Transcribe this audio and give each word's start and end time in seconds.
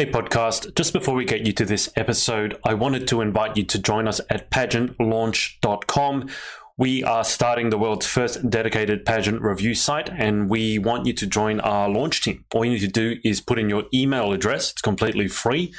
Hey, 0.00 0.10
podcast. 0.10 0.74
Just 0.76 0.94
before 0.94 1.14
we 1.14 1.26
get 1.26 1.44
you 1.44 1.52
to 1.52 1.66
this 1.66 1.92
episode, 1.94 2.58
I 2.64 2.72
wanted 2.72 3.06
to 3.08 3.20
invite 3.20 3.58
you 3.58 3.64
to 3.64 3.78
join 3.78 4.08
us 4.08 4.18
at 4.30 4.50
pageantlaunch.com. 4.50 6.30
We 6.78 7.04
are 7.04 7.22
starting 7.22 7.68
the 7.68 7.76
world's 7.76 8.06
first 8.06 8.48
dedicated 8.48 9.04
pageant 9.04 9.42
review 9.42 9.74
site, 9.74 10.08
and 10.08 10.48
we 10.48 10.78
want 10.78 11.04
you 11.04 11.12
to 11.12 11.26
join 11.26 11.60
our 11.60 11.90
launch 11.90 12.22
team. 12.22 12.46
All 12.54 12.64
you 12.64 12.70
need 12.70 12.80
to 12.80 12.88
do 12.88 13.16
is 13.22 13.42
put 13.42 13.58
in 13.58 13.68
your 13.68 13.84
email 13.92 14.32
address, 14.32 14.70
it's 14.70 14.80
completely 14.80 15.28
free. 15.28 15.74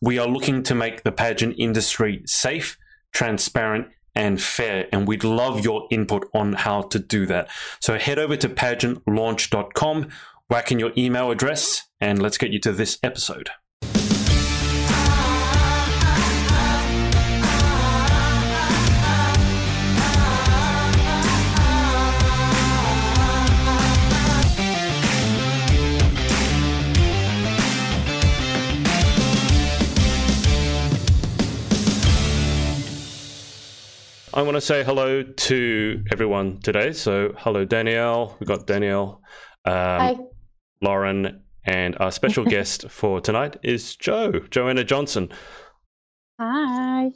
We 0.00 0.18
are 0.18 0.26
looking 0.26 0.62
to 0.62 0.74
make 0.74 1.02
the 1.02 1.12
pageant 1.12 1.56
industry 1.58 2.22
safe, 2.24 2.78
transparent, 3.12 3.88
and 4.14 4.40
fair, 4.40 4.88
and 4.90 5.06
we'd 5.06 5.22
love 5.22 5.62
your 5.62 5.86
input 5.90 6.30
on 6.32 6.54
how 6.54 6.80
to 6.80 6.98
do 6.98 7.26
that. 7.26 7.50
So 7.80 7.98
head 7.98 8.18
over 8.18 8.38
to 8.38 8.48
pageantlaunch.com, 8.48 10.08
whack 10.48 10.72
in 10.72 10.78
your 10.78 10.92
email 10.96 11.30
address, 11.30 11.82
and 12.00 12.22
let's 12.22 12.38
get 12.38 12.54
you 12.54 12.60
to 12.60 12.72
this 12.72 12.98
episode. 13.02 13.50
I 34.36 34.42
want 34.42 34.56
to 34.56 34.60
say 34.60 34.84
hello 34.84 35.22
to 35.22 36.04
everyone 36.12 36.60
today. 36.60 36.92
So, 36.92 37.32
hello, 37.38 37.64
Danielle. 37.64 38.36
We've 38.38 38.46
got 38.46 38.66
Danielle, 38.66 39.22
um, 39.64 40.28
Lauren, 40.82 41.40
and 41.64 41.96
our 42.00 42.12
special 42.12 42.44
guest 42.56 42.90
for 42.90 43.22
tonight 43.22 43.56
is 43.62 43.96
Joe, 43.96 44.32
Joanna 44.50 44.84
Johnson. 44.84 45.30
Hi. 46.38 47.12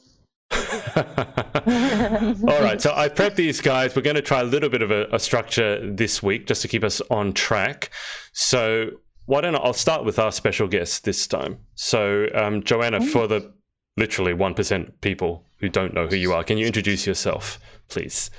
All 0.97 2.63
right, 2.63 2.81
so 2.81 2.95
I 2.97 3.11
prepped 3.11 3.35
these 3.35 3.61
guys. 3.61 3.95
We're 3.95 4.01
going 4.01 4.17
to 4.17 4.23
try 4.23 4.41
a 4.41 4.45
little 4.45 4.71
bit 4.71 4.81
of 4.81 4.91
a, 4.91 5.07
a 5.13 5.19
structure 5.19 5.93
this 5.93 6.23
week 6.23 6.47
just 6.47 6.63
to 6.63 6.69
keep 6.69 6.85
us 6.85 7.03
on 7.11 7.35
track. 7.35 7.91
So, 8.33 8.93
why 9.27 9.43
don't 9.43 9.57
I, 9.57 9.59
I'll 9.59 9.75
start 9.75 10.07
with 10.07 10.19
our 10.19 10.33
special 10.33 10.69
guest 10.69 11.05
this 11.05 11.27
time. 11.27 11.59
So, 11.75 12.29
um, 12.35 12.63
Joanna, 12.63 13.03
for 13.03 13.27
the 13.27 13.53
literally 13.99 14.33
1% 14.33 15.03
people 15.03 15.45
who 15.61 15.69
don't 15.69 15.95
know 15.95 16.07
who 16.07 16.17
you 16.17 16.33
are. 16.33 16.43
Can 16.43 16.59
you 16.59 16.67
introduce 16.67 17.07
yourself, 17.07 17.61
please? 17.89 18.31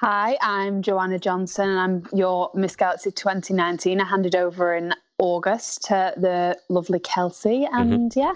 Hi, 0.00 0.36
I'm 0.40 0.82
Joanna 0.82 1.18
Johnson, 1.18 1.68
and 1.68 1.78
I'm 1.78 2.06
your 2.16 2.50
Miss 2.54 2.76
Galaxy 2.76 3.10
2019. 3.10 4.00
I 4.00 4.04
handed 4.04 4.34
over 4.34 4.74
in 4.74 4.94
August 5.18 5.84
to 5.86 6.14
the 6.16 6.56
lovely 6.68 7.00
Kelsey, 7.00 7.66
Mm-hmm. 7.66 7.92
and 7.92 8.16
yeah, 8.16 8.34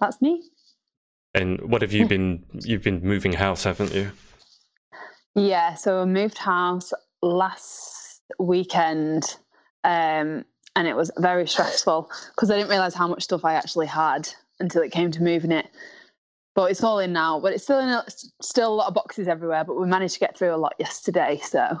that's 0.00 0.20
me. 0.20 0.42
And 1.34 1.60
what 1.70 1.82
have 1.82 1.92
you 1.92 2.06
been? 2.06 2.44
You've 2.52 2.82
been 2.82 3.00
moving 3.02 3.32
house, 3.32 3.64
haven't 3.64 3.92
you? 3.94 4.10
Yeah, 5.34 5.74
so 5.74 6.02
I 6.02 6.04
moved 6.04 6.38
house 6.38 6.92
last 7.22 8.20
weekend, 8.38 9.36
um, 9.84 10.44
and 10.76 10.88
it 10.88 10.94
was 10.96 11.10
very 11.18 11.46
stressful 11.48 12.10
because 12.34 12.50
I 12.50 12.56
didn't 12.56 12.70
realize 12.70 12.94
how 12.94 13.08
much 13.08 13.22
stuff 13.24 13.44
I 13.44 13.54
actually 13.54 13.86
had 13.86 14.28
until 14.60 14.82
it 14.82 14.92
came 14.92 15.10
to 15.12 15.22
moving 15.22 15.50
it. 15.52 15.66
But 16.54 16.70
it's 16.70 16.84
all 16.84 16.98
in 17.00 17.12
now. 17.12 17.40
But 17.40 17.52
it's 17.52 17.64
still 17.64 17.80
in 17.80 17.88
a, 17.88 18.04
still 18.40 18.72
a 18.72 18.76
lot 18.76 18.88
of 18.88 18.94
boxes 18.94 19.28
everywhere. 19.28 19.64
But 19.64 19.78
we 19.80 19.86
managed 19.86 20.14
to 20.14 20.20
get 20.20 20.36
through 20.36 20.54
a 20.54 20.56
lot 20.56 20.74
yesterday. 20.78 21.40
So 21.42 21.78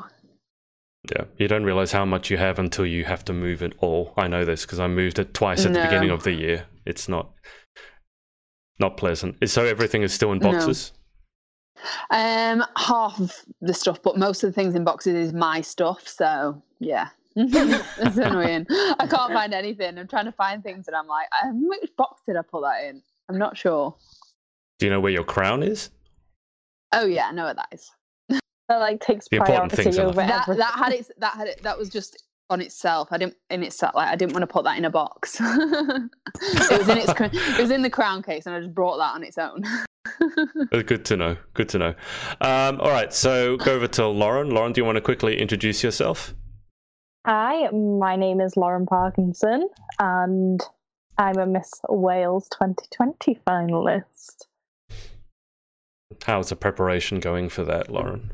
Yeah, 1.10 1.24
you 1.38 1.46
don't 1.48 1.64
realize 1.64 1.92
how 1.92 2.04
much 2.04 2.30
you 2.30 2.36
have 2.38 2.58
until 2.58 2.86
you 2.86 3.04
have 3.04 3.24
to 3.26 3.32
move 3.32 3.62
it 3.62 3.74
all. 3.78 4.12
I 4.16 4.26
know 4.26 4.44
this 4.44 4.62
because 4.62 4.80
I 4.80 4.88
moved 4.88 5.18
it 5.18 5.32
twice 5.34 5.64
at 5.64 5.72
the 5.72 5.80
beginning 5.82 6.10
of 6.10 6.22
the 6.24 6.32
year. 6.32 6.66
It's 6.86 7.08
not 7.08 7.30
not 8.80 8.96
pleasant. 8.96 9.48
So 9.48 9.64
everything 9.64 10.02
is 10.02 10.12
still 10.12 10.32
in 10.32 10.38
No. 10.38 10.50
boxes. 10.50 10.92
um, 12.10 12.64
half 12.76 13.20
of 13.20 13.32
the 13.60 13.74
stuff, 13.74 14.02
but 14.02 14.16
most 14.16 14.42
of 14.42 14.48
the 14.48 14.52
things 14.54 14.74
in 14.74 14.84
boxes 14.84 15.14
is 15.14 15.32
my 15.32 15.60
stuff. 15.60 16.08
So 16.08 16.62
yeah. 16.80 17.08
it's 17.36 18.16
annoying. 18.16 18.64
I 18.70 19.06
can't 19.08 19.32
find 19.32 19.52
anything. 19.54 19.98
I'm 19.98 20.06
trying 20.06 20.26
to 20.26 20.32
find 20.32 20.62
things, 20.62 20.86
and 20.86 20.96
I'm 20.96 21.08
like, 21.08 21.26
um, 21.42 21.68
which 21.68 21.90
box 21.96 22.22
did 22.26 22.36
I 22.36 22.42
put 22.42 22.62
that 22.62 22.84
in? 22.84 23.02
I'm 23.28 23.38
not 23.38 23.56
sure. 23.56 23.94
Do 24.78 24.86
you 24.86 24.90
know 24.90 25.00
where 25.00 25.12
your 25.12 25.24
crown 25.24 25.62
is? 25.62 25.90
Oh 26.92 27.06
yeah, 27.06 27.28
I 27.28 27.32
know 27.32 27.44
what 27.44 27.56
that 27.56 27.68
is. 27.72 27.90
that 28.68 28.76
like 28.76 29.00
takes 29.00 29.28
The 29.28 29.38
priority 29.38 29.98
over 30.00 30.22
that 30.22 30.46
that 30.46 30.74
had 30.76 30.92
it 30.92 31.10
that 31.18 31.34
had 31.34 31.48
it 31.48 31.62
that 31.62 31.78
was 31.78 31.88
just 31.88 32.22
on 32.50 32.60
itself 32.60 33.08
i 33.10 33.16
didn't 33.16 33.34
in 33.48 33.62
itself 33.62 33.94
like 33.94 34.08
i 34.08 34.16
didn't 34.16 34.32
want 34.32 34.42
to 34.42 34.46
put 34.46 34.64
that 34.64 34.76
in 34.76 34.84
a 34.84 34.90
box 34.90 35.38
it 35.40 36.78
was 36.78 36.88
in 36.88 36.98
its 36.98 37.12
it 37.18 37.60
was 37.60 37.70
in 37.70 37.80
the 37.80 37.88
crown 37.88 38.22
case 38.22 38.44
and 38.44 38.54
i 38.54 38.60
just 38.60 38.74
brought 38.74 38.98
that 38.98 39.14
on 39.14 39.22
its 39.22 39.38
own 39.38 39.62
Uh, 40.72 40.82
Good 40.82 41.04
to 41.06 41.16
know. 41.16 41.36
Good 41.54 41.68
to 41.70 41.78
know. 41.78 41.94
Um, 42.40 42.80
all 42.80 42.90
right, 42.90 43.12
so 43.12 43.56
go 43.56 43.72
over 43.72 43.86
to 43.88 44.06
Lauren. 44.06 44.50
Lauren, 44.50 44.72
do 44.72 44.80
you 44.80 44.84
want 44.84 44.96
to 44.96 45.00
quickly 45.00 45.40
introduce 45.40 45.82
yourself? 45.82 46.34
Hi, 47.26 47.70
my 47.70 48.16
name 48.16 48.40
is 48.40 48.56
Lauren 48.56 48.86
Parkinson, 48.86 49.68
and 49.98 50.60
I'm 51.18 51.38
a 51.38 51.46
Miss 51.46 51.70
Wales 51.88 52.48
2020 52.52 53.38
finalist. 53.46 54.46
How's 56.24 56.48
the 56.48 56.56
preparation 56.56 57.20
going 57.20 57.48
for 57.48 57.64
that, 57.64 57.90
Lauren? 57.90 58.30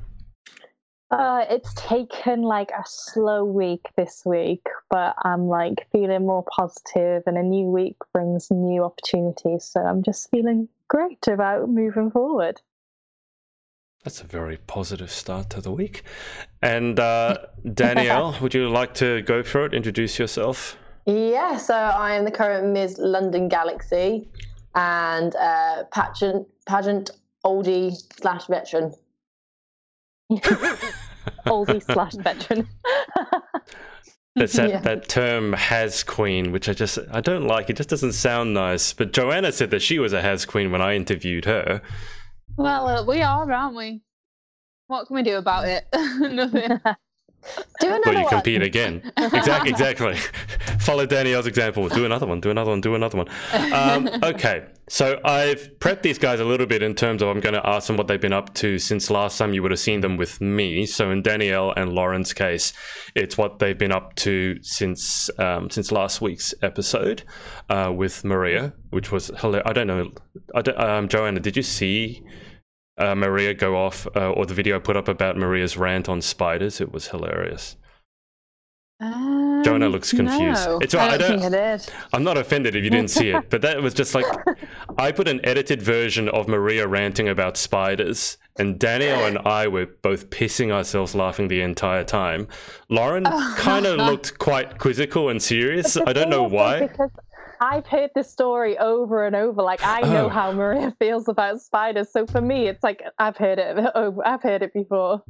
Uh, 1.10 1.44
it's 1.50 1.74
taken 1.74 2.42
like 2.42 2.70
a 2.70 2.84
slow 2.86 3.44
week 3.44 3.80
this 3.96 4.22
week, 4.24 4.64
but 4.90 5.16
I'm 5.24 5.48
like 5.48 5.88
feeling 5.90 6.24
more 6.24 6.44
positive, 6.56 7.24
and 7.26 7.36
a 7.36 7.42
new 7.42 7.66
week 7.66 7.96
brings 8.12 8.48
new 8.50 8.84
opportunities. 8.84 9.64
So 9.64 9.80
I'm 9.80 10.04
just 10.04 10.30
feeling 10.30 10.68
great 10.86 11.26
about 11.26 11.68
moving 11.68 12.12
forward. 12.12 12.60
That's 14.04 14.20
a 14.20 14.26
very 14.26 14.56
positive 14.56 15.10
start 15.10 15.50
to 15.50 15.60
the 15.60 15.72
week. 15.72 16.04
And 16.62 16.98
uh, 16.98 17.38
Danielle, 17.74 18.36
would 18.40 18.54
you 18.54 18.68
like 18.68 18.94
to 18.94 19.22
go 19.22 19.42
for 19.42 19.66
it? 19.66 19.74
Introduce 19.74 20.18
yourself. 20.18 20.78
Yeah, 21.06 21.56
so 21.56 21.74
I 21.74 22.14
am 22.14 22.24
the 22.24 22.30
current 22.30 22.72
Ms. 22.72 22.98
London 22.98 23.48
Galaxy 23.48 24.28
and 24.74 25.34
uh, 25.34 25.84
pageant 25.92 26.46
pageant 26.66 27.10
oldie 27.44 27.96
slash 28.20 28.46
veteran. 28.46 28.94
Oldie 31.46 31.82
slash 31.82 32.14
veteran. 32.14 32.66
That's 34.36 34.52
that, 34.54 34.70
Yeah. 34.70 34.80
that 34.80 35.08
term 35.08 35.52
has 35.54 36.02
queen, 36.04 36.52
which 36.52 36.68
I 36.68 36.72
just 36.72 36.98
I 37.10 37.20
don't 37.20 37.46
like. 37.46 37.68
It 37.68 37.76
just 37.76 37.88
doesn't 37.90 38.12
sound 38.12 38.54
nice. 38.54 38.92
But 38.92 39.12
Joanna 39.12 39.52
said 39.52 39.70
that 39.70 39.82
she 39.82 39.98
was 39.98 40.12
a 40.12 40.22
has 40.22 40.46
queen 40.46 40.70
when 40.70 40.80
I 40.80 40.94
interviewed 40.94 41.44
her. 41.46 41.82
well 42.56 42.86
uh, 42.86 43.04
we 43.04 43.22
are 43.22 43.50
aren't 43.52 43.76
we 43.76 44.02
what 44.88 45.06
can 45.06 45.16
we 45.16 45.22
do 45.22 45.36
about 45.36 45.66
it 45.68 45.86
nothing 46.20 46.80
Do 47.80 47.86
another 47.88 48.02
Well, 48.06 48.14
you 48.14 48.20
one. 48.22 48.28
compete 48.30 48.62
again. 48.62 49.12
Exactly, 49.32 49.70
exactly. 49.70 50.16
Follow 50.80 51.06
Danielle's 51.06 51.46
example. 51.46 51.88
Do 51.88 52.04
another 52.04 52.26
one. 52.26 52.40
Do 52.40 52.50
another 52.50 52.70
one. 52.70 52.80
Do 52.80 52.94
another 52.94 53.16
one. 53.18 53.28
Um, 53.72 54.08
okay, 54.22 54.64
so 54.88 55.20
I've 55.24 55.70
prepped 55.78 56.02
these 56.02 56.18
guys 56.18 56.40
a 56.40 56.44
little 56.44 56.66
bit 56.66 56.82
in 56.82 56.94
terms 56.94 57.22
of 57.22 57.28
I'm 57.28 57.40
going 57.40 57.54
to 57.54 57.66
ask 57.66 57.86
them 57.86 57.96
what 57.96 58.06
they've 58.08 58.20
been 58.20 58.32
up 58.32 58.54
to 58.54 58.78
since 58.78 59.10
last 59.10 59.38
time 59.38 59.54
you 59.54 59.62
would 59.62 59.70
have 59.70 59.80
seen 59.80 60.00
them 60.00 60.16
with 60.16 60.40
me. 60.40 60.84
So 60.86 61.10
in 61.10 61.22
Danielle 61.22 61.72
and 61.76 61.92
Lauren's 61.92 62.32
case, 62.32 62.72
it's 63.14 63.38
what 63.38 63.58
they've 63.58 63.78
been 63.78 63.92
up 63.92 64.14
to 64.16 64.58
since 64.62 65.30
um, 65.38 65.70
since 65.70 65.92
last 65.92 66.20
week's 66.20 66.52
episode 66.62 67.22
uh, 67.68 67.92
with 67.94 68.24
Maria, 68.24 68.72
which 68.90 69.10
was 69.12 69.28
hilarious. 69.38 69.66
I 69.66 69.72
don't 69.72 69.86
know. 69.86 70.10
I 70.54 70.62
don't, 70.62 70.78
um, 70.80 71.08
Joanna, 71.08 71.40
did 71.40 71.56
you 71.56 71.62
see? 71.62 72.22
Uh, 72.98 73.14
Maria 73.14 73.54
go 73.54 73.76
off, 73.76 74.06
uh, 74.14 74.30
or 74.32 74.44
the 74.46 74.54
video 74.54 74.76
I 74.76 74.78
put 74.78 74.96
up 74.96 75.08
about 75.08 75.36
Maria's 75.36 75.76
rant 75.76 76.08
on 76.08 76.20
spiders. 76.20 76.80
It 76.80 76.92
was 76.92 77.08
hilarious. 77.08 77.76
Um, 79.02 79.62
looks 79.64 80.10
confused. 80.12 80.66
no, 80.66 80.78
It's 80.82 80.94
right, 80.94 81.12
I 81.12 81.14
I 81.14 81.16
don't 81.18 81.40
don't- 81.40 81.54
I 81.54 81.76
did. 81.78 81.88
I'm 82.12 82.22
not 82.22 82.36
offended 82.36 82.76
if 82.76 82.84
you 82.84 82.90
didn't 82.90 83.08
see 83.10 83.30
it, 83.30 83.48
but 83.48 83.62
that 83.62 83.80
was 83.80 83.94
just 83.94 84.14
like 84.14 84.26
I 84.98 85.10
put 85.10 85.26
an 85.26 85.40
edited 85.44 85.80
version 85.80 86.28
of 86.28 86.48
Maria 86.48 86.86
ranting 86.86 87.28
about 87.30 87.56
spiders, 87.56 88.36
and 88.58 88.78
Danielle 88.78 89.24
and 89.24 89.38
I 89.38 89.68
were 89.68 89.86
both 90.02 90.28
pissing 90.28 90.70
ourselves 90.70 91.14
laughing 91.14 91.48
the 91.48 91.62
entire 91.62 92.04
time. 92.04 92.46
Lauren 92.90 93.24
kind 93.56 93.86
of 93.86 93.96
looked 93.96 94.38
quite 94.38 94.76
quizzical 94.78 95.30
and 95.30 95.42
serious. 95.42 95.96
I 95.96 96.12
don't 96.12 96.28
know 96.28 96.46
thing 96.46 96.46
is, 96.46 96.50
though, 96.52 96.56
why. 96.56 96.80
Because 96.86 97.10
I've 97.60 97.86
heard 97.86 98.10
this 98.14 98.30
story 98.30 98.78
over 98.78 99.26
and 99.26 99.36
over. 99.36 99.62
Like 99.62 99.80
I 99.84 100.00
know 100.00 100.26
Oh. 100.26 100.28
how 100.30 100.52
Maria 100.52 100.94
feels 100.98 101.28
about 101.28 101.60
spiders. 101.60 102.10
So 102.10 102.26
for 102.26 102.40
me, 102.40 102.66
it's 102.68 102.82
like 102.82 103.02
I've 103.18 103.36
heard 103.36 103.58
it. 103.58 103.76
Over, 103.94 104.26
I've 104.26 104.42
heard 104.42 104.62
it 104.62 104.72
before. 104.72 105.22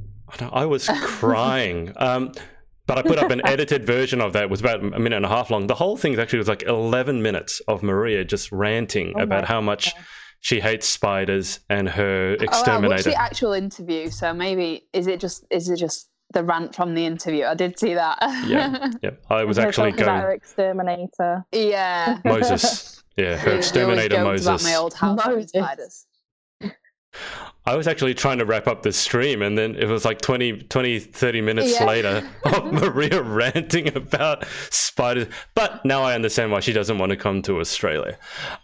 I 0.52 0.64
was 0.64 0.88
crying. 1.04 1.92
Um, 1.96 2.32
but 2.86 2.98
I 2.98 3.02
put 3.02 3.18
up 3.18 3.30
an 3.30 3.40
edited 3.46 3.84
version 3.86 4.20
of 4.20 4.32
that. 4.32 4.44
It 4.44 4.50
was 4.50 4.60
about 4.60 4.80
a 4.80 4.98
minute 4.98 5.14
and 5.16 5.24
a 5.24 5.28
half 5.28 5.50
long. 5.50 5.68
The 5.68 5.76
whole 5.76 5.96
thing 5.96 6.18
actually 6.18 6.38
was 6.40 6.48
like 6.48 6.64
11 6.64 7.22
minutes 7.22 7.60
of 7.68 7.84
Maria 7.84 8.24
just 8.24 8.50
ranting 8.50 9.12
Oh 9.16 9.20
about 9.22 9.44
how 9.44 9.60
much 9.60 9.92
she 10.40 10.58
hates 10.58 10.88
spiders 10.88 11.60
and 11.68 11.88
her 11.88 12.32
exterminator. 12.34 12.42
Oh, 12.42 12.58
exterminator. 12.60 12.88
what's 12.94 13.04
the 13.04 13.20
actual 13.20 13.52
interview? 13.52 14.08
So 14.10 14.34
maybe 14.34 14.88
is 14.92 15.06
it 15.06 15.20
just 15.20 15.44
is 15.50 15.68
it 15.68 15.76
just 15.76 16.08
the 16.32 16.44
rant 16.44 16.74
from 16.74 16.94
the 16.94 17.04
interview. 17.06 17.44
I 17.44 17.54
did 17.54 17.78
see 17.78 17.94
that. 17.94 18.18
Yeah, 18.46 18.90
yeah. 19.02 19.10
I 19.28 19.44
was 19.44 19.58
actually 19.58 19.90
talking 19.92 20.04
about 20.04 20.20
her 20.20 20.26
going 20.28 20.36
exterminator. 20.36 21.44
yeah. 21.52 22.18
Moses. 22.24 23.02
Yeah, 23.16 23.36
her 23.36 23.52
exterminator 23.56 24.16
joked 24.16 24.20
About 24.40 24.52
Moses. 24.52 24.64
my 24.64 24.76
old 24.76 24.94
house 24.94 25.20
Moses. 25.26 25.50
spiders. 25.50 26.06
I 27.66 27.76
was 27.76 27.86
actually 27.86 28.14
trying 28.14 28.38
to 28.38 28.44
wrap 28.46 28.66
up 28.66 28.82
the 28.82 28.92
stream, 28.92 29.42
and 29.42 29.58
then 29.58 29.74
it 29.74 29.86
was 29.86 30.04
like 30.04 30.20
20, 30.20 30.62
20 30.62 30.98
30 31.00 31.40
minutes 31.40 31.72
Yeah. 31.72 31.84
later 31.84 32.28
of 32.44 32.72
Maria 32.72 33.22
ranting 33.22 33.94
about 33.96 34.44
spiders. 34.70 35.26
But 35.54 35.84
now 35.84 36.02
I 36.02 36.14
understand 36.14 36.52
why 36.52 36.60
she 36.60 36.72
doesn't 36.72 36.98
want 36.98 37.10
to 37.10 37.16
come 37.16 37.42
to 37.42 37.60
Australia. 37.60 38.16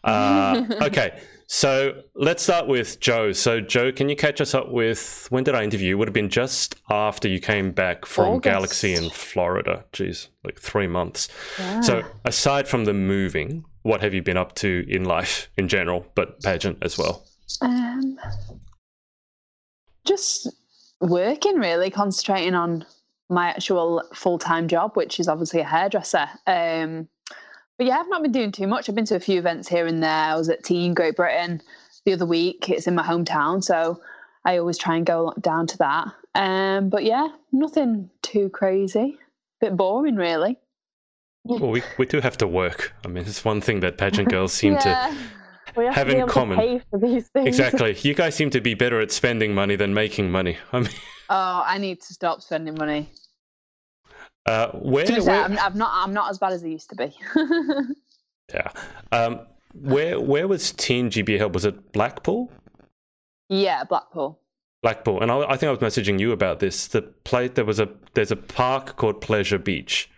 Uh, 0.05 0.65
okay, 0.83 1.21
so 1.47 2.03
let's 2.15 2.43
start 2.43 2.67
with 2.67 2.99
Joe. 3.01 3.33
So, 3.33 3.61
Joe, 3.61 3.93
can 3.93 4.09
you 4.09 4.17
catch 4.17 4.41
us 4.41 4.55
up 4.55 4.71
with 4.71 5.27
when 5.31 5.45
did 5.45 5.55
I 5.55 5.63
interview? 5.63 5.91
you? 5.91 5.99
Would 5.99 6.09
have 6.09 6.15
been 6.15 6.29
just 6.29 6.75
after 6.91 7.29
you 7.29 7.41
came 7.41 7.71
back 7.71 8.05
from 8.05 8.27
August. 8.27 8.43
Galaxy 8.43 8.95
in 8.95 9.11
Florida. 9.11 9.85
Jeez, 9.93 10.29
like 10.45 10.59
three 10.59 10.89
months. 10.89 11.29
Yeah. 11.59 11.81
So, 11.81 12.03
aside 12.25 12.67
from 12.67 12.85
the 12.85 12.95
moving, 12.95 13.65
what 13.83 14.01
have 14.01 14.13
you 14.13 14.23
been 14.23 14.37
up 14.37 14.55
to 14.57 14.85
in 14.89 15.05
life 15.05 15.49
in 15.57 15.69
general, 15.69 16.05
but 16.15 16.43
pageant 16.43 16.79
as 16.83 16.99
well? 16.99 17.25
Um, 17.61 18.19
just 20.05 20.49
working 21.01 21.57
really, 21.57 21.91
concentrating 21.91 22.55
on 22.55 22.85
my 23.29 23.49
actual 23.49 24.03
full 24.15 24.39
time 24.39 24.67
job, 24.69 24.97
which 24.97 25.21
is 25.21 25.29
obviously 25.29 25.61
a 25.61 25.65
hairdresser. 25.65 26.29
Um, 26.47 27.09
but 27.79 27.87
yeah, 27.87 27.99
I've 27.99 28.09
not 28.09 28.23
been 28.23 28.33
doing 28.33 28.53
too 28.53 28.67
much. 28.67 28.89
I've 28.89 28.95
been 28.95 29.05
to 29.07 29.17
a 29.17 29.21
few 29.21 29.39
events 29.39 29.69
here 29.69 29.87
and 29.87 30.03
there. 30.03 30.11
I 30.11 30.35
was 30.37 30.49
at 30.49 30.65
Teen 30.65 30.95
Great 30.95 31.17
Britain 31.17 31.61
the 32.05 32.13
other 32.13 32.27
week. 32.27 32.69
It's 32.71 32.87
in 32.87 32.95
my 32.95 33.03
hometown, 33.03 33.63
so 33.63 34.01
I 34.45 34.59
always 34.59 34.79
try 34.79 34.97
and 34.97 35.05
go 35.07 35.35
down 35.41 35.67
to 35.69 35.79
that. 35.79 36.09
Um, 36.35 36.89
but 36.91 37.05
yeah, 37.05 37.29
nothing 37.53 38.11
too 38.23 38.49
crazy. 38.51 39.19
Bit 39.61 39.77
boring, 39.77 40.17
really. 40.17 40.59
Well, 41.45 41.71
we, 41.71 41.83
we 41.99 42.07
do 42.07 42.21
have 42.21 42.37
to 42.39 42.47
work. 42.47 42.93
I 43.05 43.09
mean, 43.09 43.25
it's 43.25 43.45
one 43.45 43.61
thing 43.61 43.81
that 43.81 43.99
pageant 43.99 44.29
girls 44.31 44.53
seem 44.53 44.77
to 44.79 44.89
yeah. 44.89 45.15
We 45.77 45.85
have 45.85 45.95
Have 45.95 46.09
to 46.09 46.19
in 46.21 46.27
common. 46.27 46.57
to 46.57 46.63
pay 46.63 46.81
for 46.91 46.99
these 46.99 47.29
things. 47.29 47.47
exactly. 47.49 47.95
You 48.03 48.15
guys 48.15 48.35
seem 48.35 48.49
to 48.51 48.61
be 48.61 48.75
better 48.75 49.01
at 49.01 49.11
spending 49.13 49.55
money 49.55 49.77
than 49.77 49.93
making 49.93 50.31
money. 50.31 50.57
I 50.73 50.81
mean, 50.81 50.89
Oh, 51.29 51.63
I 51.67 51.79
need 51.79 52.01
to 52.03 52.15
stop 52.15 52.41
spending 52.41 52.75
money. 52.77 53.09
Uh, 54.47 54.71
where, 54.73 55.05
To 55.05 55.15
be 55.15 55.21
fair, 55.21 55.27
where 55.27 55.45
I'm, 55.45 55.59
I'm 55.59 55.77
not. 55.77 55.91
I'm 55.93 56.13
not 56.13 56.31
as 56.31 56.39
bad 56.39 56.53
as 56.53 56.63
I 56.63 56.69
used 56.69 56.91
to 56.91 56.97
be. 56.97 57.13
yeah, 58.55 58.71
um, 59.13 59.41
where 59.75 60.21
where 60.21 60.49
was 60.49 60.73
Teen 60.73 61.11
GB 61.11 61.39
held? 61.39 61.55
Was 61.55 61.65
it 61.65 61.93
Blackpool? 61.93 62.51
yeah, 63.49 63.85
Blackpool. 63.85 64.41
Blackpool, 64.83 65.21
and 65.21 65.33
I, 65.33 65.41
I 65.41 65.57
think 65.57 65.69
I 65.69 65.71
was 65.71 65.81
messaging 65.81 66.21
you 66.21 66.33
about 66.33 66.61
this. 66.61 66.87
The 66.87 67.03
play 67.03 67.49
there 67.49 67.65
was 67.65 67.81
a 67.81 67.89
there's 68.15 68.31
a 68.31 68.37
park 68.37 68.97
called 68.97 69.21
Pleasure 69.21 69.59
Beach. 69.59 70.09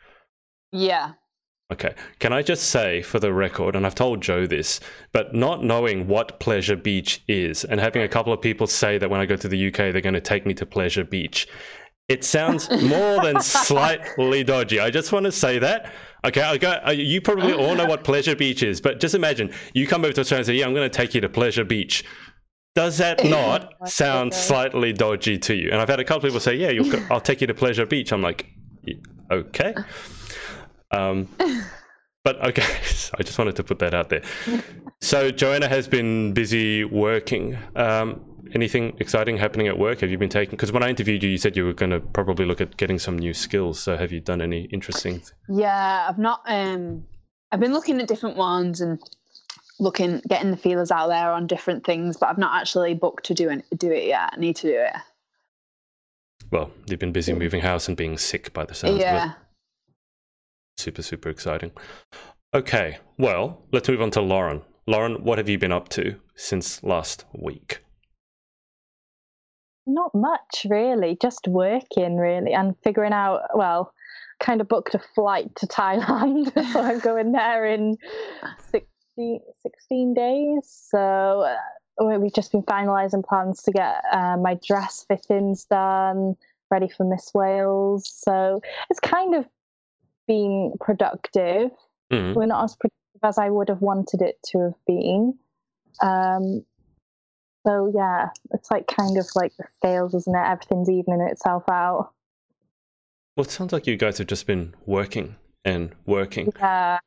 Yeah. 0.72 1.12
Okay. 1.70 1.94
Can 2.18 2.32
I 2.32 2.42
just 2.42 2.70
say 2.70 3.02
for 3.02 3.18
the 3.18 3.32
record, 3.32 3.76
and 3.76 3.86
I've 3.86 3.94
told 3.94 4.22
Joe 4.22 4.46
this, 4.46 4.80
but 5.12 5.34
not 5.34 5.62
knowing 5.62 6.08
what 6.08 6.40
Pleasure 6.40 6.76
Beach 6.76 7.22
is 7.28 7.64
and 7.64 7.78
having 7.78 8.02
a 8.02 8.08
couple 8.08 8.32
of 8.32 8.40
people 8.40 8.66
say 8.66 8.96
that 8.96 9.10
when 9.10 9.20
I 9.20 9.26
go 9.26 9.36
to 9.36 9.48
the 9.48 9.68
UK 9.68 9.92
they're 9.92 10.00
going 10.00 10.14
to 10.14 10.20
take 10.20 10.46
me 10.46 10.54
to 10.54 10.66
Pleasure 10.66 11.04
Beach, 11.04 11.46
it 12.08 12.24
sounds 12.24 12.70
more 12.82 13.20
than 13.22 13.40
slightly 13.40 14.42
dodgy. 14.42 14.80
I 14.80 14.90
just 14.90 15.12
want 15.12 15.24
to 15.26 15.32
say 15.32 15.58
that. 15.58 15.92
Okay, 16.26 16.40
I 16.42 16.56
got, 16.58 16.86
uh, 16.88 16.90
you 16.90 17.20
probably 17.20 17.52
all 17.52 17.74
know 17.76 17.86
what 17.86 18.02
Pleasure 18.02 18.34
Beach 18.34 18.62
is, 18.62 18.80
but 18.80 18.98
just 18.98 19.14
imagine 19.14 19.52
you 19.74 19.86
come 19.86 20.04
over 20.04 20.12
to 20.14 20.20
Australia 20.22 20.40
and 20.40 20.46
say, 20.46 20.54
Yeah, 20.54 20.66
I'm 20.66 20.74
going 20.74 20.90
to 20.90 20.96
take 20.96 21.14
you 21.14 21.20
to 21.20 21.28
Pleasure 21.28 21.64
Beach. 21.64 22.04
Does 22.74 22.98
that 22.98 23.24
not 23.28 23.72
sound 23.88 24.34
slightly 24.34 24.92
dodgy 24.92 25.38
to 25.38 25.54
you? 25.54 25.70
And 25.70 25.80
I've 25.80 25.88
had 25.88 26.00
a 26.00 26.04
couple 26.04 26.18
of 26.18 26.22
people 26.24 26.40
say, 26.40 26.56
Yeah, 26.56 26.70
you'll, 26.70 27.12
I'll 27.12 27.20
take 27.20 27.40
you 27.40 27.46
to 27.46 27.54
Pleasure 27.54 27.86
Beach. 27.86 28.12
I'm 28.12 28.22
like, 28.22 28.46
"Y- 28.86 28.94
Okay. 29.30 29.74
Um, 30.90 31.28
but 32.24 32.42
okay, 32.48 32.62
I 33.18 33.22
just 33.22 33.38
wanted 33.38 33.56
to 33.56 33.62
put 33.64 33.78
that 33.80 33.92
out 33.94 34.08
there. 34.08 34.22
So 35.02 35.30
Joanna 35.30 35.68
has 35.68 35.86
been 35.86 36.32
busy 36.32 36.84
working. 36.84 37.58
Um, 37.76 38.27
anything 38.54 38.96
exciting 38.98 39.36
happening 39.36 39.68
at 39.68 39.78
work? 39.78 40.00
Have 40.00 40.10
you 40.10 40.18
been 40.18 40.28
taking? 40.28 40.52
Because 40.52 40.72
when 40.72 40.82
I 40.82 40.88
interviewed 40.88 41.22
you, 41.22 41.30
you 41.30 41.38
said 41.38 41.56
you 41.56 41.64
were 41.64 41.72
going 41.72 41.90
to 41.90 42.00
probably 42.00 42.44
look 42.44 42.60
at 42.60 42.76
getting 42.76 42.98
some 42.98 43.18
new 43.18 43.34
skills. 43.34 43.78
So 43.80 43.96
have 43.96 44.12
you 44.12 44.20
done 44.20 44.40
any 44.40 44.62
interesting? 44.64 45.22
Yeah, 45.48 46.06
I've 46.08 46.18
not. 46.18 46.42
Um, 46.46 47.04
I've 47.52 47.60
been 47.60 47.72
looking 47.72 48.00
at 48.00 48.08
different 48.08 48.36
ones 48.36 48.80
and 48.80 48.98
looking, 49.80 50.20
getting 50.28 50.50
the 50.50 50.56
feelers 50.56 50.90
out 50.90 51.08
there 51.08 51.30
on 51.30 51.46
different 51.46 51.84
things, 51.84 52.16
but 52.16 52.28
I've 52.28 52.38
not 52.38 52.60
actually 52.60 52.94
booked 52.94 53.24
to 53.26 53.34
do 53.34 53.48
it. 53.48 53.64
Do 53.76 53.90
it 53.90 54.04
yet. 54.04 54.30
I 54.32 54.36
need 54.40 54.56
to 54.56 54.66
do 54.66 54.78
it. 54.78 54.92
Well, 56.50 56.70
you've 56.86 56.98
been 56.98 57.12
busy 57.12 57.32
moving 57.32 57.60
house 57.60 57.88
and 57.88 57.96
being 57.96 58.16
sick 58.16 58.52
by 58.52 58.64
the 58.64 58.74
sounds 58.74 58.94
of 58.94 59.00
it. 59.00 59.02
yeah. 59.02 59.32
Super, 60.78 61.02
super 61.02 61.28
exciting. 61.28 61.72
Okay, 62.54 62.98
well, 63.18 63.62
let's 63.72 63.88
move 63.88 64.00
on 64.00 64.10
to 64.12 64.20
Lauren. 64.20 64.62
Lauren, 64.86 65.22
what 65.22 65.36
have 65.36 65.48
you 65.48 65.58
been 65.58 65.72
up 65.72 65.88
to 65.90 66.14
since 66.36 66.82
last 66.82 67.26
week? 67.34 67.80
Not 69.88 70.14
much, 70.14 70.66
really. 70.68 71.16
Just 71.20 71.48
working, 71.48 72.16
really, 72.16 72.52
and 72.52 72.76
figuring 72.84 73.14
out. 73.14 73.40
Well, 73.54 73.92
kind 74.38 74.60
of 74.60 74.68
booked 74.68 74.94
a 74.94 75.00
flight 75.14 75.54
to 75.56 75.66
Thailand, 75.78 76.52
so 76.72 76.80
I'm 76.80 77.00
going 77.00 77.32
there 77.32 77.64
in 77.64 77.96
16, 78.70 79.40
16 79.62 80.14
days. 80.14 80.60
So 80.90 81.48
uh, 81.98 82.18
we've 82.18 82.34
just 82.34 82.52
been 82.52 82.62
finalising 82.62 83.24
plans 83.24 83.62
to 83.62 83.72
get 83.72 84.02
uh, 84.12 84.36
my 84.36 84.58
dress 84.64 85.04
fittings 85.08 85.64
done, 85.64 86.36
ready 86.70 86.88
for 86.88 87.04
Miss 87.04 87.32
Wales. 87.34 88.08
So 88.08 88.60
it's 88.90 89.00
kind 89.00 89.34
of 89.34 89.46
been 90.26 90.74
productive. 90.80 91.70
Mhm. 92.12 92.34
We're 92.34 92.46
not 92.46 92.64
as 92.64 92.76
productive 92.76 93.20
as 93.24 93.38
I 93.38 93.48
would 93.48 93.68
have 93.70 93.80
wanted 93.80 94.20
it 94.20 94.38
to 94.48 94.58
have 94.60 94.84
been. 94.86 95.38
Um, 96.02 96.64
so 97.68 97.92
yeah, 97.94 98.30
it's 98.52 98.70
like 98.70 98.86
kind 98.86 99.18
of 99.18 99.26
like 99.34 99.52
the 99.58 99.64
scales, 99.76 100.14
isn't 100.14 100.34
it? 100.34 100.46
Everything's 100.46 100.88
evening 100.88 101.20
itself 101.20 101.64
out. 101.70 102.12
Well, 103.36 103.44
it 103.44 103.50
sounds 103.50 103.72
like 103.72 103.86
you 103.86 103.96
guys 103.96 104.16
have 104.18 104.26
just 104.26 104.46
been 104.46 104.74
working 104.86 105.36
and 105.64 105.94
working. 106.06 106.50
Yeah. 106.58 106.98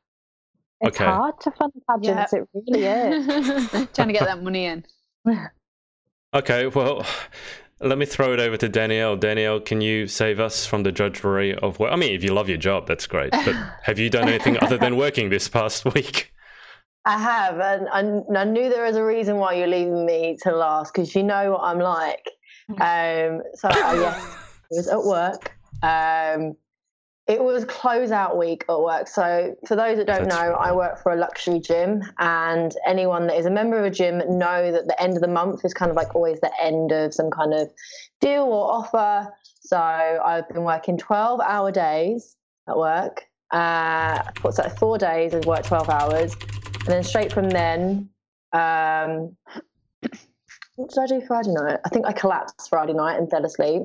It's 0.80 0.96
Okay. 1.00 1.04
hard 1.04 1.40
to 1.40 1.50
fund 1.52 1.72
pageants, 1.88 2.32
it 2.32 2.48
really 2.54 2.84
is. 2.84 3.70
Trying 3.94 4.08
to 4.08 4.12
get 4.12 4.24
that 4.24 4.42
money 4.42 4.66
in. 4.66 4.84
Okay, 6.34 6.66
well, 6.66 7.04
let 7.80 7.98
me 7.98 8.06
throw 8.06 8.32
it 8.32 8.40
over 8.40 8.56
to 8.56 8.66
Danielle. 8.66 9.16
Danielle, 9.16 9.60
can 9.60 9.82
you 9.82 10.06
save 10.06 10.40
us 10.40 10.64
from 10.64 10.82
the 10.82 10.90
drudgery 10.90 11.54
of 11.56 11.78
work? 11.78 11.92
I 11.92 11.96
mean, 11.96 12.14
if 12.14 12.24
you 12.24 12.32
love 12.32 12.48
your 12.48 12.56
job, 12.56 12.86
that's 12.86 13.06
great. 13.06 13.32
But 13.32 13.54
have 13.82 13.98
you 13.98 14.08
done 14.08 14.30
anything 14.30 14.56
other 14.62 14.78
than 14.78 14.96
working 14.96 15.28
this 15.28 15.46
past 15.46 15.84
week? 15.94 16.31
I 17.04 17.18
have, 17.18 17.58
and 17.58 17.88
I, 17.88 18.40
I 18.40 18.44
knew 18.44 18.68
there 18.68 18.84
was 18.84 18.96
a 18.96 19.04
reason 19.04 19.36
why 19.36 19.54
you're 19.54 19.66
leaving 19.66 20.06
me 20.06 20.36
to 20.42 20.54
last 20.54 20.94
because 20.94 21.14
you 21.14 21.22
know 21.22 21.52
what 21.52 21.62
I'm 21.62 21.78
like. 21.78 22.24
Um, 22.70 23.42
so 23.54 23.68
uh, 23.68 23.92
yes, 23.92 24.24
it 24.70 24.76
was 24.76 24.88
at 24.88 25.04
work. 25.04 25.50
Um, 25.82 26.56
it 27.28 27.42
was 27.42 27.64
closeout 27.64 28.36
week 28.36 28.64
at 28.68 28.80
work. 28.80 29.08
So 29.08 29.54
for 29.66 29.76
those 29.76 29.96
that 29.96 30.06
don't 30.06 30.28
That's 30.28 30.34
know, 30.34 30.52
I 30.54 30.72
work 30.72 31.02
for 31.02 31.12
a 31.12 31.16
luxury 31.16 31.60
gym, 31.60 32.02
and 32.18 32.74
anyone 32.86 33.26
that 33.28 33.36
is 33.36 33.46
a 33.46 33.50
member 33.50 33.78
of 33.78 33.84
a 33.84 33.90
gym 33.90 34.18
know 34.18 34.72
that 34.72 34.86
the 34.86 35.00
end 35.00 35.16
of 35.16 35.22
the 35.22 35.28
month 35.28 35.64
is 35.64 35.74
kind 35.74 35.90
of 35.90 35.96
like 35.96 36.14
always 36.14 36.40
the 36.40 36.52
end 36.60 36.92
of 36.92 37.14
some 37.14 37.30
kind 37.30 37.52
of 37.54 37.70
deal 38.20 38.44
or 38.44 38.72
offer. 38.72 39.32
So 39.60 39.76
I've 39.78 40.48
been 40.48 40.64
working 40.64 40.98
12 40.98 41.40
hour 41.40 41.70
days 41.70 42.36
at 42.68 42.76
work. 42.76 43.24
Uh, 43.52 44.22
what's 44.40 44.56
that? 44.56 44.78
Four 44.78 44.98
days 44.98 45.34
and 45.34 45.44
worked 45.44 45.68
12 45.68 45.88
hours. 45.88 46.36
And 46.86 46.94
then 46.94 47.04
straight 47.04 47.32
from 47.32 47.52
then, 47.52 48.08
um, 48.52 49.36
what 50.76 50.90
did 50.90 50.98
I 50.98 51.06
do 51.06 51.20
Friday 51.26 51.50
night? 51.52 51.80
I 51.84 51.88
think 51.90 52.06
I 52.06 52.12
collapsed 52.12 52.68
Friday 52.68 52.94
night 52.94 53.18
and 53.18 53.30
fell 53.30 53.44
asleep. 53.44 53.82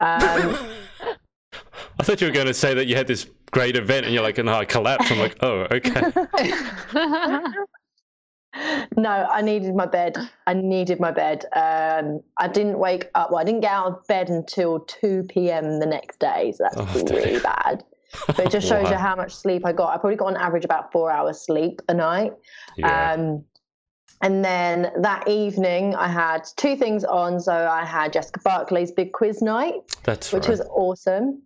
Um, 0.00 0.58
I 1.98 2.02
thought 2.02 2.20
you 2.20 2.26
were 2.26 2.32
going 2.32 2.46
to 2.48 2.54
say 2.54 2.74
that 2.74 2.86
you 2.86 2.96
had 2.96 3.06
this 3.06 3.26
great 3.52 3.76
event 3.76 4.04
and 4.04 4.12
you're 4.12 4.22
like, 4.22 4.36
no, 4.38 4.52
I 4.52 4.64
collapsed. 4.64 5.10
I'm 5.12 5.18
like, 5.18 5.36
oh, 5.42 5.66
okay. 5.70 6.12
no, 8.96 9.10
I 9.30 9.40
needed 9.42 9.74
my 9.74 9.86
bed. 9.86 10.16
I 10.46 10.54
needed 10.54 10.98
my 11.00 11.12
bed. 11.12 11.44
Um, 11.54 12.20
I 12.38 12.48
didn't 12.48 12.78
wake 12.78 13.10
up. 13.14 13.30
Well, 13.30 13.40
I 13.40 13.44
didn't 13.44 13.60
get 13.60 13.70
out 13.70 13.86
of 13.86 14.06
bed 14.08 14.28
until 14.28 14.80
2 14.80 15.24
p.m. 15.28 15.78
the 15.78 15.86
next 15.86 16.18
day. 16.18 16.52
So 16.56 16.64
that's 16.64 16.76
Oh, 16.76 17.04
really 17.04 17.30
dear. 17.30 17.40
bad. 17.40 17.84
But 18.26 18.40
it 18.40 18.50
just 18.50 18.68
shows 18.72 18.88
you 18.90 18.96
how 18.96 19.16
much 19.16 19.34
sleep 19.34 19.64
I 19.64 19.72
got. 19.72 19.94
I 19.94 19.98
probably 19.98 20.16
got 20.16 20.26
on 20.26 20.36
average 20.36 20.64
about 20.64 20.92
four 20.92 21.10
hours 21.10 21.40
sleep 21.40 21.82
a 21.88 21.94
night. 21.94 22.32
Yeah. 22.76 23.12
Um, 23.12 23.44
and 24.22 24.44
then 24.44 24.90
that 25.02 25.28
evening, 25.28 25.94
I 25.94 26.08
had 26.08 26.44
two 26.56 26.76
things 26.76 27.04
on. 27.04 27.40
So 27.40 27.52
I 27.52 27.84
had 27.84 28.12
Jessica 28.12 28.40
Barclay's 28.40 28.90
big 28.90 29.12
quiz 29.12 29.42
night, 29.42 29.74
that's 30.04 30.32
which 30.32 30.44
right. 30.44 30.50
was 30.50 30.60
awesome. 30.70 31.42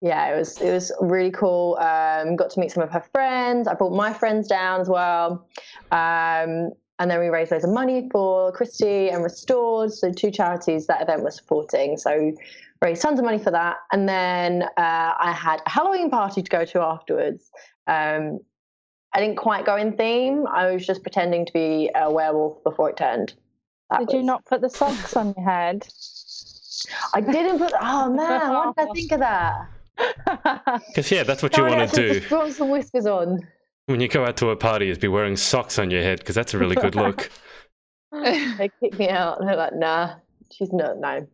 Yeah, 0.00 0.34
it 0.34 0.38
was 0.38 0.60
it 0.60 0.70
was 0.70 0.92
really 1.00 1.30
cool. 1.30 1.76
Um, 1.80 2.36
got 2.36 2.50
to 2.50 2.60
meet 2.60 2.70
some 2.70 2.82
of 2.82 2.90
her 2.90 3.04
friends. 3.12 3.66
I 3.66 3.74
brought 3.74 3.92
my 3.92 4.12
friends 4.12 4.46
down 4.46 4.80
as 4.80 4.88
well. 4.88 5.46
Um, 5.90 6.72
and 7.00 7.08
then 7.10 7.20
we 7.20 7.28
raised 7.28 7.52
loads 7.52 7.64
of 7.64 7.70
money 7.70 8.08
for 8.10 8.52
Christie 8.52 9.08
and 9.08 9.22
Restored, 9.22 9.92
so 9.92 10.12
two 10.12 10.30
charities 10.30 10.86
that 10.88 11.00
event 11.00 11.22
was 11.22 11.36
supporting. 11.36 11.96
So 11.96 12.32
raised 12.82 13.02
tons 13.02 13.18
of 13.18 13.24
money 13.24 13.38
for 13.38 13.50
that. 13.50 13.76
And 13.92 14.08
then 14.08 14.62
uh, 14.62 15.12
I 15.18 15.32
had 15.32 15.60
a 15.66 15.70
Halloween 15.70 16.10
party 16.10 16.42
to 16.42 16.50
go 16.50 16.64
to 16.64 16.80
afterwards. 16.80 17.50
Um, 17.86 18.40
I 19.14 19.20
didn't 19.20 19.36
quite 19.36 19.64
go 19.64 19.76
in 19.76 19.96
theme. 19.96 20.46
I 20.46 20.70
was 20.70 20.86
just 20.86 21.02
pretending 21.02 21.46
to 21.46 21.52
be 21.52 21.90
a 21.94 22.10
werewolf 22.10 22.62
before 22.62 22.90
it 22.90 22.96
turned. 22.96 23.34
That 23.90 24.00
Did 24.00 24.12
you 24.16 24.22
not 24.22 24.44
put 24.44 24.60
the 24.60 24.68
socks 24.68 25.16
on 25.16 25.34
your 25.36 25.48
head? 25.48 25.86
I 27.14 27.20
didn't 27.20 27.58
put. 27.58 27.72
Oh 27.80 28.10
man, 28.14 28.52
why 28.52 28.72
did 28.76 28.88
I 28.88 28.92
think 28.92 29.12
of 29.12 29.20
that? 29.20 29.68
Because 30.86 31.10
yeah, 31.10 31.24
that's 31.24 31.42
what 31.42 31.56
you 31.56 31.64
want 31.64 31.90
to 31.90 31.96
do 31.96 32.14
Just 32.20 32.28
brought 32.28 32.52
some 32.52 32.70
whiskers 32.70 33.04
on. 33.04 33.40
when 33.86 33.98
you 33.98 34.06
go 34.06 34.24
out 34.24 34.36
to 34.36 34.50
a 34.50 34.56
party. 34.56 34.90
Is 34.90 34.98
be 34.98 35.08
wearing 35.08 35.36
socks 35.36 35.76
on 35.76 35.90
your 35.90 36.02
head 36.02 36.20
because 36.20 36.36
that's 36.36 36.54
a 36.54 36.58
really 36.58 36.76
good 36.76 36.94
look. 36.94 37.30
They 38.12 38.70
kicked 38.80 38.98
me 38.98 39.08
out. 39.08 39.38
And 39.40 39.48
they're 39.48 39.56
like, 39.56 39.74
nah, 39.74 40.14
she's 40.50 40.72
not, 40.72 40.98
no. 40.98 41.26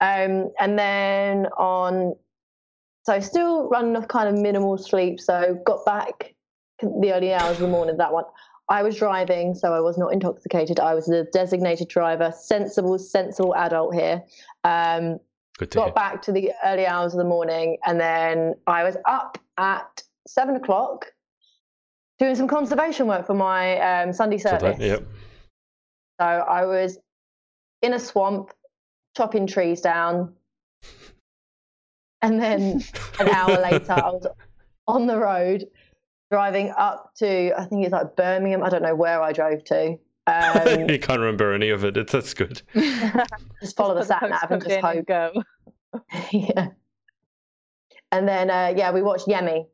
Um, 0.00 0.50
and 0.60 0.78
then 0.78 1.46
on, 1.58 2.14
so 3.04 3.20
still 3.20 3.68
running 3.68 3.96
off 3.96 4.08
kind 4.08 4.28
of 4.28 4.40
minimal 4.40 4.76
sleep. 4.78 5.20
So 5.20 5.60
got 5.64 5.84
back 5.84 6.34
the 6.80 7.12
early 7.14 7.32
hours 7.32 7.56
of 7.56 7.62
the 7.62 7.68
morning, 7.68 7.96
that 7.96 8.12
one. 8.12 8.24
I 8.68 8.82
was 8.82 8.96
driving, 8.96 9.54
so 9.54 9.72
I 9.72 9.80
was 9.80 9.96
not 9.96 10.12
intoxicated. 10.12 10.80
I 10.80 10.94
was 10.94 11.06
the 11.06 11.26
designated 11.32 11.88
driver, 11.88 12.32
sensible, 12.36 12.98
sensible 12.98 13.54
adult 13.54 13.94
here. 13.94 14.22
Um, 14.64 15.18
Good 15.56 15.70
to 15.70 15.78
hear. 15.78 15.86
got 15.86 15.94
back 15.94 16.20
to 16.22 16.32
the 16.32 16.50
early 16.64 16.84
hours 16.84 17.14
of 17.14 17.18
the 17.18 17.24
morning, 17.24 17.78
and 17.86 17.98
then 18.00 18.54
I 18.66 18.82
was 18.82 18.96
up 19.06 19.38
at 19.56 20.02
seven 20.26 20.56
o'clock 20.56 21.06
doing 22.18 22.34
some 22.34 22.48
conservation 22.48 23.06
work 23.06 23.24
for 23.26 23.34
my 23.34 23.78
um, 24.02 24.12
Sunday 24.12 24.38
So 24.38 24.48
service. 24.50 24.78
that- 24.78 24.84
yep. 24.84 25.02
So 26.20 26.26
I 26.26 26.64
was 26.66 26.98
in 27.82 27.92
a 27.92 27.98
swamp, 28.00 28.50
chopping 29.16 29.46
trees 29.46 29.80
down. 29.80 30.34
And 32.22 32.40
then 32.40 32.82
an 33.18 33.28
hour 33.28 33.48
later, 33.62 33.92
I 33.92 34.10
was 34.10 34.26
on 34.86 35.06
the 35.06 35.16
road 35.16 35.66
driving 36.30 36.72
up 36.76 37.12
to, 37.16 37.58
I 37.58 37.64
think 37.64 37.84
it's 37.84 37.92
like 37.92 38.16
Birmingham. 38.16 38.62
I 38.62 38.68
don't 38.68 38.82
know 38.82 38.94
where 38.94 39.22
I 39.22 39.32
drove 39.32 39.64
to. 39.64 39.98
Um, 40.26 40.80
you 40.88 40.98
can't 40.98 41.20
remember 41.20 41.52
any 41.52 41.70
of 41.70 41.84
it. 41.84 41.96
It's, 41.96 42.12
that's 42.12 42.34
good. 42.34 42.60
just 43.60 43.76
follow 43.76 43.94
the 43.94 44.04
sat 44.04 44.28
nav 44.28 44.50
and 44.50 44.62
just 44.62 44.80
hope. 44.80 45.06
go. 45.06 45.32
yeah. 46.32 46.68
And 48.12 48.28
then, 48.28 48.50
uh, 48.50 48.74
yeah, 48.76 48.92
we 48.92 49.02
watched 49.02 49.26
Yemi. 49.26 49.66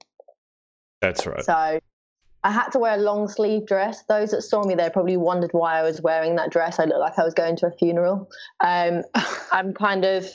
That's 1.00 1.26
right. 1.26 1.44
So 1.44 1.80
I 2.44 2.50
had 2.50 2.70
to 2.70 2.78
wear 2.78 2.94
a 2.94 2.98
long 2.98 3.28
sleeve 3.28 3.66
dress. 3.66 4.02
Those 4.08 4.32
that 4.32 4.42
saw 4.42 4.64
me 4.64 4.74
there 4.74 4.90
probably 4.90 5.16
wondered 5.16 5.52
why 5.52 5.78
I 5.78 5.82
was 5.82 6.00
wearing 6.00 6.36
that 6.36 6.50
dress. 6.50 6.80
I 6.80 6.84
looked 6.84 7.00
like 7.00 7.18
I 7.18 7.24
was 7.24 7.34
going 7.34 7.56
to 7.56 7.66
a 7.68 7.70
funeral. 7.70 8.28
Um, 8.64 9.02
I'm 9.52 9.72
kind 9.74 10.04
of, 10.04 10.26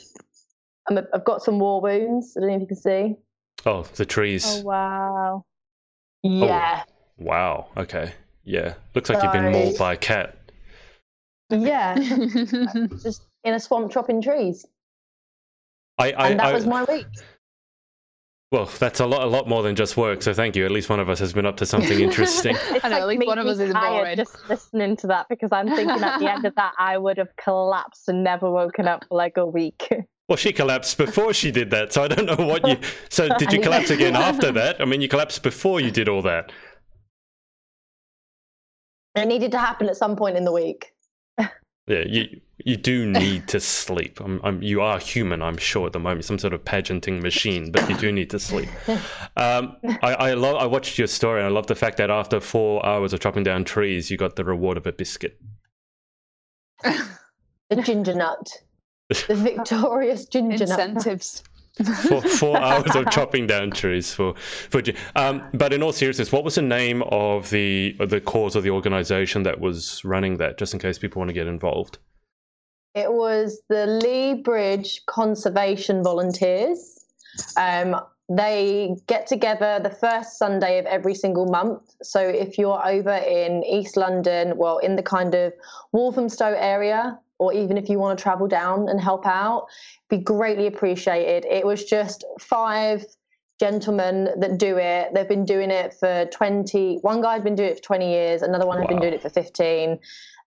I'm 0.88 0.98
a, 0.98 1.04
I've 1.12 1.24
got 1.24 1.42
some 1.42 1.58
war 1.58 1.80
wounds. 1.80 2.34
I 2.36 2.40
don't 2.40 2.48
know 2.48 2.56
if 2.56 2.60
you 2.62 2.66
can 2.66 2.76
see. 2.76 3.16
Oh, 3.66 3.82
the 3.94 4.06
trees. 4.06 4.44
Oh 4.46 4.62
wow. 4.62 5.44
Yeah, 6.22 6.82
Wow. 7.18 7.68
Okay. 7.76 8.12
Yeah. 8.44 8.74
Looks 8.94 9.10
like 9.10 9.22
you've 9.22 9.32
been 9.32 9.52
mauled 9.52 9.78
by 9.78 9.94
a 9.94 9.96
cat. 9.96 10.36
yeah, 11.50 11.94
just 13.02 13.22
in 13.44 13.54
a 13.54 13.60
swamp 13.60 13.92
chopping 13.92 14.20
trees, 14.22 14.66
I, 15.98 16.12
I, 16.12 16.28
and 16.28 16.40
that 16.40 16.46
I 16.46 16.52
was 16.52 16.66
my 16.66 16.84
week. 16.84 17.06
Well, 18.50 18.64
that's 18.78 19.00
a 19.00 19.06
lot, 19.06 19.22
a 19.22 19.26
lot 19.26 19.46
more 19.46 19.62
than 19.62 19.76
just 19.76 19.98
work. 19.98 20.22
So 20.22 20.32
thank 20.32 20.56
you. 20.56 20.64
At 20.64 20.70
least 20.70 20.88
one 20.88 21.00
of 21.00 21.10
us 21.10 21.18
has 21.18 21.34
been 21.34 21.44
up 21.44 21.58
to 21.58 21.66
something 21.66 22.00
interesting. 22.00 22.56
It's 22.70 22.84
I 22.84 22.88
know, 22.88 22.96
at 22.96 23.08
least 23.08 23.26
one 23.26 23.38
of 23.38 23.46
us 23.46 23.58
being 23.58 23.68
is 23.68 23.74
tired 23.74 24.02
boring. 24.02 24.16
Just 24.16 24.48
listening 24.48 24.96
to 24.98 25.06
that 25.08 25.26
because 25.28 25.52
I'm 25.52 25.68
thinking 25.68 26.02
at 26.02 26.18
the 26.18 26.30
end 26.30 26.46
of 26.46 26.54
that 26.54 26.72
I 26.78 26.96
would 26.96 27.18
have 27.18 27.34
collapsed 27.36 28.08
and 28.08 28.24
never 28.24 28.50
woken 28.50 28.88
up 28.88 29.04
for 29.06 29.18
like 29.18 29.36
a 29.36 29.44
week. 29.44 29.92
well, 30.28 30.36
she 30.36 30.52
collapsed 30.52 30.96
before 30.96 31.34
she 31.34 31.50
did 31.50 31.70
that, 31.70 31.92
so 31.92 32.02
I 32.02 32.08
don't 32.08 32.24
know 32.24 32.46
what 32.46 32.66
you. 32.66 32.78
So 33.10 33.28
did 33.36 33.52
you 33.52 33.60
collapse 33.60 33.90
again 33.90 34.16
after 34.16 34.50
that? 34.52 34.80
I 34.80 34.86
mean, 34.86 35.02
you 35.02 35.08
collapsed 35.08 35.42
before 35.42 35.80
you 35.80 35.90
did 35.90 36.08
all 36.08 36.22
that. 36.22 36.50
It 39.14 39.26
needed 39.26 39.50
to 39.52 39.58
happen 39.58 39.88
at 39.88 39.96
some 39.96 40.16
point 40.16 40.36
in 40.36 40.44
the 40.44 40.52
week. 40.52 40.92
Yeah, 41.88 42.04
you 42.06 42.40
you 42.64 42.76
do 42.76 43.06
need 43.06 43.48
to 43.48 43.60
sleep. 43.60 44.20
I'm, 44.20 44.40
I'm, 44.42 44.62
you 44.62 44.82
are 44.82 44.98
human, 44.98 45.42
I'm 45.42 45.56
sure, 45.56 45.86
at 45.86 45.92
the 45.92 45.98
moment, 45.98 46.24
some 46.24 46.38
sort 46.38 46.52
of 46.52 46.64
pageanting 46.64 47.22
machine, 47.22 47.70
but 47.70 47.88
you 47.88 47.96
do 47.96 48.12
need 48.12 48.30
to 48.30 48.38
sleep. 48.38 48.68
Um, 49.36 49.76
I 50.02 50.14
I, 50.14 50.34
love, 50.34 50.56
I 50.56 50.66
watched 50.66 50.98
your 50.98 51.06
story, 51.06 51.40
and 51.40 51.46
I 51.46 51.50
love 51.50 51.68
the 51.68 51.76
fact 51.76 51.96
that 51.98 52.10
after 52.10 52.40
four 52.40 52.84
hours 52.84 53.12
of 53.12 53.20
chopping 53.20 53.44
down 53.44 53.64
trees, 53.64 54.10
you 54.10 54.16
got 54.16 54.36
the 54.36 54.44
reward 54.44 54.76
of 54.76 54.86
a 54.86 54.92
biscuit. 54.92 55.40
The 57.70 57.82
ginger 57.82 58.14
nut, 58.14 58.50
the 59.10 59.34
victorious 59.34 60.24
ginger 60.24 60.64
nut. 60.64 60.80
Incentives. 60.80 61.42
Four, 62.08 62.22
four 62.22 62.58
hours 62.62 62.94
of 62.96 63.10
chopping 63.10 63.46
down 63.46 63.70
trees 63.70 64.12
for 64.12 64.34
for. 64.36 64.82
Um, 65.16 65.42
but 65.54 65.72
in 65.72 65.82
all 65.82 65.92
seriousness, 65.92 66.32
what 66.32 66.44
was 66.44 66.56
the 66.56 66.62
name 66.62 67.02
of 67.04 67.50
the 67.50 67.96
the 68.06 68.20
cause 68.20 68.56
of 68.56 68.62
the 68.62 68.70
organization 68.70 69.42
that 69.44 69.60
was 69.60 70.04
running 70.04 70.36
that? 70.38 70.58
Just 70.58 70.74
in 70.74 70.80
case 70.80 70.98
people 70.98 71.20
want 71.20 71.28
to 71.28 71.34
get 71.34 71.46
involved. 71.46 71.98
It 72.94 73.12
was 73.12 73.60
the 73.68 73.86
Lea 73.86 74.34
Bridge 74.34 75.02
Conservation 75.06 76.02
Volunteers. 76.02 77.04
Um, 77.56 77.96
they 78.28 78.96
get 79.06 79.26
together 79.26 79.80
the 79.82 79.90
first 79.90 80.38
Sunday 80.38 80.78
of 80.78 80.86
every 80.86 81.14
single 81.14 81.46
month. 81.46 81.94
So 82.02 82.20
if 82.20 82.58
you're 82.58 82.86
over 82.86 83.14
in 83.14 83.64
East 83.64 83.96
London, 83.96 84.56
well, 84.56 84.78
in 84.78 84.96
the 84.96 85.02
kind 85.02 85.34
of 85.34 85.52
Walthamstow 85.92 86.54
area, 86.58 87.18
or 87.38 87.52
even 87.52 87.76
if 87.76 87.88
you 87.88 87.98
want 87.98 88.18
to 88.18 88.22
travel 88.22 88.46
down 88.48 88.88
and 88.88 89.00
help 89.00 89.26
out, 89.26 89.66
be 90.08 90.18
greatly 90.18 90.66
appreciated. 90.66 91.44
It 91.44 91.64
was 91.64 91.84
just 91.84 92.24
five 92.40 93.04
gentlemen 93.60 94.28
that 94.38 94.58
do 94.58 94.76
it. 94.76 95.12
They've 95.14 95.28
been 95.28 95.44
doing 95.44 95.70
it 95.70 95.94
for 95.94 96.26
20, 96.26 96.98
one 97.02 97.20
guy's 97.20 97.42
been 97.42 97.56
doing 97.56 97.70
it 97.70 97.76
for 97.78 97.82
20 97.82 98.10
years, 98.10 98.42
another 98.42 98.66
one 98.66 98.78
had 98.78 98.88
been 98.88 99.00
doing 99.00 99.14
it 99.14 99.22
for 99.22 99.30
15 99.30 99.98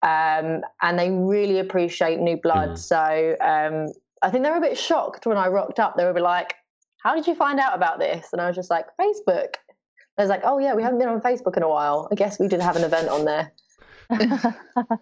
um, 0.02 0.62
and 0.80 0.98
they 0.98 1.10
really 1.10 1.58
appreciate 1.58 2.20
new 2.20 2.36
blood. 2.36 2.70
Mm. 2.70 2.78
So 2.78 3.36
um, 3.40 3.92
I 4.22 4.30
think 4.30 4.44
they 4.44 4.50
were 4.50 4.56
a 4.56 4.60
bit 4.60 4.78
shocked 4.78 5.26
when 5.26 5.36
I 5.36 5.48
rocked 5.48 5.78
up. 5.78 5.96
They 5.96 6.04
were 6.04 6.10
a 6.10 6.14
bit 6.14 6.22
like, 6.22 6.54
"How 7.02 7.14
did 7.14 7.26
you 7.26 7.34
find 7.34 7.60
out 7.60 7.74
about 7.74 7.98
this?" 7.98 8.28
And 8.32 8.40
I 8.40 8.46
was 8.46 8.56
just 8.56 8.70
like, 8.70 8.86
"Facebook." 8.98 9.54
I 10.16 10.22
was 10.22 10.30
like, 10.30 10.42
"Oh 10.44 10.58
yeah, 10.58 10.74
we 10.74 10.82
haven't 10.82 10.98
been 10.98 11.08
on 11.08 11.20
Facebook 11.20 11.56
in 11.56 11.62
a 11.62 11.68
while. 11.68 12.08
I 12.10 12.14
guess 12.14 12.38
we 12.38 12.48
did 12.48 12.60
have 12.60 12.76
an 12.76 12.84
event 12.84 13.08
on 13.08 13.24
there." 13.24 13.52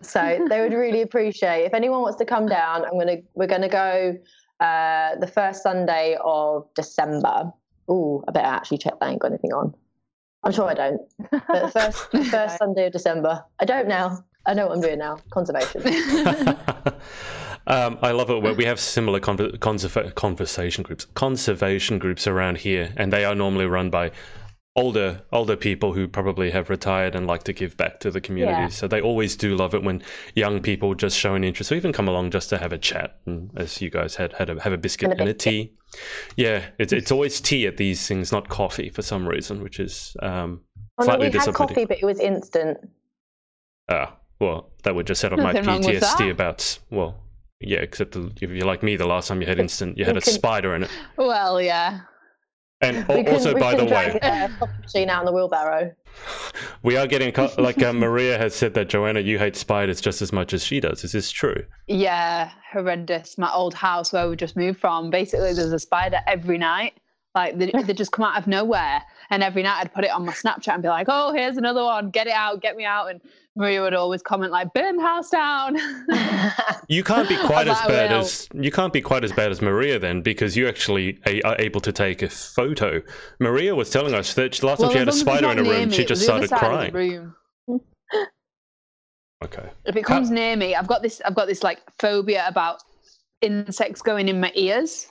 So 0.00 0.46
they 0.48 0.60
would 0.60 0.72
really 0.72 1.02
appreciate 1.02 1.64
if 1.64 1.74
anyone 1.74 2.02
wants 2.02 2.18
to 2.18 2.24
come 2.24 2.46
down. 2.46 2.84
I'm 2.84 2.98
gonna 2.98 3.18
we're 3.34 3.46
gonna 3.46 3.68
go 3.68 4.16
uh, 4.60 5.16
the 5.16 5.26
first 5.26 5.62
Sunday 5.62 6.16
of 6.22 6.66
December. 6.74 7.52
Ooh, 7.90 8.22
I 8.28 8.32
better 8.32 8.46
actually 8.46 8.78
check 8.78 8.98
that 8.98 9.06
I 9.06 9.10
ain't 9.10 9.20
got 9.20 9.32
anything 9.32 9.52
on. 9.52 9.74
I'm 10.44 10.52
sure 10.52 10.68
I 10.68 10.74
don't. 10.74 11.00
But 11.30 11.48
the 11.48 11.70
first 11.70 12.06
first 12.30 12.58
Sunday 12.58 12.86
of 12.86 12.92
December. 12.92 13.44
I 13.60 13.64
don't 13.64 13.88
now. 13.88 14.24
I 14.46 14.54
know 14.54 14.68
what 14.68 14.76
I'm 14.76 14.80
doing 14.80 14.98
now. 14.98 15.18
Conservation. 15.30 15.82
um, 17.66 17.98
I 18.00 18.12
love 18.12 18.30
it 18.30 18.40
where 18.40 18.54
we 18.54 18.64
have 18.64 18.80
similar 18.80 19.20
con- 19.20 19.36
conserva- 19.36 20.14
conversation 20.14 20.82
groups, 20.84 21.04
conservation 21.14 21.98
groups 21.98 22.26
around 22.26 22.56
here, 22.58 22.92
and 22.96 23.12
they 23.12 23.24
are 23.26 23.34
normally 23.34 23.66
run 23.66 23.90
by 23.90 24.10
older 24.76 25.20
older 25.32 25.56
people 25.56 25.92
who 25.92 26.06
probably 26.06 26.50
have 26.50 26.70
retired 26.70 27.14
and 27.14 27.26
like 27.26 27.42
to 27.44 27.52
give 27.52 27.76
back 27.76 28.00
to 28.00 28.10
the 28.10 28.20
community. 28.20 28.62
Yeah. 28.62 28.68
So 28.68 28.86
they 28.86 29.00
always 29.00 29.36
do 29.36 29.56
love 29.56 29.74
it 29.74 29.82
when 29.82 30.02
young 30.34 30.60
people 30.62 30.94
just 30.94 31.18
show 31.18 31.34
an 31.34 31.44
interest, 31.44 31.72
or 31.72 31.74
even 31.74 31.92
come 31.92 32.08
along 32.08 32.30
just 32.30 32.48
to 32.50 32.58
have 32.58 32.72
a 32.72 32.78
chat, 32.78 33.18
and 33.26 33.50
as 33.56 33.80
you 33.82 33.90
guys 33.90 34.14
had 34.14 34.32
had 34.32 34.50
a, 34.50 34.60
have 34.60 34.72
a 34.72 34.78
biscuit 34.78 35.10
And 35.10 35.20
and 35.20 35.28
a 35.28 35.32
a, 35.32 35.34
tea. 35.34 35.72
Yeah, 36.36 36.64
it's 36.78 36.92
it's 36.92 37.10
always 37.10 37.40
tea 37.40 37.66
at 37.66 37.76
these 37.76 38.06
things, 38.06 38.30
not 38.30 38.48
coffee 38.48 38.90
for 38.90 39.02
some 39.02 39.26
reason, 39.26 39.62
which 39.62 39.80
is 39.80 40.16
um, 40.22 40.60
Oh, 40.98 41.04
no, 41.04 41.04
slightly 41.04 41.28
we 41.30 41.38
had 41.38 41.54
coffee, 41.54 41.84
but 41.84 41.98
it 41.98 42.04
was 42.04 42.18
instant. 42.18 42.78
Ah, 43.88 44.16
well, 44.40 44.70
that 44.82 44.94
would 44.94 45.06
just 45.06 45.20
set 45.20 45.32
off 45.32 45.38
my 45.38 45.52
Nothing 45.52 45.66
wrong 45.66 45.84
with 45.84 46.02
PTSD 46.02 46.30
about, 46.30 46.78
well, 46.90 47.16
yeah, 47.60 47.78
except 47.78 48.12
the, 48.12 48.32
if 48.40 48.50
you're 48.50 48.66
like 48.66 48.82
me, 48.82 48.96
the 48.96 49.06
last 49.06 49.28
time 49.28 49.40
you 49.40 49.46
had 49.46 49.60
instant, 49.60 49.96
you 49.96 50.04
had 50.04 50.16
a 50.16 50.20
spider 50.20 50.74
in 50.74 50.82
it. 50.84 50.90
well, 51.16 51.60
yeah. 51.62 52.00
And 52.80 53.06
We 53.08 53.26
also, 53.26 53.58
by 53.58 53.74
the 53.74 53.84
way, 53.84 54.18
a 54.22 54.50
machine 54.80 55.10
out 55.10 55.22
in 55.22 55.26
the 55.26 55.32
wheelbarrow. 55.32 55.92
we 56.82 56.96
are 56.96 57.06
getting, 57.06 57.32
like 57.58 57.82
uh, 57.82 57.92
Maria 57.92 58.38
has 58.38 58.54
said 58.54 58.74
that, 58.74 58.88
Joanna, 58.88 59.20
you 59.20 59.38
hate 59.38 59.56
spiders 59.56 60.00
just 60.00 60.22
as 60.22 60.32
much 60.32 60.52
as 60.52 60.64
she 60.64 60.80
does. 60.80 61.04
Is 61.04 61.12
this 61.12 61.30
true? 61.30 61.64
Yeah, 61.88 62.50
horrendous. 62.72 63.36
My 63.38 63.52
old 63.52 63.74
house 63.74 64.12
where 64.12 64.28
we 64.28 64.36
just 64.36 64.56
moved 64.56 64.80
from, 64.80 65.10
basically 65.10 65.52
there's 65.54 65.72
a 65.72 65.78
spider 65.78 66.18
every 66.26 66.58
night. 66.58 66.94
Like 67.34 67.58
they, 67.58 67.70
they 67.70 67.92
just 67.92 68.12
come 68.12 68.24
out 68.24 68.38
of 68.38 68.46
nowhere. 68.46 69.02
And 69.30 69.42
every 69.42 69.62
night 69.62 69.80
I'd 69.80 69.92
put 69.92 70.04
it 70.04 70.10
on 70.10 70.24
my 70.24 70.32
Snapchat 70.32 70.74
and 70.74 70.82
be 70.82 70.88
like, 70.88 71.06
oh, 71.10 71.32
here's 71.32 71.56
another 71.56 71.82
one. 71.82 72.10
Get 72.10 72.26
it 72.26 72.32
out, 72.32 72.62
get 72.62 72.76
me 72.76 72.84
out. 72.84 73.10
And 73.10 73.20
Maria 73.56 73.82
would 73.82 73.94
always 73.94 74.22
comment 74.22 74.52
like, 74.52 74.72
burn 74.72 74.96
the 74.96 75.02
house 75.02 75.30
down. 75.30 75.76
You 76.90 77.04
can't 77.04 77.28
be 77.28 77.36
quite 77.36 77.68
as 77.68 77.78
That 77.80 77.88
bad 77.88 78.12
as 78.12 78.48
you 78.54 78.70
can't 78.70 78.94
be 78.94 79.02
quite 79.02 79.22
as 79.22 79.30
bad 79.30 79.50
as 79.50 79.60
Maria 79.60 79.98
then, 79.98 80.22
because 80.22 80.56
you 80.56 80.66
actually 80.66 81.18
a, 81.26 81.42
are 81.42 81.56
able 81.58 81.82
to 81.82 81.92
take 81.92 82.22
a 82.22 82.30
photo. 82.30 83.02
Maria 83.40 83.74
was 83.74 83.90
telling 83.90 84.14
us 84.14 84.32
that 84.34 84.52
the 84.52 84.66
last 84.66 84.80
time 84.80 84.92
she 84.92 84.98
had 84.98 85.06
a 85.06 85.10
as 85.10 85.22
long 85.26 85.36
as 85.36 85.42
it's 85.42 85.42
spider 85.42 85.50
in 85.50 85.56
not 85.58 85.66
a 85.66 85.78
room, 85.78 85.88
me, 85.90 85.94
she 85.94 86.06
just 86.06 86.22
started 86.22 86.48
side 86.48 86.62
of 86.62 86.70
the 86.70 86.90
crying. 86.90 87.34
Okay. 89.44 89.68
If 89.84 89.94
it 89.94 90.04
comes 90.04 90.30
near 90.30 90.56
me, 90.56 90.74
I've 90.74 90.88
got 90.88 91.02
this. 91.02 91.20
I've 91.24 91.34
got 91.34 91.46
this 91.46 91.62
like 91.62 91.78
phobia 92.00 92.44
about 92.48 92.82
insects 93.40 94.02
going 94.02 94.28
in 94.28 94.40
my 94.40 94.50
ears. 94.54 95.06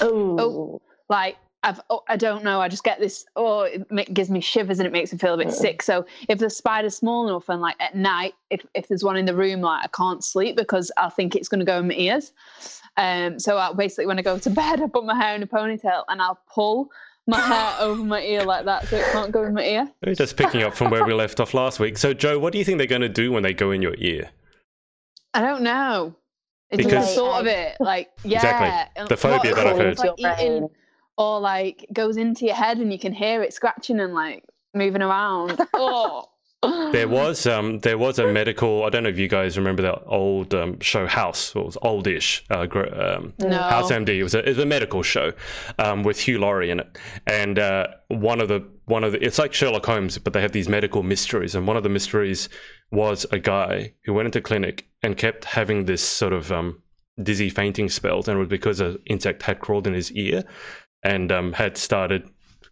Oh, 0.00 0.82
Like 1.08 1.36
I've, 1.64 1.80
oh, 1.90 2.02
I 2.08 2.16
don't 2.16 2.42
know. 2.42 2.60
I 2.60 2.68
just 2.68 2.82
get 2.82 2.98
this. 2.98 3.24
Oh, 3.36 3.60
it 3.62 3.86
ma- 3.90 4.02
gives 4.12 4.30
me 4.30 4.40
shivers 4.40 4.78
and 4.80 4.86
it 4.86 4.90
makes 4.92 5.12
me 5.12 5.18
feel 5.18 5.34
a 5.34 5.36
bit 5.36 5.52
sick. 5.52 5.82
So 5.82 6.04
if 6.28 6.38
the 6.38 6.50
spider's 6.50 6.96
small 6.96 7.28
enough 7.28 7.48
and 7.48 7.60
like 7.60 7.76
at 7.80 7.94
night, 7.94 8.34
if 8.50 8.66
if 8.74 8.88
there's 8.88 9.04
one 9.04 9.16
in 9.16 9.26
the 9.26 9.34
room, 9.34 9.60
like 9.60 9.84
I 9.84 9.88
can't 9.96 10.24
sleep 10.24 10.56
because 10.56 10.90
I 10.96 11.08
think 11.08 11.36
it's 11.36 11.48
going 11.48 11.60
to 11.60 11.64
go 11.66 11.78
in 11.78 11.88
my 11.88 11.94
ears. 11.94 12.32
Um, 12.96 13.38
so 13.38 13.58
I 13.58 13.72
basically 13.72 14.06
when 14.06 14.18
I 14.18 14.22
go 14.22 14.38
to 14.38 14.50
bed, 14.50 14.80
I 14.82 14.86
put 14.88 15.04
my 15.04 15.14
hair 15.14 15.34
in 15.36 15.42
a 15.42 15.46
ponytail 15.46 16.02
and 16.08 16.20
I'll 16.20 16.40
pull 16.52 16.88
my 17.28 17.38
hair 17.38 17.74
over 17.80 18.02
my 18.02 18.20
ear 18.22 18.44
like 18.44 18.64
that 18.64 18.88
so 18.88 18.96
it 18.96 19.06
can't 19.12 19.30
go 19.30 19.44
in 19.44 19.54
my 19.54 19.64
ear. 19.64 19.88
We're 20.04 20.14
just 20.16 20.36
picking 20.36 20.62
up 20.62 20.74
from 20.74 20.90
where 20.90 21.04
we 21.04 21.12
left 21.24 21.38
off 21.38 21.54
last 21.54 21.78
week. 21.78 21.96
So, 21.96 22.12
Joe, 22.12 22.38
what 22.40 22.52
do 22.52 22.58
you 22.58 22.64
think 22.64 22.78
they're 22.78 22.86
going 22.88 23.02
to 23.02 23.08
do 23.08 23.30
when 23.30 23.44
they 23.44 23.54
go 23.54 23.70
in 23.70 23.80
your 23.82 23.94
ear? 23.98 24.28
I 25.32 25.40
don't 25.40 25.62
know. 25.62 26.14
It's 26.70 26.84
Because- 26.84 27.10
the 27.14 27.20
thought 27.20 27.40
of 27.42 27.46
it, 27.46 27.76
like 27.78 28.10
yeah, 28.24 28.38
Exactly. 28.38 29.04
The 29.08 29.16
phobia 29.16 29.54
that 29.54 29.66
I've 29.66 29.76
heard. 29.76 29.98
like 29.98 30.10
eating- 30.18 30.58
brain. 30.60 30.68
Or 31.18 31.40
like 31.40 31.86
goes 31.92 32.16
into 32.16 32.46
your 32.46 32.54
head 32.54 32.78
and 32.78 32.92
you 32.92 32.98
can 32.98 33.12
hear 33.12 33.42
it 33.42 33.52
scratching 33.52 34.00
and 34.00 34.14
like 34.14 34.44
moving 34.74 35.02
around. 35.02 35.60
Oh, 36.64 36.90
There 36.92 37.08
was 37.08 37.44
um, 37.48 37.80
there 37.80 37.98
was 37.98 38.20
a 38.20 38.32
medical. 38.32 38.84
I 38.84 38.88
don't 38.90 39.02
know 39.02 39.08
if 39.08 39.18
you 39.18 39.26
guys 39.26 39.58
remember 39.58 39.82
that 39.82 40.00
old 40.06 40.54
um, 40.54 40.78
show 40.78 41.08
House. 41.08 41.56
It 41.56 41.64
was 41.64 41.76
oldish. 41.82 42.44
Uh, 42.50 42.66
gr- 42.66 42.94
um, 42.94 43.32
no. 43.40 43.58
House 43.58 43.90
MD. 43.90 44.10
It 44.10 44.22
was 44.22 44.36
a, 44.36 44.38
it 44.44 44.50
was 44.50 44.58
a 44.58 44.66
medical 44.66 45.02
show 45.02 45.32
um, 45.80 46.04
with 46.04 46.20
Hugh 46.20 46.38
Laurie 46.38 46.70
in 46.70 46.78
it, 46.78 46.98
and 47.26 47.58
uh, 47.58 47.88
one 48.08 48.40
of 48.40 48.46
the 48.46 48.64
one 48.84 49.02
of 49.02 49.10
the 49.10 49.24
it's 49.24 49.40
like 49.40 49.52
Sherlock 49.52 49.84
Holmes, 49.84 50.18
but 50.18 50.34
they 50.34 50.40
have 50.40 50.52
these 50.52 50.68
medical 50.68 51.02
mysteries, 51.02 51.56
and 51.56 51.66
one 51.66 51.76
of 51.76 51.82
the 51.82 51.88
mysteries 51.88 52.48
was 52.92 53.26
a 53.32 53.40
guy 53.40 53.92
who 54.04 54.14
went 54.14 54.26
into 54.26 54.40
clinic 54.40 54.86
and 55.02 55.16
kept 55.16 55.44
having 55.44 55.84
this 55.86 56.00
sort 56.02 56.32
of 56.32 56.52
um, 56.52 56.80
dizzy 57.24 57.50
fainting 57.50 57.88
spells, 57.88 58.28
and 58.28 58.36
it 58.36 58.38
was 58.38 58.48
because 58.48 58.78
an 58.80 58.98
insect 59.06 59.42
had 59.42 59.58
crawled 59.58 59.88
in 59.88 59.94
his 59.94 60.12
ear 60.12 60.44
and 61.02 61.30
um, 61.32 61.52
had 61.52 61.76
started 61.76 62.28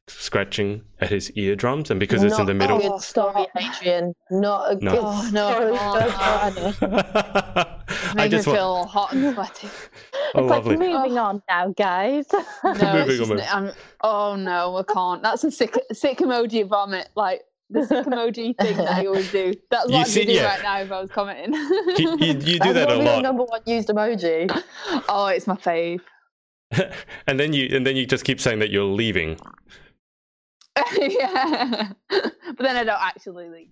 scratching 0.09 0.83
at 1.01 1.09
his 1.11 1.31
eardrums, 1.37 1.91
and 1.91 2.01
because 2.01 2.23
it's 2.25 2.35
in 2.35 2.39
Not 2.39 2.47
the 2.47 2.55
middle. 2.55 2.79
a 2.79 2.81
good 2.83 3.01
story, 3.01 3.47
Adrian. 3.57 4.13
Not 4.31 4.73
a 4.73 4.85
No. 4.85 4.91
good 4.91 5.01
Oh, 5.03 5.31
no, 5.33 5.49
I 5.81 6.51
story. 6.51 6.55
can't. 6.55 6.55
Don't 6.57 6.75
try 6.79 6.99
it. 6.99 7.67
I 8.11 8.15
Make 8.15 8.25
me 8.25 8.29
just 8.31 8.47
want. 8.47 8.59
feel 8.59 8.85
hot 8.87 9.13
and 9.13 9.35
sweaty. 9.35 9.69
Oh, 10.33 10.43
it's 10.45 10.51
lovely. 10.51 10.77
like 10.77 10.89
moving 10.93 11.19
on 11.19 11.43
now, 11.49 11.69
guys. 11.77 12.25
No, 12.63 12.73
Moving 12.73 13.17
just, 13.17 13.33
on. 13.33 13.41
I'm, 13.67 13.73
oh 14.03 14.37
no, 14.37 14.77
I 14.77 14.85
can't. 14.85 15.25
That's 15.25 15.43
a 15.43 15.51
sick, 15.51 15.77
sick 15.93 16.19
emoji 16.19 16.65
vomit. 16.69 17.09
Like 17.17 17.43
the 17.69 17.85
sick 17.85 18.07
emoji 18.07 18.57
thing 18.57 18.77
that 18.77 18.93
I 18.93 19.07
always 19.07 19.29
do. 19.33 19.55
That's 19.73 19.91
what 19.91 20.07
see- 20.07 20.21
I'd 20.21 20.27
be 20.27 20.33
doing 20.35 20.45
yeah. 20.45 20.55
right 20.55 20.63
now 20.63 20.81
if 20.83 20.93
I 20.93 21.01
was 21.01 21.11
commenting. 21.11 21.53
You, 21.55 22.17
you, 22.21 22.27
you 22.29 22.35
do 22.35 22.59
That's 22.59 22.75
that 22.75 22.83
a 22.83 22.87
probably 22.87 23.05
your 23.07 23.15
lot, 23.15 23.23
number 23.25 23.43
one 23.43 23.61
used 23.67 23.89
emoji. 23.89 24.63
oh, 25.09 25.27
it's 25.27 25.49
my 25.49 25.57
fave. 25.57 25.99
and 27.27 27.39
then 27.41 27.53
you 27.53 27.75
and 27.77 27.87
then 27.87 27.97
you 27.97 28.07
just 28.07 28.25
keep 28.25 28.41
saying 28.41 28.59
that 28.61 28.71
you're 28.71 28.85
leaving. 28.85 29.39
yeah, 30.99 31.93
but 32.09 32.59
then 32.59 32.77
I 32.77 32.85
don't 32.85 33.01
actually 33.03 33.49
leave. 33.49 33.69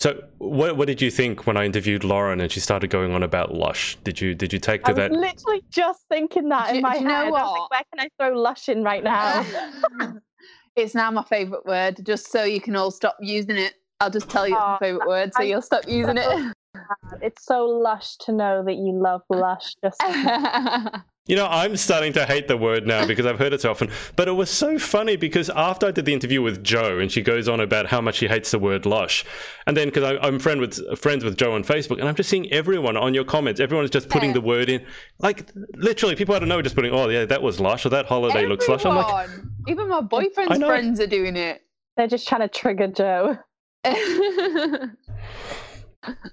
So, 0.00 0.22
what 0.38 0.76
what 0.76 0.86
did 0.86 1.00
you 1.02 1.10
think 1.10 1.46
when 1.46 1.56
I 1.56 1.64
interviewed 1.64 2.04
Lauren 2.04 2.40
and 2.40 2.50
she 2.50 2.58
started 2.60 2.90
going 2.90 3.12
on 3.12 3.22
about 3.22 3.54
Lush? 3.54 3.96
Did 4.02 4.20
you 4.20 4.34
did 4.34 4.52
you 4.52 4.58
take 4.58 4.84
I 4.84 4.88
to 4.88 4.94
was 4.94 4.96
that? 4.96 5.12
literally 5.12 5.62
just 5.70 6.04
thinking 6.08 6.48
that 6.48 6.70
Do 6.70 6.76
in 6.76 6.82
my 6.82 6.94
do 6.96 7.02
you 7.02 7.08
know 7.08 7.14
head. 7.14 7.20
I 7.26 7.30
was 7.30 7.32
what? 7.32 7.60
like, 7.60 7.70
where 7.70 7.82
can 7.92 8.00
I 8.00 8.08
throw 8.18 8.38
lush 8.38 8.68
in 8.68 8.82
right 8.82 9.04
now? 9.04 9.44
it's 10.76 10.94
now 10.94 11.10
my 11.10 11.22
favourite 11.24 11.64
word, 11.66 12.04
just 12.04 12.30
so 12.32 12.44
you 12.44 12.60
can 12.60 12.76
all 12.76 12.90
stop 12.90 13.16
using 13.20 13.56
it. 13.56 13.74
I'll 14.00 14.10
just 14.10 14.30
tell 14.30 14.48
you 14.48 14.54
it's 14.54 14.60
my 14.66 14.74
Oh, 14.74 14.78
favourite 14.78 15.06
word, 15.06 15.34
so 15.34 15.42
I- 15.42 15.46
you'll 15.46 15.62
stop 15.62 15.84
using 15.86 16.16
it. 16.16 16.54
It's 17.22 17.44
so 17.44 17.64
lush 17.66 18.16
to 18.18 18.32
know 18.32 18.62
that 18.64 18.74
you 18.74 18.92
love 18.92 19.22
lush. 19.28 19.74
Just 19.82 20.02
You 21.26 21.36
know, 21.36 21.46
I'm 21.46 21.76
starting 21.76 22.12
to 22.14 22.24
hate 22.26 22.48
the 22.48 22.56
word 22.56 22.88
now 22.88 23.06
because 23.06 23.24
I've 23.24 23.38
heard 23.38 23.52
it 23.52 23.60
so 23.60 23.70
often. 23.70 23.88
But 24.16 24.26
it 24.26 24.32
was 24.32 24.50
so 24.50 24.80
funny 24.80 25.14
because 25.14 25.48
after 25.50 25.86
I 25.86 25.92
did 25.92 26.04
the 26.04 26.12
interview 26.12 26.42
with 26.42 26.64
Joe, 26.64 26.98
and 26.98 27.12
she 27.12 27.22
goes 27.22 27.48
on 27.48 27.60
about 27.60 27.86
how 27.86 28.00
much 28.00 28.16
she 28.16 28.26
hates 28.26 28.50
the 28.50 28.58
word 28.58 28.84
lush, 28.84 29.24
and 29.68 29.76
then 29.76 29.88
because 29.88 30.18
I'm 30.22 30.40
friend 30.40 30.60
with 30.60 30.98
friends 30.98 31.22
with 31.22 31.36
Joe 31.36 31.52
on 31.52 31.62
Facebook, 31.62 32.00
and 32.00 32.08
I'm 32.08 32.16
just 32.16 32.30
seeing 32.30 32.50
everyone 32.52 32.96
on 32.96 33.14
your 33.14 33.22
comments, 33.22 33.60
everyone's 33.60 33.90
just 33.90 34.08
putting 34.08 34.30
Yeah. 34.30 34.34
the 34.34 34.40
word 34.40 34.70
in, 34.70 34.84
like 35.20 35.48
literally 35.74 36.16
people 36.16 36.34
I 36.34 36.40
don't 36.40 36.48
know 36.48 36.58
are 36.58 36.62
just 36.62 36.74
putting, 36.74 36.92
oh 36.92 37.08
yeah, 37.08 37.24
that 37.26 37.42
was 37.42 37.60
lush, 37.60 37.86
or 37.86 37.90
that 37.90 38.06
holiday 38.06 38.46
looks 38.46 38.66
lush. 38.66 38.84
I'm 38.84 38.96
like, 38.96 39.28
even 39.68 39.88
my 39.88 40.00
boyfriend's 40.00 40.58
friends 40.58 40.98
are 40.98 41.06
doing 41.06 41.36
it. 41.36 41.62
they're 41.96 42.08
just 42.08 42.26
trying 42.26 42.40
to 42.40 42.48
trigger 42.48 42.88
Joe. 42.88 43.38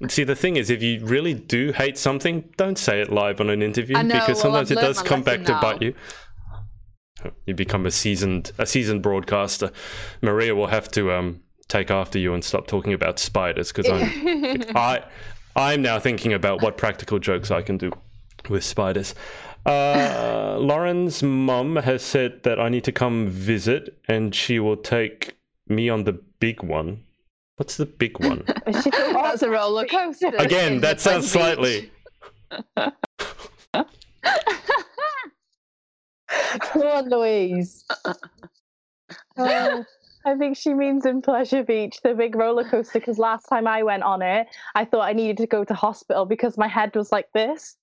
See, 0.07 0.23
the 0.23 0.35
thing 0.35 0.55
is, 0.55 0.69
if 0.69 0.81
you 0.81 1.05
really 1.05 1.33
do 1.33 1.73
hate 1.73 1.97
something, 1.97 2.47
don't 2.55 2.77
say 2.77 3.01
it 3.01 3.11
live 3.11 3.41
on 3.41 3.49
an 3.49 3.61
interview 3.61 3.97
know, 4.01 4.13
because 4.13 4.27
well, 4.27 4.35
sometimes 4.35 4.71
I've 4.71 4.77
it 4.77 4.81
does 4.81 5.01
come 5.01 5.23
back 5.23 5.39
lesson 5.39 5.55
to 5.55 5.61
bite 5.61 5.81
you. 5.81 5.93
You 7.45 7.53
become 7.53 7.85
a 7.85 7.91
seasoned 7.91 8.51
a 8.59 8.65
seasoned 8.65 9.01
broadcaster. 9.01 9.71
Maria 10.21 10.55
will 10.55 10.67
have 10.67 10.89
to 10.91 11.11
um, 11.11 11.41
take 11.67 11.91
after 11.91 12.19
you 12.19 12.33
and 12.33 12.43
stop 12.43 12.67
talking 12.67 12.93
about 12.93 13.19
spiders 13.19 13.71
because 13.71 13.89
I'm 13.89 14.63
I 14.75 15.03
I'm 15.55 15.81
now 15.81 15.99
thinking 15.99 16.33
about 16.33 16.61
what 16.61 16.77
practical 16.77 17.19
jokes 17.19 17.51
I 17.51 17.61
can 17.61 17.77
do 17.77 17.91
with 18.49 18.63
spiders. 18.63 19.15
Uh, 19.65 20.57
Lauren's 20.61 21.23
mum 21.23 21.75
has 21.75 22.03
said 22.03 22.43
that 22.43 22.59
I 22.59 22.69
need 22.69 22.83
to 22.85 22.91
come 22.91 23.27
visit, 23.27 23.97
and 24.07 24.33
she 24.33 24.59
will 24.59 24.77
take 24.77 25.35
me 25.67 25.89
on 25.89 26.03
the 26.03 26.13
big 26.39 26.63
one. 26.63 27.03
What's 27.57 27.77
the 27.77 27.85
big 27.87 28.19
one? 28.19 28.43
She 28.67 28.73
still- 28.91 29.13
That's 29.13 29.41
a 29.41 29.49
roller 29.49 29.85
coaster. 29.85 30.31
Again, 30.37 30.79
that 30.81 31.01
sounds 31.01 31.31
Pleasure 31.31 31.55
slightly. 31.55 31.91
Come 36.59 36.81
on, 36.83 37.09
Louise. 37.09 37.83
Oh, 39.37 39.85
I 40.25 40.35
think 40.35 40.57
she 40.57 40.73
means 40.73 41.05
in 41.05 41.21
Pleasure 41.21 41.63
Beach, 41.63 41.99
the 42.03 42.13
big 42.13 42.35
roller 42.35 42.63
coaster. 42.63 42.99
Because 42.99 43.17
last 43.17 43.45
time 43.45 43.65
I 43.67 43.81
went 43.81 44.03
on 44.03 44.21
it, 44.21 44.47
I 44.75 44.85
thought 44.85 45.07
I 45.07 45.13
needed 45.13 45.37
to 45.37 45.47
go 45.47 45.63
to 45.63 45.73
hospital 45.73 46.25
because 46.25 46.57
my 46.57 46.67
head 46.67 46.95
was 46.95 47.11
like 47.11 47.31
this. 47.33 47.75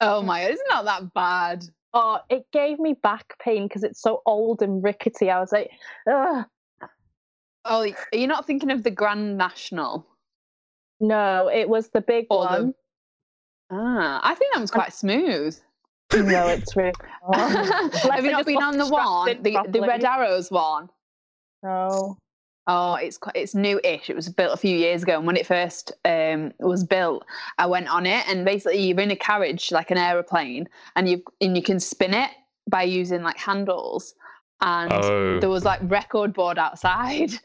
Oh 0.00 0.22
my 0.22 0.42
god, 0.42 0.50
it's 0.52 0.62
not 0.70 0.84
that 0.86 1.12
bad. 1.12 1.64
Oh, 1.92 2.20
it 2.30 2.44
gave 2.52 2.78
me 2.78 2.94
back 2.94 3.38
pain 3.40 3.66
because 3.66 3.82
it's 3.82 4.00
so 4.00 4.22
old 4.26 4.62
and 4.62 4.82
rickety. 4.82 5.30
I 5.30 5.40
was 5.40 5.52
like, 5.52 5.70
Ugh. 6.10 6.44
Oh, 7.68 7.82
are 8.12 8.18
you 8.18 8.26
not 8.26 8.46
thinking 8.46 8.70
of 8.70 8.82
the 8.82 8.90
Grand 8.90 9.36
National? 9.38 10.06
no, 11.00 11.48
it 11.52 11.68
was 11.68 11.88
the 11.88 12.00
big 12.00 12.26
Or 12.30 12.44
the- 12.44 12.62
one. 12.64 12.74
Ah, 13.70 14.20
I 14.22 14.34
think 14.34 14.54
that 14.54 14.60
was 14.60 14.70
quite 14.70 14.92
smooth. 14.92 15.58
No, 16.14 16.46
it's 16.46 16.76
really. 16.76 16.92
Have 17.34 18.24
you 18.24 18.30
not 18.30 18.46
been 18.46 18.62
on 18.62 18.78
the 18.78 18.86
one, 18.86 19.42
the, 19.42 19.58
the. 19.68 19.80
Red 19.80 20.04
Arrows 20.04 20.50
one? 20.52 20.88
No. 21.64 22.16
Oh, 22.68 22.94
it's 22.94 23.18
quite, 23.18 23.36
it's 23.36 23.54
new-ish. 23.54 24.08
It 24.08 24.16
was 24.16 24.28
built 24.28 24.54
a 24.54 24.56
few 24.56 24.76
years 24.76 25.02
ago, 25.02 25.18
and 25.18 25.26
when 25.26 25.36
it 25.36 25.46
first 25.46 25.92
um, 26.04 26.52
was 26.60 26.84
built, 26.84 27.24
I 27.58 27.66
went 27.66 27.88
on 27.88 28.06
it, 28.06 28.24
and 28.28 28.44
basically 28.44 28.78
you're 28.80 29.00
in 29.00 29.10
a 29.10 29.16
carriage 29.16 29.70
like 29.72 29.90
an 29.90 29.98
aeroplane, 29.98 30.68
and 30.94 31.08
you 31.08 31.22
and 31.40 31.56
you 31.56 31.62
can 31.62 31.80
spin 31.80 32.14
it 32.14 32.30
by 32.70 32.82
using 32.84 33.22
like 33.22 33.36
handles, 33.36 34.14
and 34.60 34.92
Oh. 34.92 35.40
there 35.40 35.50
was 35.50 35.64
like 35.64 35.80
record 35.84 36.32
board 36.34 36.58
outside. 36.58 37.30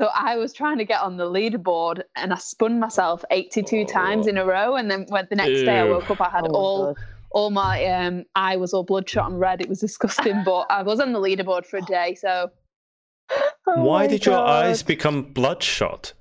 So 0.00 0.08
I 0.12 0.34
was 0.36 0.52
trying 0.52 0.78
to 0.78 0.84
get 0.84 1.00
on 1.02 1.16
the 1.18 1.24
leaderboard, 1.24 2.02
and 2.16 2.32
I 2.32 2.36
spun 2.38 2.80
myself 2.80 3.24
82 3.30 3.84
times 3.84 4.26
in 4.26 4.36
a 4.36 4.44
row, 4.44 4.74
and 4.74 4.90
then 4.90 5.06
when 5.08 5.28
the 5.30 5.36
next 5.36 5.62
day 5.62 5.78
I 5.78 5.84
woke 5.84 6.10
up, 6.10 6.20
I 6.20 6.30
had 6.30 6.46
Oh 6.48 6.52
all 6.52 6.86
God. 6.86 6.96
all 7.30 7.50
my 7.50 7.84
um 7.86 8.24
eye 8.34 8.56
was 8.56 8.74
all 8.74 8.82
bloodshot 8.82 9.30
and 9.30 9.38
red. 9.38 9.60
It 9.60 9.68
was 9.68 9.78
disgusting, 9.88 10.42
but 10.44 10.66
I 10.68 10.82
was 10.82 10.98
on 10.98 11.12
the 11.12 11.20
leaderboard 11.20 11.64
for 11.64 11.76
a 11.76 11.82
day, 11.82 12.16
so 12.16 12.50
Oh 13.68 13.84
Why 13.84 14.02
my 14.02 14.06
did 14.08 14.26
your 14.26 14.36
eyes 14.40 14.82
become 14.82 15.22
bloodshot? 15.32 16.12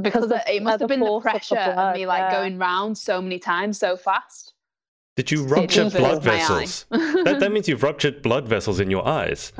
because 0.00 0.28
the- 0.28 0.44
it 0.54 0.62
must 0.62 0.78
have 0.78 0.88
been 0.88 1.00
the 1.00 1.06
force 1.06 1.24
of 1.26 1.32
the 1.32 1.38
pressure 1.56 1.72
of 1.72 1.96
me 1.96 2.06
like 2.06 2.20
yeah. 2.30 2.40
going 2.40 2.58
round 2.58 2.96
so 2.96 3.20
many 3.20 3.40
times 3.40 3.76
so 3.76 3.96
fast. 3.96 4.53
Did 5.16 5.30
you 5.30 5.44
rupture 5.44 5.90
blood 5.90 6.22
vessels? 6.22 6.86
that, 6.90 7.36
that 7.40 7.52
means 7.52 7.68
you've 7.68 7.82
ruptured 7.82 8.22
blood 8.22 8.48
vessels 8.48 8.80
in 8.80 8.90
your 8.90 9.06
eyes. 9.06 9.52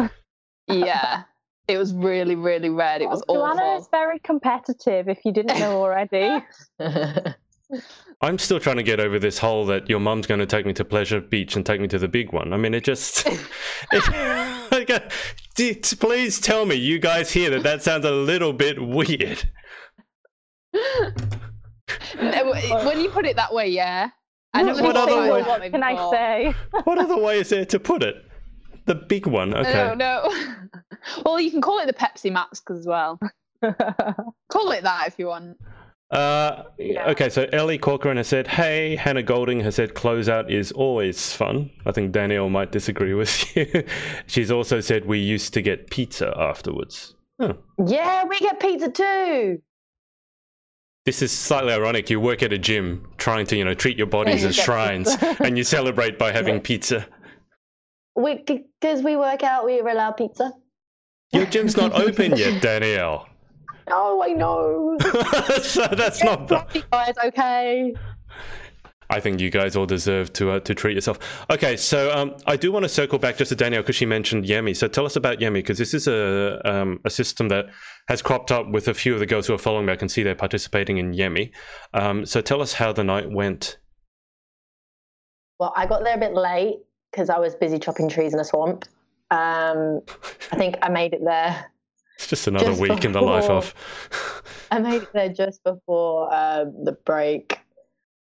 yeah, 0.67 1.23
it 1.69 1.79
was 1.79 1.95
really, 1.95 2.35
really 2.35 2.71
red. 2.71 3.03
It 3.03 3.09
was 3.09 3.23
Joanna 3.29 3.77
is 3.77 3.89
very 3.91 4.19
competitive. 4.19 5.09
If 5.09 5.25
you 5.25 5.33
didn't 5.33 5.59
know 5.59 5.81
already. 5.83 6.45
I'm 8.21 8.39
still 8.39 8.61
trying 8.61 8.77
to 8.77 8.83
get 8.83 9.01
over 9.01 9.19
this 9.19 9.39
whole 9.39 9.67
that 9.67 9.89
your 9.89 10.01
mum's 10.01 10.27
going 10.27 10.41
to 10.41 10.47
take 10.47 10.67
me 10.67 10.73
to 10.75 10.85
Pleasure 10.85 11.21
Beach 11.21 11.57
and 11.57 11.65
take 11.65 11.81
me 11.81 11.89
to 11.89 11.99
the 11.99 12.09
big 12.09 12.33
one. 12.33 12.53
I 12.53 12.57
mean, 12.57 12.75
it 12.75 12.85
just. 12.85 13.27
it, 13.27 14.71
like, 14.71 14.91
uh, 14.91 15.01
d- 15.55 15.75
t- 15.75 15.97
please 15.97 16.41
tell 16.41 16.67
me, 16.67 16.75
you 16.77 16.99
guys 16.99 17.31
hear 17.31 17.51
that 17.51 17.63
that 17.63 17.83
sounds 17.83 18.05
a 18.05 18.11
little 18.11 18.53
bit 18.53 18.81
weird. 18.81 19.49
when 22.17 23.01
you 23.01 23.11
put 23.11 23.27
it 23.27 23.37
that 23.37 23.53
way, 23.53 23.69
yeah. 23.69 24.11
I 24.55 24.63
What- 24.63 24.67
never 24.67 24.83
what 24.83 24.95
thought 24.95 25.09
other 25.09 25.21
about 25.27 25.33
way- 25.35 25.43
what 25.43 25.71
can 25.73 25.83
I 25.83 26.11
say? 26.11 26.55
What 26.85 26.99
other 26.99 27.19
way 27.19 27.39
is 27.41 27.49
there 27.51 27.65
to 27.67 27.79
put 27.81 28.03
it? 28.03 28.17
The 28.87 28.95
big 28.95 29.27
one, 29.27 29.55
I 29.55 29.61
okay. 29.61 29.73
don't 29.73 29.99
know. 29.99 30.33
well, 31.25 31.41
you 31.41 31.51
can 31.51 31.61
call 31.61 31.79
it 31.81 31.87
the 31.87 31.93
Pepsi 31.95 32.31
Max 32.31 32.63
as 32.71 32.87
well. 32.87 33.19
Call 33.63 34.71
it 34.73 34.83
that 34.83 35.05
if 35.09 35.19
you 35.19 35.29
want. 35.29 35.57
Uh, 36.11 36.65
okay, 37.09 37.31
so 37.31 37.47
Ellie 37.53 37.79
Corcoran 37.79 38.19
has 38.19 38.29
said, 38.29 38.47
"Hey." 38.47 38.95
Hannah 38.95 39.23
Golding 39.23 39.59
has 39.61 39.75
said, 39.77 39.95
"Closeout 39.95 40.51
is 40.51 40.71
always 40.73 41.33
fun." 41.35 41.71
I 41.87 41.93
think 41.93 42.13
Danielle 42.13 42.51
might 42.51 42.73
disagree 42.73 43.15
with 43.15 43.57
you. 43.57 43.85
She's 44.27 44.51
also 44.51 44.81
said 44.81 45.07
we 45.07 45.19
used 45.19 45.55
to 45.55 45.63
get 45.63 45.89
pizza 45.91 46.35
afterwards. 46.37 47.15
Huh. 47.41 47.55
Yeah, 47.87 48.25
we 48.27 48.39
get 48.39 48.61
pizza 48.61 48.91
too. 48.91 49.63
This 51.07 51.23
is 51.23 51.33
slightly 51.33 51.73
ironic. 51.73 52.11
You 52.11 52.21
work 52.21 52.43
at 52.43 52.53
a 52.53 52.59
gym, 52.59 53.09
trying 53.25 53.47
to 53.47 53.57
you 53.57 53.65
know 53.65 53.73
treat 53.73 53.97
your 53.97 54.07
bodies 54.07 54.45
as 54.45 54.55
shrines, 54.67 55.17
and 55.41 55.57
you 55.57 55.65
celebrate 55.65 56.19
by 56.19 56.31
having 56.31 56.61
pizza. 56.61 57.07
We 58.15 58.45
because 58.47 59.03
we 59.03 59.17
work 59.17 59.43
out, 59.43 59.65
we 59.65 59.81
are 59.81 59.89
allowed 59.89 60.19
pizza. 60.19 60.53
Your 61.33 61.47
gym's 61.47 61.75
not 61.75 61.93
open 62.07 62.37
yet, 62.37 62.63
Danielle. 62.63 63.27
Oh, 63.89 64.23
I 64.23 64.33
know. 64.33 64.99
so 65.63 65.87
that's 65.89 66.23
not. 66.23 66.49
The... 66.49 66.85
guys, 66.93 67.15
okay. 67.25 67.95
I 69.15 69.21
think 69.21 69.41
you 69.41 69.49
guys 69.49 69.77
all 69.77 69.87
deserve 69.87 70.33
to 70.33 70.51
uh, 70.51 70.61
to 70.61 70.75
treat 70.75 70.95
yourself. 70.95 71.47
Okay, 71.49 71.77
so 71.77 72.11
um, 72.13 72.35
I 72.47 72.57
do 72.57 72.73
want 72.73 72.83
to 72.83 72.89
circle 72.89 73.17
back 73.17 73.37
just 73.37 73.51
to 73.51 73.55
Danielle 73.55 73.83
because 73.83 73.95
she 73.95 74.07
mentioned 74.07 74.45
Yemi. 74.45 74.77
So 74.77 74.89
tell 74.89 75.07
us 75.07 75.15
about 75.15 75.39
Yemi 75.39 75.55
because 75.55 75.79
this 75.79 75.95
is 75.95 76.09
a 76.09 76.61
um, 76.65 76.99
a 77.05 77.11
system 77.11 77.49
that 77.49 77.67
has 78.09 78.23
cropped 78.23 78.51
up 78.51 78.69
with 78.69 78.89
a 78.89 78.95
few 78.95 79.15
of 79.15 79.21
the 79.21 79.27
girls 79.27 79.47
who 79.47 79.55
are 79.55 79.59
following 79.59 79.87
me. 79.87 79.93
I 79.93 79.97
can 79.97 80.09
see 80.09 80.25
they're 80.25 80.35
participating 80.35 80.99
in 80.99 81.13
Yemi. 81.13 81.53
Um, 81.93 82.27
so 82.27 82.41
tell 82.41 82.61
us 82.61 82.73
how 82.73 82.93
the 82.93 83.05
night 83.05 83.31
went. 83.31 83.79
Well, 85.61 85.73
I 85.77 85.87
got 85.87 86.03
there 86.03 86.17
a 86.17 86.19
bit 86.19 86.35
late 86.35 86.79
because 87.13 87.31
I 87.31 87.39
was 87.39 87.55
busy 87.55 87.79
chopping 87.79 88.09
trees 88.09 88.35
in 88.35 88.41
a 88.41 88.45
swamp. 88.45 88.85
Um, 89.31 90.01
I 90.51 90.57
think 90.57 90.77
I 90.83 90.89
made 90.89 91.13
it 91.15 91.25
there. 91.25 91.71
It's 92.17 92.29
just 92.29 92.47
another 92.47 92.67
Just 92.67 92.81
week 92.81 93.05
in 93.05 93.11
the 93.11 93.21
life 93.21 93.51
of. 93.51 93.75
I 94.71 94.79
made 94.79 95.03
it 95.03 95.13
there 95.13 95.31
just 95.31 95.65
before 95.65 96.33
um, 96.33 96.85
the 96.85 96.93
break, 97.05 97.59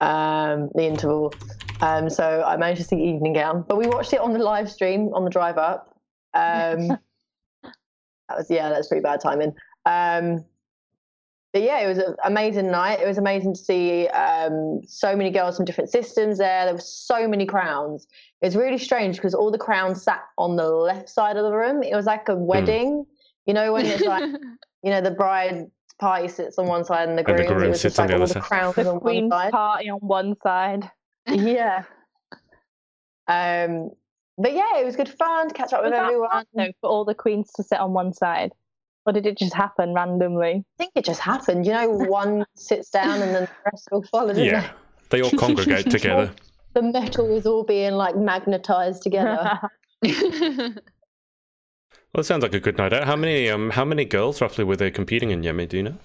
um, 0.01 0.69
the 0.75 0.85
interval. 0.85 1.37
Um, 1.81 2.09
so 2.09 2.43
I 2.45 2.57
managed 2.57 2.81
to 2.81 2.87
see 2.87 2.95
Evening 2.95 3.33
Gown, 3.33 3.65
but 3.67 3.77
we 3.77 3.87
watched 3.87 4.13
it 4.13 4.19
on 4.19 4.33
the 4.33 4.39
live 4.39 4.71
stream 4.71 5.13
on 5.13 5.23
the 5.23 5.29
drive 5.29 5.57
up. 5.57 5.97
Um, 6.33 6.87
that 7.63 8.37
was 8.37 8.49
yeah, 8.49 8.69
that's 8.69 8.87
pretty 8.87 9.01
bad 9.01 9.21
timing. 9.21 9.53
Um, 9.85 10.45
but 11.55 11.61
yeah, 11.61 11.79
it 11.79 11.87
was 11.87 11.99
an 11.99 12.15
amazing 12.25 12.69
night. 12.69 12.99
It 12.99 13.07
was 13.07 13.17
amazing 13.17 13.53
to 13.53 13.59
see 13.59 14.09
um, 14.09 14.81
so 14.85 15.15
many 15.15 15.31
girls 15.31 15.55
from 15.55 15.63
different 15.63 15.89
systems 15.89 16.37
there. 16.37 16.65
There 16.65 16.73
were 16.73 16.81
so 16.81 17.29
many 17.29 17.45
crowns. 17.45 18.07
It 18.41 18.47
was 18.47 18.57
really 18.57 18.77
strange 18.77 19.15
because 19.15 19.33
all 19.33 19.51
the 19.51 19.57
crowns 19.57 20.01
sat 20.01 20.21
on 20.37 20.57
the 20.57 20.69
left 20.69 21.07
side 21.07 21.37
of 21.37 21.43
the 21.43 21.53
room. 21.53 21.81
It 21.81 21.95
was 21.95 22.07
like 22.07 22.27
a 22.27 22.35
wedding, 22.35 23.05
you 23.45 23.53
know, 23.53 23.71
when 23.71 23.85
it's 23.85 24.03
like 24.03 24.29
you 24.83 24.91
know 24.91 24.99
the 24.99 25.11
bride 25.11 25.71
party 25.99 26.27
sits 26.27 26.57
on 26.57 26.67
one 26.67 26.83
side 26.85 27.07
and 27.09 27.17
the 27.17 27.25
And 27.27 27.39
the 27.39 27.43
groom, 27.43 27.47
groom 27.57 27.63
it 27.63 27.69
was 27.69 27.81
sits 27.81 27.97
on 27.99 28.03
like 28.03 28.09
the 28.09 28.15
all 28.15 28.23
other 28.23 28.33
the 28.33 28.41
side. 28.41 28.43
crowns 28.43 28.75
The 28.75 28.81
on 28.81 28.87
one 28.95 28.99
Queen's 28.99 29.31
side. 29.31 29.51
party 29.51 29.89
on 29.89 29.99
one 29.99 30.35
side. 30.43 30.91
Yeah. 31.27 31.83
Um, 33.27 33.89
but 34.37 34.53
yeah, 34.53 34.77
it 34.79 34.85
was 34.85 34.95
good 34.95 35.09
fun 35.09 35.47
to 35.47 35.53
catch 35.53 35.73
up 35.73 35.81
with 35.83 35.91
Was 35.91 35.99
that 35.99 36.05
everyone. 36.05 36.29
hard, 36.29 36.47
though, 36.53 36.71
for 36.81 36.89
all 36.89 37.05
the 37.05 37.15
queens 37.15 37.51
to 37.53 37.63
sit 37.63 37.79
on 37.79 37.93
one 37.93 38.13
side? 38.13 38.51
Or 39.05 39.13
did 39.13 39.25
it 39.25 39.37
just 39.37 39.53
happen 39.53 39.93
randomly? 39.93 40.51
I 40.51 40.63
think 40.77 40.91
it 40.95 41.05
just 41.05 41.21
happened. 41.21 41.65
You 41.65 41.73
know, 41.73 41.89
one 41.89 42.45
sits 42.55 42.89
down 42.89 43.21
and 43.21 43.33
then 43.35 43.43
the 43.43 43.49
rest 43.71 43.87
will 43.91 44.03
follow. 44.03 44.33
Yeah, 44.33 44.65
it? 44.65 44.71
they 45.09 45.21
all 45.21 45.31
congregate 45.31 45.89
together. 45.91 46.31
The 46.73 46.81
metal 46.81 47.35
is 47.37 47.45
all 47.45 47.63
being 47.63 47.93
like 47.93 48.15
magnetized 48.17 49.01
together. 49.03 49.59
Well, 52.15 52.21
it 52.21 52.27
sounds 52.27 52.43
like 52.43 52.53
a 52.53 52.61
good 52.61 52.77
night 52.77 52.93
out. 52.93 53.03
How 53.03 53.17
many 53.17 53.49
um 53.49 53.69
how 53.71 53.83
many 53.83 54.05
girls 54.05 54.39
roughly 54.39 54.63
were 54.63 54.77
there 54.77 54.89
competing 54.89 55.31
in 55.31 55.41
Yemi? 55.41 55.67
Do 55.67 55.75
you 55.75 55.83
know? 55.83 55.97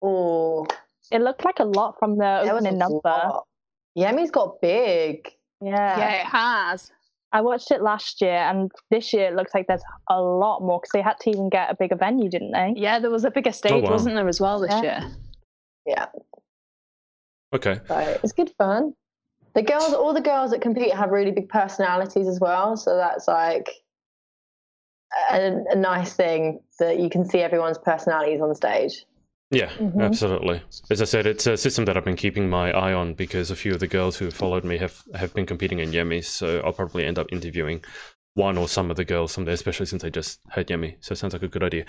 oh, 0.00 0.66
it 1.12 1.20
looked 1.20 1.44
like 1.44 1.58
a 1.58 1.64
lot 1.64 1.96
from 1.98 2.16
the 2.16 2.40
there 2.44 2.54
opening 2.54 2.78
number. 2.78 3.00
lot. 3.04 3.44
Yemi's 3.94 4.30
got 4.30 4.58
big. 4.62 5.28
Yeah. 5.60 5.98
yeah, 5.98 6.10
it 6.22 6.26
has. 6.26 6.90
I 7.30 7.42
watched 7.42 7.70
it 7.70 7.82
last 7.82 8.22
year, 8.22 8.38
and 8.38 8.72
this 8.90 9.12
year 9.12 9.26
it 9.28 9.34
looks 9.34 9.52
like 9.52 9.66
there's 9.66 9.82
a 10.08 10.18
lot 10.18 10.60
more 10.60 10.80
because 10.80 10.92
they 10.94 11.02
had 11.02 11.18
to 11.20 11.28
even 11.30 11.50
get 11.50 11.70
a 11.70 11.76
bigger 11.78 11.96
venue, 11.96 12.30
didn't 12.30 12.52
they? 12.52 12.72
Yeah, 12.74 12.98
there 12.98 13.10
was 13.10 13.26
a 13.26 13.30
bigger 13.30 13.52
stage, 13.52 13.72
Oh, 13.74 13.80
wow. 13.80 13.90
wasn't 13.90 14.14
there, 14.14 14.28
as 14.28 14.40
well 14.40 14.60
this 14.60 14.70
Yeah. 14.70 14.80
year? 14.82 15.10
Yeah, 15.84 16.06
Okay. 17.52 17.80
so 17.86 18.16
it's 18.24 18.32
good 18.32 18.50
fun. 18.56 18.94
The 19.54 19.60
girls, 19.62 19.92
all 19.92 20.14
the 20.14 20.22
girls 20.22 20.52
that 20.52 20.62
compete 20.62 20.94
have 20.94 21.10
really 21.10 21.32
big 21.32 21.50
personalities 21.50 22.28
as 22.28 22.40
well. 22.40 22.78
So 22.78 22.96
that's 22.96 23.28
like 23.28 23.68
a, 25.30 25.64
a 25.70 25.76
nice 25.76 26.14
thing 26.14 26.60
that 26.78 26.98
you 26.98 27.10
can 27.10 27.28
see 27.28 27.38
everyone's 27.38 27.78
personalities 27.78 28.40
on 28.40 28.54
stage. 28.54 29.04
Yeah, 29.50 29.70
Mhm. 29.70 30.02
absolutely. 30.02 30.62
As 30.90 31.00
I 31.00 31.06
said, 31.06 31.26
it's 31.26 31.46
a 31.46 31.56
system 31.56 31.86
that 31.86 31.96
I've 31.96 32.04
been 32.04 32.16
keeping 32.16 32.50
my 32.50 32.70
eye 32.70 32.92
on 32.92 33.14
because 33.14 33.50
a 33.50 33.56
few 33.56 33.72
of 33.72 33.80
the 33.80 33.86
girls 33.86 34.16
who 34.18 34.26
have 34.26 34.34
followed 34.34 34.64
me 34.64 34.76
have, 34.76 35.02
have 35.14 35.32
been 35.32 35.46
competing 35.46 35.78
in 35.78 35.90
Yemi, 35.90 36.22
so 36.22 36.60
I'll 36.60 36.74
probably 36.74 37.06
end 37.06 37.18
up 37.18 37.28
interviewing 37.32 37.82
one 38.34 38.56
or 38.56 38.68
some 38.68 38.88
of 38.90 38.96
the 38.96 39.04
girls 39.04 39.34
from 39.34 39.44
there, 39.44 39.54
especially 39.54 39.86
since 39.86 40.04
I 40.04 40.10
just 40.10 40.38
heard 40.50 40.68
Yemi. 40.68 40.96
So 41.00 41.12
it 41.12 41.16
sounds 41.16 41.32
like 41.32 41.42
a 41.42 41.48
good 41.48 41.64
idea. 41.64 41.84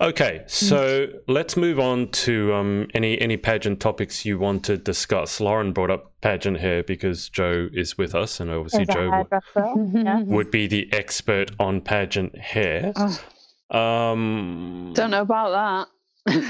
Okay, 0.00 0.42
so 0.48 1.06
let's 1.28 1.56
move 1.56 1.78
on 1.78 2.08
to 2.10 2.52
um, 2.54 2.88
any 2.94 3.20
any 3.20 3.36
pageant 3.36 3.78
topics 3.80 4.24
you 4.24 4.38
want 4.38 4.64
to 4.64 4.76
discuss. 4.76 5.40
Lauren 5.40 5.72
brought 5.72 5.90
up 5.90 6.12
pageant 6.20 6.58
hair 6.58 6.82
because 6.82 7.28
Joe 7.28 7.68
is 7.72 7.96
with 7.96 8.14
us, 8.14 8.40
and 8.40 8.50
obviously 8.50 8.82
Is 8.82 8.88
Joe 8.88 9.10
w- 9.10 9.92
Yeah. 10.04 10.20
would 10.22 10.50
be 10.50 10.66
the 10.66 10.92
expert 10.92 11.52
on 11.60 11.80
pageant 11.80 12.36
hair. 12.36 12.92
Oh, 12.96 13.78
Um, 13.78 14.92
don't 14.94 15.10
know 15.10 15.22
about 15.22 15.50
that. 15.50 15.88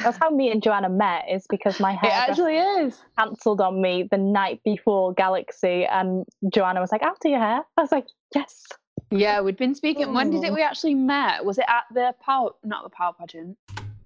That's 0.02 0.18
how 0.18 0.28
me 0.30 0.50
and 0.50 0.62
Joanna 0.62 0.90
met, 0.90 1.24
is 1.30 1.46
because 1.48 1.80
my 1.80 1.92
hair 1.92 2.10
actually 2.12 2.56
is. 2.56 3.00
cancelled 3.18 3.60
on 3.62 3.80
me 3.80 4.06
the 4.10 4.18
night 4.18 4.60
before 4.64 5.14
Galaxy, 5.14 5.86
and 5.86 6.24
Joanna 6.52 6.80
was 6.80 6.92
like, 6.92 7.02
I'll 7.02 7.16
your 7.24 7.38
hair. 7.40 7.62
I 7.78 7.80
was 7.80 7.90
like, 7.92 8.06
yes. 8.34 8.64
Yeah, 9.12 9.40
we'd 9.40 9.56
been 9.56 9.74
speaking. 9.74 10.12
When 10.14 10.30
did 10.30 10.42
it 10.44 10.50
Oh. 10.50 10.54
we 10.54 10.62
actually 10.62 10.94
met? 10.94 11.44
Was 11.44 11.58
it 11.58 11.66
at 11.68 11.84
the 11.92 12.14
power? 12.24 12.50
Not 12.64 12.84
the 12.84 12.90
power 12.90 13.12
pageant. 13.18 13.56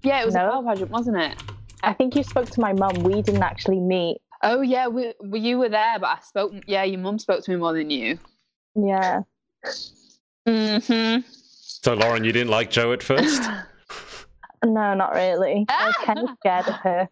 Yeah, 0.02 0.20
it 0.22 0.26
was 0.26 0.34
No. 0.34 0.48
a 0.48 0.50
power 0.52 0.64
pageant, 0.64 0.90
wasn't 0.90 1.16
it? 1.18 1.36
I 1.82 1.92
think 1.92 2.16
you 2.16 2.22
spoke 2.22 2.50
to 2.50 2.60
my 2.60 2.72
mum. 2.72 3.02
We 3.02 3.22
didn't 3.22 3.42
actually 3.42 3.80
meet. 3.80 4.18
Oh 4.42 4.60
yeah, 4.60 4.86
we, 4.88 5.14
we 5.22 5.40
you 5.40 5.58
were 5.58 5.68
there, 5.68 5.98
but 5.98 6.06
I 6.08 6.18
spoke. 6.22 6.52
Yeah, 6.66 6.82
your 6.84 7.00
mum 7.00 7.18
spoke 7.18 7.42
to 7.44 7.50
me 7.50 7.56
more 7.56 7.72
than 7.72 7.90
you. 7.90 8.18
Yeah. 8.74 9.20
Mm-hmm. 10.46 11.20
So, 11.28 11.94
Lauren, 11.94 12.24
you 12.24 12.32
didn't 12.32 12.50
like 12.50 12.70
Joe 12.70 12.92
at 12.92 13.02
first? 13.02 13.42
No, 14.64 14.94
not 14.94 15.12
really. 15.14 15.64
I 15.68 15.86
was 15.86 15.94
kind 16.04 16.18
of 16.18 16.30
scared 16.40 16.66
of 16.66 16.74
her. 16.76 17.08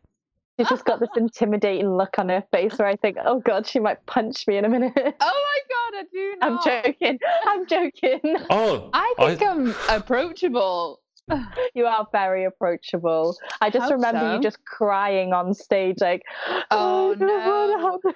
She's 0.59 0.69
just 0.69 0.85
got 0.87 0.99
this 0.99 1.11
intimidating 1.17 1.95
look 1.95 2.19
on 2.19 2.29
her 2.31 2.43
face 2.53 2.77
where 2.79 2.89
I 2.89 2.97
think, 2.97 3.19
oh 3.25 3.39
god, 3.39 3.67
she 3.67 3.79
might 3.79 4.05
punch 4.07 4.49
me 4.49 4.57
in 4.57 4.65
a 4.65 4.69
minute. 4.69 4.93
Oh 4.97 5.13
my 5.21 5.34
god, 5.69 5.99
I 5.99 6.05
do 6.13 6.35
not. 6.41 6.67
I'm 6.67 6.85
joking. 6.85 7.19
I'm 7.47 7.67
joking. 7.69 8.37
Oh, 8.51 8.91
I 8.93 9.15
think 9.19 9.43
I... 9.43 9.47
am 9.51 9.75
approachable. 9.89 11.01
You 11.75 11.87
are 11.87 12.07
very 12.13 12.45
approachable. 12.45 13.37
I 13.61 13.71
just 13.71 13.85
Hope 13.85 13.93
remember 13.95 14.21
so. 14.21 14.35
you 14.37 14.41
just 14.43 14.63
crying 14.67 15.33
on 15.33 15.55
stage, 15.55 15.97
like, 16.01 16.23
Oh, 16.71 17.13
I 17.13 17.15
don't 17.15 17.29
wanna 17.29 17.99
no. 18.05 18.13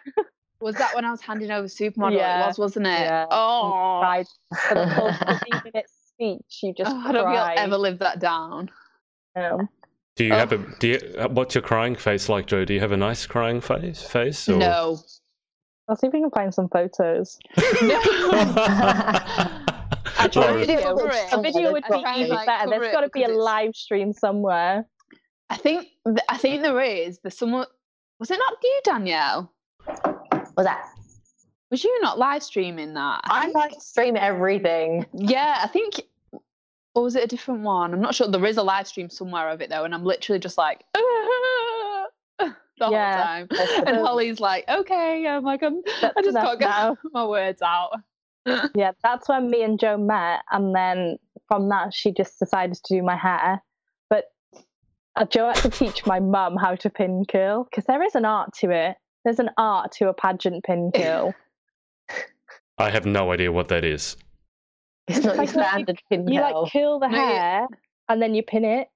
Was 0.60 0.74
that 0.76 0.94
when 0.94 1.04
I 1.04 1.10
was 1.10 1.20
handing 1.22 1.50
over 1.50 1.66
supermodel? 1.68 2.16
Yeah. 2.16 2.44
It 2.44 2.46
was, 2.48 2.58
wasn't 2.58 2.86
it? 2.86 3.00
Yeah. 3.00 3.26
Oh, 3.30 3.98
cried 4.02 4.26
for 4.68 4.74
the 4.74 4.86
whole 4.88 5.12
15 5.12 5.38
minute 5.64 5.86
speech. 6.08 6.60
You 6.62 6.74
just 6.76 6.90
Oh, 6.94 6.98
I 7.06 7.12
don't 7.12 7.24
think. 7.26 7.38
I'll 7.38 7.58
ever 7.58 7.76
live 7.78 7.98
that 8.00 8.20
down. 8.20 8.70
No. 9.36 9.68
do 10.16 10.24
you 10.24 10.34
Oh. 10.34 10.36
have 10.36 10.52
a 10.52 10.58
do 10.78 10.88
you? 10.88 10.98
uh, 11.18 11.28
What's 11.28 11.54
your 11.54 11.62
crying 11.62 11.94
face 11.96 12.28
like, 12.28 12.46
Joe? 12.46 12.64
Do 12.64 12.74
you 12.74 12.80
have 12.80 12.92
a 12.92 12.96
nice 12.96 13.24
crying 13.24 13.60
face? 13.60 14.02
Face? 14.02 14.48
Or... 14.48 14.56
No. 14.56 14.98
I'll 15.88 15.96
see 15.96 16.06
if 16.08 16.12
we 16.12 16.20
can 16.20 16.30
find 16.30 16.52
some 16.52 16.68
photos. 16.68 17.38
I 20.18 20.28
tried 20.28 20.52
to 20.52 20.58
Video 20.58 20.98
it. 20.98 21.32
A 21.32 21.40
video 21.40 21.72
would 21.72 21.84
be 21.90 21.96
even 22.16 22.28
like, 22.28 22.46
better. 22.46 22.68
There's 22.68 22.92
got 22.92 23.00
to 23.02 23.08
be 23.08 23.22
a 23.22 23.28
live 23.28 23.74
stream 23.74 24.12
somewhere. 24.12 24.84
I 25.48 25.56
think 25.56 25.88
th- 26.04 26.18
I 26.28 26.36
think 26.36 26.62
there 26.62 26.80
is. 26.80 27.20
There's 27.20 27.38
someone. 27.38 27.66
Was 28.18 28.30
it 28.30 28.38
not 28.38 28.54
you, 28.62 28.80
Danielle? 28.84 29.52
Was 29.86 30.66
that? 30.66 30.84
Was 31.70 31.84
you 31.84 31.98
not 32.02 32.18
live 32.18 32.42
streaming 32.42 32.94
that? 32.94 33.20
I 33.24 33.46
I 33.46 33.50
like 33.50 33.72
stream 33.80 34.16
everything. 34.16 35.06
yeah, 35.14 35.60
I 35.62 35.68
think. 35.68 36.02
Or 36.94 37.04
was 37.04 37.16
it 37.16 37.24
a 37.24 37.28
different 37.28 37.60
one? 37.62 37.94
I'm 37.94 38.00
not 38.00 38.14
sure. 38.14 38.28
There 38.28 38.44
is 38.44 38.56
a 38.56 38.62
live 38.62 38.88
stream 38.88 39.08
somewhere 39.08 39.48
of 39.48 39.62
it 39.62 39.70
though, 39.70 39.84
and 39.84 39.94
I'm 39.94 40.04
literally 40.04 40.40
just 40.40 40.58
like 40.58 40.84
the 42.78 42.88
Yeah. 42.90 43.16
whole 43.38 43.46
time. 43.46 43.86
And 43.86 43.96
Holly's 43.98 44.40
like, 44.40 44.68
"Okay," 44.68 45.26
I'm 45.26 45.44
like, 45.44 45.62
I'm, 45.62 45.80
I 46.02 46.12
just 46.18 46.28
enough 46.30 46.44
can't 46.44 46.58
get 46.60 46.68
now. 46.68 46.96
my 47.12 47.24
words 47.26 47.62
out. 47.62 47.90
Yeah, 48.74 48.92
that's 49.02 49.28
when 49.28 49.50
me 49.50 49.62
and 49.62 49.78
Joe 49.78 49.98
met, 49.98 50.40
and 50.50 50.74
then 50.74 51.18
from 51.48 51.68
that 51.68 51.92
she 51.92 52.12
just 52.12 52.38
decided 52.38 52.76
to 52.82 52.94
do 52.94 53.02
my 53.02 53.16
hair. 53.16 53.62
But 54.08 54.24
uh, 55.16 55.26
Joe 55.26 55.48
had 55.48 55.56
to 55.56 55.70
teach 55.70 56.06
my 56.06 56.18
mum 56.20 56.56
how 56.56 56.74
to 56.76 56.88
pin 56.88 57.24
curl 57.30 57.64
because 57.64 57.84
there 57.84 58.02
is 58.02 58.14
an 58.14 58.24
art 58.24 58.54
to 58.60 58.70
it. 58.70 58.96
There's 59.24 59.38
an 59.38 59.50
art 59.58 59.92
to 59.98 60.08
a 60.08 60.14
pageant 60.14 60.64
pin 60.64 60.90
curl. 60.94 61.34
I 62.78 62.90
have 62.90 63.04
no 63.04 63.32
idea 63.32 63.50
what 63.52 63.68
that 63.68 63.84
is. 63.84 64.16
It's 65.08 65.18
not 65.24 65.34
your 65.36 65.44
Like, 65.44 65.54
like, 65.54 65.66
standard 65.68 66.00
pin 66.08 66.28
you 66.28 66.40
curl. 66.40 66.62
like 66.62 66.72
curl 66.72 66.98
the 67.00 67.08
No, 67.08 67.16
you- 67.18 67.22
hair 67.24 67.66
and 68.08 68.22
then 68.22 68.34
you 68.34 68.42
pin 68.42 68.64
it. 68.64 68.88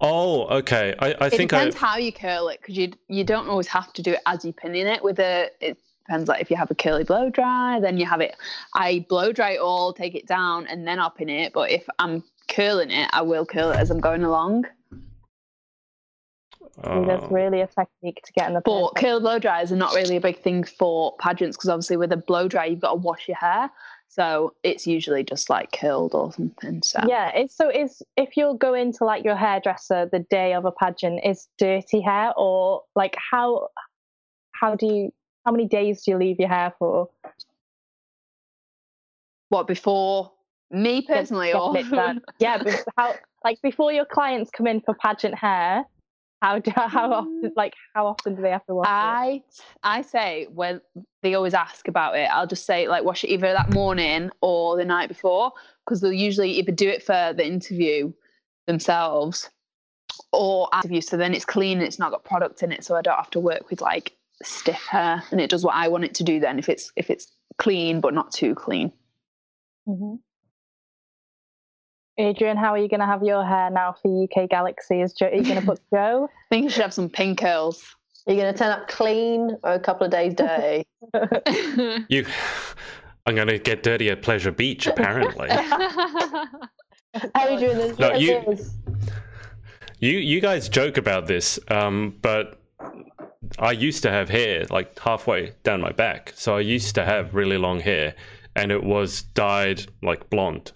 Oh, 0.00 0.46
okay. 0.58 0.94
I, 0.98 1.14
I 1.20 1.26
it 1.26 1.30
think 1.30 1.52
I, 1.52 1.62
It 1.62 1.66
depends 1.66 1.76
how 1.76 1.96
you 1.96 2.12
curl 2.12 2.48
it 2.48 2.60
because 2.60 2.76
you 2.76 2.92
you 3.08 3.24
don't 3.24 3.48
always 3.48 3.68
have 3.68 3.92
to 3.94 4.02
do 4.02 4.12
it 4.12 4.20
as 4.26 4.44
you 4.44 4.52
pinning 4.52 4.86
it. 4.86 5.02
With 5.02 5.18
a 5.20 5.50
it 5.60 5.78
depends 6.06 6.28
like 6.28 6.40
if 6.40 6.50
you 6.50 6.56
have 6.56 6.70
a 6.70 6.74
curly 6.74 7.04
blow 7.04 7.30
dry, 7.30 7.78
then 7.80 7.98
you 7.98 8.06
have 8.06 8.20
it. 8.20 8.34
I 8.74 9.04
blow 9.08 9.32
dry 9.32 9.52
it 9.52 9.60
all, 9.60 9.92
take 9.92 10.14
it 10.14 10.26
down, 10.26 10.66
and 10.66 10.86
then 10.86 10.98
I'll 10.98 11.10
pin 11.10 11.28
it. 11.28 11.52
But 11.52 11.70
if 11.70 11.86
I'm 11.98 12.24
curling 12.48 12.90
it, 12.90 13.10
I 13.12 13.22
will 13.22 13.46
curl 13.46 13.70
it 13.70 13.76
as 13.76 13.90
I'm 13.90 14.00
going 14.00 14.24
along. 14.24 14.66
So 16.82 17.04
That's 17.06 17.24
oh, 17.24 17.28
really 17.28 17.60
a 17.60 17.66
technique 17.66 18.22
to 18.24 18.32
get 18.32 18.48
in 18.48 18.54
the 18.54 18.62
But 18.62 18.94
perfect- 18.94 18.96
curl 19.04 19.20
blow 19.20 19.38
dryers 19.38 19.70
are 19.70 19.76
not 19.76 19.94
really 19.94 20.16
a 20.16 20.20
big 20.20 20.40
thing 20.40 20.64
for 20.64 21.14
pageants 21.18 21.56
because 21.56 21.68
obviously 21.68 21.98
with 21.98 22.12
a 22.12 22.16
blow 22.16 22.48
dry 22.48 22.64
you've 22.66 22.80
got 22.80 22.92
to 22.92 22.96
wash 22.96 23.28
your 23.28 23.36
hair, 23.36 23.70
so 24.10 24.54
it's 24.64 24.88
usually 24.88 25.22
just 25.22 25.48
like 25.48 25.70
curled 25.70 26.14
or 26.14 26.32
something. 26.32 26.82
So 26.82 26.98
Yeah, 27.06 27.30
it's 27.32 27.56
so 27.56 27.70
is 27.70 28.02
if 28.16 28.36
you're 28.36 28.54
going 28.56 28.92
to 28.94 29.04
like 29.04 29.24
your 29.24 29.36
hairdresser 29.36 30.08
the 30.10 30.18
day 30.30 30.52
of 30.52 30.64
a 30.64 30.72
pageant, 30.72 31.20
is 31.24 31.46
dirty 31.58 32.00
hair 32.00 32.32
or 32.36 32.82
like 32.96 33.14
how 33.30 33.68
how 34.52 34.74
do 34.74 34.86
you 34.86 35.12
how 35.46 35.52
many 35.52 35.66
days 35.66 36.02
do 36.02 36.10
you 36.10 36.16
leave 36.18 36.40
your 36.40 36.48
hair 36.48 36.74
for? 36.78 37.08
what 39.48 39.66
before 39.66 40.30
me 40.70 41.02
personally 41.02 41.52
or 41.52 41.72
Getting 41.72 41.92
it 41.92 41.96
done. 41.96 42.20
yeah, 42.38 42.58
but 42.62 42.84
how 42.96 43.14
like 43.44 43.60
before 43.62 43.92
your 43.92 44.04
clients 44.04 44.50
come 44.50 44.66
in 44.66 44.80
for 44.80 44.94
pageant 44.94 45.34
hair, 45.36 45.84
how 46.40 46.58
do 46.58 46.70
how 46.74 47.12
often 47.12 47.52
like 47.56 47.74
how 47.94 48.06
often 48.06 48.34
do 48.34 48.42
they 48.42 48.50
have 48.50 48.64
to 48.66 48.74
wash 48.74 48.86
it? 48.86 48.90
I 48.90 49.42
I 49.82 50.02
say 50.02 50.46
when 50.52 50.80
they 51.22 51.34
always 51.34 51.54
ask 51.54 51.88
about 51.88 52.16
it, 52.16 52.28
I'll 52.32 52.46
just 52.46 52.66
say 52.66 52.88
like 52.88 53.04
wash 53.04 53.24
it 53.24 53.28
either 53.28 53.52
that 53.52 53.74
morning 53.74 54.30
or 54.40 54.76
the 54.76 54.84
night 54.84 55.08
before 55.08 55.52
because 55.84 56.00
they'll 56.00 56.12
usually 56.12 56.52
either 56.52 56.72
do 56.72 56.88
it 56.88 57.02
for 57.02 57.32
the 57.36 57.46
interview 57.46 58.12
themselves 58.66 59.50
or 60.32 60.68
after 60.72 60.88
interview. 60.88 61.00
So 61.02 61.16
then 61.16 61.34
it's 61.34 61.44
clean 61.44 61.78
and 61.78 61.86
it's 61.86 61.98
not 61.98 62.10
got 62.10 62.24
product 62.24 62.62
in 62.62 62.72
it, 62.72 62.84
so 62.84 62.96
I 62.96 63.02
don't 63.02 63.16
have 63.16 63.30
to 63.30 63.40
work 63.40 63.70
with 63.70 63.80
like 63.80 64.16
stiff 64.42 64.86
hair 64.86 65.22
and 65.30 65.40
it 65.40 65.50
does 65.50 65.64
what 65.64 65.74
I 65.74 65.88
want 65.88 66.04
it 66.04 66.14
to 66.14 66.24
do. 66.24 66.40
Then 66.40 66.58
if 66.58 66.68
it's 66.68 66.92
if 66.96 67.10
it's 67.10 67.30
clean 67.58 68.00
but 68.00 68.14
not 68.14 68.32
too 68.32 68.54
clean. 68.54 68.92
Mhm. 69.86 70.20
Adrian, 72.20 72.56
how 72.56 72.72
are 72.74 72.78
you 72.78 72.88
going 72.88 73.00
to 73.00 73.06
have 73.06 73.22
your 73.22 73.44
hair 73.44 73.70
now 73.70 73.94
for 74.00 74.24
UK 74.24 74.48
Galaxy? 74.48 75.00
Is 75.00 75.12
Joe, 75.14 75.26
are 75.26 75.34
you 75.34 75.42
going 75.42 75.60
to 75.60 75.66
put 75.66 75.80
Joe? 75.94 76.28
I 76.30 76.54
think 76.54 76.64
you 76.64 76.70
should 76.70 76.82
have 76.82 76.92
some 76.94 77.08
pink 77.08 77.38
curls. 77.40 77.82
Are 78.26 78.32
you 78.34 78.40
going 78.40 78.52
to 78.52 78.58
turn 78.58 78.70
up 78.70 78.86
clean 78.88 79.56
or 79.62 79.72
a 79.72 79.80
couple 79.80 80.04
of 80.04 80.12
days 80.12 80.34
dirty? 80.34 80.84
you. 82.08 82.26
I'm 83.26 83.34
going 83.34 83.48
to 83.48 83.58
get 83.58 83.82
dirty 83.82 84.10
at 84.10 84.22
Pleasure 84.22 84.50
Beach, 84.50 84.86
apparently. 84.86 85.48
Adrian, 87.38 87.78
there's 87.78 87.98
No, 87.98 88.10
what 88.10 88.20
you- 88.20 88.36
it 88.36 88.48
is. 88.48 88.74
You 90.02 90.12
you 90.18 90.40
guys 90.40 90.70
joke 90.70 90.96
about 90.96 91.26
this, 91.26 91.58
um, 91.68 92.16
but 92.22 92.58
I 93.58 93.72
used 93.72 94.02
to 94.04 94.10
have 94.10 94.30
hair 94.30 94.64
like 94.70 94.98
halfway 94.98 95.52
down 95.62 95.82
my 95.82 95.92
back. 95.92 96.32
So 96.34 96.56
I 96.56 96.60
used 96.60 96.94
to 96.94 97.04
have 97.04 97.34
really 97.34 97.58
long 97.58 97.80
hair, 97.80 98.14
and 98.56 98.72
it 98.72 98.82
was 98.82 99.20
dyed 99.34 99.82
like 100.02 100.30
blonde, 100.30 100.72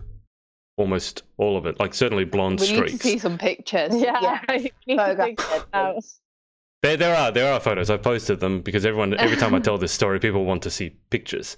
almost 0.77 1.23
all 1.39 1.57
of 1.57 1.67
it, 1.67 1.79
like 1.81 1.95
certainly 1.95 2.25
blonde 2.25 2.61
we 2.61 2.67
need 2.73 2.81
to 2.81 2.87
streaks. 2.89 3.03
see 3.05 3.19
some 3.19 3.39
pictures. 3.39 3.95
yeah, 3.97 4.41
Yeah. 4.49 4.57
you 4.59 4.71
need 4.87 4.97
to 4.99 5.17
dig 5.17 5.37
that 5.39 5.67
out. 5.73 6.05
There, 6.83 6.97
there 6.99 7.17
are 7.17 7.31
there 7.33 7.53
are 7.53 7.61
photos. 7.61 7.89
I 7.89 7.97
posted 7.97 8.41
them 8.41 8.61
because 8.61 8.85
everyone 8.85 9.15
every 9.19 9.37
time 9.37 9.55
I 9.55 9.59
tell 9.69 9.79
this 9.79 9.93
story, 9.93 10.19
people 10.21 10.45
want 10.45 10.63
to 10.65 10.71
see 10.71 10.91
pictures. 11.11 11.57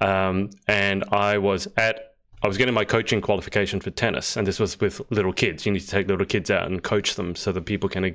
Um, 0.00 0.50
and 0.66 1.04
I 1.12 1.38
was 1.38 1.68
at 1.76 2.13
I 2.44 2.46
was 2.46 2.58
getting 2.58 2.74
my 2.74 2.84
coaching 2.84 3.22
qualification 3.22 3.80
for 3.80 3.90
tennis, 3.90 4.36
and 4.36 4.46
this 4.46 4.60
was 4.60 4.78
with 4.78 5.00
little 5.10 5.32
kids. 5.32 5.64
You 5.64 5.72
need 5.72 5.80
to 5.80 5.88
take 5.88 6.08
little 6.08 6.26
kids 6.26 6.50
out 6.50 6.70
and 6.70 6.82
coach 6.82 7.14
them 7.14 7.34
so 7.34 7.52
that 7.52 7.64
people 7.64 7.88
can 7.88 8.04
uh, 8.04 8.10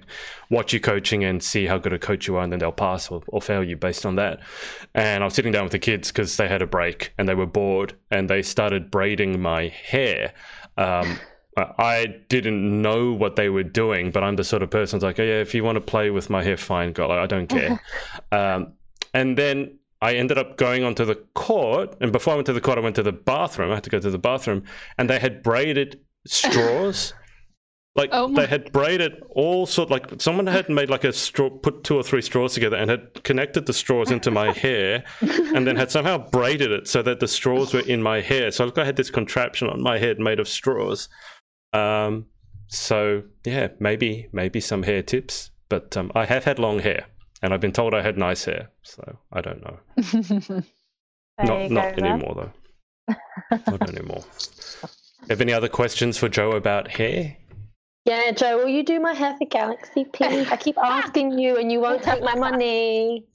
watch 0.51 0.71
you 0.71 0.79
coaching 0.79 1.23
and 1.23 1.41
see 1.41 1.65
how 1.65 1.79
good 1.79 1.93
a 1.93 1.97
coach 1.97 2.27
you 2.27 2.35
are, 2.35 2.43
and 2.43 2.51
then 2.51 2.59
they'll 2.59 2.71
pass 2.71 3.09
or, 3.09 3.23
or 3.29 3.41
fail 3.41 3.63
you 3.63 3.75
based 3.75 4.05
on 4.05 4.17
that. 4.17 4.41
And 4.93 5.23
I 5.23 5.25
was 5.25 5.33
sitting 5.33 5.51
down 5.51 5.63
with 5.63 5.71
the 5.71 5.79
kids 5.79 6.09
because 6.09 6.37
they 6.37 6.47
had 6.47 6.61
a 6.61 6.67
break 6.67 7.11
and 7.17 7.27
they 7.27 7.33
were 7.33 7.47
bored, 7.47 7.95
and 8.11 8.29
they 8.29 8.43
started 8.43 8.91
braiding 8.91 9.41
my 9.41 9.69
hair. 9.69 10.31
Um, 10.77 11.19
I 11.57 12.05
didn't 12.27 12.83
know 12.83 13.11
what 13.11 13.35
they 13.35 13.49
were 13.49 13.63
doing, 13.63 14.11
but 14.11 14.23
I'm 14.23 14.35
the 14.35 14.43
sort 14.43 14.61
of 14.61 14.69
person 14.69 14.97
who's 14.97 15.03
like, 15.03 15.19
oh, 15.19 15.23
yeah, 15.23 15.41
if 15.41 15.55
you 15.55 15.63
want 15.63 15.77
to 15.77 15.81
play 15.81 16.11
with 16.11 16.29
my 16.29 16.43
hair, 16.43 16.55
fine, 16.55 16.93
go. 16.93 17.07
Like, 17.07 17.17
I 17.17 17.25
don't 17.25 17.47
care. 17.47 17.81
um, 18.31 18.73
and 19.15 19.35
then 19.35 19.78
I 20.01 20.13
ended 20.13 20.37
up 20.37 20.57
going 20.57 20.83
onto 20.83 21.03
the 21.03 21.15
court, 21.35 21.95
and 21.99 22.11
before 22.11 22.33
I 22.33 22.35
went 22.35 22.45
to 22.47 22.53
the 22.53 22.61
court, 22.61 22.77
I 22.77 22.81
went 22.81 22.95
to 22.95 23.03
the 23.03 23.11
bathroom. 23.11 23.71
I 23.71 23.75
had 23.75 23.83
to 23.83 23.89
go 23.89 23.99
to 23.99 24.09
the 24.09 24.17
bathroom, 24.17 24.63
and 24.97 25.09
they 25.09 25.19
had 25.19 25.43
braided 25.43 25.99
straws. 26.25 27.13
Like 27.95 28.11
Oh 28.13 28.33
they 28.33 28.45
had 28.45 28.71
braided 28.71 29.21
all 29.31 29.65
sort 29.65 29.89
like 29.89 30.21
someone 30.21 30.47
had 30.47 30.69
made 30.69 30.89
like 30.89 31.03
a 31.03 31.11
straw, 31.11 31.49
put 31.49 31.83
two 31.83 31.95
or 31.95 32.03
three 32.03 32.21
straws 32.21 32.53
together, 32.53 32.77
and 32.77 32.89
had 32.89 33.23
connected 33.25 33.65
the 33.65 33.73
straws 33.73 34.09
into 34.11 34.31
my 34.31 34.53
hair, 34.65 35.03
and 35.21 35.67
then 35.67 35.75
had 35.75 35.91
somehow 35.91 36.17
braided 36.29 36.71
it 36.71 36.87
so 36.87 37.01
that 37.01 37.19
the 37.19 37.27
straws 37.27 37.73
were 37.73 37.81
in 37.81 38.01
my 38.01 38.21
hair. 38.21 38.51
So 38.51 38.71
I 38.77 38.85
had 38.85 38.95
this 38.95 39.09
contraption 39.09 39.67
on 39.67 39.81
my 39.81 39.97
head 39.97 40.17
made 40.17 40.39
of 40.39 40.47
straws. 40.47 41.09
Um, 41.73 42.27
so 42.67 43.23
yeah, 43.43 43.69
maybe 43.79 44.29
maybe 44.31 44.61
some 44.61 44.83
hair 44.83 45.01
tips, 45.01 45.49
but 45.67 45.97
um, 45.97 46.11
I 46.15 46.25
have 46.25 46.45
had 46.45 46.59
long 46.59 46.79
hair, 46.79 47.07
and 47.41 47.53
I've 47.53 47.61
been 47.61 47.71
told 47.71 47.93
I 47.93 48.01
had 48.01 48.17
nice 48.17 48.45
hair, 48.45 48.69
so 48.83 49.17
I 49.31 49.41
don't 49.41 49.61
know. 49.63 50.63
Not 51.41 51.71
not 51.71 51.95
then. 51.95 52.05
anymore 52.05 52.35
though. 52.35 53.15
not 53.67 53.89
anymore. 53.89 54.23
Have 55.29 55.39
any 55.41 55.53
other 55.53 55.69
questions 55.69 56.17
for 56.17 56.27
Joe 56.27 56.51
about 56.51 56.89
hair? 56.89 57.37
Yeah, 58.05 58.31
Joe, 58.31 58.57
will 58.57 58.67
you 58.69 58.83
do 58.83 58.99
my 58.99 59.13
hair 59.13 59.35
for 59.37 59.45
Galaxy, 59.45 60.05
please? 60.05 60.49
I 60.49 60.57
keep 60.57 60.77
asking 60.83 61.37
you 61.37 61.57
and 61.57 61.71
you 61.71 61.79
won't 61.79 62.01
take 62.01 62.23
my 62.23 62.35
money. 62.35 63.25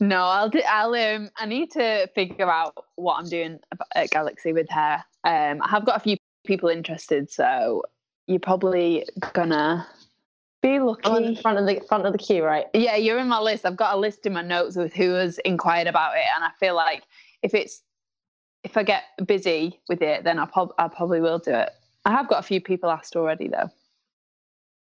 no, 0.00 0.24
I'll 0.24 0.48
do. 0.48 0.60
I'll. 0.68 0.94
Um, 0.94 1.30
I 1.36 1.46
need 1.46 1.70
to 1.72 2.08
figure 2.14 2.50
out 2.50 2.74
what 2.96 3.18
I'm 3.18 3.28
doing 3.28 3.58
at 3.94 4.10
Galaxy 4.10 4.52
with 4.52 4.68
hair. 4.68 5.04
Um, 5.24 5.62
I 5.62 5.68
have 5.68 5.84
got 5.86 5.96
a 5.96 6.00
few 6.00 6.16
people 6.44 6.68
interested, 6.68 7.30
so 7.30 7.84
you're 8.26 8.40
probably 8.40 9.06
gonna 9.32 9.86
be 10.62 10.78
lucky. 10.78 11.02
I'm 11.04 11.14
on 11.14 11.34
the 11.34 11.40
front 11.40 11.58
of 11.58 11.66
the 11.66 11.80
front 11.88 12.06
of 12.06 12.12
the 12.12 12.18
queue, 12.18 12.44
right? 12.44 12.66
Yeah, 12.74 12.96
you're 12.96 13.18
in 13.18 13.28
my 13.28 13.40
list. 13.40 13.64
I've 13.64 13.76
got 13.76 13.94
a 13.94 13.98
list 13.98 14.26
in 14.26 14.32
my 14.32 14.42
notes 14.42 14.76
with 14.76 14.92
who 14.92 15.12
has 15.12 15.38
inquired 15.38 15.86
about 15.86 16.16
it, 16.16 16.24
and 16.34 16.44
I 16.44 16.50
feel 16.58 16.74
like 16.74 17.02
if 17.42 17.54
it's 17.54 17.82
if 18.62 18.76
I 18.76 18.82
get 18.82 19.04
busy 19.26 19.80
with 19.88 20.02
it, 20.02 20.24
then 20.24 20.38
I, 20.38 20.44
prob- 20.44 20.74
I 20.78 20.88
probably 20.88 21.20
will 21.20 21.38
do 21.38 21.52
it. 21.52 21.70
I 22.04 22.10
have 22.10 22.28
got 22.28 22.40
a 22.40 22.42
few 22.42 22.60
people 22.60 22.90
asked 22.90 23.16
already, 23.16 23.48
though. 23.48 23.70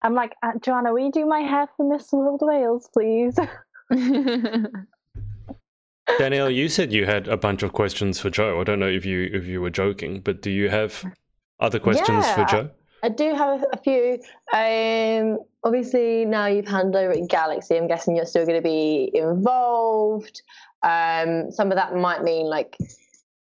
I'm 0.03 0.15
like, 0.15 0.35
uh, 0.43 0.53
Joanna, 0.61 0.93
will 0.93 1.05
you 1.05 1.13
do 1.13 1.25
my 1.27 1.41
hair 1.41 1.69
for 1.77 1.89
Miss 1.89 2.11
World 2.13 2.41
Wales, 2.43 2.89
please? 2.93 3.39
Danielle, 6.19 6.51
you 6.51 6.69
said 6.69 6.93
you 6.93 7.07
had 7.07 7.29
a 7.29 7.37
bunch 7.37 7.63
of 7.63 7.73
questions 7.73 8.19
for 8.19 8.31
Joe. 8.31 8.61
I 8.61 8.65
don't 8.65 8.81
know 8.81 8.89
if 8.89 9.07
you 9.07 9.31
if 9.33 9.47
you 9.47 9.61
were 9.61 9.71
joking, 9.71 10.21
but 10.21 10.43
do 10.43 10.51
you 10.51 10.69
have 10.69 11.05
other 11.61 11.79
questions 11.79 12.29
for 12.33 12.41
Yeah. 12.41 12.47
Joe? 12.47 12.71
I 13.03 13.09
do 13.09 13.35
have 13.35 13.65
a 13.73 13.77
few. 13.79 14.19
Um, 14.53 15.39
obviously, 15.65 16.25
now 16.25 16.47
you've 16.47 16.67
handed 16.69 16.97
over 16.99 17.13
at 17.13 17.29
Galaxy, 17.29 17.77
I'm 17.77 17.87
guessing 17.87 18.17
you're 18.17 18.27
still 18.27 18.45
going 18.45 18.59
to 18.59 18.63
be 18.63 19.11
involved. 19.15 20.43
Um, 20.83 21.51
some 21.51 21.71
of 21.71 21.77
that 21.77 21.95
might 21.95 22.23
mean 22.23 22.47
like, 22.47 22.77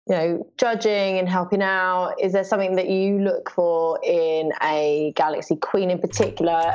you 0.07 0.15
know, 0.15 0.47
judging 0.57 1.17
and 1.19 1.27
helping 1.27 1.61
out. 1.61 2.15
Is 2.21 2.33
there 2.33 2.43
something 2.43 2.75
that 2.75 2.89
you 2.89 3.19
look 3.19 3.49
for 3.49 3.99
in 4.03 4.51
a 4.61 5.13
Galaxy 5.15 5.55
Queen 5.55 5.89
in 5.89 5.99
particular? 5.99 6.71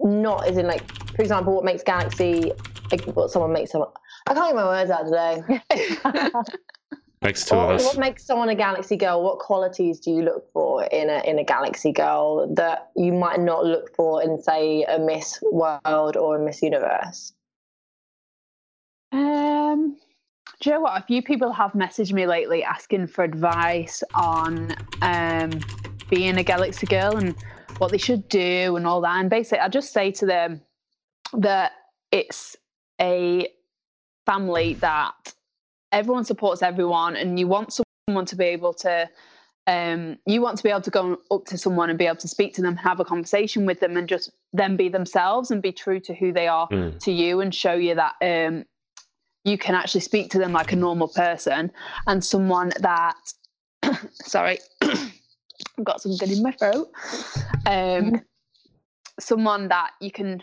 Not 0.00 0.48
as 0.48 0.56
in 0.56 0.66
like, 0.66 0.88
for 1.16 1.22
example, 1.22 1.54
what 1.54 1.64
makes 1.64 1.82
Galaxy, 1.82 2.52
like 2.92 3.02
what 3.06 3.30
someone 3.30 3.52
makes 3.52 3.72
someone. 3.72 3.90
I 4.26 4.34
can't 4.34 4.48
get 4.50 4.56
my 4.56 4.64
words 4.64 4.90
out 4.90 5.04
today. 5.04 6.30
Makes 7.22 7.46
two 7.46 7.56
of 7.56 7.66
What, 7.66 7.74
us. 7.74 7.84
what 7.84 7.98
makes 7.98 8.24
someone 8.24 8.48
a 8.48 8.54
galaxy 8.54 8.96
girl? 8.96 9.22
What 9.22 9.40
qualities 9.40 9.98
do 9.98 10.12
you 10.12 10.22
look 10.22 10.52
for 10.52 10.84
in 10.84 11.10
a 11.10 11.18
in 11.28 11.38
a 11.38 11.44
galaxy 11.44 11.90
girl 11.90 12.52
that 12.54 12.90
you 12.94 13.12
might 13.12 13.40
not 13.40 13.64
look 13.64 13.94
for 13.96 14.22
in, 14.22 14.40
say, 14.40 14.84
a 14.84 14.98
Miss 14.98 15.42
World 15.42 16.16
or 16.16 16.36
a 16.36 16.44
Miss 16.44 16.62
Universe? 16.62 17.32
Um, 19.10 19.96
do 20.60 20.70
you 20.70 20.76
know 20.76 20.80
what? 20.80 21.00
A 21.00 21.04
few 21.04 21.22
people 21.22 21.52
have 21.52 21.72
messaged 21.72 22.12
me 22.12 22.26
lately 22.26 22.62
asking 22.62 23.08
for 23.08 23.24
advice 23.24 24.04
on 24.14 24.76
um, 25.02 25.58
being 26.08 26.38
a 26.38 26.44
Galaxy 26.44 26.86
girl 26.86 27.16
and 27.16 27.34
what 27.78 27.90
they 27.90 27.98
should 27.98 28.28
do 28.28 28.76
and 28.76 28.86
all 28.86 29.00
that. 29.00 29.18
And 29.18 29.28
basically, 29.28 29.60
I 29.60 29.68
just 29.68 29.92
say 29.92 30.12
to 30.12 30.26
them 30.26 30.60
that 31.32 31.72
it's 32.12 32.56
a 33.00 33.48
family 34.24 34.74
that 34.74 35.34
everyone 35.92 36.24
supports 36.24 36.62
everyone, 36.62 37.16
and 37.16 37.38
you 37.38 37.46
want 37.46 37.78
someone 38.08 38.26
to 38.26 38.36
be 38.36 38.46
able 38.46 38.74
to. 38.74 39.08
Um, 39.66 40.16
you 40.24 40.40
want 40.40 40.56
to 40.56 40.62
be 40.62 40.70
able 40.70 40.80
to 40.80 40.90
go 40.90 41.18
up 41.30 41.44
to 41.46 41.58
someone 41.58 41.90
and 41.90 41.98
be 41.98 42.06
able 42.06 42.16
to 42.16 42.28
speak 42.28 42.54
to 42.54 42.62
them, 42.62 42.74
have 42.76 43.00
a 43.00 43.04
conversation 43.04 43.66
with 43.66 43.80
them, 43.80 43.98
and 43.98 44.08
just 44.08 44.30
them 44.54 44.78
be 44.78 44.88
themselves 44.88 45.50
and 45.50 45.60
be 45.60 45.72
true 45.72 46.00
to 46.00 46.14
who 46.14 46.32
they 46.32 46.48
are 46.48 46.68
Mm. 46.68 46.98
to 47.00 47.12
you, 47.12 47.40
and 47.40 47.54
show 47.54 47.74
you 47.74 47.94
that 47.94 48.14
um, 48.22 48.64
you 49.44 49.58
can 49.58 49.74
actually 49.74 50.00
speak 50.00 50.30
to 50.30 50.38
them 50.38 50.52
like 50.52 50.72
a 50.72 50.76
normal 50.76 51.08
person 51.08 51.70
and 52.06 52.24
someone 52.24 52.72
that 52.80 53.16
sorry 54.12 54.58
I've 54.82 55.84
got 55.84 56.00
something 56.00 56.30
in 56.30 56.42
my 56.42 56.52
throat. 56.52 56.90
Um, 57.66 58.22
someone 59.20 59.68
that 59.68 59.90
you 60.00 60.10
can 60.10 60.42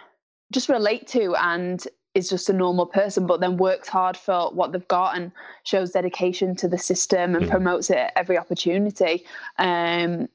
just 0.52 0.70
relate 0.70 1.08
to 1.08 1.36
and 1.36 1.86
is 2.16 2.30
just 2.30 2.50
a 2.50 2.54
normal 2.54 2.86
person, 2.86 3.28
but 3.28 3.42
then 3.42 3.58
works 3.58 3.90
hard 3.90 4.16
for 4.16 4.50
what 4.52 4.72
they've 4.72 4.88
got 4.88 5.18
and 5.18 5.32
shows 5.64 5.92
dedication 5.92 6.56
to 6.56 6.68
the 6.68 6.78
system 6.78 7.36
and 7.36 7.46
Mhm. 7.46 7.52
promotes 7.52 7.90
it 7.90 7.98
at 7.98 8.14
every 8.16 8.38
opportunity. 8.38 9.26
Um, 9.60 10.30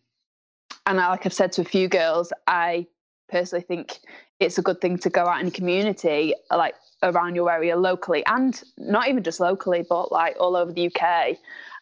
and 0.87 1.01
I, 1.01 1.09
like 1.09 1.25
I've 1.27 1.33
said 1.33 1.53
to 1.53 1.62
a 1.62 1.64
few 1.64 1.88
girls, 1.88 2.33
I 2.47 2.87
personally 3.29 3.62
think 3.62 4.01
it's 4.40 4.59
a 4.59 4.62
good 4.62 4.81
thing 4.81 4.99
to 4.99 5.11
go 5.11 5.25
out 5.27 5.40
in 5.40 5.47
the 5.47 5.53
community, 5.53 6.35
like 6.51 6.75
around 7.03 7.35
your 7.35 7.51
area 7.51 7.77
locally, 7.77 8.25
and 8.27 8.62
not 8.77 9.09
even 9.09 9.23
just 9.23 9.40
locally, 9.40 9.85
but 9.88 10.12
like 10.12 10.37
all 10.38 10.57
over 10.57 10.73
the 10.73 10.87
UK, 10.87 11.38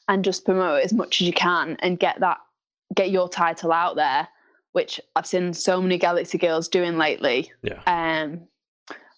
and 0.06 0.24
just 0.24 0.44
promote 0.44 0.80
it 0.80 0.84
as 0.84 0.92
much 0.92 1.20
as 1.20 1.26
you 1.26 1.32
can 1.32 1.76
and 1.80 1.98
get 1.98 2.20
that, 2.20 2.38
get 2.94 3.10
your 3.10 3.28
title 3.28 3.72
out 3.72 3.96
there, 3.96 4.28
which 4.72 5.00
I've 5.16 5.26
seen 5.26 5.52
so 5.54 5.82
many 5.82 5.98
Galaxy 5.98 6.38
girls 6.38 6.68
doing 6.68 6.96
lately. 6.96 7.50
Yeah. 7.62 7.82
Um, 7.86 8.46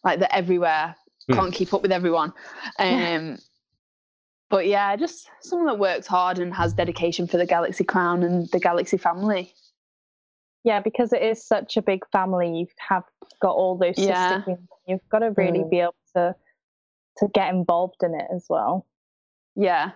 like 0.04 0.18
they're 0.18 0.34
everywhere, 0.34 0.96
Hmm. 1.28 1.34
can't 1.34 1.54
keep 1.54 1.72
up 1.74 1.82
with 1.82 1.92
everyone. 1.92 2.32
Um, 2.78 3.38
but 4.48 4.66
yeah, 4.66 4.96
just 4.96 5.30
someone 5.40 5.66
that 5.68 5.78
works 5.78 6.06
hard 6.06 6.38
and 6.38 6.52
has 6.54 6.72
dedication 6.74 7.26
for 7.26 7.36
the 7.36 7.46
Galaxy 7.46 7.84
Crown 7.84 8.22
and 8.22 8.48
the 8.50 8.58
Galaxy 8.58 8.96
family. 8.96 9.54
Yeah, 10.64 10.80
because 10.80 11.12
it 11.12 11.22
is 11.22 11.46
such 11.46 11.76
a 11.76 11.82
big 11.82 12.04
family. 12.10 12.50
You 12.58 12.66
have 12.88 13.04
got 13.40 13.54
all 13.54 13.76
those 13.78 13.98
Yeah. 13.98 14.44
sister. 14.44 14.58
You've 14.86 15.08
got 15.08 15.20
to 15.20 15.30
really 15.36 15.60
Mm. 15.60 15.70
be 15.70 15.80
able 15.80 15.94
to 16.16 16.34
to 17.16 17.28
get 17.28 17.52
involved 17.52 18.02
in 18.02 18.14
it 18.14 18.26
as 18.34 18.46
well. 18.48 18.86
Yeah. 19.54 19.92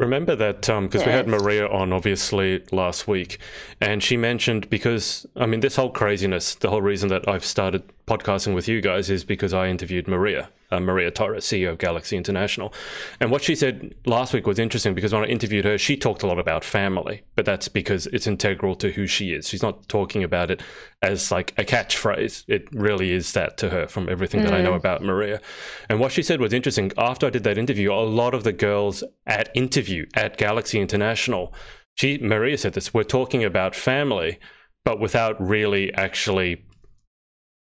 Remember 0.00 0.34
that 0.34 0.70
um, 0.70 0.86
because 0.86 1.04
we 1.04 1.12
had 1.12 1.28
Maria 1.28 1.68
on 1.68 1.92
obviously 1.92 2.64
last 2.72 3.06
week, 3.06 3.38
and 3.82 4.02
she 4.02 4.16
mentioned 4.16 4.70
because 4.70 5.26
I 5.36 5.44
mean 5.44 5.60
this 5.60 5.76
whole 5.76 5.90
craziness, 5.90 6.54
the 6.54 6.70
whole 6.70 6.80
reason 6.80 7.10
that 7.10 7.28
I've 7.28 7.44
started 7.44 7.82
podcasting 8.06 8.54
with 8.54 8.66
you 8.66 8.80
guys 8.80 9.10
is 9.10 9.24
because 9.24 9.52
I 9.52 9.68
interviewed 9.68 10.08
Maria, 10.08 10.48
uh, 10.70 10.80
Maria 10.80 11.10
Torres, 11.10 11.44
CEO 11.44 11.70
of 11.70 11.78
Galaxy 11.78 12.16
International, 12.16 12.72
and 13.20 13.30
what 13.30 13.42
she 13.42 13.54
said 13.54 13.94
last 14.06 14.32
week 14.32 14.46
was 14.46 14.58
interesting 14.58 14.94
because 14.94 15.12
when 15.12 15.24
I 15.24 15.26
interviewed 15.26 15.64
her, 15.64 15.78
she 15.78 15.96
talked 15.96 16.22
a 16.22 16.26
lot 16.26 16.38
about 16.38 16.64
family, 16.64 17.22
but 17.34 17.44
that's 17.44 17.68
because 17.68 18.06
it's 18.08 18.26
integral 18.26 18.74
to 18.76 18.90
who 18.90 19.06
she 19.06 19.32
is. 19.32 19.48
She's 19.48 19.62
not 19.62 19.88
talking 19.88 20.24
about 20.24 20.50
it 20.50 20.62
as 21.02 21.30
like 21.30 21.52
a 21.58 21.64
catchphrase. 21.64 22.44
It 22.48 22.68
really 22.72 23.12
is 23.12 23.32
that 23.32 23.56
to 23.58 23.70
her 23.70 23.88
from 23.88 24.08
everything 24.08 24.42
that 24.42 24.54
I 24.54 24.62
know 24.62 24.74
about 24.74 25.02
Maria. 25.02 25.40
And 25.88 26.00
what 26.00 26.12
she 26.12 26.22
said 26.22 26.40
was 26.40 26.52
interesting. 26.52 26.92
After 26.98 27.26
I 27.26 27.30
did 27.30 27.44
that 27.44 27.58
interview, 27.58 27.92
a 27.92 27.94
lot 27.94 28.34
of 28.34 28.44
the 28.44 28.52
girls 28.52 29.02
at 29.26 29.50
interview 29.54 30.06
at 30.14 30.36
Galaxy 30.36 30.80
International, 30.80 31.54
she 31.94 32.18
Maria 32.18 32.56
said 32.56 32.74
this, 32.74 32.94
we're 32.94 33.02
talking 33.02 33.44
about 33.44 33.74
family, 33.74 34.38
but 34.84 35.00
without 35.00 35.40
really 35.40 35.92
actually 35.94 36.64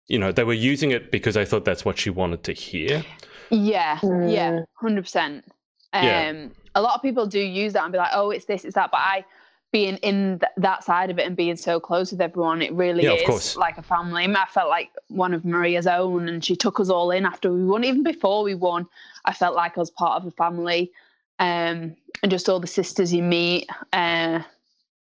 you 0.09 0.19
know, 0.19 0.31
they 0.33 0.43
were 0.43 0.53
using 0.53 0.91
it 0.91 1.11
because 1.11 1.35
they 1.35 1.45
thought 1.45 1.63
that's 1.63 1.85
what 1.85 1.97
she 1.97 2.09
wanted 2.09 2.43
to 2.43 2.53
hear. 2.53 3.03
Yeah. 3.49 3.99
Yeah. 4.01 4.51
Mm. 4.51 4.65
Hundred 4.75 5.03
percent. 5.03 5.45
Um 5.93 6.03
Yeah. 6.03 6.47
a 6.75 6.81
lot 6.81 6.95
of 6.95 7.01
people 7.01 7.25
do 7.25 7.39
use 7.39 7.73
that 7.73 7.83
and 7.83 7.91
be 7.91 7.97
like, 7.97 8.11
oh, 8.13 8.31
it's 8.31 8.45
this, 8.45 8.65
it's 8.65 8.75
that. 8.75 8.91
But 8.91 8.99
I 8.99 9.23
being 9.71 9.97
in 9.97 10.39
th- 10.39 10.51
that 10.57 10.83
side 10.83 11.11
of 11.11 11.19
it 11.19 11.27
and 11.27 11.35
being 11.37 11.55
so 11.55 11.79
close 11.79 12.11
with 12.11 12.21
everyone, 12.21 12.61
it 12.63 12.73
really 12.73 13.03
Yeah, 13.03 13.11
of 13.11 13.19
is 13.19 13.27
course. 13.27 13.55
like 13.55 13.77
a 13.77 13.83
family. 13.83 14.25
I 14.25 14.45
felt 14.51 14.67
like 14.69 14.89
one 15.09 15.31
of 15.33 15.45
Maria's 15.45 15.85
own, 15.85 16.27
and 16.27 16.43
she 16.43 16.55
took 16.55 16.79
us 16.79 16.89
all 16.89 17.11
in 17.11 17.23
after 17.25 17.51
we 17.53 17.63
won. 17.63 17.83
Even 17.83 18.01
before 18.01 18.41
we 18.41 18.55
won, 18.55 18.87
I 19.25 19.33
felt 19.33 19.55
like 19.55 19.77
I 19.77 19.79
was 19.79 19.91
part 19.91 20.19
of 20.19 20.27
a 20.27 20.31
family, 20.31 20.91
um, 21.37 21.95
and 22.23 22.31
just 22.31 22.49
all 22.49 22.59
the 22.59 22.65
sisters 22.65 23.13
you 23.13 23.21
meet. 23.21 23.69
Uh, 23.93 24.41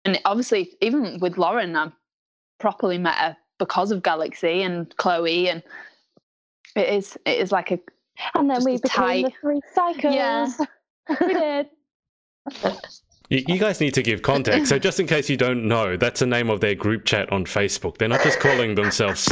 and 0.05 0.19
obviously, 0.25 0.71
even 0.81 1.19
with 1.19 1.37
Lauren, 1.37 1.75
I 1.75 1.91
properly 2.59 2.97
met 2.97 3.15
her 3.15 3.37
because 3.59 3.91
of 3.91 4.01
Galaxy 4.01 4.63
and 4.63 4.95
Chloe, 4.97 5.49
and 5.49 5.61
it 6.75 6.89
is 6.89 7.17
it 7.25 7.37
is 7.39 7.51
like 7.51 7.71
a 7.71 7.79
And 8.35 8.49
then 8.49 8.63
we 8.63 8.73
as 8.75 8.81
became 8.81 9.23
the 9.23 9.31
three 9.41 9.61
Psychos. 9.75 10.13
Yeah. 10.13 10.47
we 11.21 11.33
did. 11.33 11.67
You, 13.29 13.43
you 13.47 13.59
guys 13.59 13.79
need 13.79 13.93
to 13.93 14.01
give 14.01 14.23
context. 14.23 14.69
So, 14.69 14.79
just 14.79 14.99
in 14.99 15.05
case 15.05 15.29
you 15.29 15.37
don't 15.37 15.67
know, 15.67 15.97
that's 15.97 16.19
the 16.19 16.25
name 16.25 16.49
of 16.49 16.61
their 16.61 16.73
group 16.73 17.05
chat 17.05 17.31
on 17.31 17.45
Facebook. 17.45 17.97
They're 17.97 18.07
not 18.07 18.23
just 18.23 18.39
calling 18.39 18.73
themselves 18.73 19.25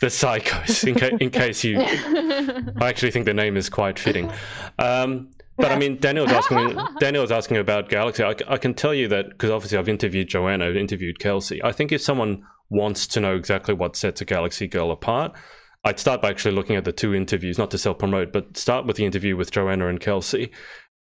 the 0.00 0.06
Psychos. 0.06 0.88
In, 0.88 0.94
ca- 0.94 1.16
in 1.20 1.30
case 1.30 1.62
you, 1.62 1.78
I 2.80 2.88
actually 2.88 3.10
think 3.10 3.26
the 3.26 3.34
name 3.34 3.58
is 3.58 3.68
quite 3.68 3.98
fitting. 3.98 4.32
Um, 4.78 5.30
but 5.58 5.70
I 5.70 5.78
mean, 5.78 5.98
Danielle's 5.98 6.32
asking. 6.32 6.78
Danielle's 6.98 7.30
asking 7.30 7.58
about 7.58 7.90
Galaxy. 7.90 8.24
I 8.24 8.56
can 8.56 8.72
tell 8.74 8.94
you 8.94 9.08
that 9.08 9.30
because 9.30 9.50
obviously 9.50 9.78
I've 9.78 9.88
interviewed 9.88 10.28
Joanna, 10.28 10.66
I've 10.66 10.76
interviewed 10.76 11.18
Kelsey. 11.18 11.62
I 11.62 11.72
think 11.72 11.92
if 11.92 12.00
someone 12.00 12.42
wants 12.70 13.06
to 13.08 13.20
know 13.20 13.36
exactly 13.36 13.74
what 13.74 13.96
sets 13.96 14.20
a 14.20 14.24
Galaxy 14.24 14.66
girl 14.66 14.90
apart, 14.90 15.32
I'd 15.84 16.00
start 16.00 16.20
by 16.20 16.30
actually 16.30 16.54
looking 16.54 16.76
at 16.76 16.84
the 16.84 16.92
two 16.92 17.14
interviews, 17.14 17.58
not 17.58 17.70
to 17.70 17.78
self 17.78 17.98
promote, 17.98 18.32
but 18.32 18.56
start 18.56 18.86
with 18.86 18.96
the 18.96 19.04
interview 19.04 19.36
with 19.36 19.52
Joanna 19.52 19.88
and 19.88 20.00
Kelsey, 20.00 20.50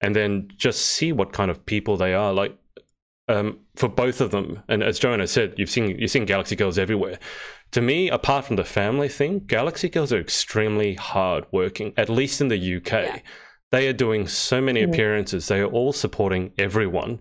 and 0.02 0.14
then 0.14 0.48
just 0.56 0.82
see 0.86 1.12
what 1.12 1.32
kind 1.32 1.50
of 1.50 1.64
people 1.64 1.96
they 1.96 2.12
are. 2.14 2.32
Like 2.34 2.56
um, 3.28 3.58
for 3.76 3.88
both 3.88 4.20
of 4.20 4.30
them, 4.30 4.62
and 4.68 4.82
as 4.82 4.98
Joanna 4.98 5.26
said, 5.26 5.54
you've 5.56 5.70
seen 5.70 5.98
you've 5.98 6.10
seen 6.10 6.26
Galaxy 6.26 6.56
girls 6.56 6.78
everywhere. 6.78 7.18
To 7.72 7.80
me, 7.80 8.10
apart 8.10 8.44
from 8.44 8.56
the 8.56 8.64
family 8.64 9.08
thing, 9.08 9.40
Galaxy 9.46 9.88
girls 9.88 10.12
are 10.12 10.20
extremely 10.20 10.94
hard 10.94 11.44
working. 11.50 11.92
At 11.96 12.08
least 12.10 12.40
in 12.40 12.48
the 12.48 12.76
UK, 12.76 12.92
Yeah. 12.92 13.18
they 13.72 13.88
are 13.88 13.92
doing 13.94 14.28
so 14.28 14.60
many 14.60 14.82
Mm. 14.82 14.90
appearances. 14.90 15.48
They 15.48 15.60
are 15.60 15.66
all 15.66 15.92
supporting 15.92 16.52
everyone. 16.58 17.18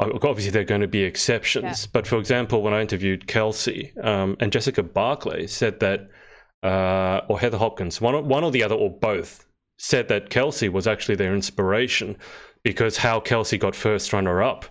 O- 0.00 0.18
Obviously, 0.22 0.50
there 0.50 0.62
are 0.62 0.66
going 0.66 0.80
to 0.80 0.88
be 0.88 1.02
exceptions, 1.04 1.86
but 1.86 2.06
for 2.06 2.18
example, 2.18 2.62
when 2.62 2.74
I 2.74 2.80
interviewed 2.80 3.26
Kelsey 3.26 3.92
um, 4.02 4.36
and 4.40 4.50
Jessica 4.52 4.82
Barclay 4.82 5.46
said 5.46 5.80
that, 5.80 6.08
uh, 6.62 7.20
or 7.28 7.38
Heather 7.38 7.58
Hopkins, 7.58 8.00
one 8.00 8.14
or, 8.14 8.22
one 8.22 8.42
or 8.44 8.50
the 8.50 8.62
other, 8.64 8.74
or 8.74 8.90
both, 8.90 9.46
said 9.78 10.08
that 10.08 10.30
Kelsey 10.30 10.68
was 10.68 10.86
actually 10.86 11.14
their 11.16 11.34
inspiration 11.34 12.16
because 12.62 12.96
how 12.96 13.20
Kelsey 13.20 13.58
got 13.58 13.74
first 13.76 14.12
runner 14.12 14.42
up 14.42 14.64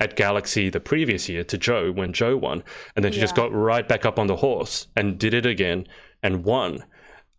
at 0.00 0.16
Galaxy 0.16 0.68
the 0.68 0.80
previous 0.80 1.28
year 1.28 1.42
to 1.44 1.56
Joe 1.56 1.90
when 1.92 2.12
Joe 2.12 2.36
won, 2.36 2.62
and 2.94 3.04
then 3.04 3.12
she 3.12 3.20
just 3.20 3.34
got 3.36 3.52
right 3.54 3.86
back 3.88 4.04
up 4.04 4.18
on 4.18 4.26
the 4.26 4.36
horse 4.36 4.88
and 4.96 5.18
did 5.18 5.32
it 5.32 5.46
again 5.46 5.86
and 6.22 6.44
won. 6.44 6.84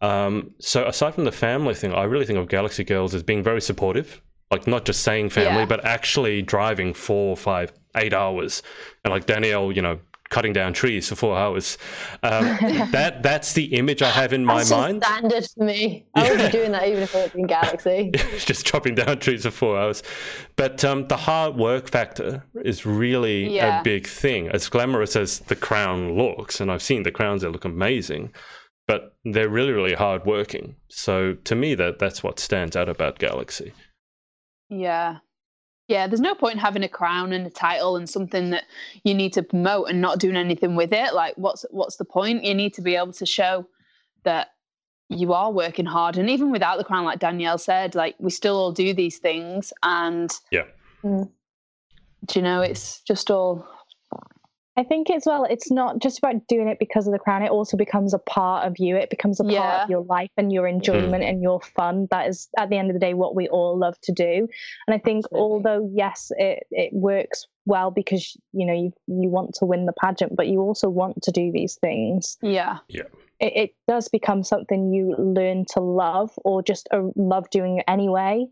Um, 0.01 0.51
so 0.59 0.85
aside 0.85 1.13
from 1.15 1.25
the 1.25 1.31
family 1.31 1.73
thing, 1.75 1.93
I 1.93 2.03
really 2.03 2.25
think 2.25 2.39
of 2.39 2.47
Galaxy 2.47 2.83
Girls 2.83 3.13
as 3.13 3.23
being 3.23 3.43
very 3.43 3.61
supportive, 3.61 4.21
like 4.51 4.67
not 4.67 4.85
just 4.85 5.01
saying 5.01 5.29
family, 5.29 5.59
Yeah. 5.61 5.65
but 5.65 5.83
actually 5.85 6.41
driving 6.41 6.93
four, 6.93 7.35
five, 7.35 7.71
eight 7.97 8.13
hours, 8.13 8.63
and 9.03 9.11
like 9.13 9.25
Danielle, 9.25 9.71
you 9.71 9.81
know, 9.81 9.99
cutting 10.29 10.51
down 10.51 10.73
trees 10.73 11.07
for 11.07 11.15
four 11.15 11.37
hours. 11.37 11.77
Um, 12.23 12.43
that 12.91 13.23
that's 13.23 13.53
the 13.53 13.65
image 13.77 14.01
I 14.01 14.09
have 14.09 14.33
in 14.33 14.43
my 14.43 14.57
That's 14.57 14.71
mind. 14.71 15.03
standard 15.03 15.47
for 15.55 15.63
me. 15.63 16.05
I 16.15 16.29
would 16.29 16.37
be 16.39 16.49
doing 16.49 16.71
that 16.73 16.87
even 16.87 17.03
if 17.03 17.15
I 17.15 17.23
was 17.23 17.35
in 17.35 17.47
Galaxy. 17.47 18.11
just 18.39 18.65
chopping 18.65 18.95
down 18.95 19.19
trees 19.19 19.43
for 19.43 19.51
four 19.51 19.77
hours. 19.79 20.03
But 20.57 20.83
um, 20.83 21.07
the 21.07 21.15
hard 21.17 21.55
work 21.55 21.87
factor 21.89 22.43
is 22.65 22.85
really 22.85 23.55
Yeah. 23.55 23.79
a 23.79 23.83
big 23.83 24.05
thing. 24.07 24.49
As 24.49 24.67
glamorous 24.67 25.15
as 25.15 25.39
the 25.39 25.55
crown 25.55 26.17
looks, 26.17 26.59
and 26.59 26.71
I've 26.71 26.83
seen 26.83 27.03
the 27.03 27.11
crowns 27.11 27.41
that 27.41 27.51
look 27.51 27.63
amazing, 27.65 28.33
but 28.85 29.15
they're 29.25 29.49
really, 29.49 29.71
really 29.71 29.93
hard 29.95 30.25
working. 30.25 30.75
So 30.89 31.35
to 31.45 31.55
me, 31.55 31.73
that 31.75 31.99
that's 31.99 32.21
what 32.21 32.39
stands 32.39 32.75
out 32.75 32.89
about 32.89 33.19
Galaxy. 33.19 33.71
Yeah. 34.69 35.17
Yeah, 35.87 36.07
there's 36.07 36.19
no 36.19 36.35
point 36.35 36.55
in 36.55 36.59
having 36.59 36.83
a 36.83 36.89
crown 36.89 37.31
and 37.31 37.47
a 37.47 37.49
title 37.49 37.95
and 37.95 38.09
something 38.09 38.49
that 38.49 38.65
you 39.03 39.13
need 39.13 39.31
to 39.33 39.43
promote 39.43 39.89
and 39.89 40.01
not 40.01 40.19
doing 40.19 40.35
anything 40.35 40.75
with 40.75 40.91
it. 40.91 41.13
Like 41.13 41.35
what's 41.37 41.65
what's 41.71 41.95
the 41.95 42.03
point? 42.05 42.43
You 42.43 42.53
need 42.53 42.73
to 42.73 42.81
be 42.81 42.95
able 42.95 43.13
to 43.13 43.25
show 43.25 43.65
that 44.23 44.49
you 45.09 45.31
are 45.31 45.49
working 45.51 45.85
hard 45.85 46.17
and 46.17 46.29
even 46.29 46.51
without 46.51 46.77
the 46.77 46.83
crown 46.83 47.05
like 47.05 47.19
Danielle 47.19 47.57
said, 47.57 47.95
like 47.95 48.15
we 48.19 48.29
still 48.29 48.57
all 48.57 48.73
do 48.73 48.93
these 48.93 49.17
things 49.19 49.71
and 49.81 50.29
Yeah. 50.51 50.65
Mm. 51.03 51.29
do 52.25 52.39
you 52.39 52.43
know 52.43 52.61
it's 52.61 52.99
just 53.01 53.31
all 53.31 53.65
I 54.77 54.83
think 54.83 55.09
as 55.09 55.23
well, 55.25 55.43
it's 55.43 55.71
not 55.71 55.99
just 55.99 56.19
about 56.19 56.45
doing 56.47 56.67
it 56.67 56.77
because 56.77 57.07
of 57.07 57.13
the 57.13 57.17
crown. 57.17 57.41
It 57.41 57.49
also 57.49 57.75
becomes 57.75 58.13
a 58.13 58.19
part 58.19 58.67
of 58.67 58.77
you. 58.77 58.95
It 58.95 59.09
becomes 59.09 59.39
a 59.39 59.43
part 59.43 59.83
of 59.83 59.89
your 59.89 60.03
life 60.03 60.29
and 60.37 60.53
your 60.53 60.67
enjoyment 60.67 61.23
and 61.23 61.41
your 61.41 61.59
fun. 61.59 62.07
That 62.11 62.27
is, 62.27 62.47
at 62.59 62.69
the 62.69 62.77
end 62.77 62.91
of 62.91 62.93
the 62.93 62.99
day, 62.99 63.15
what 63.15 63.35
we 63.35 63.47
all 63.47 63.75
love 63.75 63.99
to 64.01 64.11
do. 64.11 64.47
And 64.85 64.93
I 64.93 64.99
think, 64.99 65.25
Absolutely. 65.25 65.39
although 65.39 65.91
yes, 65.95 66.31
it 66.37 66.67
it 66.69 66.93
works 66.93 67.47
well 67.65 67.89
because 67.89 68.37
you 68.53 68.67
know 68.67 68.73
you 68.73 68.93
you 69.07 69.29
want 69.29 69.55
to 69.55 69.65
win 69.65 69.87
the 69.87 69.93
pageant, 69.93 70.35
but 70.35 70.47
you 70.47 70.59
also 70.59 70.89
want 70.89 71.23
to 71.23 71.31
do 71.31 71.51
these 71.51 71.75
things. 71.75 72.37
yeah. 72.87 73.03
It, 73.39 73.53
it 73.55 73.75
does 73.87 74.07
become 74.07 74.43
something 74.43 74.93
you 74.93 75.15
learn 75.17 75.65
to 75.73 75.79
love 75.79 76.31
or 76.37 76.61
just 76.61 76.87
uh, 76.91 77.01
love 77.15 77.49
doing 77.49 77.81
anyway. 77.87 78.45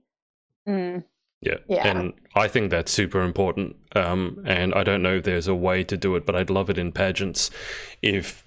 Mm. 0.67 1.03
Yeah. 1.41 1.57
Yeah. 1.67 1.87
And 1.87 2.13
I 2.35 2.47
think 2.47 2.71
that's 2.71 2.91
super 2.91 3.21
important. 3.21 3.75
Um, 3.95 4.41
and 4.45 4.73
I 4.73 4.83
don't 4.83 5.03
know 5.03 5.17
if 5.17 5.23
there's 5.23 5.47
a 5.47 5.55
way 5.55 5.83
to 5.83 5.97
do 5.97 6.15
it, 6.15 6.25
but 6.25 6.35
I'd 6.35 6.49
love 6.49 6.69
it 6.69 6.77
in 6.77 6.91
pageants 6.91 7.51
if 8.01 8.43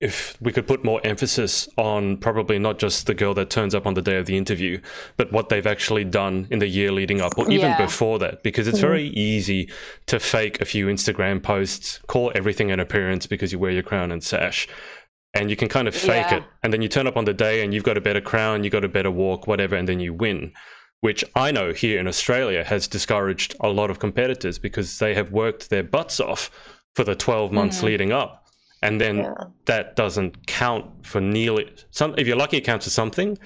if 0.00 0.36
we 0.40 0.52
could 0.52 0.66
put 0.66 0.84
more 0.84 1.00
emphasis 1.04 1.66
on 1.78 2.18
probably 2.18 2.58
not 2.58 2.78
just 2.78 3.06
the 3.06 3.14
girl 3.14 3.32
that 3.32 3.48
turns 3.48 3.74
up 3.74 3.86
on 3.86 3.94
the 3.94 4.02
day 4.02 4.16
of 4.18 4.26
the 4.26 4.36
interview, 4.36 4.78
but 5.16 5.32
what 5.32 5.48
they've 5.48 5.68
actually 5.68 6.04
done 6.04 6.46
in 6.50 6.58
the 6.58 6.66
year 6.66 6.92
leading 6.92 7.22
up 7.22 7.38
or 7.38 7.44
even 7.50 7.70
Yeah. 7.70 7.78
before 7.78 8.18
that, 8.18 8.42
because 8.42 8.68
it's 8.68 8.80
very 8.80 9.04
easy 9.10 9.70
to 10.06 10.20
fake 10.20 10.60
a 10.60 10.66
few 10.66 10.88
Instagram 10.88 11.42
posts, 11.42 12.00
call 12.08 12.32
everything 12.34 12.70
an 12.70 12.80
appearance 12.80 13.26
because 13.26 13.50
you 13.52 13.58
wear 13.58 13.70
your 13.70 13.84
crown 13.84 14.12
and 14.12 14.22
sash. 14.22 14.68
And 15.32 15.48
you 15.48 15.56
can 15.56 15.68
kind 15.68 15.88
of 15.88 15.94
fake 15.94 16.26
Yeah. 16.30 16.38
it. 16.38 16.42
And 16.62 16.72
then 16.72 16.82
you 16.82 16.88
turn 16.88 17.06
up 17.06 17.16
on 17.16 17.24
the 17.24 17.32
day 17.32 17.64
and 17.64 17.72
you've 17.72 17.84
got 17.84 17.96
a 17.96 18.00
better 18.02 18.20
crown, 18.20 18.62
you've 18.62 18.72
got 18.72 18.84
a 18.84 18.88
better 18.88 19.10
walk, 19.12 19.46
whatever, 19.46 19.74
and 19.76 19.88
then 19.88 20.00
you 20.00 20.12
win. 20.12 20.52
Which 21.04 21.22
I 21.36 21.50
know 21.52 21.74
here 21.74 22.00
in 22.00 22.06
Australia 22.08 22.64
has 22.64 22.88
discouraged 22.88 23.54
a 23.60 23.68
lot 23.68 23.90
of 23.90 23.98
competitors 23.98 24.58
because 24.58 24.98
they 24.98 25.12
have 25.12 25.32
worked 25.32 25.68
their 25.68 25.82
butts 25.82 26.18
off 26.18 26.50
for 26.96 27.04
the 27.04 27.14
12 27.14 27.52
months 27.52 27.80
Mhm. 27.80 27.82
leading 27.82 28.10
up. 28.12 28.46
And 28.80 28.98
then 28.98 29.18
Yeah. 29.18 29.34
that 29.66 29.96
doesn't 29.96 30.46
count 30.46 30.86
for 31.04 31.20
nearly 31.20 31.70
some 31.90 32.14
if 32.16 32.26
you're 32.26 32.38
lucky 32.38 32.56
it 32.56 32.64
counts 32.64 32.86
for 32.86 32.90
something 32.90 33.36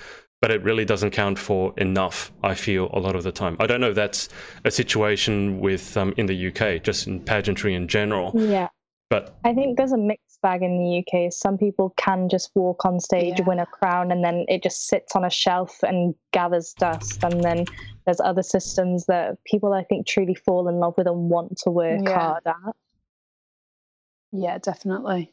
but 0.41 0.53
it 0.53 0.63
really 0.63 0.85
doesn't 0.85 1.11
count 1.11 1.37
for 1.37 1.75
enough 1.79 2.31
i 2.45 2.55
feel 2.55 2.91
a 2.93 3.01
lot 3.01 3.17
of 3.17 3.23
the 3.25 3.33
time 3.33 3.57
i 3.59 3.67
don't 3.67 3.81
know 3.81 3.91
if 3.91 3.97
that's 3.97 4.29
a 4.65 4.71
situation 4.71 5.59
with 5.59 5.97
um, 5.97 6.15
in 6.17 6.27
the 6.27 6.39
uk 6.49 6.63
just 6.85 7.07
in 7.09 7.19
pageantry 7.21 7.75
in 7.75 7.89
general 7.89 8.31
Yeah. 8.37 8.69
but 9.11 9.37
I 9.45 9.53
think 9.55 9.77
there's 9.79 9.93
a 9.93 9.97
mixed 10.39 10.43
bag 10.43 10.63
in 10.63 10.79
the 10.79 10.99
UK. 11.05 11.33
Some 11.33 11.59
people 11.59 11.91
can 11.97 12.29
just 12.29 12.51
walk 12.55 12.85
on 12.85 13.01
stage, 13.01 13.39
Yeah. 13.39 13.45
win 13.45 13.59
a 13.59 13.67
crown, 13.67 14.11
and 14.13 14.25
then 14.25 14.45
it 14.49 14.63
just 14.63 14.87
sits 14.89 15.15
on 15.17 15.25
a 15.25 15.31
shelf 15.31 15.83
and 15.83 16.15
gathers 16.33 16.75
dust. 16.79 17.23
And 17.23 17.45
then 17.45 17.67
there's 18.05 18.21
other 18.21 18.43
systems 18.43 19.07
that 19.07 19.43
people, 19.45 19.73
I 19.73 19.85
think, 19.85 20.07
truly 20.07 20.35
fall 20.35 20.69
in 20.69 20.77
love 20.77 20.95
with 20.97 21.07
and 21.07 21.31
want 21.31 21.59
to 21.59 21.71
work 21.71 22.01
Yeah. 22.05 22.15
hard 22.15 22.43
at. 22.47 22.75
Yeah, 24.33 24.59
definitely. 24.59 25.33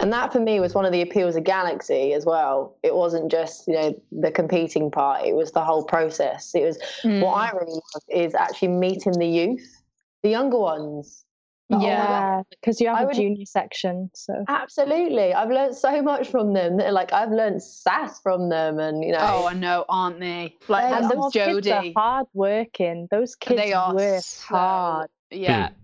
And 0.00 0.12
that 0.12 0.32
for 0.32 0.40
me 0.40 0.60
was 0.60 0.74
one 0.74 0.84
of 0.86 0.92
the 0.92 1.02
appeals 1.02 1.36
of 1.36 1.44
Galaxy 1.44 2.12
as 2.14 2.24
well. 2.24 2.76
It 2.82 2.94
wasn't 2.94 3.30
just, 3.30 3.66
you 3.66 3.74
know, 3.74 4.02
the 4.12 4.30
competing 4.30 4.90
part, 4.90 5.26
it 5.26 5.34
was 5.34 5.52
the 5.52 5.64
whole 5.64 5.84
process. 5.84 6.54
It 6.54 6.64
was 6.64 6.78
Mm. 7.02 7.20
what 7.20 7.34
I 7.34 7.50
really 7.50 7.72
love 7.72 8.02
is 8.08 8.34
actually 8.34 8.68
meeting 8.68 9.18
the 9.18 9.26
youth, 9.26 9.82
the 10.22 10.30
younger 10.30 10.58
ones. 10.58 11.25
The 11.68 11.76
older- 11.76 11.86
Yeah. 11.88 12.42
because 12.50 12.80
you 12.80 12.88
have 12.88 12.96
I 12.98 13.02
a 13.02 13.06
would- 13.06 13.16
junior 13.16 13.44
section. 13.46 14.10
So 14.14 14.44
Absolutely. 14.48 15.34
I've 15.34 15.50
learned 15.50 15.74
so 15.76 16.00
much 16.02 16.28
from 16.28 16.52
them. 16.52 16.76
Like 16.76 17.12
I've 17.12 17.30
learned 17.32 17.62
sass 17.62 18.20
from 18.20 18.48
them 18.48 18.78
and 18.78 19.04
you 19.04 19.12
know 19.12 19.18
Oh, 19.20 19.46
I 19.48 19.54
know, 19.54 19.84
aren't 19.88 20.20
they? 20.20 20.56
Like 20.68 20.88
They 20.90 20.96
and 20.96 21.04
are. 21.06 21.14
those 21.14 21.32
kids 21.32 21.66
are 21.68 21.82
Jodie. 21.82 21.92
hard 21.96 22.26
working. 22.34 23.08
Those 23.10 23.34
kids 23.34 23.60
They 23.60 23.72
are 23.72 23.94
work 23.94 24.22
so- 24.22 24.54
hard. 24.54 25.10
Yeah, 25.30 25.68
hmm. 25.70 25.74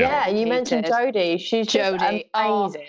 yeah, 0.00 0.28
you 0.28 0.46
mentioned 0.46 0.86
Hated. 0.86 1.14
Jodie. 1.14 1.40
She's 1.40 1.66
just 1.68 1.94
Jodie, 2.00 2.28
oh. 2.34 2.64
amazing. 2.64 2.86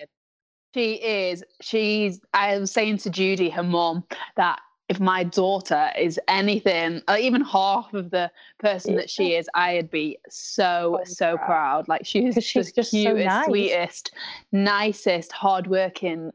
she 0.73 0.93
is. 0.95 1.43
She's. 1.61 2.19
I 2.33 2.57
was 2.57 2.71
saying 2.71 2.97
to 2.99 3.09
Judy, 3.11 3.49
her 3.51 3.63
mom, 3.63 4.03
that 4.38 4.59
if 4.88 4.99
my 4.99 5.23
daughter 5.23 5.89
is 5.97 6.19
anything, 6.27 7.01
or 7.07 7.17
even 7.17 7.41
half 7.41 7.93
of 7.93 8.11
the 8.11 8.31
person 8.59 8.95
that 8.95 9.09
she 9.09 9.33
is, 9.36 9.49
I'd 9.55 9.89
be 9.89 10.17
so 10.29 10.99
So 11.05 11.13
so 11.13 11.38
proud. 11.38 11.45
proud. 11.45 11.88
Like 11.88 12.05
she's 12.05 12.36
'Cause 12.36 12.43
she's 12.43 12.67
the 12.71 12.81
just 12.81 12.91
so 12.91 13.13
nice. 13.13 13.45
sweetest, 13.45 14.11
nicest, 14.51 15.31
hardworking 15.31 16.31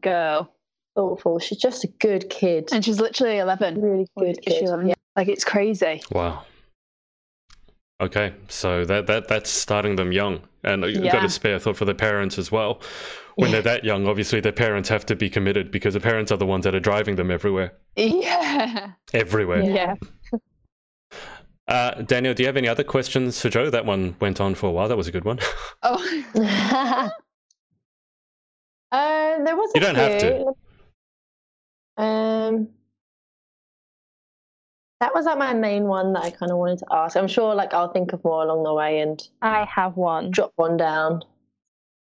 girl, 0.00 0.52
Thoughtful. 0.96 1.38
She's 1.38 1.58
just 1.58 1.84
a 1.84 1.88
good 1.88 2.28
kid. 2.30 2.68
and 2.72 2.84
she's 2.84 3.00
literally 3.00 3.38
eleven. 3.38 3.80
really 3.80 4.08
good 4.16 4.38
Is 4.46 4.54
she 4.54 4.60
kid. 4.60 4.68
11? 4.68 4.88
Yeah. 4.88 4.94
Like 5.16 5.28
it's 5.28 5.44
crazy. 5.44 6.02
wow 6.12 6.44
okay 8.00 8.32
so 8.48 8.84
that 8.84 9.06
that 9.06 9.28
that's 9.28 9.50
starting 9.50 9.96
them 9.96 10.10
young 10.12 10.40
and 10.64 10.84
you've 10.84 11.02
got 11.04 11.14
Yeah. 11.22 11.24
a 11.24 11.28
spare 11.28 11.58
thought 11.58 11.76
for 11.76 11.84
the 11.84 11.94
parents 11.94 12.38
as 12.38 12.50
well 12.50 12.80
when 13.36 13.50
they're 13.50 13.62
that 13.62 13.84
young 13.84 14.06
obviously 14.06 14.40
their 14.40 14.52
parents 14.52 14.88
have 14.88 15.04
to 15.06 15.16
be 15.16 15.28
committed 15.30 15.70
because 15.70 15.94
the 15.94 16.00
parents 16.00 16.32
are 16.32 16.36
the 16.38 16.46
ones 16.46 16.64
that 16.64 16.74
are 16.74 16.80
driving 16.80 17.16
them 17.16 17.30
everywhere 17.30 17.72
Yeah. 17.96 18.92
everywhere 19.12 19.62
Yeah. 19.62 19.94
uh, 21.68 22.02
Danielle 22.02 22.34
do 22.34 22.42
you 22.42 22.46
have 22.46 22.56
any 22.56 22.68
other 22.68 22.84
questions 22.84 23.40
for 23.40 23.48
joe 23.50 23.70
that 23.70 23.84
one 23.86 24.16
went 24.20 24.40
on 24.40 24.54
for 24.54 24.66
a 24.68 24.72
while 24.72 24.88
that 24.88 24.96
was 24.96 25.08
a 25.08 25.12
good 25.12 25.24
one 25.24 25.38
Oh. 25.82 26.00
uh, 28.92 29.44
there 29.44 29.56
was. 29.56 29.70
You 29.74 29.80
a 29.80 29.84
don't 29.84 29.94
have 29.94 30.18
to. 30.20 30.54
Um, 31.96 32.68
that 35.00 35.14
was 35.14 35.24
like 35.24 35.38
my 35.38 35.54
main 35.54 35.84
one 35.84 36.12
that 36.12 36.22
I 36.24 36.30
kind 36.30 36.52
of 36.52 36.58
wanted 36.58 36.78
to 36.80 36.86
ask. 36.92 37.16
I'm 37.16 37.26
sure, 37.28 37.54
like, 37.54 37.72
I'll 37.72 37.90
think 37.92 38.12
of 38.12 38.22
more 38.22 38.42
along 38.44 38.64
the 38.64 38.74
way 38.74 39.00
and 39.00 39.20
I 39.42 39.64
have 39.64 39.96
one. 39.96 40.30
drop 40.30 40.52
one 40.56 40.76
down. 40.76 41.22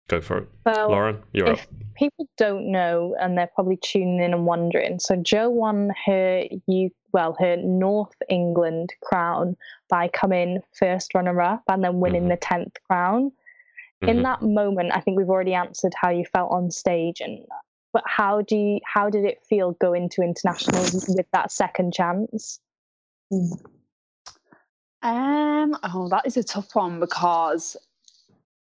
go 0.08 0.20
for 0.20 0.38
it 0.38 0.48
So 0.66 0.88
lauren 0.88 1.22
you're 1.32 1.48
up 1.50 1.58
if 1.58 1.68
people 1.94 2.26
don't 2.36 2.70
know 2.72 3.14
and 3.20 3.38
they're 3.38 3.50
probably 3.54 3.76
tuning 3.76 4.18
in 4.20 4.32
and 4.34 4.44
wondering 4.44 4.98
so 4.98 5.14
joe 5.14 5.48
won 5.48 5.92
her 6.04 6.42
you 6.66 6.90
well 7.12 7.36
her 7.38 7.56
north 7.58 8.16
england 8.28 8.92
crown 9.04 9.56
by 9.88 10.08
coming 10.08 10.58
first 10.76 11.14
runner 11.14 11.40
up 11.40 11.62
and 11.68 11.84
then 11.84 12.00
winning 12.00 12.24
Mhm. 12.24 12.28
the 12.30 12.36
10th 12.38 12.74
crown 12.88 13.30
Mhm. 14.02 14.08
in 14.08 14.22
that 14.24 14.42
moment 14.42 14.90
i 14.96 15.00
think 15.00 15.16
we've 15.16 15.30
already 15.30 15.54
answered 15.54 15.92
how 15.94 16.10
you 16.10 16.24
felt 16.24 16.50
on 16.50 16.72
stage 16.72 17.20
and 17.20 17.46
but 17.92 18.02
how 18.06 18.40
do 18.42 18.56
you 18.56 18.80
how 18.84 19.08
did 19.10 19.24
it 19.24 19.38
feel 19.48 19.72
going 19.80 20.08
to 20.08 20.22
internationals 20.22 20.92
with 21.16 21.30
that 21.32 21.52
second 21.52 21.92
chance 21.94 22.58
Um. 23.30 23.60
Oh, 25.02 26.08
that 26.10 26.26
is 26.26 26.36
a 26.36 26.44
tough 26.44 26.74
one 26.74 27.00
because 27.00 27.76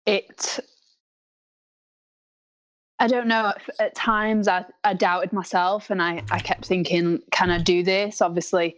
it. 0.06 0.60
I 2.98 3.06
don't 3.08 3.28
know. 3.28 3.48
At, 3.48 3.62
at 3.78 3.94
times, 3.94 4.48
I, 4.48 4.64
I 4.82 4.94
doubted 4.94 5.32
myself, 5.32 5.90
and 5.90 6.02
I, 6.02 6.22
I 6.30 6.40
kept 6.40 6.66
thinking, 6.66 7.20
"Can 7.30 7.50
I 7.50 7.58
do 7.58 7.82
this?" 7.82 8.20
Obviously, 8.20 8.76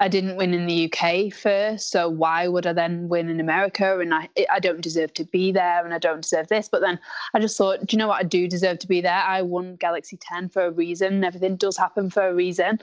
I 0.00 0.08
didn't 0.08 0.36
win 0.36 0.54
in 0.54 0.66
the 0.66 0.92
UK 0.92 1.32
first, 1.32 1.90
so 1.90 2.08
why 2.08 2.48
would 2.48 2.66
I 2.66 2.72
then 2.72 3.08
win 3.08 3.28
in 3.28 3.38
America? 3.40 3.98
And 3.98 4.14
I 4.14 4.28
I 4.50 4.58
don't 4.58 4.80
deserve 4.80 5.14
to 5.14 5.24
be 5.24 5.52
there, 5.52 5.84
and 5.84 5.94
I 5.94 5.98
don't 5.98 6.22
deserve 6.22 6.48
this. 6.48 6.68
But 6.68 6.80
then 6.80 6.98
I 7.34 7.40
just 7.40 7.56
thought, 7.56 7.86
do 7.86 7.94
you 7.94 7.98
know 7.98 8.08
what? 8.08 8.20
I 8.20 8.24
do 8.24 8.48
deserve 8.48 8.78
to 8.80 8.88
be 8.88 9.00
there. 9.00 9.22
I 9.22 9.42
won 9.42 9.76
Galaxy 9.76 10.16
Ten 10.16 10.48
for 10.48 10.66
a 10.66 10.70
reason. 10.70 11.24
Everything 11.24 11.56
does 11.56 11.76
happen 11.76 12.10
for 12.10 12.26
a 12.26 12.34
reason. 12.34 12.80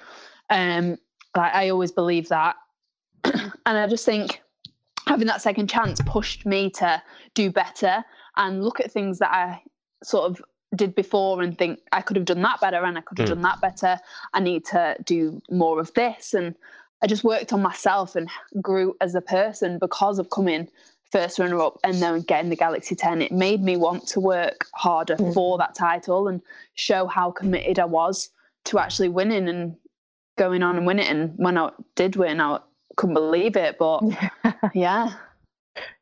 Um, 0.50 0.98
like 1.36 1.54
I 1.54 1.70
always 1.70 1.92
believe 1.92 2.30
that, 2.30 2.56
and 3.24 3.52
I 3.66 3.88
just 3.88 4.06
think 4.06 4.42
having 5.08 5.28
that 5.28 5.42
second 5.42 5.70
chance 5.70 6.00
pushed 6.06 6.46
me 6.46 6.70
to 6.72 7.02
do 7.34 7.52
better 7.52 8.04
and 8.36 8.64
look 8.64 8.80
at 8.80 8.92
things 8.92 9.20
that 9.20 9.32
I 9.34 9.62
sort 10.04 10.30
of 10.30 10.42
did 10.76 10.94
before 10.96 11.42
and 11.42 11.58
think 11.58 11.80
I 11.94 12.02
could 12.02 12.18
have 12.18 12.26
done 12.26 12.42
that 12.42 12.60
better 12.60 12.84
and 12.84 12.98
I 12.98 13.02
could 13.02 13.18
have 13.20 13.28
Mm. 13.28 13.36
done 13.36 13.42
that 13.44 13.62
better. 13.62 14.00
I 14.34 14.40
need 14.42 14.66
to 14.66 14.98
do 15.06 15.42
more 15.50 15.80
of 15.80 15.94
this. 15.94 16.34
And 16.34 16.56
I 17.02 17.08
just 17.08 17.24
worked 17.24 17.54
on 17.54 17.62
myself 17.62 18.16
and 18.16 18.30
grew 18.62 18.96
as 19.00 19.16
a 19.16 19.22
person 19.22 19.80
because 19.80 20.20
of 20.20 20.30
coming 20.30 20.68
first 21.10 21.40
runner 21.40 21.62
up 21.62 21.78
and 21.86 22.02
then 22.02 22.20
getting 22.22 22.50
the 22.50 22.56
Galaxy 22.58 22.94
10. 22.96 23.22
It 23.22 23.32
made 23.32 23.64
me 23.64 23.78
want 23.78 24.06
to 24.08 24.20
work 24.20 24.68
harder 24.76 25.16
Mm. 25.16 25.34
for 25.34 25.58
that 25.58 25.74
title 25.74 26.28
and 26.28 26.42
show 26.76 27.08
how 27.08 27.32
committed 27.32 27.80
I 27.80 27.86
was 27.86 28.30
to 28.66 28.78
actually 28.78 29.08
winning 29.10 29.48
and 29.48 29.78
going 30.38 30.64
on 30.64 30.78
and 30.78 30.86
win 30.88 31.00
it. 31.00 31.10
And 31.10 31.34
when 31.38 31.58
I 31.58 31.72
did 31.96 32.16
win, 32.16 32.40
I 32.40 32.60
couldn't 32.96 33.16
believe 33.16 33.56
it. 33.58 33.78
But 33.78 34.02
yeah. 34.74 35.14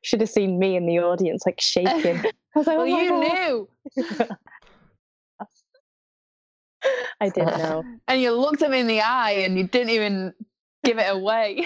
should 0.01 0.21
have 0.21 0.29
seen 0.29 0.59
me 0.59 0.75
in 0.75 0.85
the 0.85 0.99
audience 0.99 1.43
like 1.45 1.59
shaking 1.59 2.17
i 2.55 2.59
was 2.59 2.65
like 2.67 2.77
Well, 2.77 2.81
"Oh 2.81 3.01
you 3.01 3.09
God." 3.09 3.19
knew. 3.19 3.69
i 7.19 7.29
didn't 7.29 7.57
know 7.57 7.83
And 8.07 8.21
you 8.21 8.31
looked 8.31 8.61
at 8.61 8.69
me 8.71 8.79
in 8.79 8.87
the 8.87 9.01
eye 9.01 9.31
and 9.31 9.57
you 9.57 9.67
didn't 9.67 9.89
even 9.89 10.33
give 10.83 10.97
it 10.99 11.09
away. 11.09 11.65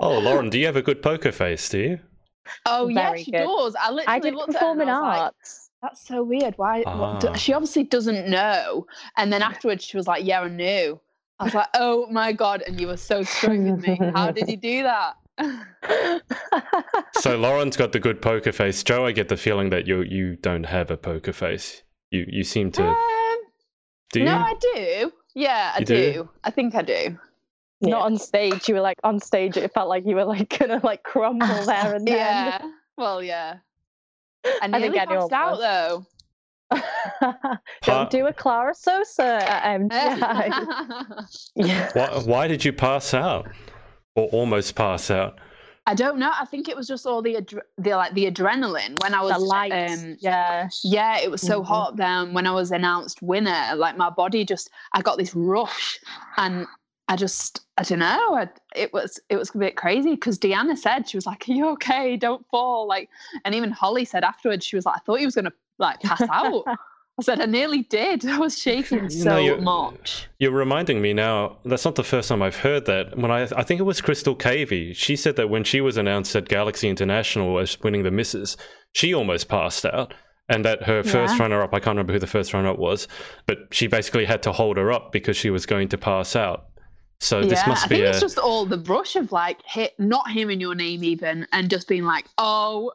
Oh, 0.00 0.18
Lauren, 0.18 0.48
do 0.48 0.58
you 0.58 0.64
have 0.66 0.76
a 0.76 0.82
good 0.82 1.02
poker 1.02 1.30
face? 1.32 1.68
Do 1.68 1.78
you? 1.78 1.98
Oh, 2.66 2.88
yeah, 2.88 3.10
Very 3.10 3.24
she 3.24 3.30
good. 3.30 3.44
does. 3.44 3.76
I 3.78 3.90
literally 3.90 4.16
i 4.16 4.18
did 4.18 4.34
looked 4.34 4.54
at 4.54 4.62
her 4.62 4.80
and 4.80 4.90
I 4.90 5.00
was 5.00 5.02
like, 5.02 5.20
arts 5.20 5.61
That's 5.82 6.06
so 6.06 6.22
weird. 6.22 6.54
Why? 6.56 6.82
what 6.82 7.20
do-" 7.20 7.28
Ah. 7.28 7.34
she 7.34 7.52
obviously 7.52 7.82
doesn't 7.84 8.28
know. 8.28 8.86
And 9.16 9.32
then 9.32 9.42
afterwards, 9.42 9.84
she 9.84 9.96
was 9.96 10.06
like, 10.06 10.24
"Yeah, 10.24 10.40
I 10.42 10.48
knew." 10.48 11.00
I 11.38 11.44
was 11.44 11.54
like, 11.54 11.68
"Oh 11.74 12.06
my 12.10 12.32
god!" 12.32 12.62
And 12.66 12.80
you 12.80 12.86
were 12.86 12.96
so 12.96 13.22
strong 13.24 13.70
with 13.70 13.86
me. 13.86 13.98
How 14.14 14.30
did 14.30 14.48
you 14.48 14.56
do 14.56 14.84
that? 14.84 15.16
So 17.16 17.36
Lauren's 17.36 17.76
got 17.76 17.92
the 17.92 17.98
good 17.98 18.22
poker 18.22 18.52
face. 18.52 18.82
Joe, 18.84 19.06
I 19.06 19.12
get 19.12 19.28
the 19.28 19.36
feeling 19.36 19.70
that 19.70 19.86
you 19.88 20.02
you 20.02 20.36
don't 20.36 20.64
have 20.64 20.90
a 20.90 20.96
poker 20.96 21.32
face. 21.32 21.82
You 22.10 22.26
you 22.28 22.44
seem 22.44 22.70
to. 22.72 22.84
Um, 22.86 23.36
Do 24.12 24.20
you? 24.20 24.26
no, 24.26 24.36
I 24.36 24.54
do. 24.60 25.12
Yeah, 25.34 25.72
I 25.74 25.82
do. 25.82 26.12
do? 26.12 26.28
I 26.44 26.50
think 26.50 26.74
I 26.74 26.82
do. 26.82 27.18
not 27.80 28.02
on 28.02 28.16
stage 28.18 28.68
you 28.68 28.76
were 28.76 28.80
like 28.80 28.98
on 29.02 29.18
stage 29.18 29.56
it 29.56 29.72
felt 29.74 29.88
like 29.88 30.06
you 30.06 30.14
were 30.14 30.24
like 30.24 30.56
gonna 30.56 30.80
like 30.84 31.02
crumble 31.02 31.46
there 31.66 31.94
and 31.96 32.06
then 32.06 32.16
Yeah. 32.16 32.58
Well, 32.96 33.22
yeah. 33.22 33.56
I 34.44 34.58
I 34.62 34.66
nearly 34.68 34.88
think 34.90 34.96
anyone 35.02 35.28
passed 35.28 35.32
out 35.32 35.58
was. 35.58 35.60
though. 35.60 36.06
don't 37.82 38.10
do 38.10 38.26
a 38.26 38.32
Clara 38.32 38.74
Sosa 38.74 39.24
at 39.50 39.78
MGI. 39.80 41.26
yeah. 41.56 41.90
Why, 41.94 42.08
why 42.24 42.48
did 42.48 42.64
you 42.64 42.72
pass 42.72 43.12
out? 43.14 43.46
Or 44.14 44.28
almost 44.28 44.74
pass 44.74 45.10
out? 45.10 45.38
I 45.86 45.94
don't 45.94 46.18
know. 46.18 46.30
I 46.38 46.44
think 46.44 46.68
it 46.68 46.76
was 46.76 46.86
just 46.86 47.06
all 47.06 47.22
the 47.22 47.34
adre- 47.34 47.60
the 47.76 47.90
like 47.90 48.14
the 48.14 48.30
adrenaline 48.30 49.02
when 49.02 49.14
I 49.14 49.20
was 49.22 49.32
The 49.32 49.38
lights. 49.40 50.02
um, 50.02 50.16
yeah. 50.20 50.68
yeah, 50.84 51.18
it 51.18 51.30
was 51.30 51.42
so 51.42 51.60
Mhm. 51.60 51.66
hot. 51.66 51.96
Then 51.96 52.32
when 52.34 52.46
I 52.46 52.52
was 52.52 52.70
announced 52.70 53.20
winner, 53.20 53.74
like 53.74 53.96
my 53.96 54.08
body 54.10 54.44
just, 54.44 54.70
I 54.92 55.02
got 55.02 55.18
this 55.18 55.34
rush, 55.34 55.98
and 56.36 56.66
I 57.12 57.16
just, 57.16 57.60
I 57.76 57.82
don't 57.82 57.98
know. 57.98 58.34
I, 58.36 58.48
it 58.74 58.92
was, 58.92 59.20
it 59.28 59.36
was 59.36 59.54
a 59.54 59.58
bit 59.58 59.76
crazy 59.76 60.14
because 60.14 60.38
Deanna 60.38 60.76
said 60.78 61.08
she 61.08 61.16
was 61.18 61.26
like, 61.26 61.46
"Are 61.48 61.52
you 61.52 61.68
okay? 61.72 62.16
Don't 62.16 62.46
fall." 62.48 62.86
Like, 62.88 63.10
and 63.44 63.54
even 63.54 63.70
Holly 63.70 64.04
said 64.06 64.24
afterwards, 64.24 64.64
she 64.64 64.76
was 64.76 64.86
like, 64.86 64.96
"I 64.96 65.00
thought 65.00 65.18
he 65.18 65.26
was 65.26 65.34
gonna 65.34 65.52
like 65.78 66.00
pass 66.00 66.22
out." 66.32 66.64
I 66.66 67.22
said, 67.22 67.40
"I 67.42 67.44
nearly 67.44 67.82
did. 67.82 68.24
I 68.36 68.38
was 68.38 68.58
shaking 68.58 69.10
so 69.10 69.24
know, 69.28 69.36
you- 69.38 69.56
much." 69.58 70.26
You're 70.38 70.52
reminding 70.52 71.02
me 71.02 71.12
now. 71.12 71.58
That's 71.66 71.84
not 71.84 71.96
the 71.96 72.02
first 72.02 72.30
time 72.30 72.42
I've 72.42 72.56
heard 72.56 72.86
that. 72.86 73.14
When 73.18 73.30
I, 73.30 73.42
I 73.56 73.62
think 73.62 73.78
it 73.78 73.84
was 73.84 74.00
Crystal 74.00 74.34
Cavey. 74.34 74.96
She 74.96 75.14
said 75.14 75.36
that 75.36 75.50
when 75.50 75.64
she 75.64 75.82
was 75.82 75.98
announced 75.98 76.34
at 76.34 76.48
Galaxy 76.48 76.88
International 76.88 77.58
as 77.58 77.78
winning 77.82 78.04
the 78.04 78.10
misses, 78.10 78.56
she 78.94 79.12
almost 79.12 79.48
passed 79.48 79.84
out, 79.84 80.14
and 80.48 80.64
that 80.64 80.82
her 80.82 81.02
first 81.02 81.34
Yeah. 81.36 81.42
runner-up, 81.42 81.74
I 81.74 81.78
can't 81.78 81.88
remember 81.96 82.14
who 82.14 82.18
the 82.18 82.26
first 82.26 82.54
runner-up 82.54 82.78
was, 82.78 83.06
but 83.46 83.58
she 83.70 83.86
basically 83.86 84.24
had 84.24 84.42
to 84.44 84.52
hold 84.52 84.78
her 84.78 84.90
up 84.90 85.12
because 85.12 85.36
she 85.36 85.50
was 85.50 85.66
going 85.66 85.88
to 85.88 85.98
pass 85.98 86.34
out. 86.34 86.68
So 87.22 87.40
this 87.40 87.60
yeah, 87.60 87.68
must 87.68 87.84
I 87.84 87.88
think 87.88 88.02
a 88.02 88.08
it's 88.08 88.20
just 88.20 88.38
all 88.38 88.66
the 88.66 88.76
brush 88.76 89.14
of 89.14 89.30
like 89.30 89.62
hit, 89.64 89.94
not 89.98 90.28
hearing 90.28 90.60
your 90.60 90.74
name 90.74 91.04
even, 91.04 91.46
and 91.52 91.70
just 91.70 91.86
being 91.86 92.04
like, 92.04 92.26
"Oh 92.38 92.92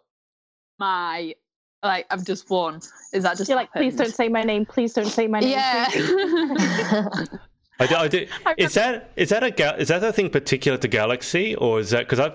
my." 0.79 1.33
Like 1.83 2.07
I've 2.09 2.25
just 2.25 2.49
won. 2.49 2.81
Is 3.13 3.21
that 3.21 3.37
just 3.37 3.47
You're 3.47 3.55
like, 3.55 3.71
please 3.71 3.95
don't 3.95 4.13
say 4.13 4.27
my 4.29 4.41
name. 4.41 4.65
Please 4.65 4.93
don't 4.93 5.05
say 5.05 5.27
my 5.27 5.39
name. 5.39 5.51
Yeah. 5.51 5.85
I 7.79 7.85
did, 7.85 7.95
I 7.95 8.07
did, 8.07 8.29
I 8.47 8.55
is 8.57 8.73
that 8.73 9.11
is 9.15 9.29
that 9.29 9.43
a 9.43 9.51
ga- 9.51 9.75
is 9.77 9.89
that 9.89 10.03
a 10.03 10.11
thing 10.11 10.31
particular 10.31 10.77
to 10.79 10.87
Galaxy 10.87 11.55
or 11.55 11.79
is 11.79 11.91
that 11.91 11.99
because 11.99 12.19
I've 12.19 12.33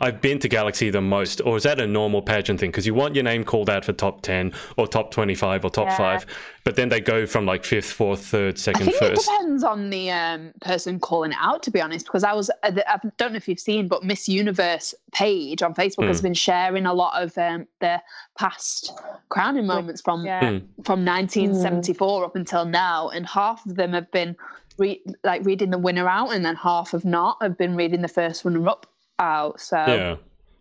I've 0.00 0.20
been 0.20 0.38
to 0.38 0.48
Galaxy 0.48 0.90
the 0.90 1.00
most 1.00 1.40
or 1.44 1.56
is 1.56 1.64
that 1.64 1.80
a 1.80 1.86
normal 1.86 2.22
pageant 2.22 2.60
thing 2.60 2.70
because 2.70 2.86
you 2.86 2.94
want 2.94 3.14
your 3.14 3.24
name 3.24 3.44
called 3.44 3.68
out 3.68 3.84
for 3.84 3.92
top 3.92 4.22
ten 4.22 4.52
or 4.76 4.86
top 4.86 5.10
twenty 5.10 5.34
five 5.34 5.64
or 5.64 5.70
top 5.70 5.88
Yeah. 5.88 5.96
five 5.96 6.26
but 6.64 6.76
then 6.76 6.88
they 6.88 7.00
go 7.00 7.26
from 7.26 7.44
like 7.44 7.64
fifth 7.64 7.90
fourth 7.92 8.24
third 8.24 8.58
second, 8.58 8.88
I 8.88 8.92
second 8.92 9.08
think 9.08 9.18
it 9.18 9.24
depends 9.24 9.64
on 9.64 9.90
the 9.90 10.10
um, 10.10 10.52
person 10.62 10.98
calling 10.98 11.32
it 11.32 11.36
out, 11.40 11.62
to 11.64 11.70
be 11.70 11.78
honest. 11.80 12.06
Because 12.06 12.24
I 12.24 12.32
was, 12.32 12.50
uh, 12.62 12.70
the- 12.70 12.90
I 12.90 12.98
don't 13.18 13.32
know 13.32 13.36
if 13.36 13.46
you've 13.48 13.60
seen, 13.60 13.86
but 13.86 14.02
Miss 14.02 14.28
Universe 14.30 14.94
page 15.12 15.62
on 15.62 15.74
Facebook 15.74 16.06
has 16.08 16.20
Hmm. 16.20 16.28
been 16.28 16.34
sharing 16.34 16.86
a 16.86 16.94
lot 16.94 17.22
of 17.22 17.36
um, 17.36 17.66
the 17.80 18.00
past 18.38 18.92
crowning 19.28 19.66
moments 19.66 20.00
from 20.00 20.24
Yeah. 20.24 20.52
Hmm. 20.52 20.58
from 20.84 21.04
1974 21.04 22.24
up 22.24 22.34
until 22.36 22.64
now, 22.64 23.08
and 23.10 23.26
half 23.26 23.66
of 23.66 23.74
them 23.76 23.92
have 23.92 24.10
been 24.10 24.34
re- 24.78 25.02
like 25.22 25.44
reading 25.44 25.68
the 25.70 25.78
winner 25.78 26.08
out, 26.08 26.28
and 26.32 26.46
then 26.46 26.56
half 26.56 26.92
have 26.92 27.04
not 27.04 27.36
have 27.42 27.58
been 27.58 27.76
reading 27.76 28.00
the 28.00 28.08
first 28.08 28.42
runner 28.44 28.66
up 28.68 28.86
out. 29.18 29.60
So 29.60 29.76
yeah 29.76 30.16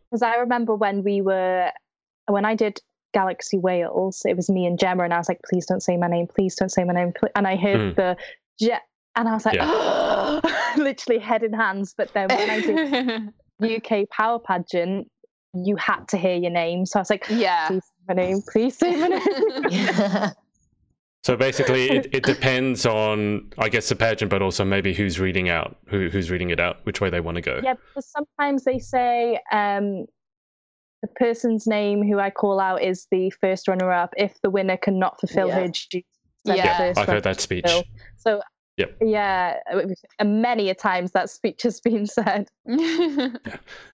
Because 0.10 0.22
I 0.22 0.36
remember 0.36 0.76
when 0.76 1.04
we 1.04 1.22
were, 1.22 1.72
when 2.28 2.46
I 2.46 2.56
did 2.56 2.80
Galaxy 3.14 3.58
Wales, 3.58 4.22
it 4.26 4.36
was 4.36 4.50
me 4.50 4.66
and 4.66 4.78
Gemma, 4.80 5.04
and 5.04 5.14
I 5.14 5.18
was 5.18 5.30
like, 5.30 5.42
please 5.50 5.66
don't 5.66 5.82
say 5.84 5.98
my 5.98 6.08
name, 6.08 6.28
please 6.28 6.56
don't 6.56 6.70
say 6.72 6.84
my 6.84 6.94
name. 6.94 7.14
pl-" 7.14 7.30
And 7.36 7.48
I 7.48 7.56
heard 7.56 7.80
Mm. 7.80 7.96
the 7.96 8.18
jet, 8.60 8.82
and 9.16 9.30
I 9.30 9.34
was 9.34 9.46
like, 9.46 9.60
literally 10.78 11.20
head 11.20 11.44
in 11.44 11.54
hands. 11.54 11.94
But 11.98 12.10
then 12.14 12.30
when 12.30 12.50
I 12.50 12.60
did 12.62 13.34
UK 13.92 14.10
Power 14.10 14.40
Pageant, 14.40 15.08
you 15.54 15.76
had 15.76 16.08
to 16.10 16.18
hear 16.18 16.36
your 16.36 16.52
name. 16.52 16.86
So 16.86 17.00
I 17.00 17.02
was 17.02 17.10
like, 17.12 17.26
yeah. 17.30 17.68
please 17.68 17.84
say 17.84 18.04
my 18.08 18.14
name, 18.16 18.42
please 18.52 18.78
say 18.78 18.96
my 18.96 19.08
name. 19.08 19.22
yeah. 19.70 20.32
So 21.24 21.36
basically 21.36 21.90
it, 21.98 22.08
it 22.14 22.24
depends 22.24 22.86
on 22.86 23.50
I 23.58 23.70
guess 23.70 23.90
the 23.90 23.96
pageant 23.96 24.30
but 24.30 24.42
also 24.42 24.64
maybe 24.66 24.94
who's 24.94 25.20
reading 25.20 25.50
out 25.50 25.78
who 25.88 26.10
who's 26.10 26.30
reading 26.32 26.50
it 26.52 26.60
out 26.60 26.78
which 26.86 27.02
way 27.02 27.10
they 27.10 27.20
want 27.22 27.36
to 27.36 27.42
go 27.42 27.60
yeah, 27.64 27.74
because 27.74 28.08
sometimes 28.10 28.64
they 28.64 28.80
say 28.80 29.40
um, 29.52 30.06
the 31.02 31.08
person's 31.16 31.68
name 31.68 32.02
who 32.04 32.20
I 32.20 32.30
call 32.30 32.60
out 32.60 32.82
is 32.82 33.08
the 33.12 33.30
first 33.42 33.68
runner 33.68 33.92
up 33.92 34.14
if 34.18 34.40
the 34.42 34.50
winner 34.50 34.78
cannot 34.78 35.20
fulfill 35.20 35.48
Yeah. 35.48 35.56
her 35.62 35.68
duties. 35.68 36.04
then 36.46 36.58
Yeah. 36.58 36.78
first 36.78 37.00
I've 37.00 37.08
heard 37.08 37.24
that 37.24 37.40
speech 37.42 37.66
So- 37.68 37.84
So 38.18 38.42
Yep. 38.78 38.98
yeah, 39.02 39.60
many 40.24 40.70
a 40.72 40.74
times 40.74 41.12
that 41.12 41.30
speech 41.30 41.62
has 41.62 41.80
been 41.80 42.08
said. 42.08 42.48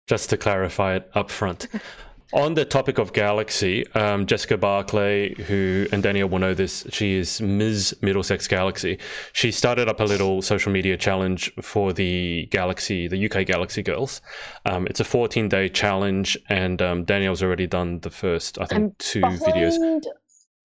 just 0.07 0.29
to 0.29 0.37
clarify 0.37 0.95
it 0.95 1.09
up 1.15 1.29
front. 1.29 1.67
On 2.31 2.53
the 2.53 2.63
topic 2.63 2.99
of 2.99 3.11
Galaxy, 3.11 3.91
um, 3.93 4.27
Jessica 4.27 4.55
Barclay, 4.55 5.33
who, 5.33 5.87
and 5.91 6.03
Danielle 6.03 6.29
will 6.29 6.37
know 6.37 6.53
this, 6.53 6.85
she 6.91 7.15
is 7.15 7.41
Ms. 7.41 7.97
Middlesex 8.03 8.47
Galaxy. 8.47 8.99
She 9.33 9.51
started 9.51 9.89
up 9.89 9.99
a 9.99 10.03
little 10.03 10.43
social 10.43 10.71
media 10.71 10.95
challenge 10.95 11.51
for 11.59 11.91
the 11.91 12.47
Galaxy, 12.51 13.07
the 13.07 13.25
UK 13.25 13.47
Galaxy 13.47 13.81
girls. 13.81 14.21
Um, 14.65 14.85
it's 14.85 14.99
a 14.99 15.03
14 15.03 15.49
day 15.49 15.69
challenge, 15.69 16.37
and 16.49 16.79
um, 16.83 17.03
Danielle's 17.03 17.41
already 17.41 17.65
done 17.65 17.99
the 18.01 18.11
first, 18.11 18.59
I 18.59 18.65
think, 18.65 18.79
I'm 18.79 18.95
two 18.99 19.21
videos. 19.21 20.03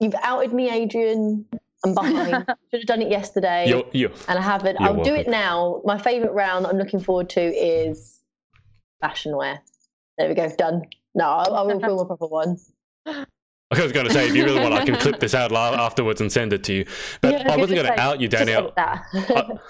You've 0.01 0.15
outed 0.23 0.53
me, 0.53 0.71
Adrian. 0.71 1.47
I'm 1.83 1.95
behind. 1.95 2.45
Should 2.71 2.81
have 2.81 2.87
done 2.87 3.01
it 3.01 3.11
yesterday, 3.11 3.69
You're, 3.69 3.85
you 3.93 4.11
and 4.29 4.39
I 4.39 4.43
haven't. 4.43 4.79
I'll 4.83 5.03
do 5.03 5.15
it 5.15 5.29
now. 5.29 5.81
My 5.85 5.97
favourite 5.97 6.35
round 6.35 6.67
I'm 6.67 6.77
looking 6.77 7.01
forward 7.01 7.31
to 7.31 7.41
is 7.41 8.21
fashion 9.01 9.35
wear. 9.35 9.63
There 10.19 10.29
we 10.29 10.35
go. 10.35 10.51
Done. 10.57 10.83
No, 11.15 11.25
I, 11.25 11.45
I 11.45 11.63
will 11.63 11.81
film 11.81 11.99
a 11.99 12.05
proper 12.05 12.27
one. 12.27 12.57
I 13.07 13.83
was 13.83 13.93
going 13.93 14.07
to 14.07 14.13
say, 14.13 14.29
if 14.29 14.37
you 14.37 14.45
really 14.45 14.61
want, 14.61 14.75
I 14.75 14.85
can 14.85 14.97
clip 14.97 15.19
this 15.21 15.35
out 15.35 15.51
afterwards 15.53 16.21
and 16.21 16.31
send 16.31 16.53
it 16.53 16.63
to 16.65 16.73
you. 16.75 16.87
But 17.21 17.33
Yeah, 17.33 17.53
I 17.53 17.57
wasn't 17.57 17.77
going 17.77 17.87
to 17.87 17.91
like- 17.93 17.99
out 17.99 18.21
you, 18.21 18.29
Just 18.29 18.41
Danielle. 18.47 18.73
edit 18.77 18.77
that. 18.77 19.61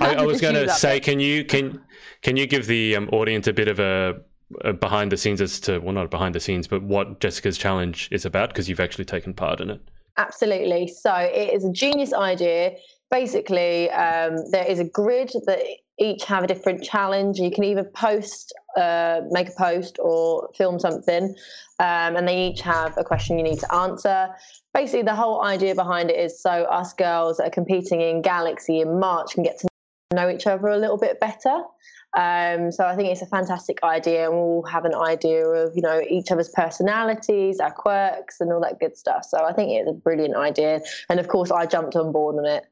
I, 0.00 0.14
I 0.18 0.24
was 0.24 0.40
going 0.40 0.54
to 0.54 0.68
say, 0.70 1.00
can 1.00 1.18
you 1.20 1.44
can 1.44 1.80
can 2.22 2.36
you 2.36 2.46
give 2.46 2.66
the 2.66 2.96
um, 2.96 3.08
audience 3.10 3.46
a 3.48 3.52
bit 3.52 3.68
of 3.68 3.80
a, 3.80 4.20
a 4.64 4.72
behind 4.72 5.10
the 5.10 5.16
scenes 5.16 5.40
as 5.40 5.58
to 5.60 5.78
well, 5.78 5.92
not 5.94 6.10
behind 6.10 6.34
the 6.34 6.40
scenes, 6.40 6.68
but 6.68 6.82
what 6.82 7.20
Jessica's 7.20 7.58
challenge 7.58 8.08
is 8.12 8.24
about 8.24 8.50
because 8.50 8.68
you've 8.68 8.80
actually 8.80 9.04
taken 9.06 9.34
part 9.34 9.60
in 9.60 9.70
it. 9.70 9.80
Absolutely. 10.18 10.88
So 10.88 11.12
it 11.14 11.54
is 11.54 11.64
a 11.64 11.72
genius 11.72 12.12
idea. 12.12 12.74
Basically, 13.10 13.90
um, 13.90 14.36
there 14.50 14.66
is 14.66 14.78
a 14.78 14.84
grid 14.84 15.32
that 15.46 15.60
each 16.02 16.24
have 16.24 16.44
a 16.44 16.46
different 16.46 16.82
challenge. 16.82 17.38
You 17.38 17.50
can 17.50 17.64
either 17.64 17.84
post, 17.84 18.52
uh, 18.76 19.20
make 19.30 19.48
a 19.48 19.52
post, 19.52 19.98
or 20.00 20.50
film 20.56 20.78
something, 20.78 21.34
um, 21.78 22.16
and 22.16 22.26
they 22.26 22.48
each 22.48 22.60
have 22.62 22.96
a 22.98 23.04
question 23.04 23.38
you 23.38 23.44
need 23.44 23.60
to 23.60 23.74
answer. 23.74 24.28
Basically, 24.74 25.02
the 25.02 25.14
whole 25.14 25.42
idea 25.44 25.74
behind 25.74 26.10
it 26.10 26.18
is 26.18 26.40
so 26.40 26.50
us 26.50 26.92
girls 26.92 27.36
that 27.36 27.46
are 27.48 27.50
competing 27.50 28.00
in 28.00 28.22
Galaxy 28.22 28.80
in 28.80 28.98
March 28.98 29.34
can 29.34 29.42
get 29.42 29.58
to 29.60 29.68
know 30.12 30.28
each 30.28 30.46
other 30.46 30.68
a 30.68 30.78
little 30.78 30.98
bit 30.98 31.20
better. 31.20 31.62
Um, 32.14 32.70
so 32.70 32.84
I 32.84 32.94
think 32.94 33.08
it's 33.08 33.22
a 33.22 33.26
fantastic 33.26 33.78
idea, 33.82 34.28
and 34.28 34.38
we'll 34.38 34.64
have 34.64 34.84
an 34.84 34.94
idea 34.94 35.46
of 35.46 35.74
you 35.74 35.82
know 35.82 36.02
each 36.08 36.30
other's 36.30 36.50
personalities, 36.50 37.58
our 37.58 37.72
quirks, 37.72 38.40
and 38.40 38.52
all 38.52 38.60
that 38.60 38.78
good 38.80 38.96
stuff. 38.96 39.24
So 39.24 39.44
I 39.44 39.52
think 39.52 39.70
it's 39.70 39.88
a 39.88 39.94
brilliant 39.94 40.36
idea, 40.36 40.80
and 41.08 41.18
of 41.18 41.28
course 41.28 41.50
I 41.50 41.64
jumped 41.64 41.96
on 41.96 42.12
board 42.12 42.36
on 42.36 42.46
it. 42.46 42.64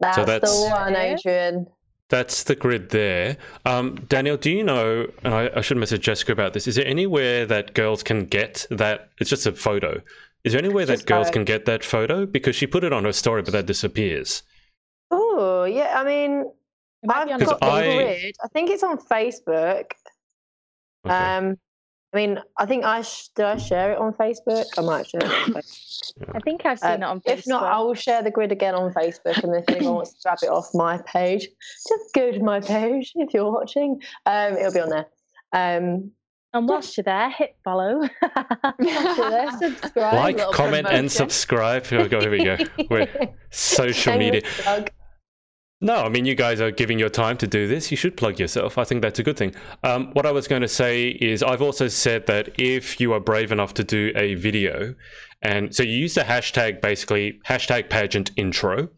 That's, 0.00 0.16
that's- 0.16 0.50
the 0.64 0.70
one, 0.70 0.96
Adrian. 0.96 1.66
That's 2.08 2.42
the 2.42 2.56
grid 2.56 2.90
there. 2.90 3.36
Um, 3.66 3.94
Danielle, 4.08 4.36
do 4.36 4.50
you 4.50 4.64
know? 4.64 5.06
And 5.22 5.32
I, 5.32 5.48
I 5.54 5.60
should 5.60 5.76
message 5.76 6.00
Jessica 6.02 6.32
about 6.32 6.54
this. 6.54 6.66
Is 6.66 6.74
there 6.74 6.84
anywhere 6.86 7.46
that 7.46 7.74
girls 7.74 8.02
can 8.02 8.24
get 8.26 8.66
that? 8.70 9.10
It's 9.20 9.30
just 9.30 9.46
a 9.46 9.52
photo. 9.52 10.00
Is 10.42 10.52
there 10.54 10.60
anywhere 10.60 10.84
that 10.86 11.06
girls 11.06 11.28
go- 11.28 11.34
can 11.34 11.44
get 11.44 11.66
that 11.66 11.84
photo? 11.84 12.26
Because 12.26 12.56
she 12.56 12.66
put 12.66 12.82
it 12.82 12.92
on 12.92 13.04
her 13.04 13.12
story, 13.12 13.42
but 13.42 13.52
that 13.52 13.66
disappears. 13.66 14.42
Oh 15.12 15.62
yeah, 15.64 16.00
I 16.00 16.04
mean 16.04 16.50
It 17.02 17.06
might 17.06 17.26
be 17.26 17.32
I've 17.32 17.44
got 17.44 17.60
the 17.60 17.66
I- 17.66 17.94
grid. 17.94 18.34
I 18.42 18.48
think 18.48 18.70
it's 18.70 18.82
on 18.82 18.98
Facebook. 18.98 19.92
Okay. 21.06 21.14
Um, 21.14 21.58
I 22.12 22.16
mean, 22.16 22.40
I 22.58 22.66
think 22.66 22.84
I 22.84 23.02
sh- 23.02 23.28
did. 23.36 23.44
I 23.44 23.56
share 23.56 23.92
it 23.92 23.98
on 23.98 24.12
Facebook. 24.14 24.64
I 24.76 24.80
might 24.80 25.06
share 25.06 25.20
it. 25.20 25.26
On 25.30 25.30
Facebook. 25.54 26.30
I 26.34 26.40
think 26.40 26.66
I've 26.66 26.78
seen 26.80 26.90
it 26.90 27.02
on 27.04 27.20
Facebook. 27.20 27.38
if 27.38 27.46
not, 27.46 27.62
I 27.62 27.78
will 27.80 27.94
share 27.94 28.22
the 28.22 28.32
grid 28.32 28.50
again 28.50 28.74
on 28.74 28.92
Facebook, 28.92 29.42
and 29.44 29.54
if 29.54 29.64
anyone 29.68 29.94
wants 29.94 30.14
to 30.14 30.18
grab 30.24 30.38
it 30.42 30.48
off 30.48 30.68
my 30.74 30.98
page, 31.06 31.46
just 31.88 32.12
go 32.14 32.32
to 32.32 32.40
my 32.40 32.60
page 32.60 33.12
if 33.14 33.32
you're 33.32 33.50
watching. 33.50 34.00
Um, 34.26 34.54
it'll 34.54 34.72
be 34.72 34.80
on 34.80 34.88
there. 34.88 35.06
Um, 35.52 36.10
and 36.52 36.68
whilst 36.68 36.96
you're 36.96 37.04
there, 37.04 37.30
hit 37.30 37.54
follow. 37.64 38.00
there, 38.80 39.50
subscribe. 39.58 40.14
like, 40.14 40.36
little 40.36 40.52
comment, 40.52 40.88
and 40.90 41.10
subscribe. 41.10 41.86
Here 41.86 42.02
we 42.02 42.08
go. 42.08 42.20
Here 42.20 42.30
we 42.30 42.44
go. 42.44 42.56
We're 42.90 43.08
social 43.50 44.18
media. 44.18 44.42
Plug. 44.58 44.90
No, 45.82 45.94
I 45.94 46.10
mean, 46.10 46.26
you 46.26 46.34
guys 46.34 46.60
are 46.60 46.70
giving 46.70 46.98
your 46.98 47.08
time 47.08 47.38
to 47.38 47.46
do 47.46 47.66
this. 47.66 47.90
You 47.90 47.96
should 47.96 48.14
plug 48.14 48.38
yourself. 48.38 48.76
I 48.76 48.84
think 48.84 49.00
that's 49.00 49.18
a 49.18 49.22
good 49.22 49.38
thing. 49.38 49.54
Um, 49.82 50.10
what 50.12 50.26
I 50.26 50.30
was 50.30 50.46
going 50.46 50.60
to 50.60 50.68
say 50.68 51.08
is, 51.08 51.42
I've 51.42 51.62
also 51.62 51.88
said 51.88 52.26
that 52.26 52.50
if 52.60 53.00
you 53.00 53.14
are 53.14 53.20
brave 53.20 53.50
enough 53.50 53.72
to 53.74 53.84
do 53.84 54.12
a 54.14 54.34
video, 54.34 54.94
and 55.40 55.74
so 55.74 55.82
you 55.82 55.92
use 55.92 56.12
the 56.12 56.20
hashtag 56.20 56.82
basically 56.82 57.40
hashtag 57.48 57.88
pageant 57.88 58.30
intro. 58.36 58.90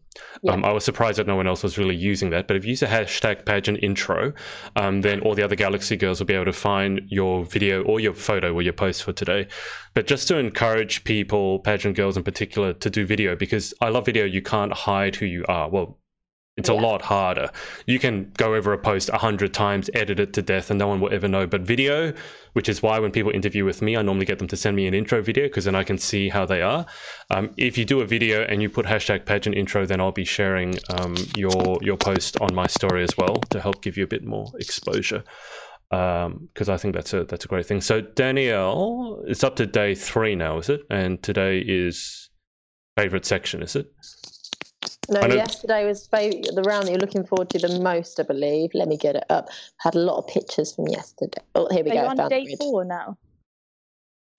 Um, 0.49 0.65
I 0.65 0.73
was 0.73 0.83
surprised 0.83 1.17
that 1.19 1.25
no 1.25 1.37
one 1.37 1.47
else 1.47 1.63
was 1.63 1.77
really 1.77 1.95
using 1.95 2.31
that, 2.31 2.47
but 2.47 2.57
if 2.57 2.65
you 2.65 2.71
use 2.71 2.81
the 2.81 2.87
hashtag 2.87 3.45
pageant 3.45 3.79
intro, 3.81 4.33
um, 4.75 4.99
then 4.99 5.21
all 5.21 5.35
the 5.35 5.43
other 5.43 5.55
Galaxy 5.55 5.95
girls 5.95 6.19
will 6.19 6.27
be 6.27 6.33
able 6.33 6.45
to 6.45 6.53
find 6.53 7.01
your 7.07 7.45
video 7.45 7.81
or 7.83 8.01
your 8.01 8.13
photo 8.13 8.53
or 8.53 8.61
your 8.61 8.73
post 8.73 9.03
for 9.03 9.13
today. 9.13 9.47
But 9.93 10.05
just 10.05 10.27
to 10.27 10.37
encourage 10.37 11.05
people, 11.05 11.59
pageant 11.59 11.95
girls 11.95 12.17
in 12.17 12.23
particular, 12.23 12.73
to 12.73 12.89
do 12.89 13.05
video 13.05 13.37
because 13.37 13.73
I 13.79 13.87
love 13.87 14.05
video. 14.05 14.25
You 14.25 14.41
can't 14.41 14.73
hide 14.73 15.15
who 15.15 15.25
you 15.25 15.45
are. 15.47 15.69
Well, 15.69 15.97
It's 16.55 16.69
a 16.69 16.73
lot 16.73 17.01
harder. 17.01 17.49
You 17.87 17.97
can 17.97 18.31
go 18.37 18.53
over 18.53 18.73
a 18.73 18.77
post 18.77 19.09
a 19.09 19.17
hundred 19.17 19.55
times, 19.55 19.89
edit 19.95 20.19
it 20.19 20.33
to 20.33 20.43
death, 20.43 20.69
and 20.69 20.77
no 20.77 20.87
one 20.87 20.99
will 20.99 21.11
ever 21.11 21.27
know. 21.27 21.47
But 21.47 21.61
video, 21.61 22.13
which 22.53 22.69
is 22.69 22.83
why 22.83 22.99
when 22.99 23.11
people 23.11 23.31
interview 23.31 23.65
with 23.65 23.81
me, 23.81 23.97
I 23.97 24.03
normally 24.03 24.27
get 24.27 24.37
them 24.37 24.47
to 24.49 24.55
send 24.55 24.75
me 24.75 24.85
an 24.85 24.93
intro 24.93 25.23
video 25.23 25.45
because 25.45 25.65
then 25.65 25.73
I 25.73 25.83
can 25.83 25.97
see 25.97 26.29
how 26.29 26.45
they 26.45 26.61
are. 26.61 26.85
Um, 27.31 27.55
if 27.57 27.75
you 27.75 27.85
do 27.85 28.01
a 28.01 28.05
video 28.05 28.43
and 28.43 28.61
you 28.61 28.69
put 28.69 28.85
hashtag 28.85 29.25
pageant 29.25 29.55
intro, 29.55 29.87
then 29.87 29.99
I'll 29.99 30.11
be 30.11 30.25
sharing 30.25 30.75
um, 30.99 31.15
your 31.35 31.79
your 31.81 31.97
post 31.97 32.39
on 32.39 32.53
my 32.53 32.67
story 32.67 33.01
as 33.01 33.17
well 33.17 33.37
to 33.49 33.59
help 33.59 33.81
give 33.81 33.97
you 33.97 34.03
a 34.03 34.07
bit 34.07 34.23
more 34.23 34.51
exposure. 34.59 35.23
Because 35.89 36.69
I 36.69 36.77
think 36.77 36.93
that's 36.93 37.13
a 37.13 37.23
that's 37.23 37.45
a 37.45 37.47
great 37.47 37.65
thing. 37.65 37.81
So 37.81 38.01
Danielle, 38.01 39.23
it's 39.25 39.43
up 39.43 39.55
to 39.55 39.65
day 39.65 39.95
three 39.95 40.35
now, 40.35 40.59
is 40.59 40.69
it? 40.69 40.81
And 40.91 41.21
today 41.23 41.59
is 41.65 42.29
favorite 42.95 43.25
section, 43.25 43.63
is 43.63 43.75
it? 43.75 43.91
No, 45.09 45.21
yesterday 45.27 45.85
was 45.85 46.07
the 46.07 46.63
round 46.65 46.87
that 46.87 46.91
you're 46.91 46.99
looking 46.99 47.25
forward 47.25 47.49
to 47.51 47.59
the 47.59 47.79
most, 47.79 48.19
I 48.19 48.23
believe. 48.23 48.71
Let 48.73 48.87
me 48.87 48.97
get 48.97 49.15
it 49.15 49.25
up. 49.29 49.49
Had 49.77 49.95
a 49.95 49.99
lot 49.99 50.17
of 50.17 50.27
pictures 50.27 50.73
from 50.73 50.87
yesterday. 50.87 51.41
Oh, 51.55 51.67
here 51.71 51.83
we 51.83 51.91
Are 51.91 51.93
go. 51.93 52.01
you 52.03 52.07
on 52.07 52.29
day 52.29 52.55
four 52.57 52.85
now? 52.85 53.17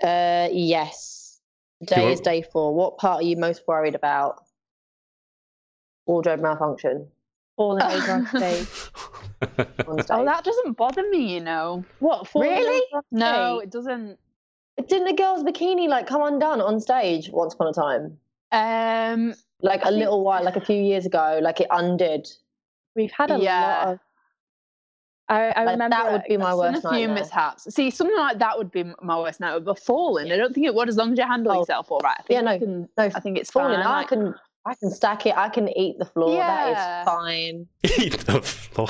Uh, 0.02 0.48
yes. 0.52 1.40
you 1.80 1.86
Day 1.86 2.12
is 2.12 2.20
day 2.20 2.42
four. 2.42 2.74
What 2.74 2.98
part 2.98 3.20
are 3.20 3.26
you 3.26 3.36
most 3.36 3.62
worried 3.68 3.94
about? 3.94 4.42
Wardrobe 6.06 6.40
malfunction 6.40 7.08
Falling 7.56 7.82
over 7.82 8.12
on 8.12 8.26
stage. 8.36 8.68
on 9.86 10.02
stage. 10.02 10.06
Oh, 10.10 10.24
that 10.24 10.44
doesn't 10.44 10.72
bother 10.76 11.08
me, 11.10 11.34
you 11.34 11.40
know. 11.40 11.84
What? 11.98 12.26
falling 12.26 12.50
Really? 12.50 12.84
No, 13.12 13.60
it 13.60 13.70
doesn't. 13.70 14.18
Didn't 14.88 15.06
the 15.06 15.12
girl's 15.12 15.44
bikini 15.44 15.88
like 15.88 16.06
come 16.06 16.22
undone 16.22 16.60
on 16.60 16.80
stage 16.80 17.30
once 17.30 17.54
upon 17.54 17.68
a 17.68 17.72
time? 17.72 18.18
Um, 18.50 19.34
Like 19.62 19.84
a 19.84 19.90
little 19.90 20.22
while, 20.24 20.44
like 20.44 20.56
a 20.56 20.60
few 20.60 20.76
years 20.80 21.06
ago, 21.06 21.38
like 21.42 21.60
it 21.60 21.68
undid. 21.70 22.28
We've 22.96 23.12
had 23.12 23.30
a 23.30 23.38
Yeah. 23.38 23.60
lot 23.60 23.88
of. 23.94 23.98
I, 25.26 25.40
I 25.52 25.64
Like, 25.64 25.72
remember 25.74 25.96
that 25.96 26.12
would 26.12 26.22
be 26.28 26.36
my 26.36 26.50
I've 26.50 26.52
seen 26.52 26.58
worst 26.60 26.84
a 26.84 26.88
few 26.90 27.06
nightmare. 27.08 27.24
mishaps. 27.24 27.74
See, 27.74 27.90
something 27.90 28.16
like 28.18 28.38
that 28.40 28.58
would 28.58 28.70
be 28.70 28.84
my 29.00 29.18
worst 29.18 29.40
nightmare. 29.40 29.60
But 29.60 29.78
falling, 29.78 30.30
I 30.30 30.36
don't 30.36 30.52
think 30.54 30.66
it 30.66 30.74
would. 30.74 30.88
As 30.88 30.96
long 30.98 31.12
as 31.12 31.18
you 31.18 31.24
handle 31.26 31.52
Oh, 31.52 31.60
yourself 31.60 31.90
all 31.90 32.00
right, 32.00 32.16
I 32.18 32.22
think 32.24 32.36
yeah, 32.36 32.40
no, 32.42 32.58
can, 32.58 32.80
no, 32.98 33.04
I 33.04 33.20
think 33.20 33.38
it's 33.38 33.50
Falling, 33.50 33.76
fine. 33.78 33.86
I 33.86 33.98
like- 34.00 34.08
can, 34.08 34.34
I 34.66 34.74
can 34.74 34.90
stack 34.90 35.24
it. 35.24 35.34
I 35.36 35.48
can 35.48 35.68
eat 35.78 35.98
the 35.98 36.04
floor. 36.04 36.36
That 36.36 36.68
Yeah. 36.68 37.00
is 37.00 37.04
fine. 37.06 37.66
Eat 38.04 38.18
the 38.26 38.42
floor. 38.42 38.88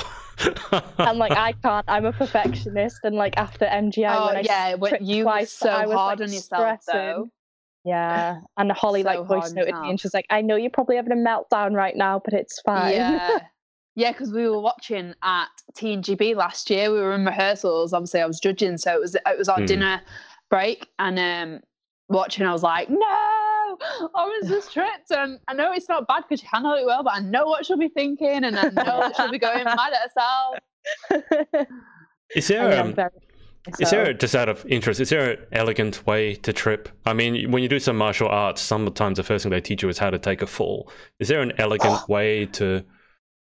and 0.99 1.17
like 1.17 1.31
I 1.31 1.51
can't. 1.63 1.85
I'm 1.87 2.03
a 2.05 2.11
perfectionist, 2.11 2.99
and 3.05 3.15
like 3.15 3.37
after 3.37 3.65
MGI, 3.65 4.13
oh 4.17 4.25
when 4.27 4.37
I 4.37 4.41
yeah, 4.41 4.75
but 4.75 4.89
tripped 4.89 5.03
you 5.05 5.19
were 5.25 5.31
twice, 5.31 5.51
so 5.53 5.69
I 5.69 5.85
was, 5.85 5.95
hard 5.95 6.19
like, 6.19 6.27
on 6.27 6.33
yourself 6.33 6.79
though. 6.91 7.29
Stressing. 7.85 8.41
Yeah, 8.41 8.41
and 8.57 8.71
Holly 8.71 9.03
So 9.03 9.07
like 9.07 9.27
voice 9.27 9.53
noted 9.53 9.75
me, 9.81 9.89
and 9.91 9.99
she's 9.99 10.13
like, 10.13 10.25
"I 10.29 10.41
know 10.41 10.55
you're 10.55 10.69
probably 10.69 10.95
having 10.95 11.11
a 11.11 11.15
meltdown 11.15 11.73
right 11.73 11.95
now, 11.95 12.21
but 12.23 12.33
it's 12.33 12.59
fine." 12.61 12.93
Yeah. 12.93 13.39
Yeah, 13.97 14.11
because 14.11 14.33
we 14.33 14.45
were 14.49 14.59
watching 14.59 15.13
at 15.23 15.47
TNGB 15.73 16.35
last 16.35 16.69
year. 16.69 16.91
We 16.91 16.99
were 16.99 17.13
in 17.15 17.23
rehearsals. 17.23 17.93
Obviously, 17.93 18.19
I 18.19 18.25
was 18.25 18.41
judging, 18.41 18.77
so 18.77 18.93
it 18.93 18.99
was 18.99 19.15
it 19.15 19.37
was 19.37 19.47
our 19.47 19.61
Hmm. 19.61 19.65
dinner 19.67 20.01
break, 20.49 20.89
and 20.99 21.17
um, 21.17 21.61
watching, 22.09 22.45
I 22.45 22.51
was 22.51 22.61
like, 22.61 22.89
"No, 22.89 22.97
I 22.99 24.25
was 24.25 24.49
just 24.49 24.73
tripped." 24.73 25.11
And 25.11 25.39
I 25.47 25.53
know 25.53 25.71
it's 25.71 25.87
not 25.87 26.09
bad 26.09 26.23
because 26.23 26.41
she 26.41 26.47
handled 26.51 26.77
it 26.79 26.85
well, 26.85 27.03
but 27.03 27.13
I 27.13 27.19
know 27.19 27.45
what 27.45 27.65
she'll 27.65 27.77
be 27.77 27.87
thinking, 27.87 28.43
and 28.43 28.59
I 28.59 28.67
know 28.67 28.99
that 28.99 29.15
she'll 29.15 29.31
be 29.31 29.39
going 29.39 29.63
mad 29.63 29.93
at 29.93 30.11
herself. 30.11 31.67
is 32.35 32.47
there 32.49 32.69
mean, 32.69 32.79
um, 32.79 32.95
I'm. 33.67 33.73
Is 33.79 33.89
there, 33.91 34.13
just 34.13 34.35
out 34.35 34.49
of 34.49 34.65
interest, 34.67 34.99
is 34.99 35.09
there 35.09 35.31
an 35.31 35.37
elegant 35.51 36.05
way 36.05 36.35
to 36.35 36.53
trip? 36.53 36.89
I 37.05 37.13
mean, 37.13 37.51
when 37.51 37.63
you 37.63 37.69
do 37.69 37.79
some 37.79 37.97
martial 37.97 38.27
arts, 38.27 38.61
sometimes 38.61 39.17
the 39.17 39.23
first 39.23 39.43
thing 39.43 39.51
they 39.51 39.61
teach 39.61 39.81
you 39.83 39.89
is 39.89 39.97
how 39.97 40.09
to 40.09 40.19
take 40.19 40.41
a 40.41 40.47
fall. 40.47 40.89
Is 41.19 41.27
there 41.27 41.41
an 41.41 41.53
elegant 41.57 42.07
way 42.07 42.45
to, 42.47 42.83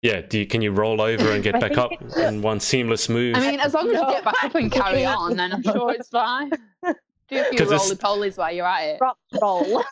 yeah, 0.03 0.21
do 0.21 0.39
you, 0.41 0.47
can 0.47 0.63
you 0.63 0.73
roll 0.73 1.01
over 1.01 1.33
and 1.33 1.43
get 1.43 1.59
back 1.61 1.79
up 1.79 1.91
in 2.17 2.43
one 2.43 2.61
seamless 2.61 3.09
move? 3.09 3.37
I 3.37 3.51
mean, 3.51 3.61
as 3.61 3.75
long 3.75 3.89
as 3.91 4.01
you 4.01 4.07
get 4.11 4.25
back 4.25 4.45
up 4.45 4.55
and 4.55 4.71
carry 4.71 5.05
on, 5.05 5.37
then 5.37 5.53
I'm 5.53 5.63
sure 5.63 5.93
it's 5.93 6.09
fine. 6.09 6.51
Do 6.51 6.57
a 6.87 6.95
few 7.45 7.59
'Cause 7.59 7.73
it's- 7.73 7.85
roly 7.85 7.97
polies 8.29 8.37
while 8.37 8.53
you're 8.53 8.67
at 8.67 8.83
it. 8.85 8.99
Drop 8.99 9.19
roll. 9.41 9.83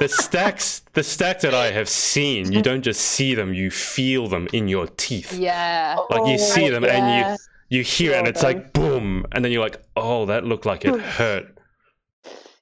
the 0.00 0.08
stacks, 0.08 0.82
the 0.92 1.02
stacks 1.02 1.42
that 1.42 1.54
I 1.54 1.70
have 1.70 1.88
seen, 1.88 2.52
you 2.52 2.62
don't 2.62 2.82
just 2.82 3.00
see 3.00 3.34
them, 3.34 3.52
you 3.54 3.70
feel 3.70 4.28
them 4.28 4.48
in 4.52 4.68
your 4.68 4.86
teeth. 4.86 5.32
Yeah. 5.38 5.96
Like 6.10 6.26
you 6.30 6.38
see 6.38 6.68
Oh, 6.68 6.72
them 6.72 6.84
and 6.84 7.28
you 7.30 7.36
you 7.70 7.82
hear 7.82 8.12
it 8.12 8.18
and 8.18 8.28
it's 8.28 8.42
like 8.42 8.72
boom, 8.74 9.24
and 9.32 9.42
then 9.44 9.50
you're 9.52 9.62
like, 9.62 9.82
oh, 9.96 10.26
that 10.26 10.44
looked 10.44 10.66
like 10.66 10.84
it 10.84 11.00
hurt. 11.00 11.56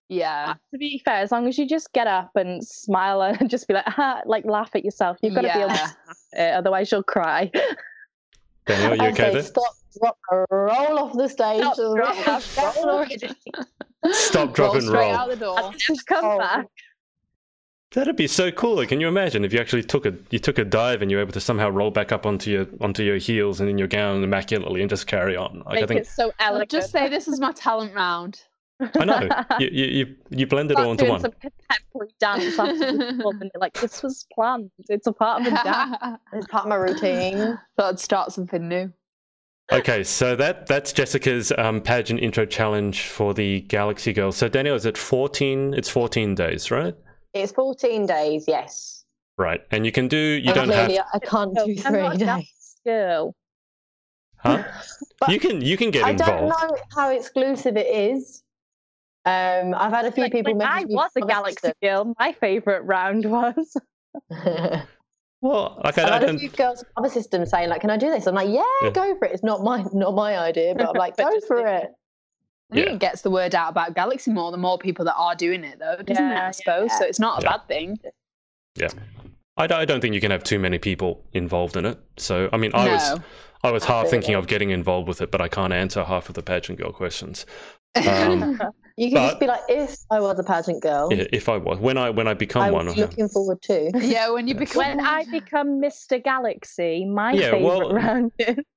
Yeah. 0.08 0.50
Uh, 0.50 0.54
to 0.72 0.78
be 0.78 1.02
fair, 1.04 1.16
as 1.16 1.30
long 1.32 1.46
as 1.48 1.58
you 1.58 1.66
just 1.68 1.92
get 1.92 2.06
up 2.06 2.30
and 2.34 2.64
smile 2.66 3.20
and 3.22 3.50
just 3.54 3.66
be 3.68 3.74
like, 3.74 3.84
ha, 3.86 4.22
like 4.24 4.44
laugh 4.46 4.70
at 4.74 4.84
yourself, 4.84 5.18
you've 5.22 5.34
got 5.34 5.42
to 5.42 5.52
be 5.52 5.58
able 5.58 5.68
to 5.68 5.74
laugh 5.74 5.96
at 6.34 6.40
it, 6.40 6.54
otherwise 6.54 6.90
you'll 6.92 7.02
cry. 7.02 7.50
Danielle, 8.66 8.96
you 8.96 9.02
I 9.02 9.08
okay 9.10 9.32
there? 9.32 9.42
stop, 9.42 9.74
drop, 10.00 10.18
roll 10.50 10.98
off 10.98 11.12
the 11.16 11.28
stage. 11.28 11.60
Stop, 11.62 11.78
roll 11.78 11.96
drop, 11.96 12.28
off, 12.28 12.76
roll. 12.84 13.06
Stop, 14.12 14.54
drop, 14.54 14.68
roll 14.68 14.76
and 14.76 14.86
straight 14.86 15.00
roll. 15.00 15.14
out 15.16 15.28
the 15.30 15.36
door. 15.36 15.72
Just 15.78 16.06
come 16.06 16.24
Oh. 16.24 16.38
back. 16.38 16.66
That'd 17.92 18.16
be 18.16 18.26
so 18.26 18.50
cool. 18.50 18.76
Like, 18.76 18.90
can 18.90 19.00
you 19.00 19.08
imagine 19.08 19.44
if 19.44 19.52
you 19.52 19.60
actually 19.60 19.82
took 19.82 20.04
a 20.04 20.14
you 20.30 20.38
took 20.38 20.58
a 20.58 20.64
dive 20.64 21.00
and 21.00 21.10
you 21.10 21.16
were 21.16 21.22
able 21.22 21.32
to 21.32 21.40
somehow 21.40 21.70
roll 21.70 21.90
back 21.90 22.12
up 22.12 22.26
onto 22.26 22.50
your 22.50 22.66
onto 22.82 23.02
your 23.02 23.16
heels 23.16 23.60
and 23.60 23.70
in 23.70 23.78
your 23.78 23.88
gown 23.88 24.22
immaculately 24.22 24.82
and 24.82 24.90
just 24.90 25.06
carry 25.06 25.36
on? 25.36 25.62
Like, 25.64 25.84
I 25.84 25.86
think 25.86 26.00
it 26.00 26.06
so 26.06 26.30
I'll 26.38 26.56
elegant. 26.56 26.70
just 26.70 26.92
say 26.92 27.08
this 27.08 27.28
is 27.28 27.40
my 27.40 27.52
talent 27.52 27.94
round. 27.94 28.42
I 28.80 29.04
know 29.06 29.28
you 29.58 29.68
you 29.72 29.84
you, 29.86 30.16
you 30.30 30.46
blend 30.46 30.70
it 30.70 30.76
all 30.76 30.90
into 30.90 31.04
doing 31.04 31.12
one. 31.12 31.20
some 31.22 31.32
contemporary 31.32 32.10
dance 32.20 32.58
after 32.58 32.92
the 32.92 33.14
film, 33.22 33.40
and 33.40 33.50
you're 33.54 33.60
like, 33.60 33.72
this 33.80 34.02
was 34.02 34.26
planned. 34.34 34.70
It's 34.90 35.06
a 35.06 35.12
part 35.12 35.40
of 35.40 35.46
a 35.46 35.50
dance. 35.64 35.96
It's 36.34 36.46
part 36.48 36.64
of 36.64 36.68
my 36.68 36.76
routine. 36.76 37.58
Thought 37.78 37.94
I'd 37.94 38.00
start 38.00 38.32
something 38.32 38.68
new. 38.68 38.92
Okay, 39.72 40.04
so 40.04 40.36
that 40.36 40.66
that's 40.66 40.92
Jessica's 40.92 41.52
um, 41.56 41.80
pageant 41.80 42.20
intro 42.20 42.44
challenge 42.44 43.08
for 43.08 43.32
the 43.32 43.62
Galaxy 43.62 44.12
Girls. 44.12 44.36
So 44.36 44.48
Danielle, 44.48 44.76
is 44.76 44.84
it 44.84 44.98
fourteen? 44.98 45.72
It's 45.72 45.88
fourteen 45.88 46.34
days, 46.34 46.70
right? 46.70 46.94
It's 47.42 47.52
14 47.52 48.06
days, 48.06 48.44
yes. 48.48 49.04
Right, 49.36 49.60
and 49.70 49.86
you 49.86 49.92
can 49.92 50.08
do. 50.08 50.16
You 50.16 50.52
And 50.52 50.54
don't 50.54 50.68
have. 50.70 50.90
I 51.14 51.18
can't 51.20 51.54
No, 51.54 51.66
do 51.66 51.72
I'm 51.84 51.92
three 51.92 52.02
not 52.02 52.18
days. 52.18 52.76
Girl. 52.84 53.34
Huh? 54.38 54.62
You 55.28 55.40
can 55.40 55.60
you 55.60 55.76
can 55.76 55.90
get 55.90 56.08
involved. 56.08 56.22
I 56.22 56.36
don't 56.38 56.48
know 56.48 56.76
how 56.94 57.10
exclusive 57.10 57.76
it 57.76 57.86
is. 57.88 58.42
Um, 59.24 59.74
I've 59.74 59.92
had 59.92 60.04
a 60.06 60.12
few 60.12 60.22
Like, 60.24 60.32
people 60.32 60.54
when 60.54 60.66
I 60.66 60.84
was 60.88 61.10
a 61.16 61.20
Galaxy 61.20 61.72
Girl. 61.82 62.14
My 62.18 62.32
favourite 62.32 62.84
round 62.86 63.24
was. 63.26 63.76
systems. 64.30 64.82
Well, 65.40 65.80
like 65.84 65.96
I, 65.98 66.02
I've 66.02 66.08
I 66.08 66.12
had 66.14 66.22
a 66.22 66.26
don't. 66.26 66.38
few 66.38 66.48
girls 66.48 66.80
from 66.82 67.04
other 67.04 67.08
systems 67.12 67.50
saying 67.50 67.68
like, 67.68 67.80
"Can 67.80 67.90
I 67.90 67.96
do 67.96 68.10
this?" 68.10 68.26
I'm 68.26 68.34
like, 68.34 68.48
"Yeah, 68.48 68.62
Yeah. 68.82 68.90
go 68.90 69.16
for 69.18 69.26
it." 69.26 69.32
It's 69.34 69.44
not 69.44 69.62
my 69.62 69.84
not 69.92 70.14
my 70.14 70.36
idea, 70.36 70.74
but 70.74 70.88
I'm 70.88 70.96
like, 70.96 71.16
"Go 71.16 71.30
for 71.46 71.64
it." 71.64 71.90
I 72.70 72.74
think 72.74 72.86
Yeah. 72.86 72.92
it 72.94 72.98
gets 72.98 73.22
the 73.22 73.30
word 73.30 73.54
out 73.54 73.70
about 73.70 73.94
Galaxy 73.94 74.30
more, 74.30 74.50
the 74.50 74.58
more 74.58 74.78
people 74.78 75.04
that 75.06 75.14
are 75.16 75.34
doing 75.34 75.64
it, 75.64 75.78
though, 75.78 75.96
doesn't 75.96 76.10
it? 76.24 76.28
Yeah, 76.34 76.48
I 76.48 76.50
suppose. 76.50 76.88
yeah. 76.90 76.98
So 76.98 77.04
it's 77.06 77.18
not 77.20 77.40
a 77.40 77.42
Yeah. 77.46 77.50
bad 77.56 77.68
thing. 77.68 77.98
I, 79.56 79.66
don't- 79.66 79.80
I 79.80 79.84
don't 79.84 80.00
think 80.00 80.14
you 80.14 80.20
can 80.20 80.30
have 80.30 80.44
too 80.44 80.58
many 80.58 80.78
people 80.78 81.24
involved 81.32 81.76
in 81.76 81.84
it. 81.84 81.98
So 82.16 82.48
I 82.52 82.56
mean, 82.56 82.70
I 82.74 82.88
was. 82.88 83.20
I 83.64 83.72
was 83.72 83.84
half 83.84 84.06
thinking 84.08 84.36
of 84.36 84.46
getting 84.46 84.70
involved 84.70 85.08
with 85.08 85.20
it, 85.20 85.32
but 85.32 85.40
I 85.40 85.48
can't 85.48 85.72
answer 85.72 86.04
half 86.04 86.28
of 86.28 86.36
the 86.36 86.42
pageant 86.44 86.78
girl 86.78 86.92
questions. 86.92 87.44
Um, 87.96 88.60
You 88.98 89.10
can 89.10 89.14
But- 89.14 89.26
just 89.28 89.38
be 89.40 89.46
like, 89.46 89.60
"If 89.68 89.96
I 90.10 90.18
was 90.18 90.40
a 90.40 90.42
pageant 90.42 90.82
girl, 90.82 91.08
Yeah, 91.12 91.22
if 91.32 91.48
I 91.48 91.56
was 91.56 91.78
when 91.78 91.96
I 91.96 92.10
when 92.10 92.26
I 92.26 92.34
become 92.34 92.62
I 92.62 92.72
one. 92.72 92.86
was 92.86 92.96
looking 92.96 93.28
forward 93.28 93.62
to." 93.62 93.92
yeah, 94.00 94.28
when 94.28 94.48
you 94.48 94.56
become 94.56 94.78
When 94.84 95.00
I 95.06 95.24
become 95.30 95.80
Mr. 95.80 96.20
Galaxy, 96.20 97.04
my 97.04 97.30
Yeah, 97.32 97.52
favourite 97.52 97.62
well- 97.62 97.92
round. 97.92 98.32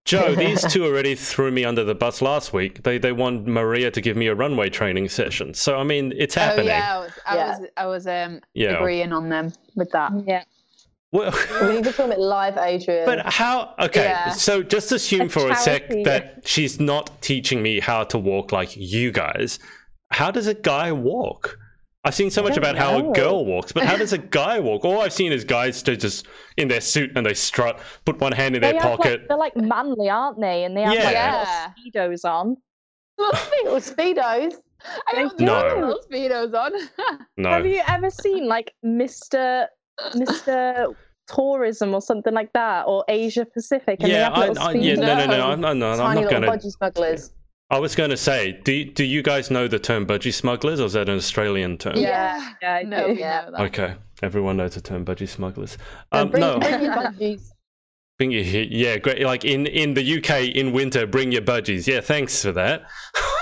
Joe, 0.06 0.36
these 0.46 0.62
two 0.72 0.86
already 0.86 1.16
threw 1.16 1.50
me 1.50 1.66
under 1.66 1.84
the 1.84 1.96
bus 1.96 2.22
last 2.22 2.54
week. 2.54 2.84
They 2.84 3.00
they 3.00 3.14
want 3.14 3.48
Maria 3.48 3.90
to 3.90 4.00
give 4.00 4.16
me 4.16 4.28
a 4.28 4.36
runway 4.36 4.70
training 4.70 5.10
session. 5.10 5.56
So 5.56 5.80
I 5.80 5.84
mean, 5.84 6.14
it's 6.16 6.36
happening. 6.36 6.70
Oh 6.70 6.74
happening. 6.74 6.84
yeah, 6.86 6.96
I 6.96 7.00
was, 7.00 7.12
I 7.26 7.36
Yeah. 7.36 7.48
was, 7.60 7.68
I 7.78 7.86
was 7.88 8.06
um, 8.08 8.42
Yeah. 8.54 8.76
agreeing 8.78 9.14
on 9.14 9.30
them 9.30 9.52
with 9.76 9.90
that. 9.90 10.12
Yeah. 10.28 10.44
Well, 11.12 11.34
we 11.68 11.74
need 11.74 11.84
to 11.84 11.92
film 11.92 12.12
it 12.14 12.20
live, 12.20 12.58
Adrian. 12.58 13.06
but 13.06 13.26
how? 13.32 13.74
Okay, 13.80 14.06
Yeah. 14.06 14.30
so 14.32 14.64
just 14.64 14.92
assume 14.94 15.24
A 15.24 15.30
for 15.30 15.50
a 15.50 15.56
sec 15.56 15.90
that 16.06 16.42
she's 16.46 16.80
not 16.80 17.22
teaching 17.22 17.62
me 17.62 17.80
how 17.82 18.04
to 18.06 18.18
walk 18.18 18.52
like 18.54 18.76
you 18.78 19.12
guys. 19.12 19.60
How 20.12 20.32
does 20.32 20.48
a 20.48 20.54
guy 20.54 20.92
walk? 20.92 21.58
I've 22.04 22.16
seen 22.16 22.32
so 22.32 22.42
much 22.42 22.54
don't 22.56 22.60
about 22.60 22.78
how 22.78 22.98
a 22.98 23.14
girl 23.14 23.46
walks, 23.46 23.72
but 23.74 23.84
how 23.84 23.96
does 23.98 24.12
a 24.14 24.18
guy 24.40 24.60
walk? 24.60 24.86
All 24.86 25.02
I've 25.02 25.14
seen 25.14 25.32
is 25.32 25.44
guys 25.44 25.84
to 25.84 25.96
just 25.98 26.28
in 26.58 26.68
their 26.68 26.82
suit 26.82 27.12
and 27.16 27.26
they 27.26 27.34
strut, 27.34 27.80
put 28.06 28.20
one 28.20 28.32
hand 28.32 28.56
in 28.56 28.62
They 28.62 28.72
their 28.72 28.82
pocket. 28.82 29.20
like, 29.22 29.28
they're 29.28 29.38
like 29.38 29.56
manly, 29.58 30.10
aren't 30.10 30.40
they? 30.40 30.64
And 30.64 30.76
they 30.76 30.82
have 30.84 30.94
Yeah. 30.94 31.04
like 31.04 31.14
Yeah. 31.14 31.68
little 31.94 32.12
speedos 32.16 32.26
on. 32.26 32.58
little 33.64 33.80
speedos. 33.80 34.56
I 35.08 35.14
don't 35.14 35.40
No. 35.40 35.62
know 35.62 35.88
those 35.88 36.08
speedos 36.08 36.54
on. 36.56 36.72
no, 37.38 37.52
Have 37.52 37.68
you 37.68 37.82
ever 37.88 38.10
seen 38.10 38.48
like 38.48 38.74
Mr. 38.84 39.68
Mr. 40.14 40.94
Tourism 41.28 41.94
or 41.94 42.02
something 42.02 42.34
like 42.34 42.52
that, 42.54 42.84
or 42.88 43.04
Asia 43.08 43.46
Pacific? 43.46 43.98
And 44.02 44.10
yeah, 44.12 44.30
they 44.30 44.36
I, 44.36 44.40
have 44.40 44.50
little 44.50 44.64
I, 44.64 44.72
yeah, 44.74 44.96
no, 44.96 45.02
no, 45.18 45.26
no, 45.26 45.38
No. 45.38 45.48
I'm, 45.52 45.62
no, 45.62 45.74
no, 45.74 45.92
I'm 46.04 46.16
not 46.16 46.30
going 46.30 46.42
to. 46.44 46.48
budgie 46.50 46.72
smugglers. 46.72 47.32
I 47.70 47.80
was 47.80 47.96
going 47.96 48.10
to 48.10 48.18
say, 48.18 48.60
do 48.66 48.84
do 48.84 49.06
you 49.06 49.24
guys 49.24 49.50
know 49.50 49.68
the 49.70 49.80
term 49.80 50.06
budgie 50.06 50.34
smugglers, 50.34 50.82
or 50.82 50.88
is 50.88 50.94
that 50.94 51.08
an 51.08 51.16
Australian 51.16 51.78
term? 51.78 51.96
Yeah, 51.96 52.52
Yeah, 52.62 52.74
I 52.76 52.84
no, 52.84 53.08
do. 53.08 53.14
Yeah. 53.14 53.50
that. 53.50 53.62
Okay, 53.62 53.96
everyone 54.22 54.58
knows 54.58 54.76
the 54.76 54.82
term 54.82 55.06
budgie 55.06 55.30
smugglers. 55.30 55.78
So 56.14 56.20
Um, 56.20 56.30
bring, 56.32 56.42
no, 56.42 56.60
yeah, 58.30 58.98
great. 58.98 59.24
Like 59.24 59.44
in 59.44 59.66
in 59.66 59.96
the 59.96 60.18
UK 60.18 60.56
in 60.56 60.72
winter, 60.72 61.08
bring 61.08 61.32
your 61.32 61.42
budgies. 61.42 61.88
Yeah, 61.88 62.02
thanks 62.02 62.42
for 62.42 62.52
that. 62.52 62.84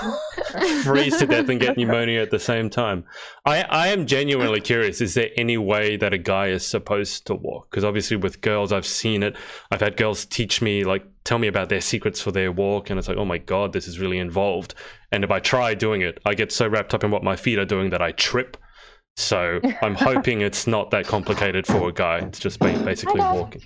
Freeze 0.84 1.18
to 1.18 1.26
death 1.26 1.48
and 1.48 1.60
get 1.60 1.76
pneumonia 1.76 2.22
at 2.22 2.30
the 2.30 2.38
same 2.38 2.70
time. 2.70 3.04
I 3.44 3.62
I 3.62 3.88
am 3.88 4.06
genuinely 4.06 4.60
curious. 4.60 5.00
Is 5.00 5.14
there 5.14 5.30
any 5.36 5.58
way 5.58 5.96
that 5.96 6.14
a 6.14 6.18
guy 6.18 6.48
is 6.48 6.66
supposed 6.66 7.26
to 7.26 7.34
walk? 7.34 7.70
Because 7.70 7.84
obviously 7.84 8.16
with 8.16 8.40
girls, 8.40 8.72
I've 8.72 8.86
seen 8.86 9.22
it. 9.22 9.36
I've 9.70 9.80
had 9.80 9.96
girls 9.96 10.24
teach 10.24 10.62
me 10.62 10.84
like 10.84 11.04
tell 11.24 11.38
me 11.38 11.48
about 11.48 11.68
their 11.68 11.82
secrets 11.82 12.20
for 12.20 12.32
their 12.32 12.50
walk, 12.50 12.88
and 12.88 12.98
it's 12.98 13.08
like, 13.08 13.18
oh 13.18 13.24
my 13.24 13.38
god, 13.38 13.72
this 13.72 13.86
is 13.86 13.98
really 13.98 14.18
involved. 14.18 14.74
And 15.12 15.24
if 15.24 15.30
I 15.30 15.40
try 15.40 15.74
doing 15.74 16.00
it, 16.02 16.18
I 16.24 16.34
get 16.34 16.52
so 16.52 16.66
wrapped 16.66 16.94
up 16.94 17.04
in 17.04 17.10
what 17.10 17.22
my 17.22 17.36
feet 17.36 17.58
are 17.58 17.64
doing 17.64 17.90
that 17.90 18.00
I 18.00 18.12
trip. 18.12 18.56
So 19.16 19.60
I'm 19.82 19.94
hoping 19.94 20.40
it's 20.40 20.66
not 20.66 20.90
that 20.92 21.06
complicated 21.06 21.66
for 21.66 21.88
a 21.88 21.92
guy. 21.92 22.18
It's 22.18 22.38
just 22.38 22.58
basically 22.60 23.20
walking. 23.20 23.62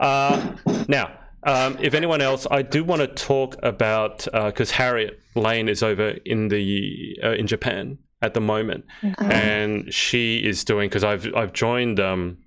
Uh, 0.00 0.54
now, 0.88 1.12
um, 1.44 1.78
if 1.80 1.94
anyone 1.94 2.20
else, 2.20 2.46
I 2.50 2.62
do 2.62 2.82
want 2.82 3.00
to 3.00 3.08
talk 3.08 3.56
about 3.62 4.24
because 4.24 4.72
uh, 4.72 4.74
Harriet 4.74 5.20
Lane 5.34 5.68
is 5.68 5.82
over 5.82 6.10
in 6.24 6.48
the 6.48 7.18
uh, 7.22 7.32
in 7.32 7.46
Japan 7.46 7.98
at 8.22 8.34
the 8.34 8.40
moment, 8.40 8.84
mm-hmm. 9.02 9.30
and 9.30 9.94
she 9.94 10.38
is 10.38 10.64
doing 10.64 10.88
because 10.88 11.04
I've 11.04 11.32
I've 11.34 11.52
joined. 11.52 12.00
Um, 12.00 12.38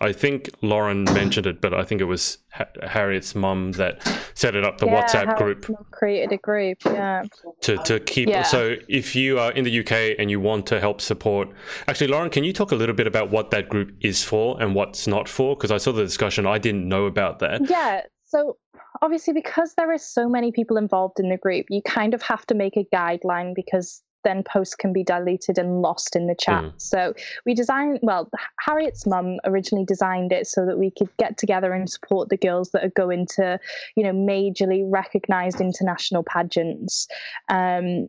I 0.00 0.12
think 0.12 0.50
Lauren 0.62 1.04
mentioned 1.04 1.46
it, 1.46 1.60
but 1.60 1.74
I 1.74 1.82
think 1.82 2.00
it 2.00 2.04
was 2.04 2.38
ha- 2.52 2.66
Harriet's 2.82 3.34
mum 3.34 3.72
that 3.72 4.00
set 4.34 4.54
it 4.54 4.64
up 4.64 4.78
the 4.78 4.86
yeah, 4.86 5.02
WhatsApp 5.02 5.38
Harriet's 5.38 5.66
group. 5.66 5.90
Created 5.90 6.32
a 6.32 6.36
group, 6.36 6.78
yeah. 6.84 7.24
To 7.62 7.76
to 7.78 7.98
keep 8.00 8.28
yeah. 8.28 8.42
so 8.42 8.76
if 8.88 9.16
you 9.16 9.38
are 9.38 9.50
in 9.52 9.64
the 9.64 9.80
UK 9.80 10.16
and 10.18 10.30
you 10.30 10.40
want 10.40 10.66
to 10.66 10.80
help 10.80 11.00
support, 11.00 11.48
actually, 11.88 12.08
Lauren, 12.08 12.30
can 12.30 12.44
you 12.44 12.52
talk 12.52 12.70
a 12.70 12.76
little 12.76 12.94
bit 12.94 13.06
about 13.06 13.30
what 13.30 13.50
that 13.50 13.68
group 13.68 13.92
is 14.00 14.22
for 14.22 14.60
and 14.62 14.74
what's 14.74 15.06
not 15.06 15.28
for? 15.28 15.56
Because 15.56 15.72
I 15.72 15.78
saw 15.78 15.92
the 15.92 16.04
discussion, 16.04 16.46
I 16.46 16.58
didn't 16.58 16.88
know 16.88 17.06
about 17.06 17.40
that. 17.40 17.68
Yeah. 17.68 18.02
So 18.24 18.58
obviously, 19.02 19.32
because 19.32 19.74
there 19.74 19.92
is 19.92 20.02
so 20.02 20.28
many 20.28 20.52
people 20.52 20.76
involved 20.76 21.18
in 21.18 21.28
the 21.28 21.38
group, 21.38 21.66
you 21.70 21.82
kind 21.82 22.14
of 22.14 22.22
have 22.22 22.46
to 22.46 22.54
make 22.54 22.76
a 22.76 22.86
guideline 22.94 23.54
because 23.54 24.02
then 24.24 24.42
posts 24.42 24.74
can 24.74 24.92
be 24.92 25.04
diluted 25.04 25.58
and 25.58 25.82
lost 25.82 26.16
in 26.16 26.26
the 26.26 26.34
chat. 26.34 26.64
Mm. 26.64 26.72
So 26.76 27.14
we 27.46 27.54
designed, 27.54 28.00
well, 28.02 28.30
Harriet's 28.60 29.06
mum 29.06 29.38
originally 29.44 29.84
designed 29.84 30.32
it 30.32 30.46
so 30.46 30.66
that 30.66 30.78
we 30.78 30.90
could 30.90 31.08
get 31.18 31.38
together 31.38 31.72
and 31.72 31.88
support 31.88 32.28
the 32.28 32.36
girls 32.36 32.70
that 32.70 32.84
are 32.84 32.90
going 32.90 33.26
to, 33.36 33.58
you 33.96 34.02
know, 34.02 34.12
majorly 34.12 34.84
recognized 34.86 35.60
international 35.60 36.22
pageants. 36.22 37.06
Um, 37.48 38.08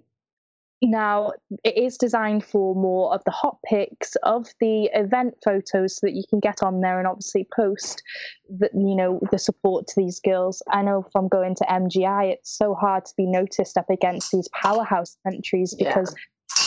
now, 0.82 1.34
it 1.64 1.78
is 1.78 1.98
designed 1.98 2.46
for 2.46 2.74
more 2.74 3.14
of 3.14 3.22
the 3.26 3.32
hot 3.32 3.58
picks 3.66 4.16
of 4.24 4.48
the 4.62 4.90
event 4.94 5.36
photos 5.44 5.98
so 5.98 6.08
that 6.08 6.14
you 6.14 6.24
can 6.30 6.40
get 6.40 6.64
on 6.64 6.80
there 6.80 7.00
and 7.00 7.08
obviously 7.08 7.48
post 7.54 8.02
the, 8.50 8.70
you 8.74 8.96
know, 8.96 9.20
the 9.32 9.38
support 9.38 9.88
to 9.88 9.94
these 9.98 10.22
girls. 10.22 10.62
I 10.72 10.82
know 10.82 11.06
from 11.12 11.28
going 11.28 11.56
to 11.56 11.66
MGI, 11.66 12.32
it's 12.32 12.58
so 12.58 12.76
hard 12.76 13.06
to 13.06 13.14
be 13.18 13.26
noticed 13.26 13.78
up 13.78 13.90
against 13.90 14.32
these 14.32 14.48
powerhouse 14.54 15.18
countries 15.24 15.76
because 15.78 16.16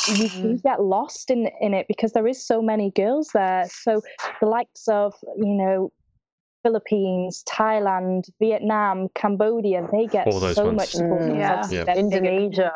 yeah. 0.09 0.15
you, 0.15 0.49
you 0.49 0.61
get 0.63 0.83
lost 0.83 1.31
in, 1.31 1.49
in 1.63 1.73
it 1.73 1.87
because 1.89 2.13
there 2.13 2.27
is 2.27 2.45
so 2.45 2.61
many 2.61 2.91
girls 2.91 3.31
there. 3.33 3.67
So 3.71 4.03
the 4.41 4.47
likes 4.47 4.89
of, 4.89 5.15
you 5.39 5.55
know, 5.55 5.91
Philippines, 6.63 7.43
Thailand, 7.49 8.29
Vietnam, 8.39 9.09
Cambodia, 9.15 9.89
they 9.91 10.07
get 10.07 10.31
so 10.33 10.67
ones. 10.67 10.77
much 10.77 10.91
support. 10.91 11.23
Mm, 11.23 11.39
yeah. 11.39 11.67
yeah. 11.71 11.95
Indonesia 11.97 12.73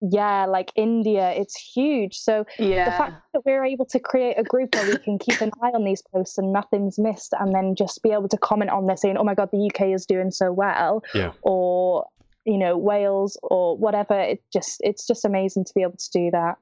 yeah 0.00 0.46
like 0.46 0.72
india 0.76 1.30
it's 1.32 1.56
huge 1.56 2.16
so 2.16 2.44
yeah. 2.58 2.86
the 2.86 2.90
fact 2.92 3.22
that 3.32 3.44
we're 3.44 3.64
able 3.64 3.84
to 3.84 3.98
create 3.98 4.34
a 4.38 4.42
group 4.42 4.74
where 4.74 4.86
we 4.86 4.96
can 4.98 5.18
keep 5.18 5.40
an 5.40 5.50
eye 5.62 5.70
on 5.74 5.84
these 5.84 6.02
posts 6.12 6.38
and 6.38 6.52
nothing's 6.52 6.98
missed 6.98 7.34
and 7.38 7.54
then 7.54 7.74
just 7.74 8.02
be 8.02 8.10
able 8.10 8.28
to 8.28 8.38
comment 8.38 8.70
on 8.70 8.86
this 8.86 9.02
saying 9.02 9.16
oh 9.18 9.24
my 9.24 9.34
god 9.34 9.50
the 9.52 9.70
uk 9.72 9.80
is 9.82 10.06
doing 10.06 10.30
so 10.30 10.52
well 10.52 11.02
yeah. 11.14 11.32
or 11.42 12.06
you 12.46 12.56
know 12.56 12.78
wales 12.78 13.38
or 13.42 13.76
whatever 13.76 14.18
it 14.18 14.42
just 14.52 14.80
it's 14.82 15.06
just 15.06 15.24
amazing 15.24 15.64
to 15.64 15.72
be 15.74 15.82
able 15.82 15.96
to 15.96 16.10
do 16.12 16.30
that 16.30 16.56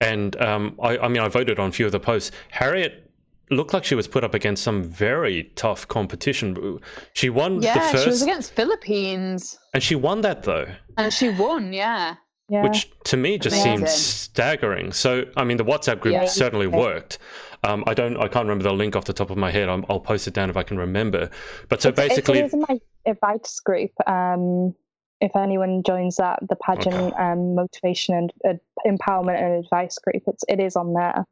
and 0.00 0.36
um, 0.42 0.78
I, 0.82 0.98
I 0.98 1.08
mean 1.08 1.22
i 1.22 1.28
voted 1.28 1.58
on 1.58 1.70
a 1.70 1.72
few 1.72 1.86
of 1.86 1.92
the 1.92 2.00
posts 2.00 2.30
harriet 2.50 3.10
looked 3.50 3.72
like 3.72 3.84
she 3.84 3.94
was 3.94 4.08
put 4.08 4.24
up 4.24 4.34
against 4.34 4.62
some 4.62 4.82
very 4.82 5.44
tough 5.54 5.86
competition. 5.88 6.80
She 7.12 7.30
won 7.30 7.60
yeah, 7.60 7.74
the 7.74 7.80
first. 7.80 8.04
she 8.04 8.10
was 8.10 8.22
against 8.22 8.52
Philippines. 8.52 9.58
And 9.74 9.82
she 9.82 9.94
won 9.94 10.22
that 10.22 10.44
though. 10.44 10.66
And 10.96 11.12
she 11.12 11.28
won, 11.30 11.72
yeah. 11.72 12.16
Yeah. 12.48 12.62
Which 12.62 12.90
to 13.04 13.16
me 13.16 13.38
just 13.38 13.56
Amazing. 13.56 13.86
seems 13.86 13.92
staggering. 13.92 14.92
So, 14.92 15.24
I 15.36 15.44
mean, 15.44 15.56
the 15.56 15.64
WhatsApp 15.64 16.00
group 16.00 16.12
yeah. 16.12 16.26
certainly 16.26 16.66
worked. 16.66 17.18
Um, 17.62 17.82
I 17.86 17.94
don't, 17.94 18.18
I 18.18 18.28
can't 18.28 18.44
remember 18.44 18.64
the 18.64 18.72
link 18.72 18.96
off 18.96 19.06
the 19.06 19.14
top 19.14 19.30
of 19.30 19.38
my 19.38 19.50
head. 19.50 19.70
i 19.70 19.74
will 19.74 20.00
post 20.00 20.28
it 20.28 20.34
down 20.34 20.50
if 20.50 20.56
I 20.56 20.62
can 20.62 20.76
remember. 20.76 21.30
But 21.70 21.80
so 21.80 21.88
it's, 21.88 21.96
basically, 21.96 22.40
it 22.40 22.46
is 22.46 22.54
in 22.54 22.64
my 22.68 22.78
advice 23.06 23.58
group. 23.60 23.90
Um, 24.06 24.74
if 25.20 25.34
anyone 25.36 25.82
joins 25.82 26.16
that, 26.16 26.40
the 26.46 26.56
pageant 26.56 26.94
okay. 26.94 27.16
um, 27.16 27.54
motivation 27.54 28.14
and 28.14 28.32
uh, 28.46 28.52
empowerment 28.86 29.42
and 29.42 29.64
advice 29.64 29.96
group, 29.98 30.22
it's 30.26 30.44
it 30.46 30.60
is 30.60 30.76
on 30.76 30.92
there. 30.92 31.24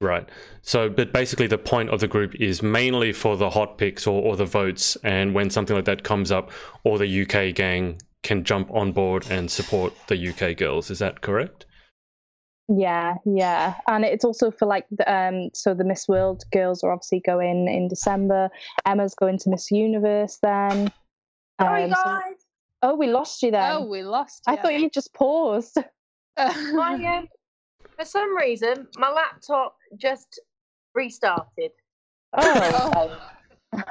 Right. 0.00 0.28
So, 0.62 0.88
but 0.88 1.12
basically, 1.12 1.46
the 1.46 1.58
point 1.58 1.90
of 1.90 2.00
the 2.00 2.08
group 2.08 2.34
is 2.36 2.62
mainly 2.62 3.12
for 3.12 3.36
the 3.36 3.50
hot 3.50 3.76
picks 3.76 4.06
or, 4.06 4.22
or 4.22 4.36
the 4.36 4.44
votes. 4.46 4.96
And 5.04 5.34
when 5.34 5.50
something 5.50 5.76
like 5.76 5.84
that 5.84 6.04
comes 6.04 6.32
up, 6.32 6.50
or 6.84 6.98
the 6.98 7.22
UK 7.22 7.54
gang 7.54 7.98
can 8.24 8.42
jump 8.42 8.72
on 8.72 8.90
board 8.90 9.26
and 9.30 9.48
support 9.48 9.94
the 10.08 10.28
UK 10.28 10.56
girls. 10.56 10.90
Is 10.90 10.98
that 10.98 11.20
correct? 11.20 11.66
Yeah, 12.68 13.16
yeah, 13.26 13.74
and 13.86 14.06
it's 14.06 14.24
also 14.24 14.50
for 14.50 14.66
like 14.66 14.86
the, 14.90 15.12
um. 15.12 15.50
So 15.52 15.74
the 15.74 15.84
Miss 15.84 16.08
World 16.08 16.44
girls 16.50 16.82
are 16.82 16.90
obviously 16.90 17.20
going 17.20 17.68
in 17.68 17.88
December. 17.88 18.48
Emma's 18.86 19.14
going 19.14 19.38
to 19.40 19.50
Miss 19.50 19.70
Universe 19.70 20.38
then. 20.42 20.90
Um, 21.58 21.66
Sorry, 21.66 21.88
guys. 21.90 21.94
So, 21.94 22.36
oh, 22.82 22.94
we 22.96 23.06
lost 23.08 23.42
you 23.42 23.50
then. 23.50 23.70
Oh, 23.70 23.84
we 23.84 24.02
lost. 24.02 24.44
You. 24.46 24.54
I 24.54 24.56
thought 24.56 24.80
you 24.80 24.88
just 24.88 25.12
paused. 25.12 25.76
my, 26.38 27.18
um, 27.18 27.28
for 27.98 28.06
some 28.06 28.34
reason, 28.34 28.88
my 28.96 29.10
laptop 29.10 29.76
just 29.98 30.40
restarted. 30.94 31.72
Oh. 32.32 33.20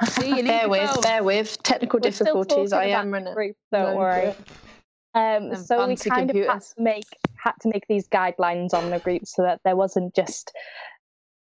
See, 0.08 0.42
bear 0.42 0.68
with, 0.68 0.90
phone. 0.90 1.02
bear 1.02 1.24
with 1.24 1.62
technical 1.62 1.98
We're 1.98 2.10
difficulties. 2.10 2.72
I 2.72 2.86
am 2.86 3.10
running. 3.10 3.34
Group, 3.34 3.56
don't 3.72 3.96
worry. 3.96 4.34
Um, 5.14 5.54
so 5.54 5.86
we 5.86 5.96
kind 5.96 6.28
computers. 6.28 6.48
of 6.48 6.54
had 6.54 6.62
to 6.62 6.82
make 6.82 7.04
had 7.36 7.52
to 7.60 7.68
make 7.68 7.86
these 7.88 8.08
guidelines 8.08 8.74
on 8.74 8.90
the 8.90 8.98
group 8.98 9.26
so 9.26 9.42
that 9.42 9.60
there 9.64 9.76
wasn't 9.76 10.14
just 10.14 10.52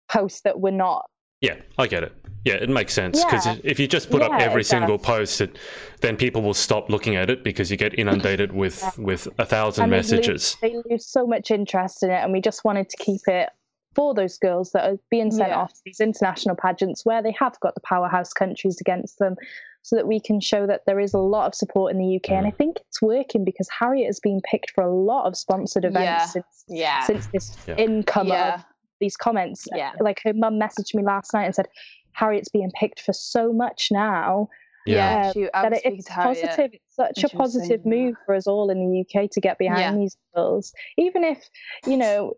posts 0.09 0.41
that 0.41 0.59
were 0.59 0.71
not. 0.71 1.09
Yeah, 1.39 1.55
I 1.77 1.87
get 1.87 2.03
it. 2.03 2.13
Yeah, 2.45 2.55
it 2.55 2.69
makes 2.69 2.93
sense 2.93 3.23
because 3.23 3.45
yeah. 3.45 3.55
if 3.63 3.79
you 3.79 3.87
just 3.87 4.09
put 4.09 4.21
yeah, 4.21 4.27
up 4.27 4.41
every 4.41 4.63
single 4.63 4.97
does. 4.97 5.05
post, 5.05 5.41
it, 5.41 5.57
then 6.01 6.17
people 6.17 6.41
will 6.41 6.53
stop 6.53 6.89
looking 6.89 7.15
at 7.15 7.29
it 7.29 7.43
because 7.43 7.71
you 7.71 7.77
get 7.77 7.97
inundated 7.97 8.51
with 8.51 8.81
yeah. 8.97 9.03
with 9.03 9.27
a 9.37 9.45
thousand 9.45 9.83
and 9.83 9.91
messages. 9.91 10.57
They 10.61 10.73
lose, 10.73 10.83
they 10.83 10.93
lose 10.93 11.07
so 11.07 11.25
much 11.25 11.49
interest 11.49 12.03
in 12.03 12.11
it, 12.11 12.15
and 12.15 12.31
we 12.33 12.41
just 12.41 12.65
wanted 12.65 12.89
to 12.89 12.97
keep 12.97 13.21
it 13.27 13.49
for 13.95 14.13
those 14.13 14.37
girls 14.37 14.71
that 14.71 14.89
are 14.89 14.97
being 15.09 15.31
sent 15.31 15.49
yeah. 15.49 15.59
off 15.59 15.73
to 15.73 15.81
these 15.85 15.99
international 15.99 16.55
pageants 16.55 17.05
where 17.05 17.21
they 17.21 17.33
have 17.37 17.59
got 17.59 17.75
the 17.75 17.81
powerhouse 17.81 18.33
countries 18.33 18.77
against 18.79 19.19
them 19.19 19.35
so 19.83 19.95
that 19.95 20.07
we 20.07 20.19
can 20.19 20.39
show 20.39 20.67
that 20.67 20.81
there 20.85 20.99
is 20.99 21.13
a 21.13 21.19
lot 21.19 21.47
of 21.47 21.55
support 21.55 21.91
in 21.91 21.99
the 21.99 22.15
UK. 22.15 22.31
Mm. 22.31 22.37
And 22.37 22.47
I 22.47 22.51
think 22.51 22.77
it's 22.87 23.01
working 23.01 23.43
because 23.43 23.67
Harriet 23.77 24.07
has 24.07 24.19
been 24.19 24.39
picked 24.49 24.71
for 24.71 24.83
a 24.83 24.93
lot 24.93 25.25
of 25.25 25.35
sponsored 25.35 25.85
events 25.85 26.05
yeah. 26.05 26.25
since 26.25 26.65
yeah. 26.67 27.03
since 27.03 27.27
this 27.27 27.57
yeah. 27.67 27.75
income 27.75 28.31
of 28.31 28.63
these 28.99 29.17
comments. 29.17 29.67
Yeah. 29.75 29.91
Like 29.99 30.21
her 30.23 30.33
mum 30.33 30.59
messaged 30.59 30.93
me 30.93 31.03
last 31.03 31.33
night 31.33 31.45
and 31.45 31.55
said, 31.55 31.67
Harriet's 32.13 32.49
being 32.49 32.71
picked 32.79 33.01
for 33.01 33.13
so 33.13 33.51
much 33.51 33.89
now. 33.91 34.47
Yeah, 34.85 35.31
um, 35.53 35.69
that 35.69 35.73
it, 35.73 35.81
it's 35.85 36.09
positive. 36.09 36.71
It's 36.73 36.95
such 36.95 37.23
a 37.23 37.29
positive 37.29 37.85
move 37.85 38.15
for 38.25 38.33
us 38.33 38.47
all 38.47 38.71
in 38.71 38.79
the 38.79 39.01
UK 39.01 39.29
to 39.29 39.39
get 39.39 39.59
behind 39.59 40.01
these 40.01 40.17
girls. 40.35 40.73
Even 40.97 41.23
if, 41.23 41.37
you 41.85 41.97
know, 41.97 42.33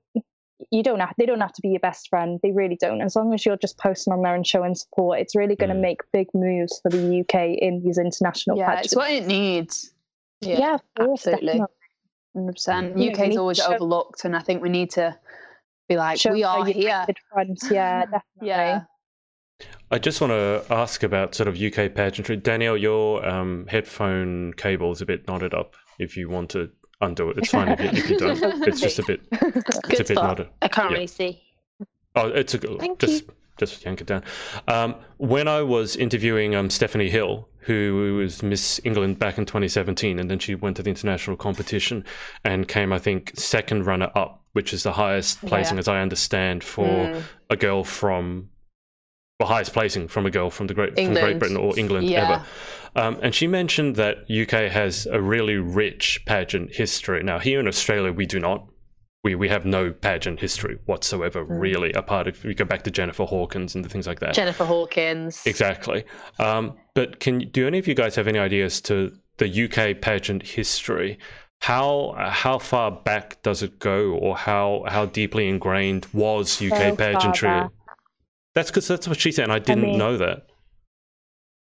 you 0.71 0.83
don't 0.83 0.99
have 0.99 1.13
they 1.17 1.25
don't 1.25 1.41
have 1.41 1.53
to 1.53 1.61
be 1.61 1.69
your 1.69 1.79
best 1.79 2.09
friend. 2.09 2.39
They 2.43 2.51
really 2.51 2.77
don't. 2.79 3.01
As 3.01 3.15
long 3.15 3.33
as 3.33 3.45
you're 3.45 3.57
just 3.57 3.77
posting 3.77 4.13
on 4.13 4.21
there 4.21 4.35
and 4.35 4.45
showing 4.45 4.75
support 4.75 5.19
it's 5.19 5.35
really 5.35 5.55
going 5.55 5.69
to 5.69 5.75
mm. 5.75 5.81
make 5.81 6.01
big 6.11 6.27
moves 6.33 6.79
for 6.81 6.89
the 6.89 7.21
uk 7.21 7.35
in 7.35 7.81
these 7.83 7.97
international 7.97 8.57
yeah 8.57 8.79
it's 8.79 8.95
what 8.95 9.11
it 9.11 9.25
needs. 9.25 9.93
Yeah, 10.41 10.59
yeah 10.59 10.77
course, 10.97 11.27
absolutely. 11.27 11.61
100% 12.35 13.11
uk 13.11 13.27
is 13.29 13.37
always 13.37 13.57
show, 13.57 13.73
overlooked 13.73 14.25
and 14.25 14.35
i 14.35 14.39
think 14.39 14.63
we 14.63 14.69
need 14.69 14.89
to 14.89 15.15
be 15.87 15.95
like 15.95 16.19
we 16.25 16.43
are 16.43 16.65
here. 16.65 17.05
front. 17.31 17.59
yeah 17.71 18.05
definitely. 18.05 18.47
Yeah. 18.47 18.81
I 19.91 19.99
just 19.99 20.19
want 20.19 20.31
to 20.31 20.65
ask 20.71 21.03
about 21.03 21.35
sort 21.35 21.47
of 21.47 21.61
UK 21.61 21.93
pageantry. 21.93 22.35
Danielle, 22.35 22.75
your 22.75 23.25
um, 23.25 23.67
headphone 23.69 24.53
cable 24.53 24.91
is 24.91 25.01
a 25.01 25.05
bit 25.05 25.27
knotted 25.27 25.53
up. 25.53 25.75
If 25.99 26.17
you 26.17 26.29
want 26.29 26.49
to 26.51 26.71
undo 27.03 27.29
it. 27.29 27.37
It's 27.37 27.49
fine 27.49 27.69
if 27.69 27.79
you, 27.79 27.89
if 27.89 28.09
you 28.09 28.17
don't. 28.17 28.41
It's 28.67 28.81
just 28.81 28.99
a 28.99 29.03
bit. 29.03 29.21
It's 29.31 29.99
a 29.99 30.03
bit 30.03 30.15
not. 30.15 30.47
I 30.61 30.67
can't 30.67 30.89
yeah. 30.89 30.93
really 30.93 31.07
see. 31.07 31.41
Oh, 32.15 32.27
it's 32.27 32.53
a 32.53 32.57
good. 32.57 32.79
Thank 32.79 32.99
just 32.99 33.23
you. 33.23 33.33
just 33.57 33.83
yank 33.85 34.01
it 34.01 34.07
down. 34.07 34.23
Um, 34.67 34.95
when 35.17 35.47
I 35.47 35.61
was 35.61 35.95
interviewing 35.95 36.55
um, 36.55 36.69
Stephanie 36.69 37.09
Hill, 37.09 37.47
who 37.59 38.15
was 38.17 38.43
Miss 38.43 38.79
England 38.83 39.19
back 39.19 39.37
in 39.37 39.45
2017, 39.45 40.19
and 40.19 40.29
then 40.29 40.39
she 40.39 40.55
went 40.55 40.77
to 40.77 40.83
the 40.83 40.89
international 40.89 41.37
competition 41.37 42.05
and 42.43 42.67
came, 42.67 42.93
I 42.93 42.99
think, 42.99 43.31
second 43.35 43.85
runner 43.85 44.11
up, 44.15 44.43
which 44.53 44.73
is 44.73 44.83
the 44.83 44.91
highest 44.91 45.41
placing, 45.45 45.77
yeah. 45.77 45.79
as 45.79 45.87
I 45.87 46.01
understand, 46.01 46.63
for 46.63 46.87
mm. 46.87 47.23
a 47.49 47.55
girl 47.55 47.83
from 47.83 48.49
the 49.43 49.53
highest 49.53 49.73
placing 49.73 50.07
from 50.07 50.25
a 50.25 50.31
girl 50.31 50.49
from 50.49 50.67
the 50.67 50.73
Great 50.73 50.95
from 50.95 51.13
Great 51.13 51.39
Britain 51.39 51.57
or 51.57 51.77
England 51.77 52.07
Yeah. 52.07 52.23
ever. 52.23 52.45
Um, 52.95 53.17
and 53.21 53.33
she 53.35 53.47
mentioned 53.47 53.95
that 53.97 54.15
UK 54.29 54.69
has 54.69 55.05
a 55.07 55.19
really 55.21 55.57
rich 55.57 56.23
pageant 56.25 56.73
history. 56.75 57.23
Now, 57.23 57.39
here 57.39 57.59
in 57.59 57.67
Australia, 57.67 58.11
we 58.11 58.25
do 58.25 58.39
not. 58.39 58.65
We, 59.23 59.35
we 59.35 59.47
have 59.49 59.65
no 59.65 59.91
pageant 59.91 60.39
history 60.39 60.77
whatsoever, 60.85 61.45
Mm. 61.45 61.59
really, 61.61 61.91
apart 61.93 62.27
if 62.27 62.43
we 62.43 62.53
go 62.53 62.65
back 62.65 62.83
to 62.83 62.91
Jennifer 62.91 63.23
Hawkins 63.25 63.73
and 63.75 63.83
the 63.85 63.89
things 63.89 64.05
like 64.05 64.19
that. 64.19 64.33
Jennifer 64.33 64.65
Hawkins. 64.65 65.41
Exactly. 65.45 66.03
Um, 66.39 66.73
but 66.93 67.19
can 67.21 67.39
do 67.51 67.65
any 67.65 67.79
of 67.79 67.87
you 67.87 67.95
guys 67.95 68.15
have 68.15 68.27
any 68.27 68.39
ideas 68.39 68.81
to 68.81 69.11
the 69.37 69.47
UK 69.65 69.99
pageant 70.01 70.43
history? 70.43 71.17
How 71.61 72.13
how 72.17 72.57
far 72.59 72.91
back 72.91 73.41
does 73.41 73.63
it 73.63 73.79
go, 73.79 74.11
or 74.11 74.35
how 74.35 74.83
how 74.89 75.05
deeply 75.05 75.47
ingrained 75.47 76.05
was 76.13 76.61
UK 76.61 76.77
So 76.89 76.95
pageantry? 76.97 77.61
Back. 78.53 78.61
That's 78.61 78.69
because 78.71 78.87
that's 78.87 79.07
what 79.07 79.19
she 79.19 79.31
said. 79.31 79.43
And 79.43 79.53
I 79.53 79.59
didn't 79.59 79.83
mean- 79.83 79.97
know 79.97 80.17
that. 80.17 80.47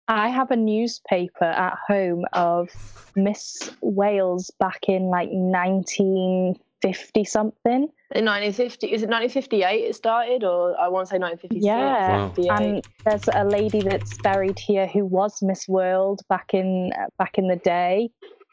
I 0.08 0.28
have 0.28 0.52
a 0.52 0.56
newspaper 0.56 1.44
at 1.44 1.76
home 1.88 2.24
of 2.32 2.68
Miss 3.16 3.72
Wales 3.80 4.52
back 4.60 4.84
in 4.88 5.06
like 5.10 5.28
1950 5.32 7.24
something. 7.24 7.88
In 8.14 8.24
1950, 8.24 8.86
is 8.86 9.02
it 9.02 9.08
1958 9.10 9.84
it 9.84 9.96
started, 9.96 10.44
or 10.44 10.78
I 10.80 10.86
want 10.86 11.08
to 11.08 11.10
say 11.10 11.18
1956? 11.18 11.64
Yeah. 11.66 12.30
Wow. 12.36 12.56
And 12.56 12.86
there's 13.04 13.28
a 13.34 13.42
lady 13.44 13.80
that's 13.80 14.16
buried 14.18 14.60
here 14.60 14.86
who 14.86 15.04
was 15.04 15.42
Miss 15.42 15.66
World 15.66 16.20
back 16.28 16.54
in 16.54 16.92
back 17.18 17.36
in 17.36 17.48
the 17.48 17.56
day. 17.56 18.10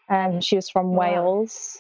Um, 0.10 0.42
she 0.42 0.56
was 0.56 0.70
from 0.70 0.94
Wow. 0.96 1.02
Wales. 1.36 1.80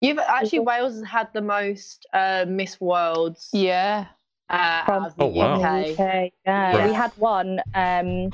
You've 0.00 0.18
actually 0.20 0.60
Wales 0.60 0.94
has 0.94 1.02
had 1.02 1.28
the 1.34 1.42
most 1.42 2.06
uh, 2.12 2.44
Miss 2.46 2.80
Worlds 2.80 3.48
Yeah. 3.52 4.06
Uh, 4.50 4.84
From- 4.84 5.04
the 5.16 5.24
Oh, 5.24 5.26
wow. 5.28 5.60
UK. 5.60 5.90
UK. 5.98 6.32
Yeah, 6.46 6.76
Right. 6.76 6.88
we 6.88 6.94
had 6.94 7.12
one. 7.16 7.60
Um, 7.74 8.32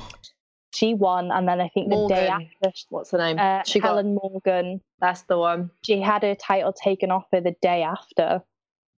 she 0.73 0.93
won, 0.93 1.31
and 1.31 1.47
then 1.47 1.61
I 1.61 1.69
think 1.69 1.89
the 1.89 2.05
day 2.07 2.27
after, 2.27 2.71
What's 2.89 3.11
the 3.11 3.17
name? 3.17 3.39
uh, 3.39 3.63
she 3.63 3.79
got. 3.79 3.89
Helen 3.89 4.15
Morgan, 4.21 4.81
That's 4.99 5.21
the 5.23 5.37
one 5.37 5.71
she 5.83 6.01
had 6.01 6.23
her 6.23 6.35
title 6.35 6.73
taken 6.73 7.11
off 7.11 7.25
her 7.31 7.39
the 7.41 7.55
day 7.61 7.81
after. 7.83 8.41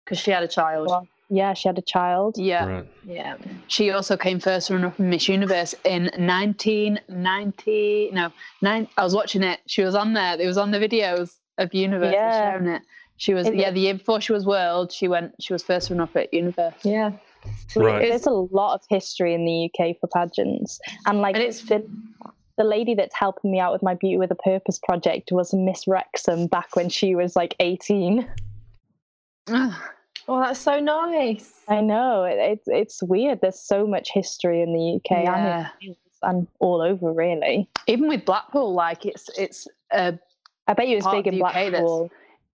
because 0.06 0.20
she 0.20 0.32
had 0.32 0.44
a 0.44 0.48
child. 0.48 0.88
Well, 0.90 1.08
Yeah, 1.30 1.54
she 1.56 1.68
had 1.68 1.78
a 1.80 1.82
child. 1.82 2.38
Yeah. 2.38 2.66
Right. 2.66 2.88
Yeah. 3.04 3.36
She 3.68 3.90
also 3.92 4.16
came 4.16 4.40
first 4.40 4.70
runner 4.70 4.88
up 4.88 5.00
in 5.00 5.10
Miss 5.10 5.28
Universe 5.28 5.74
in 5.84 6.04
1990. 6.18 8.12
No, 8.14 8.32
nine. 8.62 8.88
I 8.98 9.04
was 9.04 9.16
watching 9.16 9.44
it. 9.44 9.60
She 9.68 9.84
was 9.84 9.96
on 9.96 10.14
there. 10.14 10.40
It 10.40 10.46
was 10.48 10.58
on 10.58 10.72
the 10.72 10.78
videos 10.80 11.38
of 11.58 11.74
Universe 11.74 12.14
Yeah. 12.14 12.52
sharing 12.52 12.68
it. 12.68 12.82
She 13.18 13.34
was 13.34 13.48
Is 13.48 13.56
yeah. 13.56 13.70
it- 13.70 13.74
The 13.76 13.80
year 13.82 13.94
before 13.96 14.20
she 14.22 14.34
was 14.34 14.46
World, 14.46 14.92
she 14.92 15.08
went. 15.08 15.36
She 15.40 15.54
was 15.54 15.64
first 15.64 15.90
runner 15.90 16.04
up 16.04 16.16
at 16.16 16.34
Universe. 16.34 16.74
Yeah. 16.84 17.12
Right. 17.76 18.10
There's 18.10 18.26
a 18.26 18.32
lot 18.32 18.74
of 18.74 18.82
history 18.90 19.34
in 19.36 19.46
the 19.46 19.70
UK 19.70 19.98
for 20.02 20.08
pageants, 20.08 20.80
and 21.06 21.22
like 21.22 21.36
And 21.36 21.44
it's 21.44 21.62
the, 21.64 21.88
the 22.58 22.64
lady 22.64 22.96
that's 22.96 23.14
helping 23.16 23.52
me 23.52 23.60
out 23.60 23.72
with 23.72 23.84
my 23.84 23.94
Beauty 23.94 24.18
with 24.18 24.32
a 24.32 24.36
Purpose 24.36 24.80
project 24.80 25.32
was 25.32 25.54
Miss 25.54 25.88
Wrexham 25.88 26.48
back 26.48 26.76
when 26.76 26.90
she 26.90 27.14
was 27.14 27.36
like 27.36 27.56
18. 27.60 28.28
Oh, 30.28 30.40
that's 30.40 30.60
so 30.60 30.80
nice. 30.80 31.54
I 31.68 31.82
know 31.82 32.24
it, 32.24 32.38
it's 32.40 32.68
it's 32.68 33.04
weird. 33.04 33.42
There's 33.42 33.60
so 33.60 33.86
much 33.86 34.10
history 34.12 34.62
in 34.64 34.74
the 34.74 34.96
UK 34.96 35.18
and, 35.20 35.26
Yeah. 35.28 35.68
in 35.82 35.88
Wales 35.90 35.98
and 36.24 36.48
all 36.60 36.82
over 36.82 37.14
really. 37.14 37.70
Even 37.86 38.08
with 38.08 38.26
Blackpool, 38.26 38.74
like 38.74 39.06
it's 39.06 39.30
it's 39.38 39.68
uh, 39.92 40.14
I 40.68 40.74
bet 40.74 40.88
you 40.88 40.98
it's 40.98 41.06
Part 41.06 41.18
big 41.24 41.28
in 41.34 41.40
the 41.40 41.46
UK 41.46 41.70
Blackpool. 41.70 42.10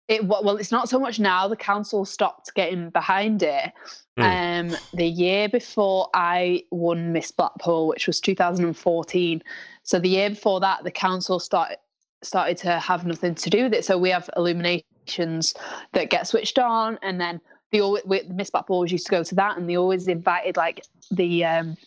It 0.07 0.25
well 0.25 0.57
it's 0.57 0.71
not 0.71 0.87
so 0.89 0.99
much 0.99 1.19
now 1.19 1.47
the 1.47 1.55
council 1.55 2.05
stopped 2.05 2.53
getting 2.53 2.89
behind 2.89 3.43
it 3.43 3.71
um 4.17 4.75
the 4.93 5.05
year 5.05 5.47
before 5.49 6.09
i 6.13 6.63
won 6.71 7.11
miss 7.11 7.31
blackpool 7.31 7.87
which 7.87 8.07
was 8.07 8.19
2014 8.19 9.43
so 9.83 9.99
the 9.99 10.09
year 10.09 10.29
before 10.29 10.59
that 10.59 10.83
the 10.83 10.91
council 10.91 11.39
started 11.39 11.77
started 12.23 12.57
to 12.57 12.79
have 12.79 13.05
nothing 13.05 13.35
to 13.35 13.49
do 13.49 13.63
with 13.63 13.73
it. 13.73 13.85
So 13.85 13.97
we 13.97 14.09
have 14.09 14.29
illuminations 14.35 15.53
that 15.93 16.09
get 16.09 16.27
switched 16.27 16.57
on 16.59 16.97
and 17.01 17.21
then 17.21 17.39
the 17.71 17.81
always 17.81 18.03
miss 18.29 18.49
blackpool 18.49 18.77
always 18.77 18.91
used 18.91 19.05
to 19.05 19.11
go 19.11 19.23
to 19.23 19.35
that 19.35 19.57
and 19.57 19.69
they 19.69 19.77
always 19.77 20.07
invited 20.07 20.57
like 20.57 20.83
the 21.11 21.45
um 21.45 21.77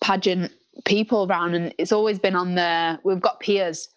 pageant 0.00 0.52
people 0.84 1.26
around 1.26 1.54
and 1.54 1.74
it's 1.78 1.92
always 1.92 2.18
been 2.18 2.34
on 2.34 2.54
there 2.54 2.98
we've 3.04 3.20
got 3.20 3.40
piers 3.40 3.88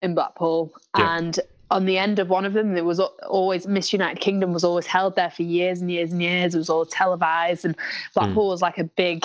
in 0.00 0.14
blackpool 0.14 0.72
Yeah. 0.96 1.16
and 1.16 1.40
on 1.72 1.86
the 1.86 1.98
end 1.98 2.18
of 2.18 2.28
one 2.28 2.44
of 2.44 2.52
them, 2.52 2.74
there 2.74 2.84
was 2.84 3.00
always 3.00 3.66
Miss 3.66 3.92
United 3.92 4.20
Kingdom 4.20 4.52
was 4.52 4.62
always 4.64 4.86
held 4.86 5.16
there 5.16 5.30
for 5.30 5.42
years 5.42 5.80
and 5.80 5.90
years 5.90 6.12
and 6.12 6.22
years. 6.22 6.54
It 6.54 6.58
was 6.58 6.70
all 6.70 6.84
televised, 6.86 7.64
and 7.64 7.74
Blackpool 8.14 8.48
was 8.48 8.62
like 8.62 8.78
a 8.78 8.84
big, 8.84 9.24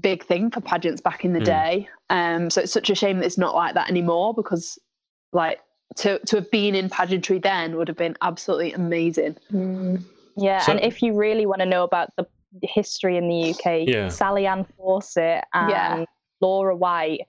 big 0.00 0.24
thing 0.24 0.50
for 0.50 0.60
pageants 0.60 1.00
back 1.00 1.24
in 1.24 1.32
the 1.34 1.40
Mm. 1.40 1.44
day. 1.44 1.88
Um, 2.10 2.50
so 2.50 2.62
it's 2.62 2.72
such 2.72 2.90
a 2.90 2.94
shame 2.94 3.18
that 3.18 3.26
it's 3.26 3.38
not 3.38 3.54
like 3.54 3.74
that 3.74 3.88
anymore 3.90 4.32
because, 4.34 4.78
like, 5.32 5.60
to 5.96 6.18
to 6.20 6.36
have 6.36 6.50
been 6.50 6.74
in 6.74 6.88
pageantry 6.90 7.38
then 7.38 7.76
would 7.76 7.88
have 7.88 7.96
been 7.96 8.16
absolutely 8.22 8.72
amazing. 8.72 9.36
Yeah, 10.36 10.58
So- 10.60 10.72
and 10.72 10.80
if 10.82 11.02
you 11.02 11.14
really 11.14 11.46
want 11.46 11.60
to 11.60 11.66
know 11.66 11.82
about 11.84 12.10
the 12.16 12.26
history 12.62 13.16
in 13.16 13.28
the 13.28 13.50
UK, 13.50 13.84
Yeah. 13.88 14.08
Sally 14.08 14.46
Ann 14.46 14.64
Fawcett 14.76 15.44
and 15.52 15.70
Yeah. 15.70 16.04
Laura 16.40 16.74
White, 16.76 17.22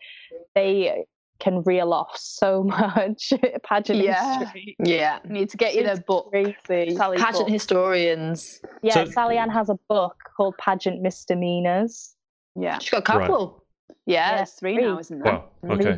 they 0.55 1.05
can 1.39 1.61
reel 1.63 1.93
off 1.93 2.17
so 2.17 2.63
much 2.77 3.31
pageant 3.63 3.99
Yeah. 4.03 4.39
history. 4.39 4.75
Yeah. 4.83 5.19
I 5.23 5.27
need 5.27 5.49
to 5.49 5.57
get 5.57 5.73
you 5.75 5.81
It's 5.81 5.87
their 5.87 6.03
book. 6.05 6.29
Crazy. 6.31 6.95
Sally 6.95 7.17
Pageant 7.17 7.45
book. 7.45 7.49
historians. 7.49 8.61
Yeah, 8.83 8.93
So- 8.93 9.05
Sally 9.05 9.37
Ann 9.37 9.49
has 9.49 9.69
a 9.69 9.77
book 9.87 10.15
called 10.35 10.55
Pageant 10.57 11.01
Misdemeanors. 11.01 12.15
Yeah, 12.55 12.77
She's 12.79 12.89
got 12.89 12.99
a 12.99 13.01
couple. 13.03 13.63
yeah, 14.05 14.31
Yeah, 14.31 14.35
there's 14.37 14.51
three 14.51 14.75
three. 14.75 14.83
now, 14.83 14.99
isn't 14.99 15.19
there? 15.23 15.33
Wow. 15.33 15.49
Okay. 15.75 15.97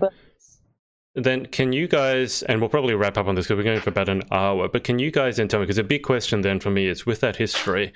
Then 1.15 1.45
can 1.47 1.73
you 1.73 1.87
guys, 1.89 2.41
and 2.43 2.61
we'll 2.61 2.69
probably 2.69 2.93
wrap 2.93 3.17
up 3.17 3.27
on 3.27 3.35
this 3.35 3.45
because 3.45 3.57
we're 3.57 3.63
going 3.69 3.81
for 3.81 3.89
about 3.89 4.07
an 4.07 4.21
hour, 4.31 4.69
but 4.69 4.83
can 4.85 4.97
you 4.97 5.11
guys 5.11 5.37
then 5.37 5.47
tell 5.49 5.59
me, 5.59 5.65
because 5.65 5.77
a 5.77 5.83
big 5.83 6.03
question 6.03 6.39
then 6.41 6.59
for 6.59 6.69
me 6.69 6.87
is 6.87 7.05
with 7.05 7.19
that 7.19 7.35
history, 7.35 7.91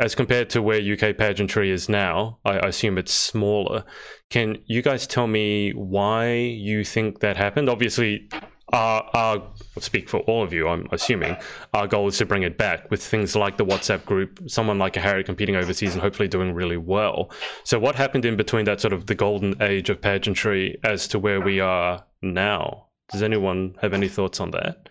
as 0.00 0.14
compared 0.14 0.48
to 0.50 0.62
where 0.62 0.80
UK 0.80 1.16
pageantry 1.16 1.70
is 1.70 1.88
now, 1.88 2.38
I, 2.44 2.56
assume 2.68 2.96
it's 2.98 3.12
smaller. 3.12 3.84
Can 4.30 4.58
you 4.66 4.80
guys 4.80 5.06
tell 5.06 5.26
me 5.26 5.72
why 5.72 6.32
you 6.32 6.84
think 6.84 7.20
that 7.20 7.36
happened? 7.36 7.68
Obviously, 7.68 8.28
our, 8.72 9.02
our 9.12 9.36
I'll 9.36 9.82
speak 9.82 10.08
for 10.08 10.20
all 10.20 10.42
of 10.42 10.52
you, 10.52 10.66
I'm 10.68 10.88
assuming, 10.92 11.36
our 11.74 11.86
goal 11.86 12.08
is 12.08 12.16
to 12.18 12.26
bring 12.26 12.42
it 12.42 12.56
back 12.56 12.90
with 12.90 13.02
things 13.02 13.36
like 13.36 13.58
the 13.58 13.66
WhatsApp 13.66 14.06
group, 14.06 14.40
someone 14.46 14.78
like 14.78 14.96
a 14.96 15.00
Harry 15.00 15.24
competing 15.24 15.56
overseas 15.56 15.92
and 15.92 16.02
hopefully 16.02 16.28
doing 16.28 16.54
really 16.54 16.78
well. 16.78 17.30
So 17.64 17.78
what 17.78 17.94
happened 17.94 18.24
in 18.24 18.36
between 18.36 18.64
that 18.64 18.80
sort 18.80 18.94
of 18.94 19.06
the 19.06 19.14
golden 19.14 19.62
age 19.62 19.90
of 19.90 20.00
pageantry 20.00 20.78
as 20.84 21.06
to 21.08 21.18
where 21.18 21.40
we 21.40 21.60
are 21.60 22.02
now? 22.22 22.86
Does 23.10 23.22
anyone 23.22 23.74
have 23.82 23.92
any 23.92 24.08
thoughts 24.08 24.40
on 24.40 24.52
that? 24.52 24.88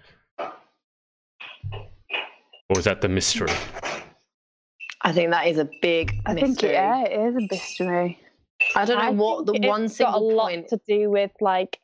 Or 2.70 2.78
is 2.78 2.86
that 2.86 3.02
the 3.02 3.10
mystery? 3.10 3.52
I 5.04 5.12
think 5.14 5.32
that 5.32 5.48
is 5.48 5.58
a 5.58 5.70
big 5.82 6.20
I 6.26 6.34
think 6.34 6.48
mystery. 6.50 6.72
yeah, 6.72 7.04
it 7.06 7.28
is 7.30 7.36
a 7.36 7.48
mystery. 7.52 8.20
I 8.76 8.86
don't 8.86 8.98
know 8.98 9.04
I 9.04 9.10
what 9.12 9.46
the 9.46 9.54
think 9.54 9.66
one 9.66 9.86
it's 9.86 9.98
got 9.98 10.10
a 10.10 10.14
single 10.14 10.36
lot 10.36 10.50
point. 10.52 10.68
to 10.70 10.80
do 10.88 11.10
with 11.10 11.32
like, 11.42 11.80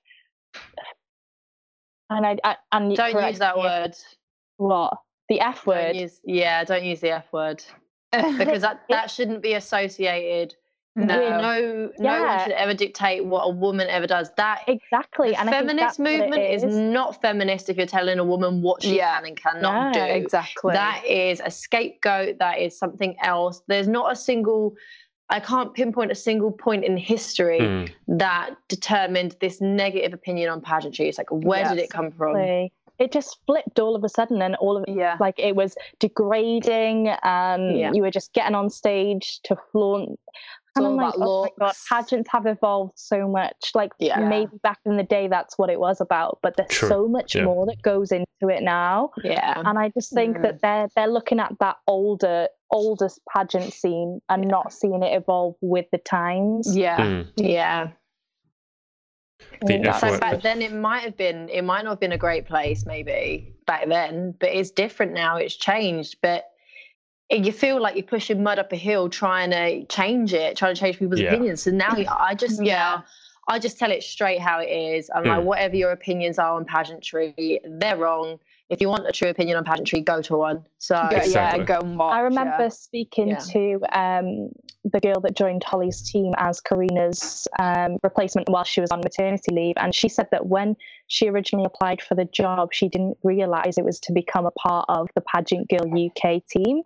and 2.10 2.26
I, 2.26 2.38
I 2.44 2.56
and 2.72 2.96
Don't 2.96 3.28
use 3.30 3.40
that 3.40 3.56
me 3.56 3.64
word. 3.64 3.96
What 4.58 4.94
the 5.30 5.42
F 5.42 5.66
Don't 5.66 5.76
word? 5.76 5.96
use, 5.96 6.22
yeah, 6.24 6.64
don't 6.64 6.84
use 6.84 7.00
the 7.00 7.12
F 7.12 7.26
word 7.34 7.64
because 8.12 8.62
that, 8.62 8.82
that 8.90 9.10
shouldn't 9.12 9.42
be 9.42 9.54
associated. 9.54 10.56
No. 11.06 11.40
No, 11.42 11.92
no 12.00 12.24
one 12.24 12.40
should 12.44 12.52
ever 12.54 12.74
dictate 12.74 13.24
what 13.26 13.42
a 13.44 13.50
woman 13.50 13.88
ever 13.90 14.08
does. 14.08 14.32
That 14.38 14.64
Exactly, 14.68 15.32
the 15.32 15.40
and 15.40 15.50
I 15.50 15.52
think 15.54 15.68
feminist 15.70 15.98
that's 15.98 16.00
what 16.00 16.08
it 16.12 16.20
movement 16.22 16.44
is. 16.44 16.64
not 16.76 17.22
feminist 17.22 17.70
if 17.70 17.78
you're 17.78 17.86
telling 17.86 18.20
a 18.20 18.24
woman 18.26 18.62
what 18.62 18.82
she 18.84 18.98
Yeah. 18.98 19.16
can 19.18 19.26
and 19.28 19.38
cannot 19.38 19.94
No, 19.96 20.06
do. 20.06 20.12
exactly. 20.14 20.74
That 20.74 21.04
is 21.06 21.42
a 21.44 21.52
scapegoat. 21.52 22.40
That 22.40 22.60
is 22.60 22.78
something 22.78 23.16
else. 23.22 23.62
There's 23.68 23.88
not 23.88 24.12
a 24.12 24.16
single. 24.16 24.74
I 25.30 25.40
can't 25.42 25.74
pinpoint 25.74 26.10
a 26.12 26.16
single 26.16 26.52
point 26.52 26.86
in 26.86 26.96
history 26.98 27.60
Hmm. 27.60 27.86
that 28.18 28.52
determined 28.70 29.36
this 29.42 29.60
negative 29.60 30.14
opinion 30.14 30.50
on 30.50 30.62
pageantry. 30.62 31.10
It's 31.10 31.18
like, 31.18 31.30
where 31.30 31.60
Yeah, 31.60 31.74
did 31.76 31.84
it 31.84 31.90
come 31.90 32.12
from? 32.12 32.36
Exactly. 32.38 32.74
It 33.00 33.12
just 33.12 33.38
flipped 33.46 33.78
all 33.78 33.96
of 33.96 34.04
a 34.04 34.10
sudden, 34.10 34.42
and 34.42 34.56
all 34.56 34.76
of 34.78 34.84
it, 34.88 34.96
yeah. 34.96 35.18
like 35.20 35.38
it 35.38 35.56
was 35.56 35.76
degrading, 36.00 37.10
and 37.24 37.78
Yeah. 37.78 37.92
you 37.94 38.02
were 38.02 38.10
just 38.10 38.34
getting 38.34 38.56
on 38.56 38.70
stage 38.70 39.40
to 39.44 39.56
flaunt. 39.72 40.20
And 40.78 40.86
all 40.86 40.92
I'm 40.94 40.98
like, 40.98 41.16
about 41.16 41.28
oh 41.28 41.42
my 41.60 41.66
god, 41.68 41.76
pageants 41.90 42.30
have 42.32 42.46
evolved 42.46 42.94
so 42.96 43.28
much. 43.28 43.72
Like 43.76 43.92
Yeah. 44.00 44.20
maybe 44.20 44.52
back 44.64 44.80
in 44.86 44.98
the 44.98 45.04
day, 45.04 45.28
that's 45.28 45.58
what 45.58 45.70
it 45.70 45.80
was 45.80 46.00
about, 46.02 46.40
but 46.42 46.56
there's 46.58 46.70
True. 46.70 46.90
so 46.90 47.08
much 47.08 47.36
Yeah. 47.36 47.44
more 47.44 47.66
that 47.66 47.82
goes 47.82 48.12
into 48.12 48.26
it 48.50 48.64
now. 48.64 49.12
Yeah. 49.24 49.62
and 49.66 49.78
I 49.80 49.90
just 49.90 50.14
think 50.14 50.38
Mm. 50.38 50.42
that 50.44 50.62
they're 50.62 50.88
they're 50.96 51.08
looking 51.08 51.40
at 51.40 51.54
that 51.60 51.78
older 51.88 52.48
oldest 52.72 53.22
pageant 53.34 53.72
scene 53.74 54.20
and 54.30 54.46
not 54.48 54.74
seeing 54.74 55.02
it 55.02 55.16
evolve 55.16 55.56
with 55.62 55.86
the 55.92 55.98
times. 56.00 56.76
Yeah. 56.78 56.98
Hmm. 57.24 57.30
Yeah. 57.38 57.90
The 59.62 59.80
Yeah. 59.84 59.98
So 59.98 60.20
back 60.20 60.42
then 60.42 60.62
it 60.62 60.74
might 60.74 61.04
have 61.04 61.18
been 61.18 61.50
it 61.50 61.64
might 61.64 61.84
not 61.84 61.92
have 61.92 62.00
been 62.00 62.12
a 62.12 62.18
great 62.18 62.46
place 62.46 62.86
maybe 62.86 63.54
back 63.66 63.88
then, 63.88 64.34
but 64.40 64.50
it's 64.50 64.72
different 64.72 65.14
now. 65.14 65.38
It's 65.38 65.56
changed. 65.56 66.18
But 66.22 66.46
you 67.30 67.52
feel 67.52 67.82
like 67.82 67.96
you're 67.96 68.04
pushing 68.04 68.42
mud 68.44 68.60
up 68.60 68.72
a 68.72 68.76
hill 68.78 69.10
trying 69.10 69.52
to 69.52 69.86
change 69.86 70.34
it, 70.34 70.56
trying 70.56 70.74
to 70.76 70.80
change 70.80 70.98
people's 71.00 71.20
Yeah. 71.20 71.34
opinions. 71.34 71.64
So 71.64 71.72
now 71.72 71.96
I 72.20 72.34
just 72.36 72.64
Yeah. 72.64 72.96
yeah. 72.96 73.02
I 73.50 73.60
just 73.60 73.80
tell 73.80 73.92
it 73.92 74.04
straight 74.04 74.40
how 74.42 74.60
it 74.60 74.66
is. 74.70 75.10
I'm 75.16 75.24
Mm. 75.24 75.38
like, 75.38 75.44
whatever 75.46 75.76
your 75.78 75.92
opinions 75.92 76.38
are 76.38 76.54
on 76.56 76.66
pageantry, 76.66 77.62
they're 77.66 77.96
wrong. 77.96 78.40
If 78.70 78.82
you 78.82 78.90
want 78.90 79.08
a 79.08 79.14
true 79.14 79.30
opinion 79.30 79.56
on 79.56 79.64
pageantry, 79.64 80.02
go 80.02 80.22
to 80.22 80.36
one. 80.36 80.66
So 80.80 80.98
Exactly. 81.12 81.32
Yeah, 81.34 81.58
go 81.64 81.80
and 81.80 81.98
watch. 81.98 82.14
I 82.14 82.20
remember 82.20 82.64
yeah. 82.64 82.68
speaking 82.68 83.30
Yeah. 83.30 83.38
to 83.38 83.80
um, 83.98 84.50
the 84.84 85.00
girl 85.00 85.22
that 85.22 85.34
joined 85.34 85.64
Holly's 85.64 86.02
team 86.02 86.34
as 86.38 86.60
Karina's 86.60 87.48
um, 87.60 87.98
replacement 88.04 88.50
while 88.50 88.66
she 88.66 88.82
was 88.82 88.92
on 88.92 89.00
maternity 89.00 89.54
leave, 89.54 89.76
and 89.78 89.96
she 89.96 90.10
said 90.10 90.28
that 90.32 90.48
when 90.48 90.76
she 91.08 91.30
originally 91.30 91.66
applied 91.66 92.02
for 92.02 92.16
the 92.16 92.26
job, 92.26 92.74
she 92.74 92.90
didn't 92.90 93.18
realise 93.24 93.78
it 93.78 93.86
was 93.86 94.02
to 94.02 94.12
become 94.12 94.46
a 94.46 94.52
part 94.52 94.86
of 94.90 95.08
the 95.16 95.22
Pageant 95.22 95.70
Girl 95.70 95.88
UK 95.90 96.42
team. 96.50 96.82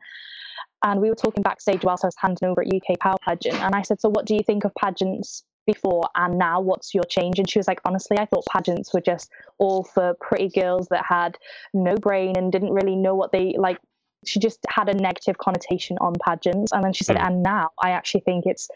And 0.83 1.01
we 1.01 1.09
were 1.09 1.15
talking 1.15 1.43
backstage 1.43 1.83
whilst 1.83 2.03
I 2.03 2.07
was 2.07 2.15
handing 2.17 2.49
over 2.49 2.61
at 2.61 2.67
UK 2.73 2.99
Power 2.99 3.17
Pageant, 3.21 3.61
and 3.61 3.75
I 3.75 3.81
said, 3.81 4.01
"So, 4.01 4.09
what 4.09 4.25
do 4.25 4.33
you 4.35 4.41
think 4.43 4.65
of 4.65 4.73
pageants 4.75 5.43
before 5.67 6.03
and 6.15 6.37
now? 6.37 6.59
What's 6.59 6.93
your 6.93 7.03
change?" 7.03 7.39
And 7.39 7.49
she 7.49 7.59
was 7.59 7.67
like, 7.67 7.81
"Honestly, 7.85 8.17
I 8.17 8.25
thought 8.25 8.45
pageants 8.51 8.93
were 8.93 9.01
just 9.01 9.29
all 9.59 9.83
for 9.83 10.15
pretty 10.19 10.49
girls 10.49 10.87
that 10.87 11.05
had 11.05 11.37
no 11.73 11.95
brain 11.95 12.35
and 12.37 12.51
didn't 12.51 12.73
really 12.73 12.95
know 12.95 13.15
what 13.15 13.31
they 13.31 13.55
like." 13.57 13.77
She 14.25 14.39
just 14.39 14.59
had 14.69 14.89
a 14.89 14.93
negative 14.93 15.37
connotation 15.37 15.97
on 15.99 16.13
pageants, 16.25 16.71
and 16.71 16.83
then 16.83 16.93
she 16.93 17.03
said, 17.03 17.17
Mm. 17.17 17.27
"And 17.27 17.43
now 17.43 17.69
I 17.81 17.91
actually 17.91 18.21
think 18.21 18.45
it's." 18.45 18.69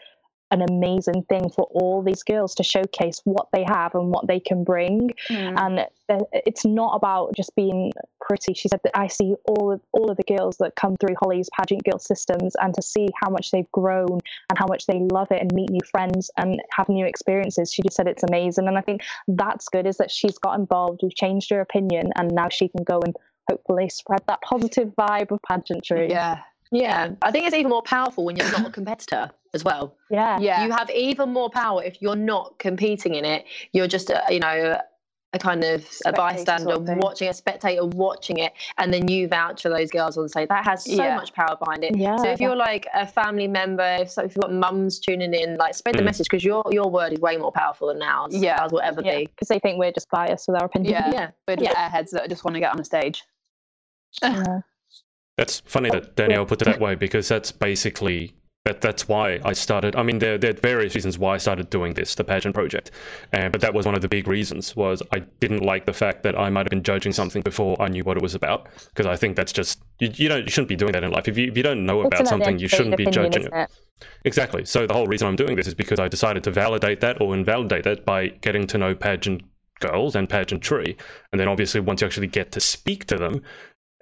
An 0.50 0.62
amazing 0.62 1.24
thing 1.28 1.48
for 1.50 1.64
all 1.72 2.02
these 2.02 2.22
girls 2.22 2.54
to 2.54 2.62
showcase 2.62 3.20
what 3.24 3.48
they 3.52 3.64
have 3.66 3.94
and 3.94 4.10
what 4.10 4.26
they 4.28 4.38
can 4.38 4.62
bring 4.64 5.10
Mm. 5.28 5.60
and 5.60 5.86
it's 6.32 6.64
not 6.64 6.94
about 6.94 7.34
just 7.34 7.54
being 7.56 7.92
pretty. 8.20 8.54
She 8.54 8.68
said 8.68 8.80
that 8.84 8.96
I 8.96 9.08
see 9.08 9.34
all 9.48 9.72
of, 9.72 9.80
all 9.92 10.08
of 10.10 10.16
the 10.16 10.36
girls 10.36 10.56
that 10.58 10.76
come 10.76 10.96
through 10.96 11.16
Holly's 11.20 11.48
pageant 11.56 11.82
girl 11.84 11.98
systems, 11.98 12.54
and 12.60 12.72
to 12.74 12.82
see 12.82 13.08
how 13.20 13.28
much 13.28 13.50
they've 13.50 13.70
grown 13.72 14.20
and 14.48 14.58
how 14.58 14.66
much 14.68 14.86
they 14.86 15.00
love 15.00 15.32
it 15.32 15.40
and 15.40 15.52
meet 15.52 15.70
new 15.70 15.80
friends 15.90 16.30
and 16.36 16.62
have 16.70 16.88
new 16.88 17.04
experiences. 17.04 17.72
She 17.72 17.82
just 17.82 17.96
said 17.96 18.06
it's 18.06 18.22
amazing, 18.22 18.68
and 18.68 18.78
I 18.78 18.82
think 18.82 19.02
that's 19.26 19.68
good. 19.68 19.86
Is 19.86 19.96
that 19.96 20.10
she's 20.10 20.38
got 20.38 20.58
involved, 20.58 21.00
we've 21.02 21.14
changed 21.14 21.50
her 21.50 21.60
opinion, 21.60 22.12
and 22.16 22.30
now 22.32 22.48
she 22.48 22.68
can 22.68 22.84
go 22.84 23.00
and 23.00 23.14
hopefully 23.50 23.88
spread 23.88 24.22
that 24.28 24.42
positive 24.42 24.92
vibe 24.96 25.30
of 25.30 25.40
pageantry. 25.42 26.08
Yeah. 26.08 26.38
Yeah, 26.70 27.10
I 27.22 27.30
think 27.30 27.46
it's 27.46 27.54
even 27.56 27.70
more 27.70 27.82
powerful 27.82 28.24
when 28.24 28.36
you're 28.36 28.50
not 28.50 28.66
a 28.66 28.70
competitor 28.70 29.30
as 29.54 29.64
well. 29.64 29.96
yeah, 30.10 30.38
Yeah. 30.38 30.64
You 30.64 30.72
have 30.72 30.90
even 30.90 31.32
more 31.32 31.48
power 31.50 31.82
if 31.82 32.00
you're 32.02 32.16
not 32.16 32.58
competing 32.58 33.14
in 33.14 33.24
it. 33.24 33.44
You're 33.72 33.86
just, 33.88 34.10
a, 34.10 34.22
you 34.28 34.40
know, 34.40 34.78
a 35.32 35.38
kind 35.38 35.64
of 35.64 35.86
a 36.06 36.12
bystander 36.12 36.74
sort 36.76 36.88
of 36.88 36.96
watching, 36.98 37.28
a 37.28 37.34
spectator 37.34 37.84
watching 37.84 38.38
it, 38.38 38.52
and 38.78 38.92
then 38.94 39.06
you 39.08 39.28
vouch 39.28 39.62
for 39.62 39.68
those 39.68 39.90
girls 39.90 40.16
on 40.16 40.28
stage. 40.28 40.48
That 40.48 40.64
has 40.64 40.84
so 40.84 40.92
Yeah. 41.02 41.16
much 41.16 41.32
power 41.34 41.56
behind 41.56 41.84
it. 41.84 41.96
Yeah, 41.96 42.16
So 42.16 42.28
if 42.30 42.40
you're 42.40 42.56
like 42.56 42.86
a 42.94 43.06
family 43.06 43.46
member, 43.48 43.96
if, 44.00 44.10
so 44.10 44.22
if 44.22 44.34
you've 44.34 44.42
got 44.42 44.52
mums 44.52 44.98
tuning 44.98 45.34
in, 45.34 45.56
like 45.56 45.74
spread 45.74 45.96
the 45.96 46.02
Mm. 46.02 46.06
message 46.06 46.26
because 46.30 46.44
your 46.44 46.62
your 46.70 46.88
word 46.90 47.12
is 47.12 47.20
way 47.20 47.36
more 47.36 47.52
powerful 47.52 47.88
than 47.88 48.00
ours. 48.02 48.34
Yeah. 48.34 48.60
ours 48.62 48.72
will 48.72 48.80
ever 48.80 49.02
yeah, 49.04 49.18
be. 49.18 49.26
because 49.26 49.48
they 49.48 49.58
think 49.58 49.78
we're 49.78 49.92
just 49.92 50.08
biased 50.10 50.48
with 50.48 50.56
our 50.58 50.66
opinion. 50.66 50.92
Yeah. 50.92 51.10
Yeah. 51.12 51.30
We're 51.46 51.56
just 51.56 51.76
airheads 51.76 52.10
that 52.10 52.28
just 52.30 52.44
want 52.44 52.54
to 52.54 52.60
get 52.60 52.72
on 52.72 52.80
a 52.80 52.84
stage. 52.84 53.24
Yeah. 54.22 54.60
That's 55.36 55.60
funny 55.60 55.90
that 55.90 56.16
Danielle 56.16 56.46
put 56.46 56.62
it 56.62 56.64
that 56.64 56.80
way 56.80 56.94
because 56.94 57.28
that's 57.28 57.52
basically 57.52 58.34
that. 58.64 58.80
That's 58.80 59.06
why 59.06 59.38
I 59.44 59.52
started. 59.52 59.94
I 59.94 60.02
mean, 60.02 60.18
there 60.18 60.38
there 60.38 60.50
are 60.50 60.54
various 60.54 60.94
reasons 60.94 61.18
why 61.18 61.34
I 61.34 61.36
started 61.36 61.68
doing 61.68 61.92
this, 61.92 62.14
the 62.14 62.24
pageant 62.24 62.54
project, 62.54 62.90
uh, 63.34 63.50
but 63.50 63.60
that 63.60 63.74
was 63.74 63.84
one 63.84 63.94
of 63.94 64.00
the 64.00 64.08
big 64.08 64.28
reasons. 64.28 64.74
Was 64.74 65.02
I 65.12 65.18
didn't 65.40 65.62
like 65.62 65.84
the 65.84 65.92
fact 65.92 66.22
that 66.22 66.38
I 66.38 66.48
might 66.48 66.60
have 66.60 66.70
been 66.70 66.82
judging 66.82 67.12
something 67.12 67.42
before 67.42 67.80
I 67.80 67.88
knew 67.88 68.02
what 68.02 68.16
it 68.16 68.22
was 68.22 68.34
about 68.34 68.68
because 68.88 69.04
I 69.04 69.16
think 69.16 69.36
that's 69.36 69.52
just 69.52 69.82
you, 69.98 70.10
you 70.14 70.28
don't 70.30 70.44
you 70.44 70.50
shouldn't 70.50 70.68
be 70.68 70.76
doing 70.76 70.92
that 70.92 71.04
in 71.04 71.10
life. 71.10 71.28
If 71.28 71.36
you 71.36 71.48
if 71.48 71.56
you 71.56 71.62
don't 71.62 71.84
know 71.84 72.00
about 72.00 72.26
something, 72.26 72.58
you 72.58 72.68
shouldn't 72.68 72.96
be 72.96 73.04
opinion, 73.04 73.32
judging 73.32 73.46
it. 73.46 73.52
it. 73.52 73.70
Exactly. 74.24 74.64
So 74.64 74.86
the 74.86 74.94
whole 74.94 75.06
reason 75.06 75.28
I'm 75.28 75.36
doing 75.36 75.56
this 75.56 75.66
is 75.66 75.74
because 75.74 76.00
I 76.00 76.08
decided 76.08 76.44
to 76.44 76.50
validate 76.50 77.00
that 77.00 77.20
or 77.20 77.34
invalidate 77.34 77.84
that 77.84 78.06
by 78.06 78.28
getting 78.28 78.66
to 78.68 78.78
know 78.78 78.94
pageant 78.94 79.42
girls 79.80 80.16
and 80.16 80.28
pageantry. 80.28 80.96
And 81.32 81.40
then 81.40 81.48
obviously 81.48 81.80
once 81.80 82.00
you 82.00 82.06
actually 82.06 82.26
get 82.26 82.52
to 82.52 82.60
speak 82.60 83.04
to 83.06 83.16
them 83.16 83.42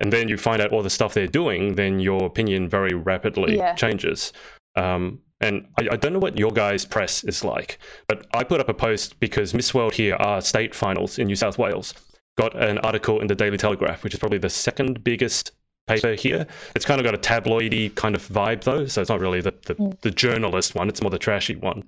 and 0.00 0.12
then 0.12 0.28
you 0.28 0.36
find 0.36 0.60
out 0.60 0.72
all 0.72 0.82
the 0.82 0.90
stuff 0.90 1.14
they're 1.14 1.26
doing, 1.26 1.74
then 1.74 2.00
your 2.00 2.24
opinion 2.26 2.68
very 2.68 2.94
rapidly 2.94 3.56
Yeah. 3.56 3.74
changes. 3.74 4.32
Um, 4.76 5.20
and 5.40 5.66
I, 5.78 5.88
I 5.92 5.96
don't 5.96 6.12
know 6.12 6.18
what 6.18 6.38
your 6.38 6.50
guys' 6.50 6.84
press 6.84 7.22
is 7.24 7.44
like, 7.44 7.78
but 8.08 8.26
I 8.34 8.44
put 8.44 8.60
up 8.60 8.68
a 8.68 8.74
post 8.74 9.18
because 9.20 9.54
Miss 9.54 9.72
World 9.74 9.94
here 9.94 10.16
are 10.16 10.40
state 10.40 10.74
finals 10.74 11.18
in 11.18 11.26
New 11.26 11.36
South 11.36 11.58
Wales. 11.58 11.94
Got 12.36 12.60
an 12.60 12.78
article 12.78 13.20
in 13.20 13.28
the 13.28 13.34
Daily 13.34 13.56
Telegraph, 13.56 14.02
which 14.02 14.14
is 14.14 14.18
probably 14.20 14.38
the 14.38 14.50
second 14.50 15.04
biggest 15.04 15.52
paper 15.86 16.14
here. 16.14 16.46
It's 16.74 16.84
kind 16.84 17.00
of 17.00 17.04
got 17.04 17.14
a 17.14 17.18
tabloidy 17.18 17.94
kind 17.94 18.14
of 18.16 18.26
vibe 18.26 18.62
though, 18.64 18.86
so 18.86 19.00
it's 19.00 19.10
not 19.10 19.20
really 19.20 19.40
the, 19.40 19.54
the, 19.66 19.74
Mm. 19.74 20.00
the 20.00 20.10
journalist 20.10 20.74
one, 20.74 20.88
it's 20.88 21.02
more 21.02 21.10
the 21.10 21.18
trashy 21.18 21.54
one. 21.56 21.84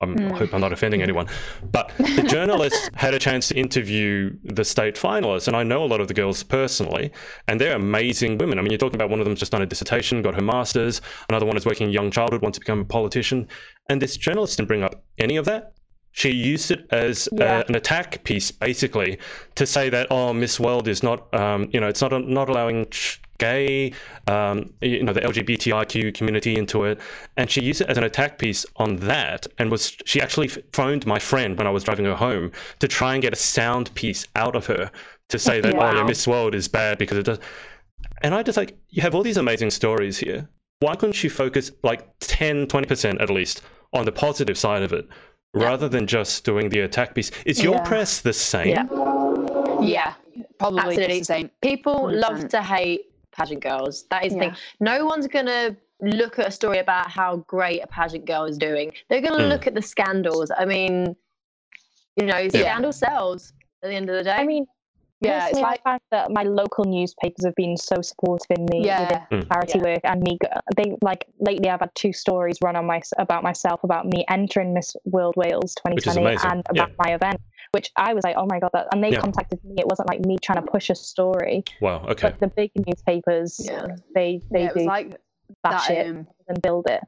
I'm, 0.00 0.12
I 0.16 0.20
Mm. 0.22 0.38
hope 0.38 0.54
I'm 0.54 0.60
not 0.60 0.72
offending 0.72 1.02
anyone. 1.02 1.26
But 1.72 1.92
the 1.98 2.22
journalist 2.22 2.90
had 2.94 3.12
a 3.14 3.18
chance 3.18 3.48
to 3.48 3.54
interview 3.56 4.34
the 4.44 4.64
state 4.64 4.94
finalists, 4.96 5.46
and 5.46 5.56
I 5.56 5.62
know 5.62 5.84
a 5.84 5.86
lot 5.86 6.00
of 6.00 6.08
the 6.08 6.14
girls 6.14 6.42
personally, 6.42 7.10
and 7.48 7.60
they're 7.60 7.76
amazing 7.76 8.38
women. 8.38 8.58
I 8.58 8.62
mean, 8.62 8.70
you're 8.70 8.78
talking 8.78 8.96
about 8.96 9.10
one 9.10 9.20
of 9.20 9.26
them's 9.26 9.38
just 9.40 9.52
done 9.52 9.62
a 9.62 9.66
dissertation, 9.66 10.22
got 10.22 10.34
her 10.34 10.40
master's, 10.42 11.00
another 11.28 11.46
one 11.46 11.56
is 11.56 11.66
working 11.66 11.88
in 11.88 11.92
young 11.92 12.10
childhood, 12.10 12.42
wants 12.42 12.56
to 12.56 12.60
become 12.60 12.80
a 12.80 12.84
politician, 12.84 13.46
and 13.88 14.00
this 14.00 14.16
journalist 14.16 14.56
didn't 14.56 14.68
bring 14.68 14.82
up 14.82 15.02
any 15.18 15.36
of 15.36 15.44
that. 15.44 15.72
She 16.12 16.30
used 16.30 16.70
it 16.70 16.86
as 16.90 17.28
Yeah. 17.32 17.58
uh, 17.58 17.64
an 17.68 17.74
attack 17.76 18.24
piece, 18.24 18.50
basically, 18.50 19.18
to 19.54 19.66
say 19.66 19.90
that 19.90 20.08
oh, 20.10 20.32
Miss 20.32 20.58
World 20.58 20.88
is 20.88 21.02
not, 21.02 21.32
um, 21.34 21.68
you 21.72 21.78
know, 21.80 21.86
it's 21.88 22.00
not 22.00 22.10
not 22.26 22.48
allowing 22.48 22.86
ch- 22.90 23.20
gay, 23.40 23.92
um, 24.28 24.72
you 24.80 25.02
know, 25.02 25.12
the 25.12 25.20
LGBTIQ 25.22 26.14
community 26.14 26.56
into 26.56 26.84
it, 26.84 27.00
and 27.36 27.50
she 27.50 27.60
used 27.62 27.80
it 27.80 27.88
as 27.88 27.98
an 27.98 28.04
attack 28.04 28.38
piece 28.38 28.64
on 28.76 28.96
that, 29.12 29.46
and 29.58 29.70
was 29.70 29.96
she 30.04 30.20
actually 30.20 30.48
phoned 30.72 31.06
my 31.06 31.18
friend 31.18 31.58
when 31.58 31.66
I 31.66 31.70
was 31.70 31.82
driving 31.82 32.04
her 32.04 32.14
home 32.14 32.52
to 32.78 32.86
try 32.86 33.14
and 33.14 33.22
get 33.22 33.32
a 33.32 33.36
sound 33.36 33.92
piece 33.94 34.26
out 34.36 34.54
of 34.54 34.66
her 34.66 34.90
to 35.30 35.38
say 35.38 35.60
that 35.60 35.74
oh, 35.74 35.92
yeah, 35.94 36.04
Miss 36.04 36.26
World 36.28 36.54
is 36.54 36.68
bad 36.68 36.98
because 36.98 37.18
it 37.18 37.24
does, 37.24 37.40
and 38.22 38.34
I 38.34 38.42
just 38.44 38.56
like 38.56 38.78
you 38.90 39.02
have 39.02 39.14
all 39.16 39.24
these 39.24 39.38
amazing 39.38 39.70
stories 39.70 40.18
here. 40.18 40.48
Why 40.80 40.94
couldn't 40.94 41.22
you 41.24 41.30
focus 41.30 41.72
like 41.82 42.06
10, 42.20 42.68
20 42.68 42.86
percent 42.86 43.20
at 43.20 43.30
least 43.30 43.62
on 43.92 44.04
the 44.04 44.12
positive 44.12 44.56
side 44.56 44.82
of 44.84 44.92
it? 44.92 45.08
rather 45.54 45.88
than 45.88 46.06
just 46.06 46.44
doing 46.44 46.68
the 46.68 46.80
attack 46.80 47.12
piece. 47.12 47.30
Is 47.44 47.60
your 47.60 47.74
Yeah. 47.74 47.82
press 47.82 48.20
the 48.20 48.32
same? 48.32 48.68
Yeah. 48.68 48.86
Yeah. 49.80 50.14
Probably 50.58 50.80
Absolutely. 50.80 51.18
the 51.18 51.24
same. 51.24 51.50
People 51.60 52.06
100%. 52.06 52.20
love 52.20 52.48
to 52.50 52.62
hate 52.62 53.09
pageant 53.32 53.62
girls. 53.62 54.04
That 54.10 54.24
is 54.26 54.32
the 54.32 54.38
Yeah. 54.38 54.42
thing. 54.54 54.56
No 54.80 55.04
one's 55.04 55.26
gonna 55.26 55.76
look 56.00 56.38
at 56.38 56.48
a 56.48 56.50
story 56.50 56.78
about 56.78 57.10
how 57.10 57.36
great 57.46 57.82
a 57.82 57.86
pageant 57.86 58.24
girl 58.24 58.44
is 58.44 58.56
doing. 58.58 58.92
They're 59.08 59.20
gonna 59.20 59.44
Mm. 59.44 59.48
look 59.48 59.66
at 59.66 59.74
the 59.74 59.82
scandals. 59.82 60.50
I 60.56 60.64
mean, 60.64 61.14
you 62.16 62.26
know, 62.26 62.48
scandal 62.48 62.92
sells 62.92 63.52
at 63.82 63.90
the 63.90 63.94
end 63.94 64.08
of 64.10 64.16
the 64.16 64.24
day. 64.24 64.32
I 64.32 64.44
mean, 64.44 64.66
Yeah, 65.22 65.48
it's 65.48 65.60
like 65.60 65.80
I 65.84 65.90
find 65.90 66.00
that 66.12 66.30
my 66.30 66.44
local 66.44 66.84
newspapers 66.86 67.44
have 67.44 67.54
been 67.54 67.76
so 67.76 68.00
supportive 68.00 68.56
in 68.56 68.64
me 68.72 68.86
Yeah. 68.86 69.02
within 69.02 69.40
Mm. 69.42 69.48
charity 69.52 69.78
Yeah. 69.78 69.84
work 69.84 70.00
and 70.04 70.22
me. 70.22 70.38
go- 70.42 70.48
They 70.78 70.96
like 71.02 71.26
lately, 71.38 71.68
I've 71.68 71.80
had 71.80 71.94
two 71.94 72.14
stories 72.14 72.56
run 72.62 72.74
on 72.74 72.86
my 72.86 73.02
about 73.18 73.42
myself 73.42 73.84
about 73.84 74.06
me 74.06 74.24
entering 74.30 74.72
Miss 74.72 74.96
World 75.04 75.34
Wales 75.36 75.74
2020 75.74 76.20
amazing, 76.22 76.50
and 76.50 76.62
yeah. 76.74 76.84
about 76.84 76.96
my 76.98 77.12
event, 77.12 77.38
which 77.72 77.90
I 77.96 78.14
was 78.14 78.24
like, 78.24 78.36
oh 78.36 78.46
my 78.46 78.58
god, 78.58 78.70
that. 78.72 78.88
And 78.92 79.02
they 79.02 79.10
Yeah. 79.12 79.20
contacted 79.20 79.62
me. 79.64 79.74
It 79.78 79.86
wasn't 79.86 80.08
like 80.08 80.24
me 80.24 80.38
trying 80.42 80.64
to 80.64 80.70
push 80.70 80.90
a 80.90 80.94
story, 80.94 81.64
Wow. 81.80 82.04
Okay. 82.08 82.30
but 82.30 82.40
the 82.40 82.48
big 82.48 82.70
newspapers, 82.86 83.60
Yeah. 83.64 83.96
they 84.14 84.42
they 84.50 84.62
yeah, 84.62 84.66
it 84.68 84.74
was 84.74 84.82
do 84.84 84.88
like 84.88 85.16
bash 85.62 85.88
that. 85.88 85.96
it 86.06 86.10
Um, 86.10 86.26
and 86.48 86.62
build 86.62 86.88
it. 86.88 87.02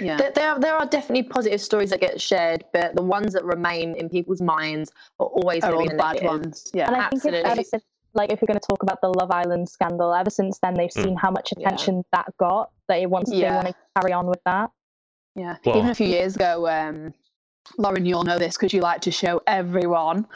yeah. 0.00 0.16
There, 0.16 0.30
there, 0.32 0.50
are, 0.52 0.58
there 0.60 0.74
are 0.74 0.86
definitely 0.86 1.24
positive 1.24 1.60
stories 1.60 1.90
that 1.90 2.00
get 2.00 2.20
shared, 2.20 2.64
but 2.72 2.94
the 2.96 3.02
ones 3.02 3.32
that 3.34 3.44
remain 3.44 3.94
in 3.96 4.08
people's 4.08 4.40
minds 4.40 4.90
are 5.20 5.26
always 5.26 5.62
Are 5.64 5.74
all 5.74 5.86
the 5.88 5.94
bad 5.94 6.22
ones. 6.22 6.70
Yeah. 6.74 6.86
And 6.86 6.96
I 6.96 7.00
think 7.10 7.14
it's 7.16 7.24
absolutely. 7.26 7.50
ever 7.50 7.62
since, 7.62 7.84
like, 8.14 8.32
if 8.32 8.40
we're 8.40 8.46
going 8.46 8.58
to 8.60 8.66
talk 8.66 8.82
about 8.82 9.00
the 9.02 9.08
Love 9.08 9.30
Island 9.30 9.68
scandal, 9.68 10.14
ever 10.14 10.30
since 10.30 10.58
then 10.60 10.74
they've 10.74 10.90
Mm. 10.90 11.04
seen 11.04 11.16
how 11.16 11.30
much 11.30 11.52
Yeah. 11.56 11.66
attention 11.68 12.02
that 12.12 12.34
got 12.38 12.70
that 12.88 12.98
it 13.00 13.10
wants 13.10 13.30
they 13.30 13.38
Yeah. 13.40 13.56
want 13.56 13.66
to 13.68 13.74
carry 13.94 14.12
on 14.12 14.26
with 14.26 14.40
that. 14.46 14.70
Yeah. 15.34 15.56
Well- 15.66 15.76
Even 15.76 15.90
a 15.90 15.94
few 15.94 16.06
years 16.08 16.34
ago, 16.36 16.66
um, 16.66 17.12
Lauren, 17.78 18.06
you'll 18.06 18.24
know 18.24 18.38
this 18.38 18.56
because 18.56 18.72
you 18.72 18.80
like 18.80 19.00
to 19.02 19.10
show 19.10 19.42
everyone. 19.46 20.26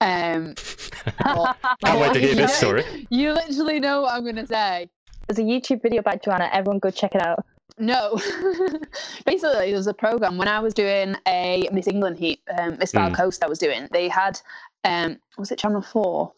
Um, 0.00 0.54
Can't 1.24 2.00
wait 2.00 2.12
to 2.14 2.20
hear 2.20 2.34
this 2.34 2.54
story. 2.54 3.06
you 3.10 3.32
literally 3.32 3.80
know 3.80 4.02
what 4.02 4.14
I'm 4.14 4.22
going 4.22 4.36
to 4.36 4.46
say. 4.46 4.88
There's 5.28 5.38
a 5.38 5.42
YouTube 5.42 5.82
video 5.82 6.00
about 6.00 6.22
Joanna. 6.22 6.50
Everyone 6.52 6.78
go 6.80 6.90
check 6.90 7.14
it 7.14 7.22
out. 7.22 7.44
No. 7.78 8.16
Basically, 9.24 9.52
there 9.70 9.74
was 9.76 9.86
a 9.86 9.94
program 9.94 10.36
when 10.36 10.48
I 10.48 10.58
was 10.60 10.74
doing 10.74 11.16
a 11.26 11.68
Miss 11.72 11.86
England 11.86 12.18
heat, 12.18 12.40
um, 12.58 12.76
Miss 12.78 12.92
Val 12.92 13.10
Mm. 13.10 13.16
Coast, 13.16 13.42
I 13.44 13.48
was 13.48 13.58
doing. 13.58 13.88
They 13.92 14.08
had, 14.08 14.40
um, 14.84 15.18
was 15.38 15.50
it 15.52 15.58
Channel 15.58 15.82
4? 15.82 16.32
I 16.32 16.34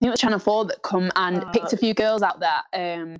think 0.00 0.08
it 0.08 0.10
was 0.10 0.20
Channel 0.20 0.38
4 0.38 0.64
that 0.66 0.82
come 0.82 1.10
and 1.16 1.44
Uh, 1.44 1.50
picked 1.50 1.72
a 1.72 1.76
few 1.76 1.94
girls 1.94 2.22
out 2.22 2.40
that 2.40 2.64
um, 2.72 3.18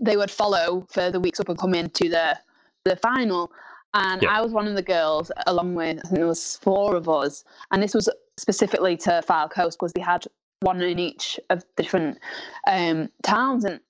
they 0.00 0.16
would 0.16 0.30
follow 0.30 0.86
for 0.90 1.10
the 1.10 1.20
weeks 1.20 1.40
up 1.40 1.48
and 1.48 1.58
come 1.58 1.74
into 1.74 2.08
the, 2.08 2.38
the 2.84 2.96
final. 2.96 3.50
And 3.94 4.22
Yeah. 4.22 4.36
I 4.36 4.40
was 4.40 4.52
one 4.52 4.66
of 4.66 4.74
the 4.74 4.82
girls, 4.82 5.30
along 5.46 5.74
with, 5.74 5.98
I 5.98 6.02
think 6.02 6.16
there 6.16 6.26
was 6.26 6.56
four 6.56 6.94
of 6.94 7.08
us. 7.08 7.44
And 7.70 7.82
this 7.82 7.94
was 7.94 8.08
specifically 8.36 8.96
to 8.98 9.22
Fylde 9.26 9.50
Coast 9.50 9.78
because 9.78 9.92
they 9.92 10.00
had 10.00 10.26
one 10.60 10.80
in 10.82 10.98
each 10.98 11.38
of 11.50 11.64
the 11.76 11.82
different 11.82 12.18
um, 12.66 13.10
towns. 13.22 13.64
And 13.64 13.80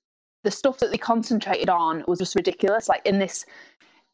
the 0.45 0.51
stuff 0.51 0.79
that 0.79 0.91
they 0.91 0.99
concentrated 0.99 1.69
on 1.69 2.05
was 2.07 2.19
just 2.19 2.35
ridiculous. 2.35 2.89
Like 2.89 3.03
in 3.05 3.19
this 3.19 3.45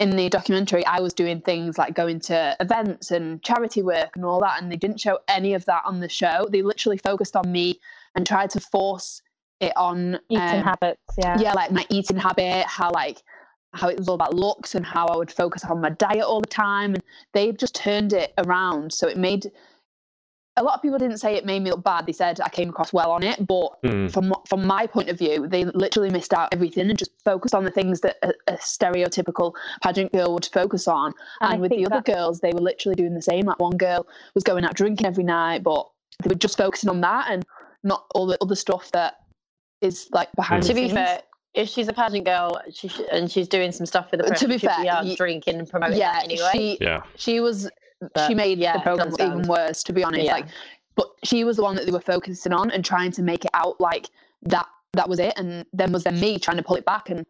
in 0.01 0.11
the 0.11 0.28
documentary, 0.28 0.85
I 0.87 1.01
was 1.01 1.14
doing 1.14 1.41
things 1.41 1.78
like 1.78 1.95
going 1.95 2.18
to 2.20 2.57
events 2.59 3.12
and 3.12 3.41
charity 3.43 3.80
work 3.80 4.16
and 4.16 4.24
all 4.24 4.41
that, 4.41 4.61
and 4.61 4.70
they 4.70 4.76
didn't 4.76 4.99
show 5.01 5.20
any 5.28 5.55
of 5.55 5.64
that 5.66 5.82
on 5.85 6.01
the 6.01 6.09
show. 6.09 6.49
They 6.51 6.62
literally 6.62 6.99
focused 6.99 7.37
on 7.37 7.51
me 7.51 7.78
and 8.16 8.26
tried 8.26 8.51
to 8.51 8.61
force 8.61 9.22
it 9.61 9.72
on 9.76 10.18
Eating 10.28 10.43
um, 10.43 10.62
habits, 10.62 11.01
yeah. 11.16 11.39
yeah, 11.39 11.53
like 11.53 11.70
my 11.70 11.87
eating 11.91 12.16
habit, 12.16 12.66
how 12.66 12.91
like 12.91 13.22
how 13.74 13.88
it 13.88 13.98
was 13.98 14.08
all 14.08 14.14
about 14.14 14.34
looks 14.34 14.74
and 14.74 14.84
how 14.84 15.06
I 15.06 15.16
would 15.16 15.30
focus 15.32 15.64
on 15.64 15.80
my 15.80 15.90
diet 15.90 16.22
all 16.24 16.40
the 16.40 16.46
time. 16.46 16.94
And 16.94 17.02
they 17.32 17.52
just 17.52 17.74
turned 17.74 18.12
it 18.12 18.32
around. 18.38 18.92
So 18.92 19.08
it 19.08 19.16
made 19.16 19.50
a 20.56 20.62
lot 20.62 20.76
of 20.76 20.82
people 20.82 20.98
didn't 20.98 21.18
say 21.18 21.34
it 21.34 21.44
made 21.44 21.62
me 21.62 21.70
look 21.70 21.82
bad. 21.82 22.06
They 22.06 22.12
said 22.12 22.40
I 22.40 22.48
came 22.48 22.68
across 22.68 22.92
well 22.92 23.10
on 23.10 23.24
it, 23.24 23.44
but 23.44 23.70
Mm. 23.82 24.12
from 24.12 24.32
from 24.46 24.64
my 24.64 24.86
point 24.86 25.08
of 25.08 25.18
view, 25.18 25.48
they 25.48 25.64
literally 25.64 26.10
missed 26.10 26.32
out 26.32 26.54
everything 26.54 26.88
and 26.88 26.96
just 26.98 27.10
focused 27.24 27.56
on 27.56 27.64
the 27.64 27.72
things 27.72 28.00
that 28.02 28.16
a, 28.22 28.32
a 28.46 28.56
stereotypical 28.58 29.52
pageant 29.82 30.12
girl 30.12 30.32
would 30.34 30.46
focus 30.46 30.86
on. 30.86 31.12
And 31.40 31.54
And, 31.54 31.60
with 31.60 31.70
the 31.70 31.76
think 31.78 31.92
other 31.92 32.02
girls, 32.02 32.38
they 32.40 32.52
were 32.52 32.60
literally 32.60 32.94
doing 32.94 33.14
the 33.14 33.22
same. 33.22 33.46
Like 33.46 33.58
one 33.58 33.76
girl 33.76 34.06
was 34.34 34.44
going 34.44 34.64
out 34.64 34.74
drinking 34.74 35.06
every 35.08 35.24
night, 35.24 35.64
but 35.64 35.88
they 36.22 36.28
were 36.28 36.36
just 36.36 36.56
focusing 36.56 36.88
on 36.88 37.00
that 37.00 37.26
and 37.30 37.44
not 37.82 38.06
all 38.14 38.26
the 38.26 38.38
other 38.40 38.54
stuff 38.54 38.92
that 38.92 39.14
is 39.80 40.08
like 40.12 40.30
behind 40.36 40.62
Mm. 40.62 40.68
the 40.68 40.74
To 40.74 40.80
be 40.80 40.88
fair, 40.88 41.22
if 41.55 41.68
she's 41.68 41.88
a 41.88 41.92
pageant 41.92 42.24
girl, 42.24 42.61
she 42.72 42.88
sh- 42.88 43.00
and 43.12 43.30
she's 43.30 43.48
doing 43.48 43.70
some 43.72 43.86
stuff 43.86 44.11
with 44.11 44.20
the 44.20 44.26
press, 44.26 44.40
To 44.40 44.48
be 44.48 44.55
she 44.55 44.66
should 44.66 44.70
fair, 44.70 44.90
out 44.92 45.07
ye- 45.07 45.16
drinking 45.16 45.59
and 45.59 45.68
promoting 45.68 45.98
yeah, 45.98 46.12
that 46.12 46.24
anyway. 46.24 46.50
she 46.52 46.78
Yeah. 46.80 47.02
she 47.16 47.40
was 47.40 47.70
But, 48.14 48.26
she 48.26 48.34
made 48.34 48.59
yeah, 48.59 48.74
the 48.74 48.78
it 48.80 48.82
program 48.82 49.12
even 49.20 49.48
worse 49.48 49.82
to 49.84 49.92
be 49.92 50.02
honest 50.05 50.24
Yeah. 50.24 50.32
like 50.34 50.46
but 50.96 51.09
she 51.24 51.42
was 51.44 51.57
the 51.57 51.62
one 51.62 51.74
that 51.76 51.86
they 51.86 51.92
were 51.92 52.00
focusing 52.00 52.52
on 52.52 52.70
and 52.70 52.84
trying 52.84 53.11
to 53.12 53.22
make 53.22 53.44
it 53.44 53.50
out 53.55 53.80
like 53.80 54.11
that 54.42 54.66
that 54.92 55.09
was 55.09 55.18
it 55.18 55.32
and 55.36 55.64
then 55.72 55.90
was 55.92 56.05
then 56.05 56.18
me 56.20 56.38
trying 56.38 56.57
to 56.57 56.62
pull 56.62 56.76
it 56.76 56.84
back 56.84 57.09
and 57.11 57.24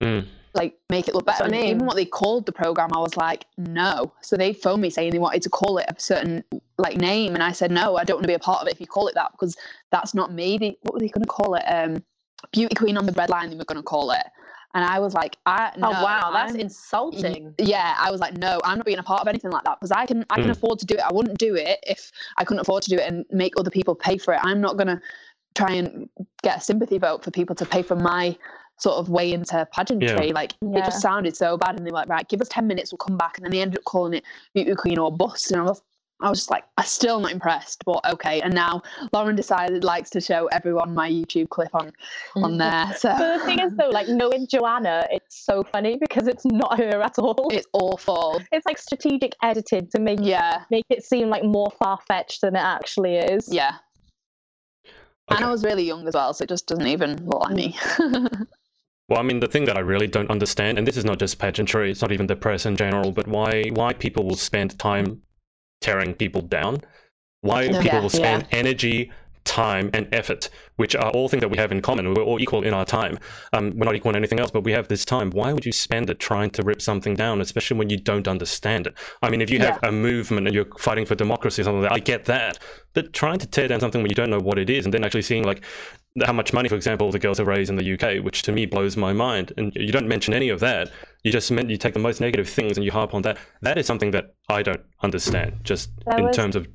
Mm. 0.00 0.26
like 0.54 0.78
make 0.90 1.08
it 1.08 1.14
look 1.16 1.26
better 1.26 1.42
I 1.44 1.48
mean. 1.48 1.64
even 1.70 1.84
what 1.84 1.96
they 1.96 2.04
called 2.04 2.46
the 2.46 2.52
program 2.52 2.90
i 2.94 2.98
was 3.00 3.16
like 3.16 3.46
no 3.56 4.12
so 4.20 4.36
they 4.36 4.52
phoned 4.52 4.80
me 4.80 4.90
saying 4.90 5.10
they 5.10 5.18
wanted 5.18 5.42
to 5.42 5.50
call 5.50 5.78
it 5.78 5.86
a 5.88 5.94
certain 6.00 6.44
like 6.78 6.96
name 6.98 7.34
and 7.34 7.42
i 7.42 7.50
said 7.50 7.72
no 7.72 7.96
i 7.96 8.04
don't 8.04 8.18
want 8.18 8.22
to 8.22 8.28
be 8.28 8.34
a 8.34 8.38
part 8.38 8.60
of 8.62 8.68
it 8.68 8.74
if 8.74 8.80
you 8.80 8.86
call 8.86 9.08
it 9.08 9.14
that 9.16 9.32
because 9.32 9.56
that's 9.90 10.14
not 10.14 10.32
me 10.32 10.56
they, 10.56 10.78
what 10.82 10.94
were 10.94 11.00
they 11.00 11.08
going 11.08 11.22
to 11.24 11.28
call 11.28 11.56
it 11.56 11.64
um 11.66 12.00
beauty 12.52 12.74
queen 12.74 12.96
on 12.96 13.06
the 13.06 13.12
breadline 13.12 13.50
they 13.50 13.56
were 13.56 13.64
going 13.64 13.76
to 13.76 13.82
call 13.82 14.10
it. 14.10 14.22
And 14.74 14.84
i 14.84 14.98
was 14.98 15.14
like 15.14 15.36
i 15.46 15.72
no, 15.78 15.88
oh 15.88 15.90
wow, 16.04 16.30
that's 16.32 16.52
I'm- 16.52 16.60
insulting. 16.60 17.54
yeah 17.58 17.96
i 17.98 18.10
was 18.10 18.20
like 18.20 18.36
no 18.36 18.60
i'm 18.64 18.76
not 18.78 18.86
being 18.86 18.98
a 18.98 19.02
part 19.02 19.22
of 19.22 19.28
anything 19.28 19.50
like 19.50 19.64
that 19.64 19.78
because 19.80 19.90
i 19.92 20.04
can 20.06 20.24
i 20.30 20.36
can 20.36 20.44
Mm. 20.48 20.50
afford 20.56 20.78
to 20.80 20.86
do 20.86 20.94
it. 20.94 21.00
I 21.00 21.12
wouldn't 21.12 21.38
do 21.38 21.54
it 21.56 21.78
if 21.86 22.12
i 22.36 22.44
couldn't 22.44 22.60
afford 22.60 22.82
to 22.84 22.90
do 22.90 22.96
it 22.96 23.06
and 23.10 23.24
make 23.30 23.54
other 23.58 23.70
people 23.70 23.94
pay 23.94 24.18
for 24.18 24.34
it. 24.34 24.40
I'm 24.42 24.60
not 24.60 24.76
going 24.76 24.88
to 24.88 25.00
try 25.54 25.72
and 25.72 26.08
get 26.42 26.58
a 26.58 26.60
sympathy 26.60 26.98
vote 26.98 27.24
for 27.24 27.30
people 27.30 27.56
to 27.56 27.64
pay 27.66 27.82
for 27.82 27.96
my 27.96 28.36
sort 28.78 28.96
of 28.98 29.08
way 29.08 29.32
into 29.32 29.66
pageantry. 29.72 30.30
Like 30.32 30.52
it 30.62 30.84
just 30.84 31.00
sounded 31.00 31.34
so 31.36 31.56
bad 31.56 31.76
and 31.76 31.84
they 31.84 31.90
were 31.90 31.96
like 32.02 32.08
right 32.08 32.28
give 32.28 32.40
us 32.40 32.48
10 32.48 32.66
minutes 32.66 32.92
we'll 32.92 32.98
come 32.98 33.16
back. 33.16 33.36
And 33.38 33.44
then 33.44 33.50
they 33.52 33.60
ended 33.62 33.78
up 33.78 33.84
calling 33.84 34.14
it 34.14 34.24
beauty 34.54 34.72
queen 34.76 34.98
or 34.98 35.10
bust 35.10 35.50
and 35.50 35.60
i 35.60 35.64
was 35.64 35.82
I 36.20 36.28
was 36.28 36.40
just 36.40 36.50
like, 36.50 36.64
I'm 36.76 36.84
still 36.84 37.20
not 37.20 37.30
impressed, 37.30 37.84
but 37.84 38.00
okay. 38.10 38.40
And 38.40 38.52
now 38.52 38.82
Lauren 39.12 39.36
decided 39.36 39.84
likes 39.84 40.10
to 40.10 40.20
show 40.20 40.46
everyone 40.46 40.92
my 40.92 41.08
YouTube 41.08 41.48
clip 41.50 41.74
on 41.74 41.92
on 42.36 42.52
mm-hmm. 42.52 42.58
there. 42.58 42.96
So 42.96 43.14
But 43.16 43.38
the 43.38 43.44
thing 43.44 43.60
is, 43.60 43.74
though, 43.76 43.88
like 43.90 44.08
knowing 44.08 44.46
Joanna, 44.48 45.06
it's 45.10 45.44
so 45.44 45.62
funny 45.62 45.96
because 46.00 46.26
it's 46.26 46.44
not 46.44 46.78
her 46.78 47.00
at 47.02 47.18
all. 47.18 47.48
it's 47.52 47.66
awful. 47.72 48.42
It's 48.50 48.66
like 48.66 48.78
strategic 48.78 49.34
edited 49.42 49.90
to 49.92 50.00
make 50.00 50.18
Yeah, 50.20 50.64
make 50.70 50.86
it 50.90 51.04
seem 51.04 51.28
like 51.28 51.44
more 51.44 51.70
far 51.78 51.98
fetched 52.08 52.40
than 52.40 52.56
it 52.56 52.62
actually 52.62 53.16
is. 53.16 53.52
yeah. 53.52 53.76
And 55.30 55.44
I 55.44 55.50
was 55.50 55.62
really 55.62 55.84
young 55.84 56.08
as 56.08 56.14
well, 56.14 56.32
so 56.32 56.44
it 56.44 56.48
just 56.48 56.66
doesn't 56.66 56.86
even 56.86 57.26
look 57.26 57.40
like 57.40 57.54
me. 57.54 57.76
Well, 59.08 59.18
I 59.18 59.22
mean, 59.22 59.40
the 59.40 59.46
thing 59.46 59.64
that 59.64 59.78
I 59.78 59.80
really 59.80 60.06
don't 60.06 60.30
understand, 60.30 60.76
and 60.76 60.86
this 60.86 60.98
is 60.98 61.04
not 61.06 61.18
just 61.18 61.38
pageantry, 61.38 61.90
it's 61.90 62.02
not 62.02 62.12
even 62.12 62.26
the 62.26 62.36
press 62.36 62.66
in 62.66 62.76
general, 62.76 63.10
but 63.10 63.26
why 63.26 63.70
why 63.70 63.94
people 63.94 64.22
will 64.26 64.36
spend 64.36 64.78
time 64.78 65.22
tearing 65.80 66.14
people 66.14 66.42
down, 66.42 66.78
why 67.40 67.66
oh, 67.68 67.72
Yeah. 67.72 67.82
people 67.82 68.00
will 68.00 68.10
Yeah. 68.10 68.38
spend 68.40 68.48
energy, 68.50 69.12
time, 69.44 69.90
and 69.94 70.08
effort, 70.12 70.50
which 70.78 70.94
are 70.96 71.10
all 71.10 71.28
things 71.28 71.40
that 71.42 71.48
we 71.50 71.56
have 71.58 71.70
in 71.72 71.82
common. 71.82 72.14
We're 72.14 72.22
all 72.22 72.40
equal 72.40 72.62
in 72.64 72.72
our 72.72 72.84
time. 72.84 73.18
Um, 73.52 73.72
we're 73.76 73.84
not 73.84 73.94
equal 73.96 74.10
in 74.10 74.16
anything 74.16 74.40
else, 74.40 74.50
but 74.50 74.62
we 74.64 74.72
have 74.72 74.88
this 74.88 75.04
time. 75.04 75.30
Why 75.30 75.52
would 75.52 75.66
you 75.66 75.72
spend 75.72 76.08
it 76.08 76.18
trying 76.18 76.50
to 76.50 76.62
rip 76.62 76.80
something 76.80 77.14
down, 77.14 77.40
especially 77.40 77.76
when 77.76 77.90
you 77.90 77.96
don't 77.98 78.26
understand 78.28 78.86
it? 78.86 78.94
I 79.22 79.28
mean, 79.30 79.42
if 79.42 79.50
you 79.50 79.58
have 79.58 79.78
a 79.82 79.92
movement 79.92 80.46
and 80.46 80.54
you're 80.54 80.66
fighting 80.78 81.04
for 81.04 81.14
democracy 81.14 81.62
or 81.62 81.64
something 81.64 81.82
like 81.82 81.90
that, 81.90 81.96
I 81.96 82.00
get 82.00 82.24
that. 82.26 82.58
But 82.94 83.12
trying 83.12 83.38
to 83.40 83.46
tear 83.46 83.68
down 83.68 83.80
something 83.80 84.00
when 84.02 84.10
you 84.10 84.14
don't 84.14 84.30
know 84.30 84.40
what 84.40 84.58
it 84.58 84.70
is, 84.70 84.84
and 84.86 84.94
then 84.94 85.04
actually 85.04 85.22
seeing 85.22 85.44
like 85.44 85.62
how 86.24 86.32
much 86.32 86.52
money, 86.52 86.68
for 86.68 86.74
example, 86.74 87.10
the 87.10 87.18
girls 87.18 87.38
have 87.38 87.46
raised 87.46 87.70
in 87.70 87.76
the 87.76 87.92
UK, 87.94 88.24
which 88.24 88.42
to 88.42 88.52
me 88.52 88.64
blows 88.66 88.96
my 88.96 89.12
mind. 89.12 89.52
And 89.56 89.72
you 89.76 89.92
don't 89.92 90.08
mention 90.08 90.32
any 90.32 90.48
of 90.48 90.60
that. 90.60 90.90
You 91.24 91.32
just 91.32 91.50
meant 91.50 91.70
you 91.70 91.76
take 91.76 91.94
the 91.94 92.00
most 92.00 92.20
negative 92.20 92.48
things 92.48 92.76
and 92.76 92.84
you 92.84 92.90
harp 92.90 93.14
on 93.14 93.22
that. 93.22 93.38
That 93.62 93.78
is 93.78 93.86
something 93.86 94.12
that 94.12 94.34
I 94.48 94.62
don't 94.62 94.80
understand, 95.02 95.60
just 95.64 95.90
There 96.06 96.18
in 96.18 96.24
was- 96.26 96.36
terms 96.36 96.54
of 96.56 96.66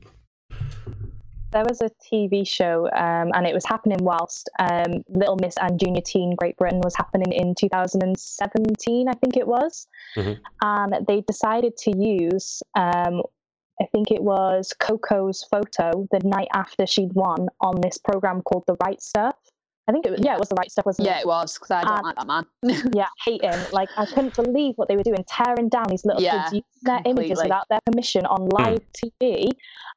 There 1.53 1.63
was 1.69 1.81
a 1.81 1.89
TV 2.01 2.45
show, 2.47 2.89
um, 2.93 3.31
and 3.35 3.45
it 3.45 3.53
was 3.53 3.65
happening 3.65 3.99
whilst 4.01 4.49
um, 4.59 5.03
Little 5.07 5.37
Miss 5.37 5.55
and 5.61 5.79
Junior 5.79 6.01
Teen 6.01 6.35
Great 6.35 6.57
Britain 6.57 6.81
was 6.83 6.95
happening 6.95 7.31
in 7.31 7.53
2017, 7.53 9.07
I 9.07 9.13
think 9.13 9.37
it 9.37 9.47
was. 9.47 9.87
Mhm. 10.15 10.39
And 10.61 11.07
they 11.07 11.21
decided 11.21 11.77
to 11.77 11.95
use, 11.95 12.63
um, 12.75 13.21
I 13.79 13.85
think 13.91 14.11
it 14.11 14.23
was 14.23 14.73
Coco's 14.79 15.43
photo 15.43 16.07
the 16.11 16.21
night 16.23 16.49
after 16.53 16.87
she'd 16.87 17.13
won 17.13 17.49
on 17.61 17.81
this 17.81 17.97
program 17.97 18.41
called 18.41 18.63
The 18.65 18.77
Wright 18.83 19.01
Stuff. 19.01 19.35
I 19.87 19.91
think 19.91 20.05
it 20.05 20.11
was, 20.11 20.21
yeah, 20.23 20.35
it 20.35 20.39
was 20.39 20.47
The 20.47 20.55
Wright 20.55 20.71
Stuff, 20.71 20.85
wasn't 20.85 21.07
yeah, 21.07 21.17
it? 21.17 21.21
it 21.21 21.27
was 21.27 21.55
because 21.55 21.71
I 21.71 21.83
don't 21.83 21.97
Um, 21.97 22.03
like 22.03 22.15
that 22.15 22.27
man. 22.27 22.45
yeah, 22.93 23.07
hating. 23.25 23.65
Like 23.71 23.89
I 23.97 24.05
couldn't 24.05 24.33
believe 24.35 24.75
what 24.77 24.87
they 24.87 24.95
were 24.95 25.03
doing, 25.03 25.25
tearing 25.27 25.67
down 25.67 25.85
these 25.89 26.05
little 26.05 26.21
Yeah, 26.21 26.43
kids, 26.49 26.53
using 26.53 26.63
their 26.83 27.01
images 27.05 27.41
without 27.43 27.67
their 27.69 27.79
permission 27.85 28.25
on 28.25 28.47
live 28.47 28.79
TV. 28.95 29.49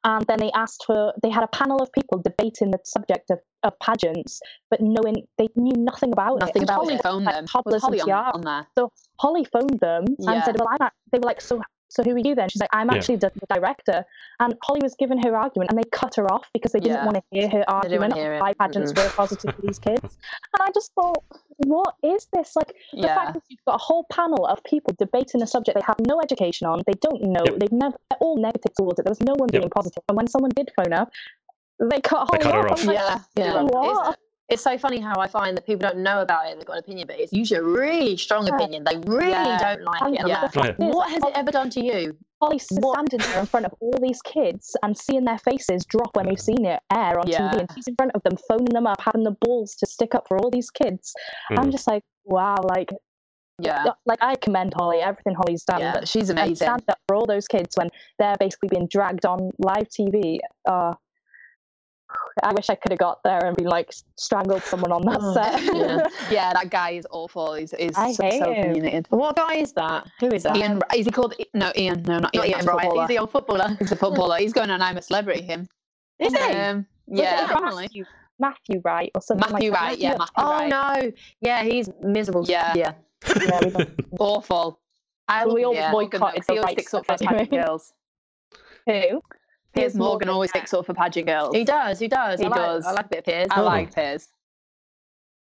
And 0.03 0.25
then 0.27 0.39
they 0.39 0.51
asked 0.51 0.83
for, 0.85 1.13
they 1.23 1.29
had 1.29 1.43
a 1.43 1.47
panel 1.47 1.81
of 1.81 1.89
people 1.93 2.21
debating 2.21 2.71
the 2.71 2.79
subject 2.83 3.29
of, 3.29 3.39
of 3.63 3.79
pageants, 3.79 4.41
but 4.69 4.81
knowing 4.81 5.25
they 5.37 5.47
knew 5.55 5.73
nothing 5.77 6.11
about 6.11 6.39
Nothing 6.41 6.63
it. 6.63 6.69
about 6.69 6.81
Holly 6.81 6.95
it. 6.95 7.03
Phone 7.03 7.23
like 7.23 7.35
them. 7.35 7.45
Toddlers 7.45 7.81
Holly 7.81 7.99
and 7.99 8.11
on, 8.11 8.35
on 8.35 8.41
there? 8.41 8.67
So 8.77 8.91
Holly 9.19 9.45
phoned 9.45 9.79
them 9.79 10.03
and 10.19 10.43
said, 10.43 10.57
"Well, 10.59 10.67
I'm." 10.69 10.77
Not, 10.81 10.93
they 11.13 11.19
were 11.19 11.25
like, 11.27 11.39
"So, 11.41 11.61
so 11.89 12.03
who 12.03 12.11
are 12.15 12.19
you 12.19 12.35
then?" 12.35 12.49
She's 12.49 12.61
like, 12.61 12.69
"I'm 12.73 12.89
actually 12.89 13.17
the, 13.17 13.31
the 13.39 13.55
director." 13.55 14.03
And 14.39 14.55
Holly 14.63 14.81
was 14.83 14.95
giving 14.95 15.19
her 15.23 15.35
argument, 15.35 15.69
and 15.71 15.77
they 15.79 15.87
cut 15.91 16.15
her 16.15 16.31
off 16.31 16.49
because 16.53 16.71
they 16.71 16.79
didn't 16.79 16.97
Yeah. 16.97 17.05
want 17.05 17.17
to 17.17 17.23
hear 17.31 17.49
her 17.49 17.63
argument 17.67 18.13
wanna 18.13 18.15
hear 18.15 18.31
on 18.33 18.37
it. 18.37 18.41
why 18.41 18.53
pageants 18.53 18.93
were 18.95 19.09
positive 19.15 19.55
for 19.55 19.61
these 19.61 19.79
kids. 19.79 20.01
And 20.03 20.61
I 20.61 20.69
just 20.73 20.93
thought, 20.93 21.23
what 21.65 21.95
is 22.03 22.27
this? 22.33 22.55
Like 22.55 22.73
the 22.91 22.99
Yeah. 23.07 23.15
fact 23.15 23.33
that 23.35 23.43
you've 23.49 23.63
got 23.65 23.75
a 23.75 23.83
whole 23.83 24.05
panel 24.11 24.45
of 24.45 24.63
people 24.63 24.93
debating 24.97 25.41
a 25.41 25.47
subject 25.47 25.75
they 25.75 25.83
have 25.85 25.99
no 26.07 26.19
education 26.21 26.67
on, 26.67 26.81
they 26.85 26.93
don't 27.01 27.21
know, 27.21 27.43
Yep. 27.45 27.55
they've 27.59 27.71
never, 27.71 27.97
they're 28.09 28.19
all 28.21 28.37
negative 28.37 28.73
towards 28.75 28.99
it. 28.99 29.03
There 29.05 29.11
was 29.11 29.21
no 29.21 29.33
one 29.37 29.49
Yep. 29.51 29.61
being 29.61 29.69
positive. 29.69 30.03
And 30.09 30.17
when 30.17 30.27
someone 30.27 30.51
did 30.55 30.71
phone 30.77 30.93
up, 30.93 31.09
they 31.79 32.01
cut 32.01 32.27
They 32.31 32.37
Holly 32.37 32.43
cut 32.43 32.53
her 32.55 32.67
off. 32.69 32.71
off. 32.73 32.81
I'm 32.81 32.87
like, 32.87 32.97
Yeah, 32.97 33.19
Yeah. 33.35 33.61
What? 33.63 34.19
It's, 34.49 34.53
it's 34.53 34.63
so 34.63 34.77
funny 34.77 34.99
how 34.99 35.19
I 35.19 35.27
find 35.27 35.55
that 35.57 35.65
people 35.65 35.79
don't 35.87 35.99
know 36.03 36.21
about 36.21 36.45
it, 36.45 36.51
and 36.51 36.59
they've 36.59 36.65
got 36.67 36.73
an 36.73 36.79
opinion, 36.79 37.07
but 37.07 37.19
it's 37.19 37.33
usually 37.33 37.59
a 37.59 37.63
really 37.63 38.17
strong 38.17 38.47
Yeah. 38.47 38.55
opinion. 38.55 38.83
They 38.83 38.97
really 39.05 39.31
Yeah. 39.31 39.57
don't 39.75 39.83
like 39.83 40.01
And 40.01 40.15
it. 40.15 40.27
Yeah. 40.27 40.49
Like, 40.55 40.75
What 40.77 41.09
has 41.11 41.23
it 41.23 41.31
ever 41.35 41.51
done 41.51 41.69
to 41.71 41.83
you? 41.83 42.17
Holly 42.41 42.59
standing 42.59 43.19
there 43.19 43.39
in 43.39 43.45
front 43.47 43.65
of 43.65 43.73
all 43.79 43.93
these 43.99 44.21
kids 44.21 44.75
and 44.83 44.95
seeing 44.97 45.25
their 45.25 45.39
faces 45.39 45.83
drop 45.85 46.15
when 46.15 46.27
we've 46.27 46.39
seen 46.39 46.65
it 46.65 46.81
air 46.93 47.19
on 47.19 47.27
Yeah. 47.27 47.49
TV, 47.49 47.59
and 47.61 47.69
she's 47.75 47.87
in 47.87 47.95
front 47.95 48.11
of 48.13 48.21
them, 48.23 48.37
phoning 48.47 48.65
them 48.73 48.85
up, 48.87 49.01
having 49.01 49.23
the 49.23 49.35
balls 49.41 49.75
to 49.77 49.85
stick 49.85 50.13
up 50.15 50.27
for 50.27 50.37
all 50.37 50.49
these 50.51 50.69
kids. 50.69 51.13
I'm 51.51 51.67
Mhm. 51.67 51.71
just 51.71 51.87
like, 51.87 52.03
wow, 52.25 52.55
like, 52.63 52.91
Yeah, 53.59 53.85
like 54.05 54.19
I 54.21 54.35
commend 54.35 54.75
Holly, 54.75 54.99
everything 54.99 55.33
Holly's 55.33 55.63
done. 55.63 55.79
yeah. 55.81 56.01
She's 56.05 56.29
amazing. 56.29 56.55
stand 56.57 56.83
up 56.89 56.99
for 57.07 57.15
all 57.15 57.25
those 57.25 57.47
kids 57.47 57.75
when 57.75 57.89
they're 58.19 58.35
basically 58.39 58.69
being 58.69 58.85
dragged 58.85 59.25
on 59.25 59.49
live 59.57 59.89
TV. 59.89 60.39
Uh, 60.67 60.93
I 62.43 62.53
wish 62.53 62.69
I 62.69 62.75
could 62.75 62.91
have 62.91 62.99
got 62.99 63.23
there 63.23 63.45
and 63.45 63.55
been 63.55 63.67
like 63.67 63.91
strangled 64.15 64.63
someone 64.63 64.91
on 64.91 65.01
that 65.03 65.19
Oh, 65.21 65.33
set. 65.33 65.63
yeah. 65.63 66.07
Yeah, 66.31 66.53
that 66.53 66.69
guy 66.69 66.91
is 66.91 67.07
awful. 67.11 67.53
He's, 67.53 67.73
he's 67.77 67.95
I 67.97 68.11
so, 68.11 68.23
hate 68.23 68.39
so 68.39 68.51
him. 68.51 68.59
opinionated. 68.71 69.07
What 69.09 69.35
guy 69.35 69.55
is 69.55 69.73
that? 69.73 70.07
Who 70.19 70.27
is 70.27 70.43
that? 70.43 70.55
Ian, 70.57 70.81
is 70.95 71.05
he 71.05 71.11
called? 71.11 71.33
No, 71.53 71.71
Ian. 71.75 72.03
No, 72.03 72.19
not 72.19 72.35
Ian. 72.35 72.41
Not 72.41 72.47
Ian 72.47 72.51
that's 72.51 72.65
footballer. 72.65 73.01
He's 73.01 73.07
the 73.09 73.17
old 73.19 73.31
footballer. 73.31 73.75
He's 73.79 73.91
a 73.91 73.95
footballer. 74.03 74.37
He's 74.37 74.53
going 74.53 74.69
on 74.69 74.81
I'm 74.81 74.97
a 74.97 75.01
Celebrity. 75.01 75.41
Him. 75.43 75.67
Is 76.19 76.33
he? 76.33 76.39
Um, 76.39 76.85
yeah, 77.07 77.47
either. 77.49 77.75
Matthew, 77.75 78.05
Matthew 78.39 78.81
Wright 78.83 79.11
or 79.15 79.21
something 79.21 79.51
Matthew 79.51 79.71
like 79.71 79.81
Wright. 79.81 79.97
Yeah, 79.97 80.17
Matthew 80.17 80.33
Oh 80.37 80.49
Wright. 80.51 80.69
no. 80.69 81.11
Yeah, 81.41 81.63
he's 81.63 81.89
miserable. 82.01 82.45
Yeah. 82.47 82.73
Yeah. 82.75 82.93
Yeah, 83.41 83.59
Awful. 84.19 84.79
I 85.27 85.45
We 85.45 85.63
all 85.65 85.73
yeah, 85.73 85.91
boycotted 85.91 86.19
Morgan, 86.21 86.43
the 86.47 86.53
He 86.53 86.59
right 86.59 86.71
sticks 86.73 86.93
up 86.93 87.05
stuff 87.05 87.19
for 87.19 87.25
pageant 87.25 87.49
anyway. 87.51 87.65
girls. 87.65 87.93
Who? 88.85 89.21
Piers 89.77 89.95
Morgan 89.95 90.29
always 90.29 90.49
sticks 90.49 90.73
up 90.73 90.85
for 90.85 90.93
pageant 90.93 91.27
girls. 91.27 91.55
He 91.55 91.63
does, 91.63 91.99
he 91.99 92.07
does. 92.07 92.39
He 92.39 92.45
I 92.45 92.49
like, 92.49 92.59
does. 92.59 92.85
I 92.85 92.91
like 92.91 93.05
a 93.05 93.09
bit 93.09 93.19
of 93.19 93.25
Piers. 93.25 93.47
I 93.51 93.61
like 93.61 93.93
Piers. 93.95 94.27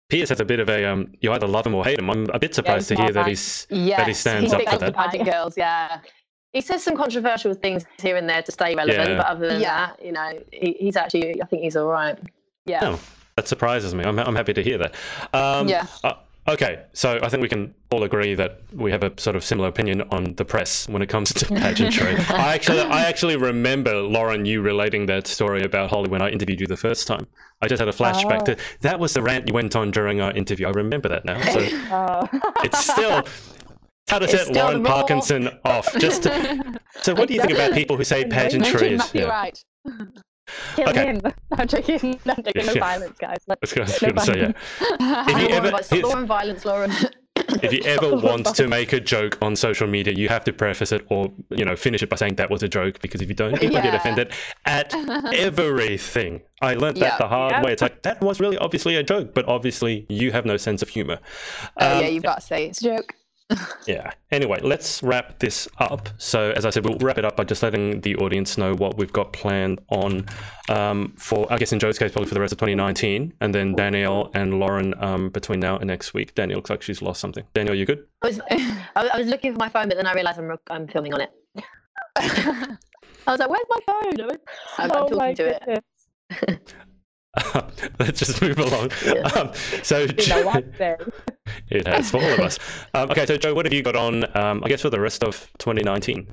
Piers 0.08 0.28
has 0.30 0.40
a 0.40 0.44
bit 0.44 0.58
of 0.60 0.68
a 0.68 0.84
um, 0.84 1.12
you 1.20 1.30
either 1.32 1.46
love 1.46 1.66
him 1.66 1.74
or 1.74 1.84
hate 1.84 1.98
him. 1.98 2.10
I'm 2.10 2.26
a 2.30 2.38
bit 2.38 2.54
surprised 2.54 2.88
he's 2.88 2.98
to 2.98 3.04
hear 3.04 3.12
that 3.12 3.20
like- 3.20 3.28
he's 3.28 3.66
Yes, 3.70 4.06
he 4.06 4.14
stands 4.14 4.50
he 4.50 4.56
up 4.56 4.60
sticks 4.62 4.70
for 4.70 4.84
up 4.86 4.92
for 4.94 4.96
that. 5.02 5.10
pageant 5.10 5.30
girls. 5.30 5.56
Yeah, 5.56 6.00
He 6.52 6.60
says 6.60 6.82
some 6.82 6.96
controversial 6.96 7.54
things 7.54 7.84
here 8.02 8.16
and 8.16 8.28
there 8.28 8.42
to 8.42 8.50
stay 8.50 8.74
relevant, 8.74 9.08
Yeah. 9.10 9.16
but 9.18 9.26
other 9.26 9.48
than 9.48 9.60
Yeah. 9.60 9.86
that, 9.86 10.04
you 10.04 10.10
know, 10.12 10.32
he, 10.52 10.76
he's 10.80 10.96
actually, 10.96 11.40
I 11.40 11.46
think 11.46 11.62
he's 11.62 11.76
all 11.76 11.86
right. 11.86 12.18
yeah. 12.66 12.80
No, 12.80 12.98
that 13.36 13.46
surprises 13.46 13.94
me. 13.94 14.02
I'm, 14.04 14.18
I'm 14.18 14.34
happy 14.34 14.52
to 14.54 14.62
hear 14.62 14.78
that. 14.78 14.94
Um, 15.32 15.68
Yeah. 15.68 15.86
uh, 16.02 16.14
okay, 16.50 16.84
so 16.92 17.18
I 17.22 17.28
think 17.28 17.42
we 17.42 17.48
can 17.48 17.74
all 17.90 18.02
agree 18.04 18.34
that 18.34 18.60
we 18.72 18.90
have 18.90 19.02
a 19.02 19.12
sort 19.18 19.36
of 19.36 19.44
similar 19.44 19.68
opinion 19.68 20.02
on 20.10 20.34
the 20.34 20.44
press 20.44 20.88
when 20.88 21.02
it 21.02 21.08
comes 21.08 21.32
to 21.34 21.46
pageantry. 21.54 22.14
I 22.28 22.54
actually, 22.54 22.80
I 22.80 23.04
actually 23.04 23.36
remember 23.36 23.94
Lauren, 23.96 24.44
you 24.46 24.60
relating 24.62 25.06
that 25.06 25.26
story 25.26 25.62
about 25.62 25.90
Holly 25.90 26.08
when 26.08 26.22
I 26.22 26.30
interviewed 26.30 26.60
you 26.60 26.66
the 26.66 26.76
first 26.76 27.06
time. 27.06 27.26
I 27.62 27.68
just 27.68 27.80
had 27.80 27.88
a 27.88 27.92
flashback 27.92 28.42
Oh. 28.42 28.54
to 28.54 28.56
that 28.80 28.98
was 28.98 29.12
the 29.14 29.22
rant 29.22 29.46
you 29.48 29.54
went 29.54 29.76
on 29.76 29.90
during 29.90 30.20
our 30.20 30.32
interview. 30.32 30.66
I 30.66 30.70
remember 30.70 31.08
that 31.08 31.24
now. 31.24 31.40
So 31.52 31.60
Oh. 31.90 32.28
it's 32.64 32.78
still 32.90 33.24
how 34.08 34.18
to 34.18 34.26
set 34.28 34.52
Lauren. 34.52 34.82
Parkinson 34.82 35.50
off. 35.64 35.92
Just 35.98 36.24
so, 37.02 37.14
what 37.14 37.28
do 37.28 37.34
you 37.34 37.40
think 37.40 37.52
about 37.52 37.72
people 37.72 37.96
who 37.96 38.04
say 38.04 38.24
pageantry 38.24 38.94
is? 38.94 39.14
Yeah. 39.14 39.24
Wright. 39.24 39.64
Kill 40.76 40.88
Okay. 40.90 41.06
him. 41.06 41.20
I'm 41.52 41.68
joking. 41.68 42.20
I'm 42.26 42.42
joking. 42.42 42.66
No 42.66 42.72
Yeah. 42.72 42.80
violence, 42.80 43.18
guys. 43.18 43.38
I 43.48 43.54
was 43.60 43.72
going 43.72 43.86
to 43.88 43.92
say 44.20 44.38
yeah. 44.40 44.52
If 45.28 45.42
you 45.42 45.48
ever- 45.48 45.70
here's- 45.70 46.02
Lauren 46.02 46.26
violence, 46.26 46.64
Lauren. 46.64 46.92
if 47.62 47.72
you 47.72 47.80
ever 47.84 48.16
want 48.16 48.46
to 48.54 48.68
make 48.68 48.92
a 48.92 49.00
joke 49.00 49.38
on 49.42 49.56
social 49.56 49.86
media, 49.86 50.12
you 50.12 50.28
have 50.28 50.44
to 50.44 50.52
preface 50.52 50.92
it 50.92 51.04
or 51.08 51.32
you 51.50 51.64
know 51.64 51.74
finish 51.76 52.02
it 52.02 52.08
by 52.10 52.16
saying 52.16 52.34
that 52.36 52.50
was 52.50 52.62
a 52.62 52.68
joke 52.68 53.00
because 53.00 53.20
if 53.22 53.28
you 53.28 53.34
don't, 53.34 53.52
people 53.58 53.76
get 53.76 53.84
Yeah. 53.84 53.96
offended 53.96 54.32
at 54.66 54.92
everything. 55.34 56.40
I 56.62 56.74
learned 56.74 56.96
that 56.98 57.12
Yeah. 57.14 57.18
the 57.18 57.28
hard 57.28 57.52
Yeah. 57.52 57.62
way. 57.62 57.72
It's 57.72 57.82
like 57.82 58.02
that 58.02 58.20
was 58.20 58.40
really 58.40 58.58
obviously 58.58 58.96
a 58.96 59.02
joke, 59.02 59.34
but 59.34 59.46
obviously 59.48 60.06
you 60.08 60.32
have 60.32 60.44
no 60.44 60.56
sense 60.56 60.82
of 60.82 60.88
humor. 60.88 61.18
Oh 61.78 61.94
Um, 61.96 62.00
yeah, 62.02 62.08
you've 62.08 62.22
got 62.22 62.36
to 62.36 62.46
say 62.46 62.66
it's 62.66 62.80
a 62.82 62.84
joke. 62.84 63.14
Yeah. 63.86 64.10
Anyway, 64.30 64.58
let's 64.62 65.02
wrap 65.02 65.38
this 65.38 65.68
up. 65.78 66.08
So, 66.18 66.52
as 66.52 66.64
I 66.64 66.70
said, 66.70 66.84
we'll 66.84 66.98
wrap 66.98 67.18
it 67.18 67.24
up 67.24 67.36
by 67.36 67.44
just 67.44 67.62
letting 67.62 68.00
the 68.00 68.16
audience 68.16 68.56
know 68.58 68.74
what 68.74 68.96
we've 68.96 69.12
got 69.12 69.32
planned 69.32 69.80
on 69.88 70.26
um, 70.68 71.12
for, 71.16 71.46
I 71.52 71.58
guess, 71.58 71.72
in 71.72 71.78
Joe's 71.78 71.98
case, 71.98 72.12
probably 72.12 72.28
for 72.28 72.34
the 72.34 72.40
rest 72.40 72.52
of 72.52 72.58
2019, 72.58 73.32
and 73.40 73.54
then 73.54 73.74
Danielle 73.74 74.30
and 74.34 74.60
Lauren 74.60 74.94
um, 75.02 75.30
between 75.30 75.60
now 75.60 75.76
and 75.76 75.86
next 75.86 76.14
week. 76.14 76.34
Danielle 76.34 76.58
looks 76.58 76.70
like 76.70 76.82
she's 76.82 77.02
lost 77.02 77.20
something. 77.20 77.44
Danielle, 77.54 77.74
you 77.74 77.86
good? 77.86 78.06
I 78.22 78.26
was, 78.26 78.40
I 78.50 79.18
was- 79.18 79.26
looking 79.26 79.52
for 79.52 79.58
my 79.58 79.68
phone, 79.68 79.88
but 79.88 79.96
then 79.96 80.06
I 80.06 80.12
realised 80.12 80.38
I'm, 80.38 80.56
I'm 80.68 80.88
filming 80.88 81.14
on 81.14 81.20
it. 81.20 81.30
I 83.26 83.32
was 83.32 83.38
like, 83.38 83.48
"Where's 83.50 83.64
my 83.68 83.78
phone?" 83.86 84.20
I'm, 84.20 84.38
I'm 84.78 84.90
oh 84.90 85.08
talking 85.08 85.18
my 85.18 85.34
to 85.34 85.78
it. 86.30 86.74
let's 87.98 88.18
just 88.18 88.42
move 88.42 88.58
along. 88.58 88.90
Yeah. 89.04 89.22
Um, 89.36 89.52
so, 89.82 90.00
It's 90.10 90.30
a 90.30 90.44
long 90.44 90.62
it 91.68 91.86
has 91.86 92.10
for 92.10 92.20
all 92.20 92.32
of 92.32 92.40
us. 92.40 92.58
Um, 92.94 93.10
okay, 93.10 93.26
so 93.26 93.36
Joe, 93.36 93.54
what 93.54 93.66
have 93.66 93.72
you 93.72 93.82
got 93.82 93.96
on? 93.96 94.24
Um, 94.36 94.62
I 94.64 94.68
guess 94.68 94.82
for 94.82 94.90
the 94.90 95.00
rest 95.00 95.22
of 95.22 95.48
2019, 95.58 96.26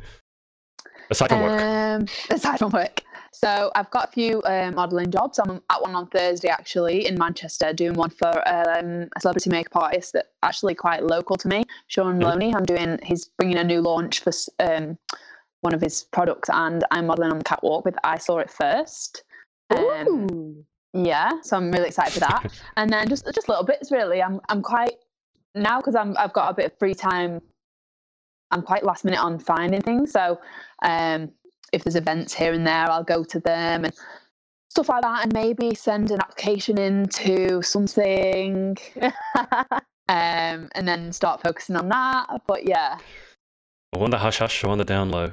aside 1.10 1.30
from 1.30 1.42
work. 1.42 1.62
Um, 1.62 2.06
aside 2.30 2.60
from 2.60 2.72
work. 2.72 3.02
So 3.32 3.72
I've 3.76 3.90
got 3.92 4.10
a 4.10 4.12
few 4.12 4.42
uh, 4.42 4.72
modelling 4.74 5.12
jobs. 5.12 5.38
I'm 5.38 5.62
at 5.70 5.82
one 5.82 5.94
on 5.94 6.08
Thursday 6.08 6.48
actually 6.48 7.06
in 7.06 7.20
Manchester, 7.20 7.72
doing 7.74 7.94
one 7.94 8.10
for 8.10 8.30
um, 8.48 9.08
a 9.16 9.22
celebrity 9.22 9.52
makeup 9.52 9.76
artist 9.76 10.14
that 10.14 10.32
actually 10.42 10.74
quite 10.74 11.04
local 11.04 11.36
to 11.38 11.48
me, 11.48 11.64
Sean. 11.88 12.18
Maloney. 12.18 12.56
I'm 12.56 12.66
doing. 12.66 13.00
He's 13.04 13.26
bringing 13.26 13.58
a 13.58 13.64
new 13.64 13.82
launch 13.82 14.22
for 14.22 14.32
um, 14.60 14.98
one 15.62 15.76
of 15.76 15.82
his 15.82 16.06
products, 16.06 16.50
and 16.52 16.84
I'm 16.90 17.06
modelling 17.06 17.32
on 17.32 17.38
the 17.38 17.44
catwalk 17.44 17.86
with 17.86 17.96
I 18.04 18.18
Saw 18.18 18.40
It 18.40 18.50
First. 18.50 19.24
Um, 19.70 20.08
Ooh. 20.32 20.66
Yeah, 21.06 21.42
so 21.42 21.58
I'm 21.58 21.72
really 21.72 21.88
excited 21.88 22.14
for 22.14 22.20
that. 22.22 22.52
and 22.78 22.90
then 22.90 23.08
just 23.08 23.26
just 23.34 23.50
little 23.50 23.64
bits 23.64 23.92
really. 23.92 24.22
I'm 24.22 24.40
I'm 24.50 24.62
quite 24.62 24.96
now 25.56 25.80
because 25.80 25.96
I'm 25.96 26.16
I've 26.18 26.34
got 26.34 26.50
a 26.50 26.54
bit 26.54 26.66
of 26.66 26.80
free 26.80 26.94
time. 26.94 27.42
I'm 28.52 28.62
quite 28.62 28.84
last 28.84 29.04
minute 29.04 29.20
on 29.20 29.40
finding 29.40 29.82
things. 29.82 30.12
So 30.12 30.40
um, 30.82 31.32
if 31.74 31.84
there's 31.84 31.98
events 31.98 32.34
here 32.34 32.54
and 32.54 32.66
there, 32.66 32.90
I'll 32.90 33.04
go 33.04 33.24
to 33.26 33.40
them 33.42 33.84
and 33.84 33.94
stuff 34.70 34.90
like 34.90 35.02
that, 35.02 35.24
and 35.24 35.34
maybe 35.34 35.76
send 35.76 36.12
an 36.12 36.20
application 36.20 36.78
into 36.78 37.62
something, 37.62 38.78
um, 39.02 39.80
and 40.08 40.88
then 40.88 41.12
start 41.12 41.42
focusing 41.42 41.76
on 41.76 41.90
that. 41.90 42.42
But 42.48 42.68
yeah, 42.68 42.98
I 43.94 43.98
wonder 43.98 44.18
hush 44.18 44.40
hush 44.40 44.64
on 44.64 44.78
the 44.78 44.86
down 44.86 45.10
low. 45.10 45.32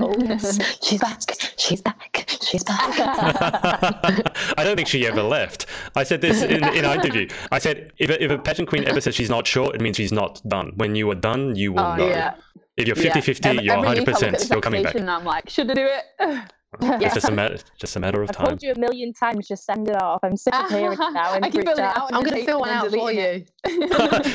Oh, 0.00 0.14
yes. 0.20 0.58
She's 0.82 1.00
back. 1.00 1.20
She's 1.56 1.80
back. 1.82 2.24
She's 2.42 2.64
back. 2.64 2.94
I 4.58 4.64
don't 4.64 4.76
think 4.76 4.88
she 4.88 5.06
ever 5.06 5.22
left. 5.22 5.66
I 5.94 6.02
said 6.04 6.20
this 6.20 6.42
in, 6.42 6.64
in 6.74 6.84
our 6.84 6.94
interview. 6.94 7.28
I 7.52 7.58
said 7.58 7.92
if 7.98 8.10
a, 8.10 8.22
if 8.24 8.30
a 8.30 8.38
pageant 8.38 8.68
queen 8.68 8.84
ever 8.88 9.00
says 9.00 9.14
she's 9.14 9.30
not 9.30 9.46
sure, 9.46 9.74
it 9.74 9.80
means 9.80 9.96
she's 9.96 10.12
not 10.12 10.40
done. 10.48 10.72
When 10.76 10.94
you 10.94 11.10
are 11.10 11.14
done, 11.14 11.54
you 11.56 11.72
will 11.72 11.80
Oh, 11.80 11.96
know. 11.96 12.08
yeah. 12.08 12.34
If 12.76 12.86
you're 12.88 12.96
yeah. 12.96 13.12
50 13.14 13.20
50, 13.20 13.48
you're 13.62 13.74
every 13.74 13.76
100 13.76 14.06
week 14.06 14.08
I 14.08 14.12
look 14.12 14.22
at 14.22 14.40
percent 14.40 14.50
you're 14.50 14.60
coming 14.62 14.82
back. 14.82 14.90
application 14.90 15.08
and 15.08 15.10
I'm 15.10 15.24
like, 15.24 15.50
should 15.50 15.70
I 15.70 15.74
do 15.74 15.86
it? 15.86 16.42
It's 16.80 17.14
just 17.14 17.28
a 17.28 17.32
matter, 17.32 17.58
just 17.78 17.96
a 17.96 18.00
matter 18.00 18.22
of 18.22 18.28
time. 18.30 18.30
I've 18.30 18.36
time. 18.36 18.46
told 18.58 18.62
you 18.62 18.72
a 18.72 18.78
million 18.78 19.12
times, 19.12 19.48
just 19.48 19.64
send 19.64 19.88
it 19.88 20.00
off. 20.00 20.20
I'm 20.22 20.36
sick 20.36 20.54
of 20.54 20.70
hearing 20.70 20.92
it 20.92 20.98
now. 21.12 21.34
in 21.34 21.42
I 21.42 21.50
keep 21.50 21.64
group 21.64 21.66
filling 21.76 21.78
it 21.84 21.88
chat. 21.88 21.96
out. 21.98 22.10
I'm 22.14 22.22
going 22.22 22.36
to 22.38 22.44
fill 22.46 22.60
one 22.60 22.68
out 22.68 22.90
for 22.90 23.10
you. 23.10 23.44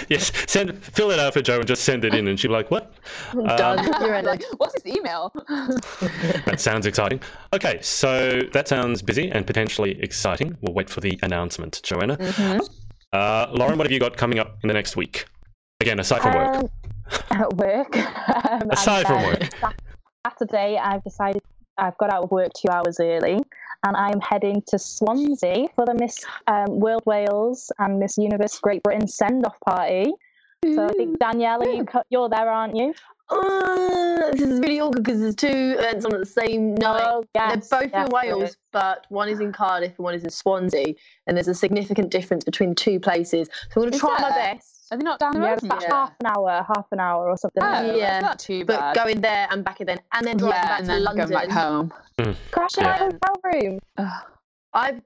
yes, 0.10 0.34
send 0.52 0.84
fill 0.84 1.12
it 1.12 1.20
out 1.20 1.34
for 1.34 1.41
Joe 1.41 1.60
and 1.60 1.68
just 1.68 1.84
send 1.84 2.03
it 2.03 2.14
in, 2.14 2.28
and 2.28 2.38
she'll 2.38 2.49
be 2.49 2.56
like, 2.56 2.70
"What? 2.72 2.94
Um, 3.34 3.45
Done. 3.45 4.02
You're 4.02 4.22
like, 4.22 4.44
what's 4.57 4.74
this 4.82 4.86
email? 4.98 5.32
that 6.45 6.56
sounds 6.57 6.86
exciting." 6.86 7.22
Okay, 7.53 7.80
so 7.82 8.41
that 8.52 8.68
sounds 8.68 9.02
busy 9.02 9.32
and 9.32 9.48
potentially 9.48 9.98
exciting. 10.02 10.57
We'll 10.62 10.74
wait 10.74 10.90
for 10.90 10.99
the 10.99 11.18
announcement, 11.24 11.80
Joanna. 11.84 12.18
Mhm. 12.18 12.68
Uh, 13.14 13.48
Lauren, 13.53 13.78
what 13.78 13.88
have 13.88 13.94
you 13.94 13.99
got 13.99 14.18
coming 14.18 14.40
up 14.40 14.57
in 14.62 14.68
the 14.68 14.74
next 14.74 14.98
week? 14.98 15.26
Again, 15.80 15.99
aside 15.99 16.22
from 16.22 16.34
work. 16.34 16.56
Um, 16.57 16.70
at 17.32 17.53
work. 17.53 17.95
um, 17.95 18.62
and 18.64 18.74
Aside 18.74 19.06
from 19.07 19.22
then 19.22 19.26
work. 19.40 19.44
Sat- 19.62 19.76
Saturday, 20.28 20.78
I've 20.78 21.03
decided 21.03 21.41
I've 21.78 21.98
got 21.98 22.12
out 22.12 22.24
of 22.24 22.32
work 22.32 22.52
two 22.54 22.70
hours 22.70 23.00
early, 23.00 23.42
and 23.86 23.96
I'm 23.96 24.20
heading 24.22 24.64
to 24.68 24.80
Swansea 24.80 25.68
for 25.76 25.86
the 25.86 25.94
Miss 25.94 26.24
um, 26.48 26.80
World 26.80 27.04
Wales 27.06 27.72
and 27.80 28.00
Miss 28.00 28.18
Universe 28.18 28.60
Great 28.60 28.84
Britain 28.84 29.08
send-off 29.08 29.60
party. 29.62 30.14
So 30.64 30.86
I 30.86 30.94
think 30.94 31.20
Danielle, 31.20 31.64
you, 31.64 31.86
you're 32.10 32.30
there, 32.30 32.50
aren't 32.50 32.76
you? 32.76 32.94
Uh, 33.30 34.32
this 34.32 34.42
is 34.42 34.60
really 34.60 34.80
awkward 34.80 35.04
because 35.04 35.20
there's 35.20 35.36
two 35.36 35.76
events 35.78 36.06
on 36.06 36.14
at 36.14 36.20
the 36.20 36.26
same 36.26 36.76
night. 36.76 37.04
Oh, 37.06 37.24
yes, 37.36 37.70
They're 37.70 37.82
both 37.82 37.92
yes, 37.92 38.06
in 38.06 38.12
Wales, 38.12 38.58
but 38.72 39.06
one 39.10 39.30
is 39.30 39.40
in 39.40 39.52
Cardiff 39.52 39.94
and 39.98 40.04
one 40.04 40.14
is 40.14 40.24
in 40.24 40.30
Swansea, 40.30 40.94
and 41.28 41.38
there's 41.38 41.48
a 41.48 41.54
significant 41.54 42.12
difference 42.12 42.44
between 42.44 42.70
the 42.70 42.76
two 42.76 43.00
places. 43.00 43.48
So 43.72 43.82
I'm 43.82 43.90
going 43.90 43.92
to 43.92 44.00
try 44.00 44.20
my 44.22 44.30
best. 44.30 44.75
Are 44.96 44.98
they 44.98 45.04
not 45.04 45.20
down 45.20 45.34
the 45.34 45.42
Yeah, 45.42 45.48
road 45.50 45.54
it's 45.58 45.66
about 45.66 45.82
you? 45.82 45.88
half 45.90 46.14
an 46.22 46.28
hour, 46.28 46.66
half 46.74 46.86
an 46.94 47.02
hour 47.02 47.28
or 47.30 47.36
something. 47.38 47.62
Oh, 47.62 47.68
like. 47.70 47.98
Yeah. 47.98 48.22
that's 48.22 48.24
not 48.24 48.40
too 48.40 48.64
But 48.64 48.80
bad. 48.80 48.96
going 48.96 49.20
there 49.20 49.46
and 49.52 49.62
back 49.62 49.82
again, 49.82 50.00
and 50.14 50.26
then 50.26 50.38
driving 50.38 50.56
yeah, 50.56 50.68
back 50.70 50.80
and 50.80 50.88
to 50.88 50.92
then 50.94 51.04
London. 51.04 51.30
going 51.30 51.48
back 51.48 51.52
home. 51.52 51.94
Crashing 52.52 52.84
Yeah. 52.86 52.92
out 52.94 53.02
of 53.02 53.14
hotel 53.14 53.36
room. 53.44 53.80
Ugh. 53.98 54.24
I've 54.74 55.02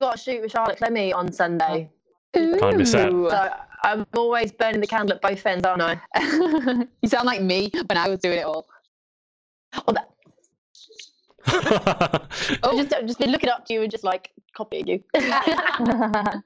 got 0.00 0.12
to 0.12 0.18
shoot 0.18 0.42
with 0.42 0.52
Charlotte 0.52 0.78
Clemmy 0.78 1.12
on 1.12 1.32
Sunday. 1.32 1.90
Can't 2.32 2.76
miss 2.76 2.92
that. 2.92 3.12
Ooh. 3.12 3.28
So 3.30 3.52
I'm 3.82 4.06
always 4.16 4.52
burning 4.52 4.80
the 4.80 4.86
candle 4.86 5.16
at 5.16 5.22
both 5.22 5.44
ends, 5.44 5.66
aren't 5.66 5.82
I? 5.82 6.00
you 7.02 7.08
sound 7.08 7.26
like 7.26 7.42
me 7.42 7.72
when 7.88 7.98
I 7.98 8.08
was 8.08 8.20
doing 8.20 8.38
it 8.38 8.44
all. 8.44 8.68
Oh, 9.88 9.92
that, 9.92 10.08
oh. 12.62 12.76
Just, 12.80 12.94
I've 12.94 13.06
just 13.06 13.18
been 13.18 13.32
looking 13.32 13.50
up 13.50 13.64
to 13.66 13.74
you 13.74 13.82
and 13.82 13.90
just 13.90 14.04
like 14.04 14.30
copying 14.54 14.86
you. 14.86 15.02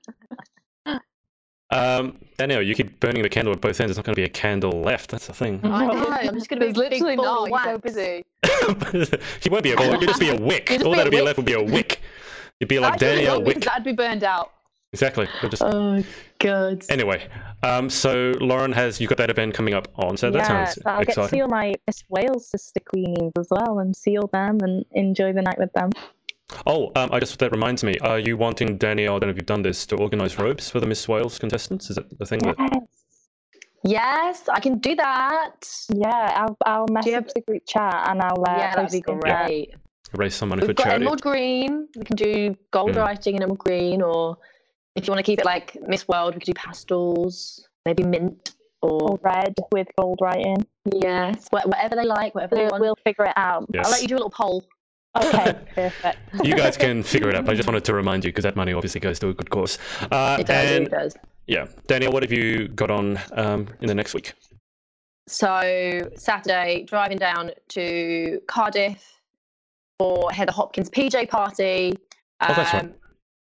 um, 1.71 2.19
Danielle, 2.37 2.63
you 2.63 2.75
keep 2.75 3.01
burning 3.01 3.23
the 3.23 3.29
candle 3.29 3.53
at 3.53 3.61
both 3.61 3.81
ends. 3.81 3.89
There's 3.91 3.97
not 3.97 4.05
going 4.05 4.15
to 4.15 4.21
be 4.21 4.25
a 4.25 4.29
candle 4.29 4.83
left. 4.83 5.11
That's 5.11 5.27
the 5.27 5.33
thing. 5.35 5.61
I 5.65 5.87
know. 5.87 6.07
I'm 6.11 6.35
just 6.35 6.49
going 6.49 6.61
to 6.61 6.67
be 6.67 6.73
There's 6.73 6.77
literally 6.77 7.17
not. 7.17 7.45
of 7.45 7.49
You're 7.49 7.65
so 7.65 7.79
busy. 7.79 8.23
you 9.43 9.51
won't 9.51 9.65
be 9.65 9.73
a 9.73 9.77
ball. 9.77 9.87
You'll 9.87 10.01
just 10.01 10.21
be 10.21 10.31
a 10.31 10.37
wick. 10.41 10.71
All 10.71 10.79
be 10.93 10.97
that'll 10.97 11.11
be 11.11 11.17
wick. 11.17 11.25
left 11.25 11.37
will 11.39 11.45
be 11.45 11.55
a 11.55 11.63
wick. 11.63 12.01
You'd 12.61 12.69
be 12.69 12.79
like 12.79 12.95
Actually, 12.95 13.09
Danielle 13.09 13.43
Wick. 13.43 13.61
That'd 13.61 13.85
be 13.85 13.93
burned 13.93 14.23
out. 14.25 14.53
Exactly. 14.93 15.27
You'll 15.43 15.51
just- 15.51 15.63
Oh 15.65 16.03
god. 16.39 16.85
Anyway, 16.89 17.27
um, 17.65 17.91
so 17.91 18.33
Lauren 18.41 18.71
has 18.71 19.01
You've 19.01 19.09
got 19.09 19.19
that 19.19 19.31
event 19.31 19.55
coming 19.55 19.75
up 19.75 19.89
on, 19.97 20.17
so 20.17 20.31
that 20.31 20.39
yeah, 20.39 20.47
sounds 20.47 20.75
so 20.75 20.83
I'll 20.87 20.99
get 20.99 21.05
to 21.07 21.11
exciting. 21.11 21.31
see 21.31 21.41
all 21.43 21.49
my 21.49 21.75
Miss 21.89 22.05
Wales 22.09 22.49
sister 22.49 22.81
queenies 22.81 23.33
as 23.39 23.49
well 23.51 23.81
and 23.81 23.97
see 23.97 24.17
all 24.17 24.29
them 24.29 24.59
and 24.63 24.85
enjoy 24.93 25.33
the 25.33 25.43
night 25.43 25.59
with 25.59 25.73
them. 25.73 25.91
Oh, 26.67 26.93
um, 26.97 27.11
I 27.13 27.21
just 27.21 27.39
that 27.39 27.51
reminds 27.53 27.83
me. 27.83 27.99
Are 28.01 28.19
you 28.19 28.37
wanting 28.37 28.77
Danielle? 28.77 29.17
I 29.17 29.19
don't 29.19 29.29
know 29.29 29.31
if 29.33 29.37
you've 29.37 29.47
done 29.47 29.63
this 29.63 29.87
to 29.87 29.97
organise 29.97 30.39
robes 30.39 30.69
for 30.71 30.79
the 30.81 30.87
Miss 30.87 31.09
Wales 31.09 31.39
contestants. 31.39 31.91
Is 31.91 31.99
it 31.99 32.19
the 32.19 32.27
thing 32.27 32.39
that? 32.41 32.57
Yes. 32.59 32.83
Yes, 33.87 34.49
I 34.49 34.61
can 34.61 34.79
do 34.79 34.95
that. 34.97 35.69
Yeah, 35.95 36.09
I'll, 36.47 36.57
I'll 36.65 36.87
message 36.91 37.13
have- 37.15 37.31
the 37.35 37.41
group 37.43 37.63
chat 37.67 38.09
and 38.09 38.21
I'll 38.23 38.41
uh, 38.49 38.57
yeah, 38.57 38.75
that'd 38.75 38.91
be 38.93 39.03
post 39.03 39.25
it. 39.25 39.29
Yeah. 39.29 39.47
great. 39.47 39.75
raise 40.15 40.35
some 40.35 40.49
money 40.51 40.61
We've 40.61 40.69
for 40.69 40.75
got 40.75 40.85
charity. 40.85 41.03
emerald 41.05 41.21
green. 41.23 41.89
We 41.97 42.05
can 42.05 42.17
do 42.17 42.57
gold 42.71 42.93
Mm. 42.93 42.97
writing 43.05 43.37
in 43.37 43.43
emerald 43.43 43.59
green, 43.59 44.01
or 44.01 44.39
if 44.97 45.07
you 45.07 45.11
want 45.13 45.19
to 45.25 45.31
keep 45.31 45.39
it 45.39 45.45
like 45.45 45.77
Miss 45.87 46.07
World, 46.09 46.35
we 46.35 46.41
could 46.41 46.47
do 46.47 46.55
pastels, 46.55 47.67
maybe 47.85 48.05
mint, 48.05 48.53
or 48.81 49.19
red 49.23 49.55
with 49.73 49.89
gold 49.99 50.19
writing. 50.23 50.65
yes, 50.95 51.47
whatever 51.51 51.97
they 51.97 52.05
like, 52.07 52.35
whatever 52.35 52.55
they 52.55 52.63
We'll, 52.63 52.71
want. 52.71 52.81
we'll 52.83 52.99
figure 53.05 53.25
it 53.27 53.33
out. 53.37 53.67
Yes. 53.75 53.87
I'll 53.87 53.93
let 53.93 54.03
you 54.03 54.09
do 54.09 54.15
a 54.15 54.19
little 54.19 54.31
poll. 54.31 54.65
Okay, 55.17 55.55
perfect. 55.75 56.19
you 56.43 56.57
guys 56.57 56.77
can 56.77 57.03
figure 57.03 57.29
it 57.29 57.35
out. 57.37 57.49
I 57.49 57.55
just 57.55 57.69
wanted 57.69 57.85
to 57.85 57.95
remind 57.95 58.25
you 58.25 58.31
because 58.31 58.43
that 58.45 58.57
money 58.57 58.73
obviously 58.73 59.01
goes 59.01 59.19
to 59.21 59.29
a 59.29 59.35
good 59.35 59.51
cause. 59.51 59.79
Uh, 60.11 60.39
It 60.41 60.47
does. 60.47 60.71
and 60.71 60.87
It 60.87 60.91
does. 60.91 61.15
yeah, 61.47 61.67
Danielle, 61.87 62.13
what 62.13 62.23
have 62.23 62.33
you 62.33 62.69
got 62.69 62.91
on 62.91 63.19
um, 63.33 63.69
in 63.81 63.87
the 63.87 63.95
next 63.95 64.15
week? 64.15 64.33
So 65.29 66.11
Saturday, 66.17 66.85
driving 66.87 67.19
down 67.19 67.53
to 67.69 68.41
Cardiff 68.47 69.21
for 69.99 70.31
Heather 70.33 70.53
Hopkins 70.53 70.91
PJ 70.91 71.29
party. 71.31 71.95
Oh, 72.41 72.53
that's 72.55 72.75
right. 72.75 72.85
Um, 72.85 72.95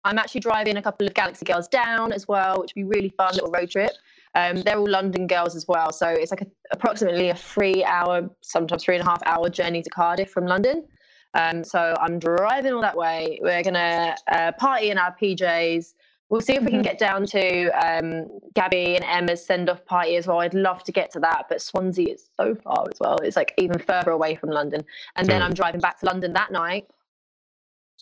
I'm 0.05 0.19
actually 0.19 0.40
driving 0.43 0.77
a 0.77 0.82
couple 0.82 1.07
of 1.07 1.15
Galaxy 1.15 1.44
girls 1.44 1.69
down 1.69 2.12
as 2.12 2.28
well, 2.28 2.61
which 2.61 2.73
would 2.74 2.82
be 2.82 2.85
really 2.85 3.09
fun 3.09 3.32
little 3.35 3.51
road 3.51 3.70
trip. 3.70 3.93
Um, 4.35 4.62
they're 4.62 4.78
all 4.78 4.89
London 4.89 5.27
girls 5.27 5.55
as 5.55 5.66
well, 5.69 5.93
so 5.93 6.09
it's 6.09 6.31
like 6.31 6.40
a, 6.40 6.47
approximately 6.73 7.28
a 7.31 7.35
three-hour, 7.35 8.28
sometimes 8.40 8.85
three 8.85 8.97
and 8.97 9.07
a 9.07 9.09
half 9.09 9.23
hour 9.27 9.49
journey 9.49 9.82
to 9.82 9.90
Cardiff 9.90 10.31
from 10.31 10.47
London. 10.47 10.85
Um, 11.34 11.64
so 11.64 11.94
I'm 12.00 12.18
driving 12.18 12.72
all 12.74 12.82
that 12.82 12.96
way. 12.96 13.38
We're 13.42 13.62
gonna 13.62 14.14
uh, 14.30 14.52
party 14.52 14.90
in 14.90 14.98
our 14.98 15.14
PJs. 15.20 15.94
We'll 16.28 16.40
see 16.40 16.54
if 16.54 16.62
we 16.62 16.70
can 16.70 16.80
get 16.80 16.96
down 16.98 17.26
to 17.26 17.66
um, 17.86 18.26
Gabby 18.54 18.96
and 18.96 19.04
Emma's 19.04 19.44
send-off 19.44 19.84
party 19.84 20.16
as 20.16 20.26
well. 20.26 20.40
I'd 20.40 20.54
love 20.54 20.82
to 20.84 20.92
get 20.92 21.10
to 21.12 21.20
that, 21.20 21.44
but 21.50 21.60
Swansea 21.60 22.14
is 22.14 22.26
so 22.38 22.54
far 22.54 22.86
as 22.90 22.98
well. 23.00 23.18
It's 23.18 23.36
like 23.36 23.52
even 23.59 23.78
further 23.78 24.12
away 24.12 24.34
from 24.36 24.48
London. 24.48 24.82
And 25.16 25.28
then 25.28 25.42
Mm. 25.42 25.44
I'm 25.44 25.52
driving 25.52 25.80
back 25.82 26.00
to 26.00 26.06
London 26.06 26.32
that 26.32 26.50
night. 26.50 26.86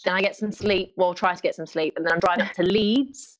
Then 0.05 0.15
I 0.15 0.21
get 0.21 0.37
some 0.37 0.53
sleep. 0.53 0.93
Well, 0.97 1.13
try 1.13 1.35
to 1.35 1.43
get 1.43 1.57
some 1.57 1.67
sleep, 1.67 1.95
and 1.97 2.07
then 2.07 2.13
I'm 2.13 2.21
driving 2.21 2.45
up 2.45 2.53
to 2.53 2.63
Leeds 2.63 3.39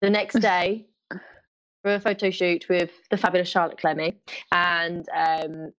the 0.00 0.10
next 0.10 0.34
day 0.40 0.86
for 1.82 1.94
a 1.94 2.00
photo 2.00 2.30
shoot 2.30 2.68
with 2.68 2.92
the 3.10 3.16
fabulous 3.16 3.48
Charlotte 3.48 3.78
Clemmy, 3.78 4.14
and 4.52 5.08
um, 5.12 5.72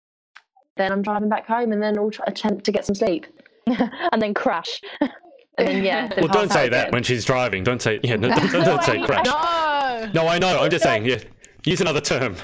then 0.78 0.92
I'm 0.92 1.02
driving 1.02 1.30
back 1.30 1.46
home, 1.48 1.72
and 1.72 1.82
then 1.82 1.98
I'll 1.98 2.12
try, 2.12 2.26
attempt 2.28 2.64
to 2.66 2.72
get 2.72 2.86
some 2.86 2.96
sleep, 2.96 3.26
and 3.68 4.22
then 4.22 4.34
crash. 4.34 4.82
and 5.02 5.12
then 5.58 5.84
yeah. 5.84 6.08
then 6.08 6.20
Well, 6.20 6.28
don't 6.34 6.52
say 6.52 6.70
that 6.70 6.82
again. 6.88 6.94
when 6.94 7.04
she's 7.04 7.26
driving. 7.26 7.64
Don't 7.64 7.82
say 7.82 8.00
yeah. 8.04 8.16
No, 8.16 8.30
don't, 8.30 8.52
don't, 8.52 8.66
don't 8.66 8.84
say 8.84 9.02
crash. 9.06 9.26
No. 9.26 10.12
No, 10.14 10.28
I 10.28 10.40
know. 10.40 10.60
I'm 10.62 10.70
just 10.70 10.84
saying. 10.84 11.06
Yeah, 11.06 11.20
use 11.66 11.82
another 11.82 12.02
term. 12.02 12.36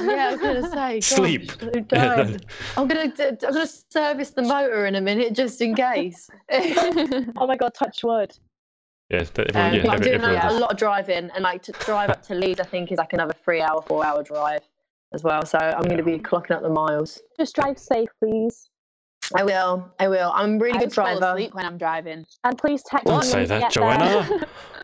Yeah, 0.00 0.28
I 0.28 0.30
was 0.32 0.40
gonna 0.40 0.70
say 0.70 0.94
gosh, 1.00 1.04
Sleep. 1.04 1.52
Yeah, 1.62 1.80
don't. 2.16 2.44
I'm 2.76 2.88
gonna 2.88 3.08
d- 3.08 3.24
I'm 3.46 3.52
gonna 3.52 3.66
service 3.66 4.30
the 4.30 4.42
motor 4.42 4.86
in 4.86 4.94
a 4.96 5.00
minute 5.00 5.34
just 5.34 5.60
in 5.60 5.74
case. 5.74 6.28
Oh 6.50 7.46
my 7.46 7.56
god, 7.56 7.74
touch 7.74 8.02
wood. 8.02 8.36
Yeah, 9.10 9.18
everyone, 9.36 9.54
Um, 9.54 9.74
yeah, 9.74 9.82
but 9.82 9.88
I'm 9.90 9.94
every- 9.96 10.04
doing 10.06 10.14
everyone 10.16 10.32
yeah, 10.34 10.50
a 10.50 10.58
lot 10.58 10.72
of 10.72 10.78
driving, 10.78 11.30
and 11.34 11.42
like 11.42 11.62
to 11.64 11.72
drive 11.72 12.08
up 12.10 12.22
to 12.22 12.34
Leeds, 12.34 12.58
I 12.58 12.64
think 12.64 12.90
is 12.90 12.98
like 12.98 13.12
another 13.12 13.34
three 13.44 13.60
hour, 13.60 13.82
four 13.82 14.04
hour 14.04 14.22
drive 14.22 14.62
as 15.14 15.22
well. 15.22 15.44
So 15.46 15.58
I'm 15.58 15.84
going 15.84 15.96
to 15.96 16.02
be 16.02 16.18
clocking 16.18 16.50
up 16.50 16.62
the 16.62 16.68
miles. 16.68 17.22
Just 17.38 17.54
drive 17.54 17.78
safe, 17.78 18.08
please. 18.22 18.68
I 19.34 19.44
will. 19.44 19.90
I 19.98 20.08
will. 20.08 20.30
I'm 20.34 20.56
a 20.56 20.58
really 20.58 20.76
I 20.76 20.80
good 20.80 20.86
just 20.86 20.96
fall 20.96 21.18
driver. 21.18 21.32
asleep 21.32 21.54
when 21.54 21.64
I'm 21.64 21.78
driving. 21.78 22.26
And 22.42 22.58
please 22.58 22.82
text 22.82 23.06
Don't 23.06 23.24
me 23.24 23.30
say 23.30 23.32
when 23.32 23.42
you 23.42 23.48
that, 23.48 23.72
Joanna. 23.72 24.28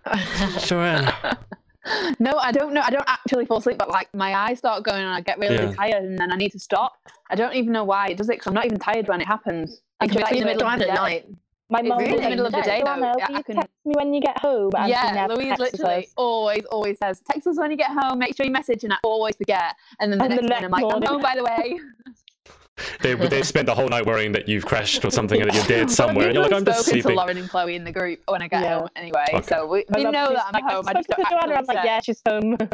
Joanna. 0.60 1.38
No, 2.18 2.32
I 2.36 2.52
don't 2.52 2.74
know. 2.74 2.82
I 2.82 2.90
don't 2.90 3.08
actually 3.08 3.46
fall 3.46 3.56
asleep, 3.56 3.78
but 3.78 3.88
like 3.88 4.12
my 4.14 4.34
eyes 4.34 4.58
start 4.58 4.84
going 4.84 5.00
and 5.02 5.08
I 5.14 5.22
get 5.22 5.38
really 5.38 5.54
Yeah. 5.54 5.72
tired 5.72 6.04
and 6.04 6.18
then 6.18 6.30
I 6.30 6.36
need 6.36 6.52
to 6.52 6.58
stop. 6.58 6.92
I 7.30 7.34
don't 7.34 7.54
even 7.54 7.72
know 7.72 7.84
why 7.84 8.08
it 8.08 8.18
does 8.18 8.28
it 8.28 8.32
because 8.32 8.48
I'm 8.48 8.54
not 8.54 8.66
even 8.66 8.78
tired 8.78 9.08
when 9.08 9.20
it 9.22 9.26
happens. 9.26 9.80
I 9.98 10.04
It 10.04 10.08
can 10.08 10.18
could 10.18 10.26
be 10.26 10.32
be 10.32 10.38
in 10.40 10.46
the 10.46 10.52
middle 10.54 10.68
of 10.68 10.78
the 10.78 10.92
at 10.92 10.94
night. 10.94 11.26
My 11.70 11.78
It's 11.80 11.88
mum 11.88 11.98
really 11.98 12.16
in 12.16 12.22
the 12.22 12.28
middle 12.30 12.46
of 12.46 12.52
the 12.52 12.62
day, 12.62 12.80
though. 12.80 12.84
Joanna, 12.96 13.14
Yeah, 13.16 13.26
will 13.28 13.34
I 13.34 13.38
you 13.38 13.44
can- 13.44 13.56
text 13.56 13.70
me 13.84 13.94
when 13.96 14.12
you 14.12 14.20
get 14.20 14.38
home? 14.38 14.70
And 14.76 14.86
she 14.86 14.90
yeah, 14.90 15.12
never 15.12 15.36
Louise 15.36 15.58
literally 15.58 16.06
us. 16.06 16.12
always, 16.16 16.64
always 16.66 16.98
says, 16.98 17.20
text 17.30 17.46
us 17.46 17.58
when 17.58 17.70
you 17.70 17.76
get 17.76 17.90
home, 17.92 18.18
make 18.18 18.36
sure 18.36 18.44
you 18.44 18.52
message, 18.52 18.82
and 18.84 18.92
I 18.92 18.96
always 19.04 19.36
forget. 19.36 19.76
And 20.00 20.10
then 20.12 20.18
the 20.18 20.24
And 20.24 20.30
next 20.34 20.42
the 20.42 20.48
morning, 20.48 20.64
I'm 20.64 20.70
next 20.70 20.82
like, 20.82 20.94
I'm 20.94 21.12
home, 21.14 21.22
by 21.22 21.34
the 21.36 21.44
way. 21.44 21.80
They 23.02 23.12
they 23.14 23.42
spent 23.42 23.66
the 23.66 23.74
whole 23.74 23.90
night 23.90 24.06
worrying 24.06 24.32
that 24.32 24.48
you've 24.48 24.64
crashed 24.64 25.04
or 25.04 25.10
something 25.10 25.38
and 25.42 25.50
that 25.50 25.54
you're 25.54 25.66
dead 25.66 25.90
somewhere. 26.00 26.26
And 26.28 26.34
you're 26.34 26.42
like, 26.44 26.52
I'm 26.54 26.64
just 26.64 26.80
spoken 26.80 26.96
to 26.96 27.02
sleeping. 27.02 27.16
Lauren 27.16 27.36
and 27.36 27.50
Chloe 27.50 27.76
in 27.76 27.84
the 27.84 27.92
group 27.92 28.20
when 28.26 28.40
I 28.40 28.48
get 28.48 28.62
Yeah. 28.62 28.78
home 28.78 28.88
anyway. 28.96 29.24
Okay. 29.34 29.46
So 29.46 29.66
we, 29.66 29.84
we 29.94 30.04
know 30.04 30.10
that 30.32 30.46
I'm 30.46 30.52
like, 30.54 30.64
home. 30.72 30.86
I 30.86 30.90
I've 30.92 30.96
just 30.96 31.08
don't 31.08 31.20
spoken 31.20 31.24
to 31.40 31.46
Joanna. 31.46 31.58
I'm 31.58 31.64
like, 31.66 31.84
yeah, 31.84 32.00
she's 32.00 32.22
home. 32.26 32.56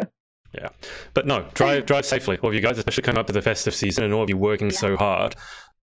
Yeah, 0.55 0.69
but 1.13 1.27
no, 1.27 1.45
drive 1.53 1.85
drive 1.85 2.07
safely, 2.07 2.39
all 2.39 2.49
of 2.49 2.55
you 2.55 2.61
guys, 2.63 2.79
especially 2.79 3.03
coming 3.03 3.19
up 3.19 3.27
to 3.27 3.33
the 3.33 3.43
festive 3.43 3.75
season 3.75 4.05
and 4.05 4.15
all 4.15 4.23
of 4.23 4.31
you 4.31 4.39
working 4.39 4.71
so 4.71 4.97
hard. 4.97 5.35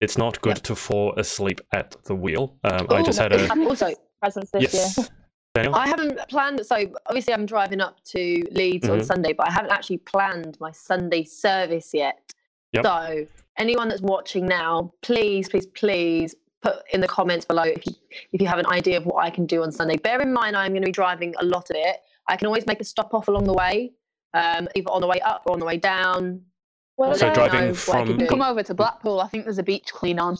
It's 0.02 0.18
not 0.18 0.40
good 0.40 0.56
to 0.64 0.74
fall 0.74 1.14
asleep 1.16 1.60
at 1.72 1.94
the 2.04 2.14
wheel. 2.14 2.56
Um, 2.64 2.88
I 2.90 3.02
just 3.02 3.20
had 3.20 3.32
a 3.32 3.48
Also- 3.68 3.92
presents 4.20 4.50
this 4.50 4.74
yes. 4.74 4.98
year. 4.98 5.06
Daniel, 5.54 5.74
I 5.76 5.86
haven't 5.86 6.18
planned. 6.28 6.66
So 6.66 6.76
obviously, 7.06 7.34
I'm 7.34 7.46
driving 7.46 7.80
up 7.80 8.02
to 8.06 8.42
Leeds 8.50 8.88
on 8.88 8.98
Mhm. 9.00 9.04
Sunday, 9.04 9.32
but 9.32 9.48
I 9.48 9.52
haven't 9.52 9.70
actually 9.70 9.98
planned 9.98 10.58
my 10.60 10.72
Sunday 10.72 11.22
service 11.24 11.94
yet. 11.94 12.18
Yep. 12.72 12.84
So 12.84 13.26
anyone 13.58 13.88
that's 13.88 14.00
watching 14.00 14.46
now, 14.46 14.92
please, 15.02 15.48
please, 15.48 15.66
please 15.66 16.34
put 16.62 16.76
in 16.92 17.00
the 17.00 17.08
comments 17.08 17.44
below 17.44 17.64
if 17.64 17.86
you 17.86 17.92
if 18.32 18.40
you 18.40 18.46
have 18.48 18.58
an 18.58 18.66
idea 18.66 18.96
of 18.96 19.04
what 19.06 19.22
I 19.24 19.30
can 19.30 19.46
do 19.46 19.62
on 19.62 19.70
Sunday. 19.70 19.96
Bear 19.98 20.20
in 20.20 20.32
mind, 20.32 20.56
I'm 20.56 20.72
going 20.72 20.82
to 20.82 20.86
be 20.86 20.92
driving 20.92 21.34
a 21.38 21.44
lot 21.44 21.70
of 21.70 21.76
it. 21.76 21.96
I 22.28 22.36
can 22.36 22.46
always 22.46 22.66
make 22.66 22.80
a 22.80 22.84
stop 22.84 23.14
off 23.14 23.28
along 23.28 23.44
the 23.44 23.52
way, 23.52 23.92
um, 24.34 24.68
either 24.74 24.90
on 24.90 25.00
the 25.00 25.06
way 25.06 25.20
up 25.20 25.42
or 25.46 25.52
on 25.52 25.60
the 25.60 25.66
way 25.66 25.76
down. 25.76 26.42
Well, 26.96 27.14
So 27.14 27.26
Let 27.26 27.30
me 27.30 27.34
driving 27.34 27.60
know 27.68 27.74
what 27.86 27.96
I 27.96 28.04
can 28.04 28.06
from- 28.06 28.18
do. 28.18 28.26
Come 28.26 28.42
over 28.42 28.62
to 28.62 28.74
Blackpool. 28.74 29.20
I 29.20 29.28
think 29.28 29.44
there's 29.44 29.58
a 29.58 29.62
beach 29.62 29.92
clean 29.92 30.18
on. 30.18 30.36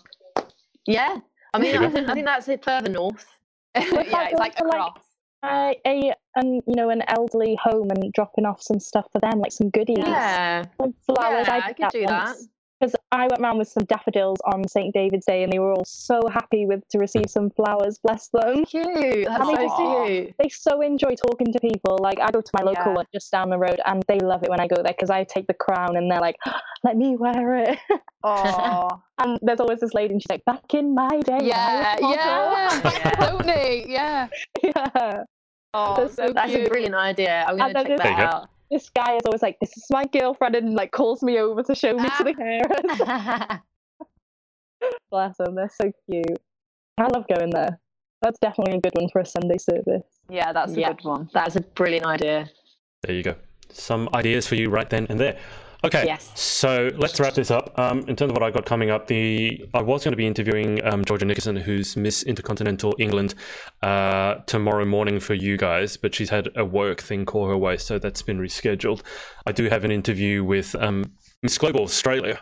Yeah, 0.87 1.19
I 1.55 1.59
mean, 1.59 1.77
I 1.77 1.89
think, 1.89 2.09
I 2.11 2.15
think 2.15 2.27
that's 2.27 2.49
it 2.49 2.65
further 2.65 2.91
north. 2.91 3.25
yeah, 3.77 3.83
it's 3.85 4.39
like 4.39 4.57
to, 4.57 4.65
like, 4.65 4.75
across. 4.77 4.99
uh, 5.43 5.73
a 5.87 6.13
an 6.37 6.61
you 6.67 6.75
know 6.75 6.91
an 6.91 7.03
elderly 7.09 7.57
home 7.63 7.91
and 7.91 8.13
dropping 8.13 8.45
off 8.45 8.61
some 8.63 8.79
stuff 8.81 9.07
for 9.13 9.21
them, 9.21 9.39
like 9.39 9.53
some 9.53 9.71
goodies, 9.71 9.99
Yeah, 9.99 10.65
some 10.81 10.95
flowers. 11.07 11.47
Yeah, 11.47 11.55
I, 11.55 11.57
I 11.59 11.67
did 11.69 11.77
could 11.77 11.89
do 11.91 12.07
that. 12.07 12.37
Because 13.13 13.23
I 13.23 13.27
went 13.33 13.43
round 13.43 13.59
with 13.59 13.69
some 13.69 13.85
daffodils 13.85 14.39
on 14.45 14.67
St 14.67 14.93
David's 14.93 15.27
Day, 15.27 15.43
and 15.43 15.53
they 15.53 15.59
were 15.59 15.73
all 15.73 15.85
so 15.85 16.21
happy 16.29 16.67
with 16.67 16.87
to 16.89 16.99
receive 16.99 17.27
some 17.29 17.51
flowers. 17.51 17.99
Bless 17.99 18.29
them. 18.29 18.65
cute. 18.65 19.27
That's 19.27 19.43
I 19.43 19.47
mean, 19.47 19.69
so 19.69 20.05
cute. 20.07 20.35
They 20.39 20.49
so 20.49 20.81
enjoy 20.81 21.15
talking 21.15 21.53
to 21.53 21.61
people. 21.61 21.99
Like 22.01 22.21
I 22.21 22.31
go 22.31 22.41
to 22.41 22.51
my 22.59 22.65
local 22.65 22.87
Yeah. 22.87 22.95
one 22.95 23.07
just 23.13 23.31
down 23.31 23.51
the 23.51 23.59
road, 23.59 23.81
and 23.87 24.03
they 24.09 24.19
love 24.19 24.43
it 24.43 24.51
when 24.51 24.61
I 24.61 24.67
go 24.67 24.77
there 24.77 24.93
because 24.93 25.11
I 25.11 25.25
take 25.25 25.47
the 25.47 25.55
crown, 25.55 25.97
and 25.97 26.11
they're 26.11 26.21
like, 26.21 26.37
"Let 26.85 26.97
me 26.97 27.17
wear 27.17 27.57
it." 27.57 27.79
Oh, 28.25 29.03
and 29.19 29.37
there's 29.43 29.59
always 29.59 29.81
this 29.81 29.95
lady, 29.95 30.13
and 30.13 30.23
she's 30.23 30.31
like, 30.31 30.45
"Back 30.45 30.75
in 30.75 30.95
my 30.95 31.09
day." 31.23 31.39
when 31.39 31.47
yeah, 31.47 31.97
I 32.01 32.01
was 32.01 32.85
yeah, 32.95 33.11
Tony, 33.17 33.85
yeah. 33.93 34.29
model." 34.63 34.93
yeah. 34.95 35.23
Oh, 35.75 35.97
That's- 35.97 36.15
so 36.15 36.33
That's 36.33 36.51
cute. 36.53 36.67
a 36.67 36.71
brilliant 36.71 36.95
idea. 36.95 37.45
I'm 37.49 37.57
gonna 37.57 37.73
check 37.83 37.99
that 37.99 38.19
out. 38.21 38.43
go. 38.43 38.49
Out. 38.73 38.79
This 38.79 38.91
guy 38.91 39.17
is 39.17 39.23
always 39.27 39.43
like, 39.43 39.59
"This 39.61 39.77
is 39.77 39.85
my 39.91 40.05
girlfriend," 40.05 40.57
and 40.57 40.75
like 40.75 40.93
calls 40.93 41.23
me 41.23 41.39
over 41.39 41.63
to 41.63 41.75
show 41.75 41.95
me 41.95 42.09
to 42.09 42.25
the 42.25 42.35
Ah. 42.39 42.41
carers. 42.41 43.61
Bless 45.11 45.37
them, 45.37 45.55
they're 45.55 45.71
so 45.81 45.93
cute. 46.11 46.39
I 46.99 47.07
love 47.09 47.27
going 47.29 47.51
there. 47.51 47.79
That's 48.21 48.39
definitely 48.41 48.77
a 48.79 48.81
good 48.81 48.93
one 48.95 49.09
for 49.13 49.21
a 49.21 49.27
Sunday 49.27 49.59
service. 49.59 50.05
Yeah, 50.29 50.53
that's 50.53 50.73
a 50.77 50.81
Yeah. 50.81 50.89
good 50.93 51.05
one. 51.05 51.29
That's 51.33 51.57
a 51.57 51.61
brilliant 51.61 52.07
idea. 52.07 52.49
There 53.03 53.15
you 53.15 53.23
go. 53.23 53.35
Some 53.71 54.09
ideas 54.15 54.47
for 54.47 54.55
you 54.55 54.71
right 54.71 54.89
then 54.89 55.07
and 55.09 55.19
there. 55.19 55.39
Okay, 55.85 56.05
Yes. 56.07 56.31
so 56.35 56.91
let's 56.97 57.19
wrap 57.19 57.35
this 57.35 57.51
up. 57.51 57.77
Um, 57.77 58.01
in 58.09 58.15
terms 58.15 58.31
of 58.31 58.37
what 58.37 58.43
I 58.45 58.51
got 58.53 58.65
coming 58.65 58.91
up, 58.91 59.09
the 59.09 59.65
I 59.75 59.83
was 59.83 60.05
going 60.05 60.13
to 60.13 60.17
be 60.17 60.27
interviewing 60.27 60.85
um, 60.85 61.05
Georgia 61.05 61.25
Nickerson, 61.25 61.57
who's 61.57 61.97
Miss 61.97 62.23
Intercontinental 62.23 62.95
England, 63.01 63.35
uh, 63.83 64.37
tomorrow 64.47 64.85
morning 64.85 65.19
for 65.19 65.35
you 65.35 65.57
guys, 65.57 65.97
but 65.97 66.15
she's 66.15 66.31
had 66.31 66.49
a 66.55 66.65
work 66.65 67.01
thing 67.01 67.25
call 67.25 67.49
her 67.49 67.57
way, 67.59 67.77
so 67.77 67.99
that's 67.99 68.23
been 68.23 68.39
rescheduled. 68.39 69.03
I 69.47 69.53
do 69.53 69.69
have 69.69 69.85
an 69.85 69.91
interview 69.91 70.45
with 70.45 70.75
um, 70.77 71.05
Miss 71.43 71.59
Global 71.59 71.83
Australia. 71.83 72.41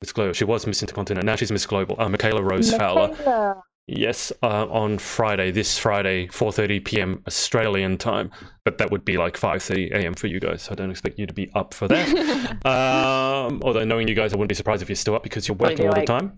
Miss 0.00 0.12
Global, 0.12 0.32
she 0.32 0.44
was 0.44 0.66
Miss 0.66 0.80
Intercontinental, 0.80 1.26
now 1.26 1.34
she's 1.36 1.50
Miss 1.50 1.66
Global. 1.66 1.96
Uh, 1.98 2.08
Michaela 2.08 2.42
Rose 2.42 2.72
Fowler. 2.72 3.62
Michaela. 3.88 4.00
Yes, 4.00 4.32
uh, 4.42 4.66
on 4.68 4.98
Friday, 4.98 5.50
this 5.50 5.78
Friday, 5.78 6.26
4:30 6.28 6.84
p.m. 6.84 7.22
Australian 7.26 7.98
time, 7.98 8.30
but 8.64 8.78
that 8.78 8.90
would 8.90 9.04
be 9.04 9.16
like 9.16 9.36
5:30 9.36 9.92
a.m. 9.92 10.14
for 10.14 10.26
you 10.26 10.40
guys. 10.40 10.62
So 10.62 10.72
I 10.72 10.74
don't 10.74 10.90
expect 10.90 11.18
you 11.18 11.26
to 11.26 11.34
be 11.34 11.50
up 11.54 11.74
for 11.74 11.88
that. 11.88 12.08
um, 12.64 13.60
although 13.62 13.84
knowing 13.84 14.08
you 14.08 14.14
guys, 14.14 14.32
I 14.32 14.36
wouldn't 14.36 14.48
be 14.48 14.54
surprised 14.54 14.82
if 14.82 14.88
you're 14.88 14.96
still 14.96 15.14
up 15.14 15.22
because 15.22 15.48
you're 15.48 15.56
working 15.56 15.88
all 15.88 15.94
the 15.94 16.04
time. 16.04 16.36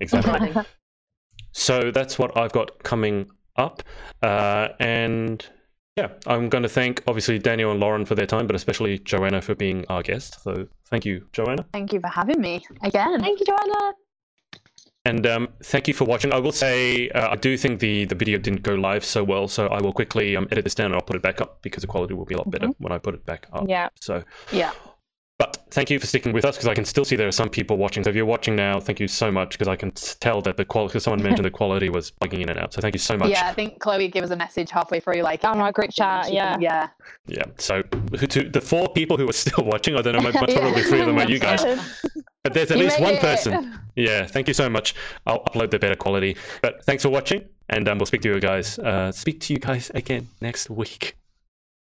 Exactly. 0.00 0.54
So 1.52 1.90
that's 1.90 2.18
what 2.18 2.36
I've 2.36 2.52
got 2.52 2.82
coming 2.82 3.30
up, 3.56 3.82
uh, 4.22 4.68
and 4.78 5.46
yeah, 5.96 6.10
I'm 6.26 6.50
going 6.50 6.62
to 6.62 6.68
thank 6.68 7.02
obviously 7.06 7.38
Daniel 7.38 7.70
and 7.70 7.80
Lauren 7.80 8.04
for 8.04 8.14
their 8.14 8.26
time, 8.26 8.46
but 8.46 8.54
especially 8.54 8.98
Joanna 8.98 9.40
for 9.40 9.54
being 9.54 9.86
our 9.88 10.02
guest. 10.02 10.42
So 10.42 10.68
thank 10.90 11.06
you, 11.06 11.26
Joanna. 11.32 11.64
Thank 11.72 11.94
you 11.94 12.00
for 12.00 12.08
having 12.08 12.38
me 12.38 12.62
again. 12.82 13.18
Thank 13.20 13.40
you, 13.40 13.46
Joanna. 13.46 13.94
And 15.06 15.24
um, 15.24 15.48
thank 15.62 15.86
you 15.86 15.94
for 15.94 16.04
watching. 16.04 16.32
I 16.32 16.40
will 16.40 16.50
say 16.50 17.08
uh, 17.10 17.30
I 17.30 17.36
do 17.36 17.56
think 17.56 17.78
the, 17.78 18.06
the 18.06 18.16
video 18.16 18.38
didn't 18.38 18.62
go 18.62 18.74
live 18.74 19.04
so 19.04 19.22
well, 19.22 19.46
so 19.46 19.68
I 19.68 19.80
will 19.80 19.92
quickly 19.92 20.36
um, 20.36 20.48
edit 20.50 20.64
this 20.64 20.74
down 20.74 20.86
and 20.86 20.96
I'll 20.96 21.00
put 21.00 21.14
it 21.14 21.22
back 21.22 21.40
up 21.40 21.62
because 21.62 21.82
the 21.82 21.86
quality 21.86 22.14
will 22.14 22.24
be 22.24 22.34
a 22.34 22.38
lot 22.38 22.50
better 22.50 22.66
when 22.78 22.90
I 22.92 22.98
put 22.98 23.14
it 23.14 23.24
back 23.24 23.46
up. 23.52 23.66
Yeah. 23.68 23.88
So, 24.00 24.24
Yeah. 24.50 24.72
But 25.38 25.66
thank 25.70 25.90
you 25.90 25.98
for 25.98 26.06
sticking 26.06 26.32
with 26.32 26.44
us 26.46 26.56
because 26.56 26.68
I 26.68 26.74
can 26.74 26.84
still 26.86 27.04
see 27.04 27.14
there 27.16 27.28
are 27.28 27.32
some 27.32 27.50
people 27.50 27.76
watching. 27.76 28.02
So 28.02 28.10
if 28.10 28.16
you're 28.16 28.24
watching 28.24 28.56
now, 28.56 28.80
thank 28.80 28.98
you 29.00 29.06
so 29.08 29.30
much 29.30 29.50
because 29.50 29.68
I 29.68 29.76
can 29.76 29.90
tell 29.90 30.40
that 30.42 30.56
the 30.56 30.64
quality. 30.64 30.92
Because 30.92 31.04
someone 31.04 31.22
mentioned 31.22 31.44
the 31.44 31.50
quality 31.50 31.90
was 31.90 32.12
bugging 32.22 32.40
in 32.40 32.48
and 32.48 32.58
out. 32.58 32.72
So 32.72 32.80
thank 32.80 32.94
you 32.94 32.98
so 32.98 33.16
much. 33.18 33.28
Yeah, 33.28 33.48
I 33.48 33.52
think 33.52 33.78
Chloe 33.80 34.08
gave 34.08 34.22
us 34.22 34.30
a 34.30 34.36
message 34.36 34.70
halfway 34.70 35.00
through, 35.00 35.20
like 35.22 35.44
On 35.44 35.60
our 35.60 35.72
group 35.72 35.90
chat, 35.92 36.32
yeah. 36.32 36.56
yeah. 36.58 36.88
Yeah. 37.26 37.42
So 37.58 37.82
to 37.82 38.48
the 38.48 38.60
four 38.60 38.88
people 38.88 39.18
who 39.18 39.28
are 39.28 39.32
still 39.34 39.64
watching, 39.66 39.96
I 39.96 40.02
don't 40.02 40.14
know, 40.14 40.32
but 40.32 40.48
probably 40.48 40.82
three 40.84 41.00
of 41.00 41.06
them 41.06 41.18
are 41.18 41.28
you 41.28 41.38
guys. 41.38 41.62
But 42.44 42.54
there's 42.54 42.70
at 42.70 42.78
You 42.78 42.84
least 42.84 43.00
one 43.00 43.14
it. 43.14 43.20
person. 43.20 43.76
Yeah, 43.96 44.24
thank 44.24 44.46
you 44.46 44.54
so 44.54 44.70
much. 44.70 44.94
I'll 45.26 45.42
upload 45.46 45.72
the 45.72 45.80
better 45.80 45.96
quality. 45.96 46.36
But 46.62 46.84
thanks 46.84 47.02
for 47.02 47.08
watching, 47.08 47.44
and 47.70 47.88
um, 47.88 47.98
we'll 47.98 48.06
speak 48.06 48.20
to 48.22 48.28
you 48.32 48.38
guys. 48.38 48.78
Uh, 48.78 49.10
speak 49.10 49.40
to 49.40 49.52
you 49.52 49.58
guys 49.58 49.90
again 49.96 50.28
next 50.40 50.70
week. 50.70 51.16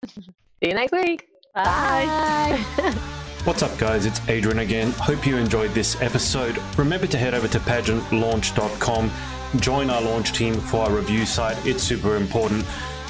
See 0.09 0.19
you 0.61 0.73
next 0.73 0.91
week. 0.91 1.26
Bye. 1.55 3.27
What's 3.43 3.63
up, 3.63 3.76
guys? 3.80 4.05
It's 4.05 4.22
Adrian 4.30 4.59
again. 4.59 4.91
Hope 4.91 5.26
you 5.26 5.35
enjoyed 5.35 5.72
this 5.72 5.99
episode. 5.99 6.61
Remember 6.77 7.07
to 7.07 7.18
head 7.18 7.34
over 7.34 7.47
to 7.47 7.59
pageantlaunch.com, 7.59 9.11
join 9.55 9.89
our 9.89 9.99
launch 9.99 10.34
team 10.34 10.53
for 10.53 10.81
our 10.81 10.91
review 10.91 11.26
site. 11.26 11.57
It's 11.65 11.81
super 11.81 12.18
important 12.18 12.63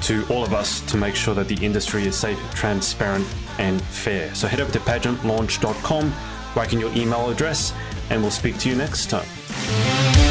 to 0.04 0.26
all 0.30 0.46
of 0.46 0.54
us 0.54 0.80
to 0.90 0.96
make 0.96 1.16
sure 1.16 1.36
that 1.36 1.50
the 1.50 1.64
industry 1.64 2.08
is 2.08 2.16
safe, 2.16 2.40
transparent, 2.56 3.28
and 3.60 3.82
fair. 3.82 4.34
So 4.34 4.48
head 4.48 4.62
over 4.62 4.72
to 4.72 4.80
pageantlaunch.com, 4.80 6.14
write 6.56 6.72
in 6.72 6.80
your 6.80 6.94
email 6.94 7.30
address, 7.30 7.74
and 8.10 8.22
we'll 8.22 8.32
speak 8.32 8.58
to 8.60 8.70
you 8.70 8.76
next 8.76 9.10
time. 9.10 10.31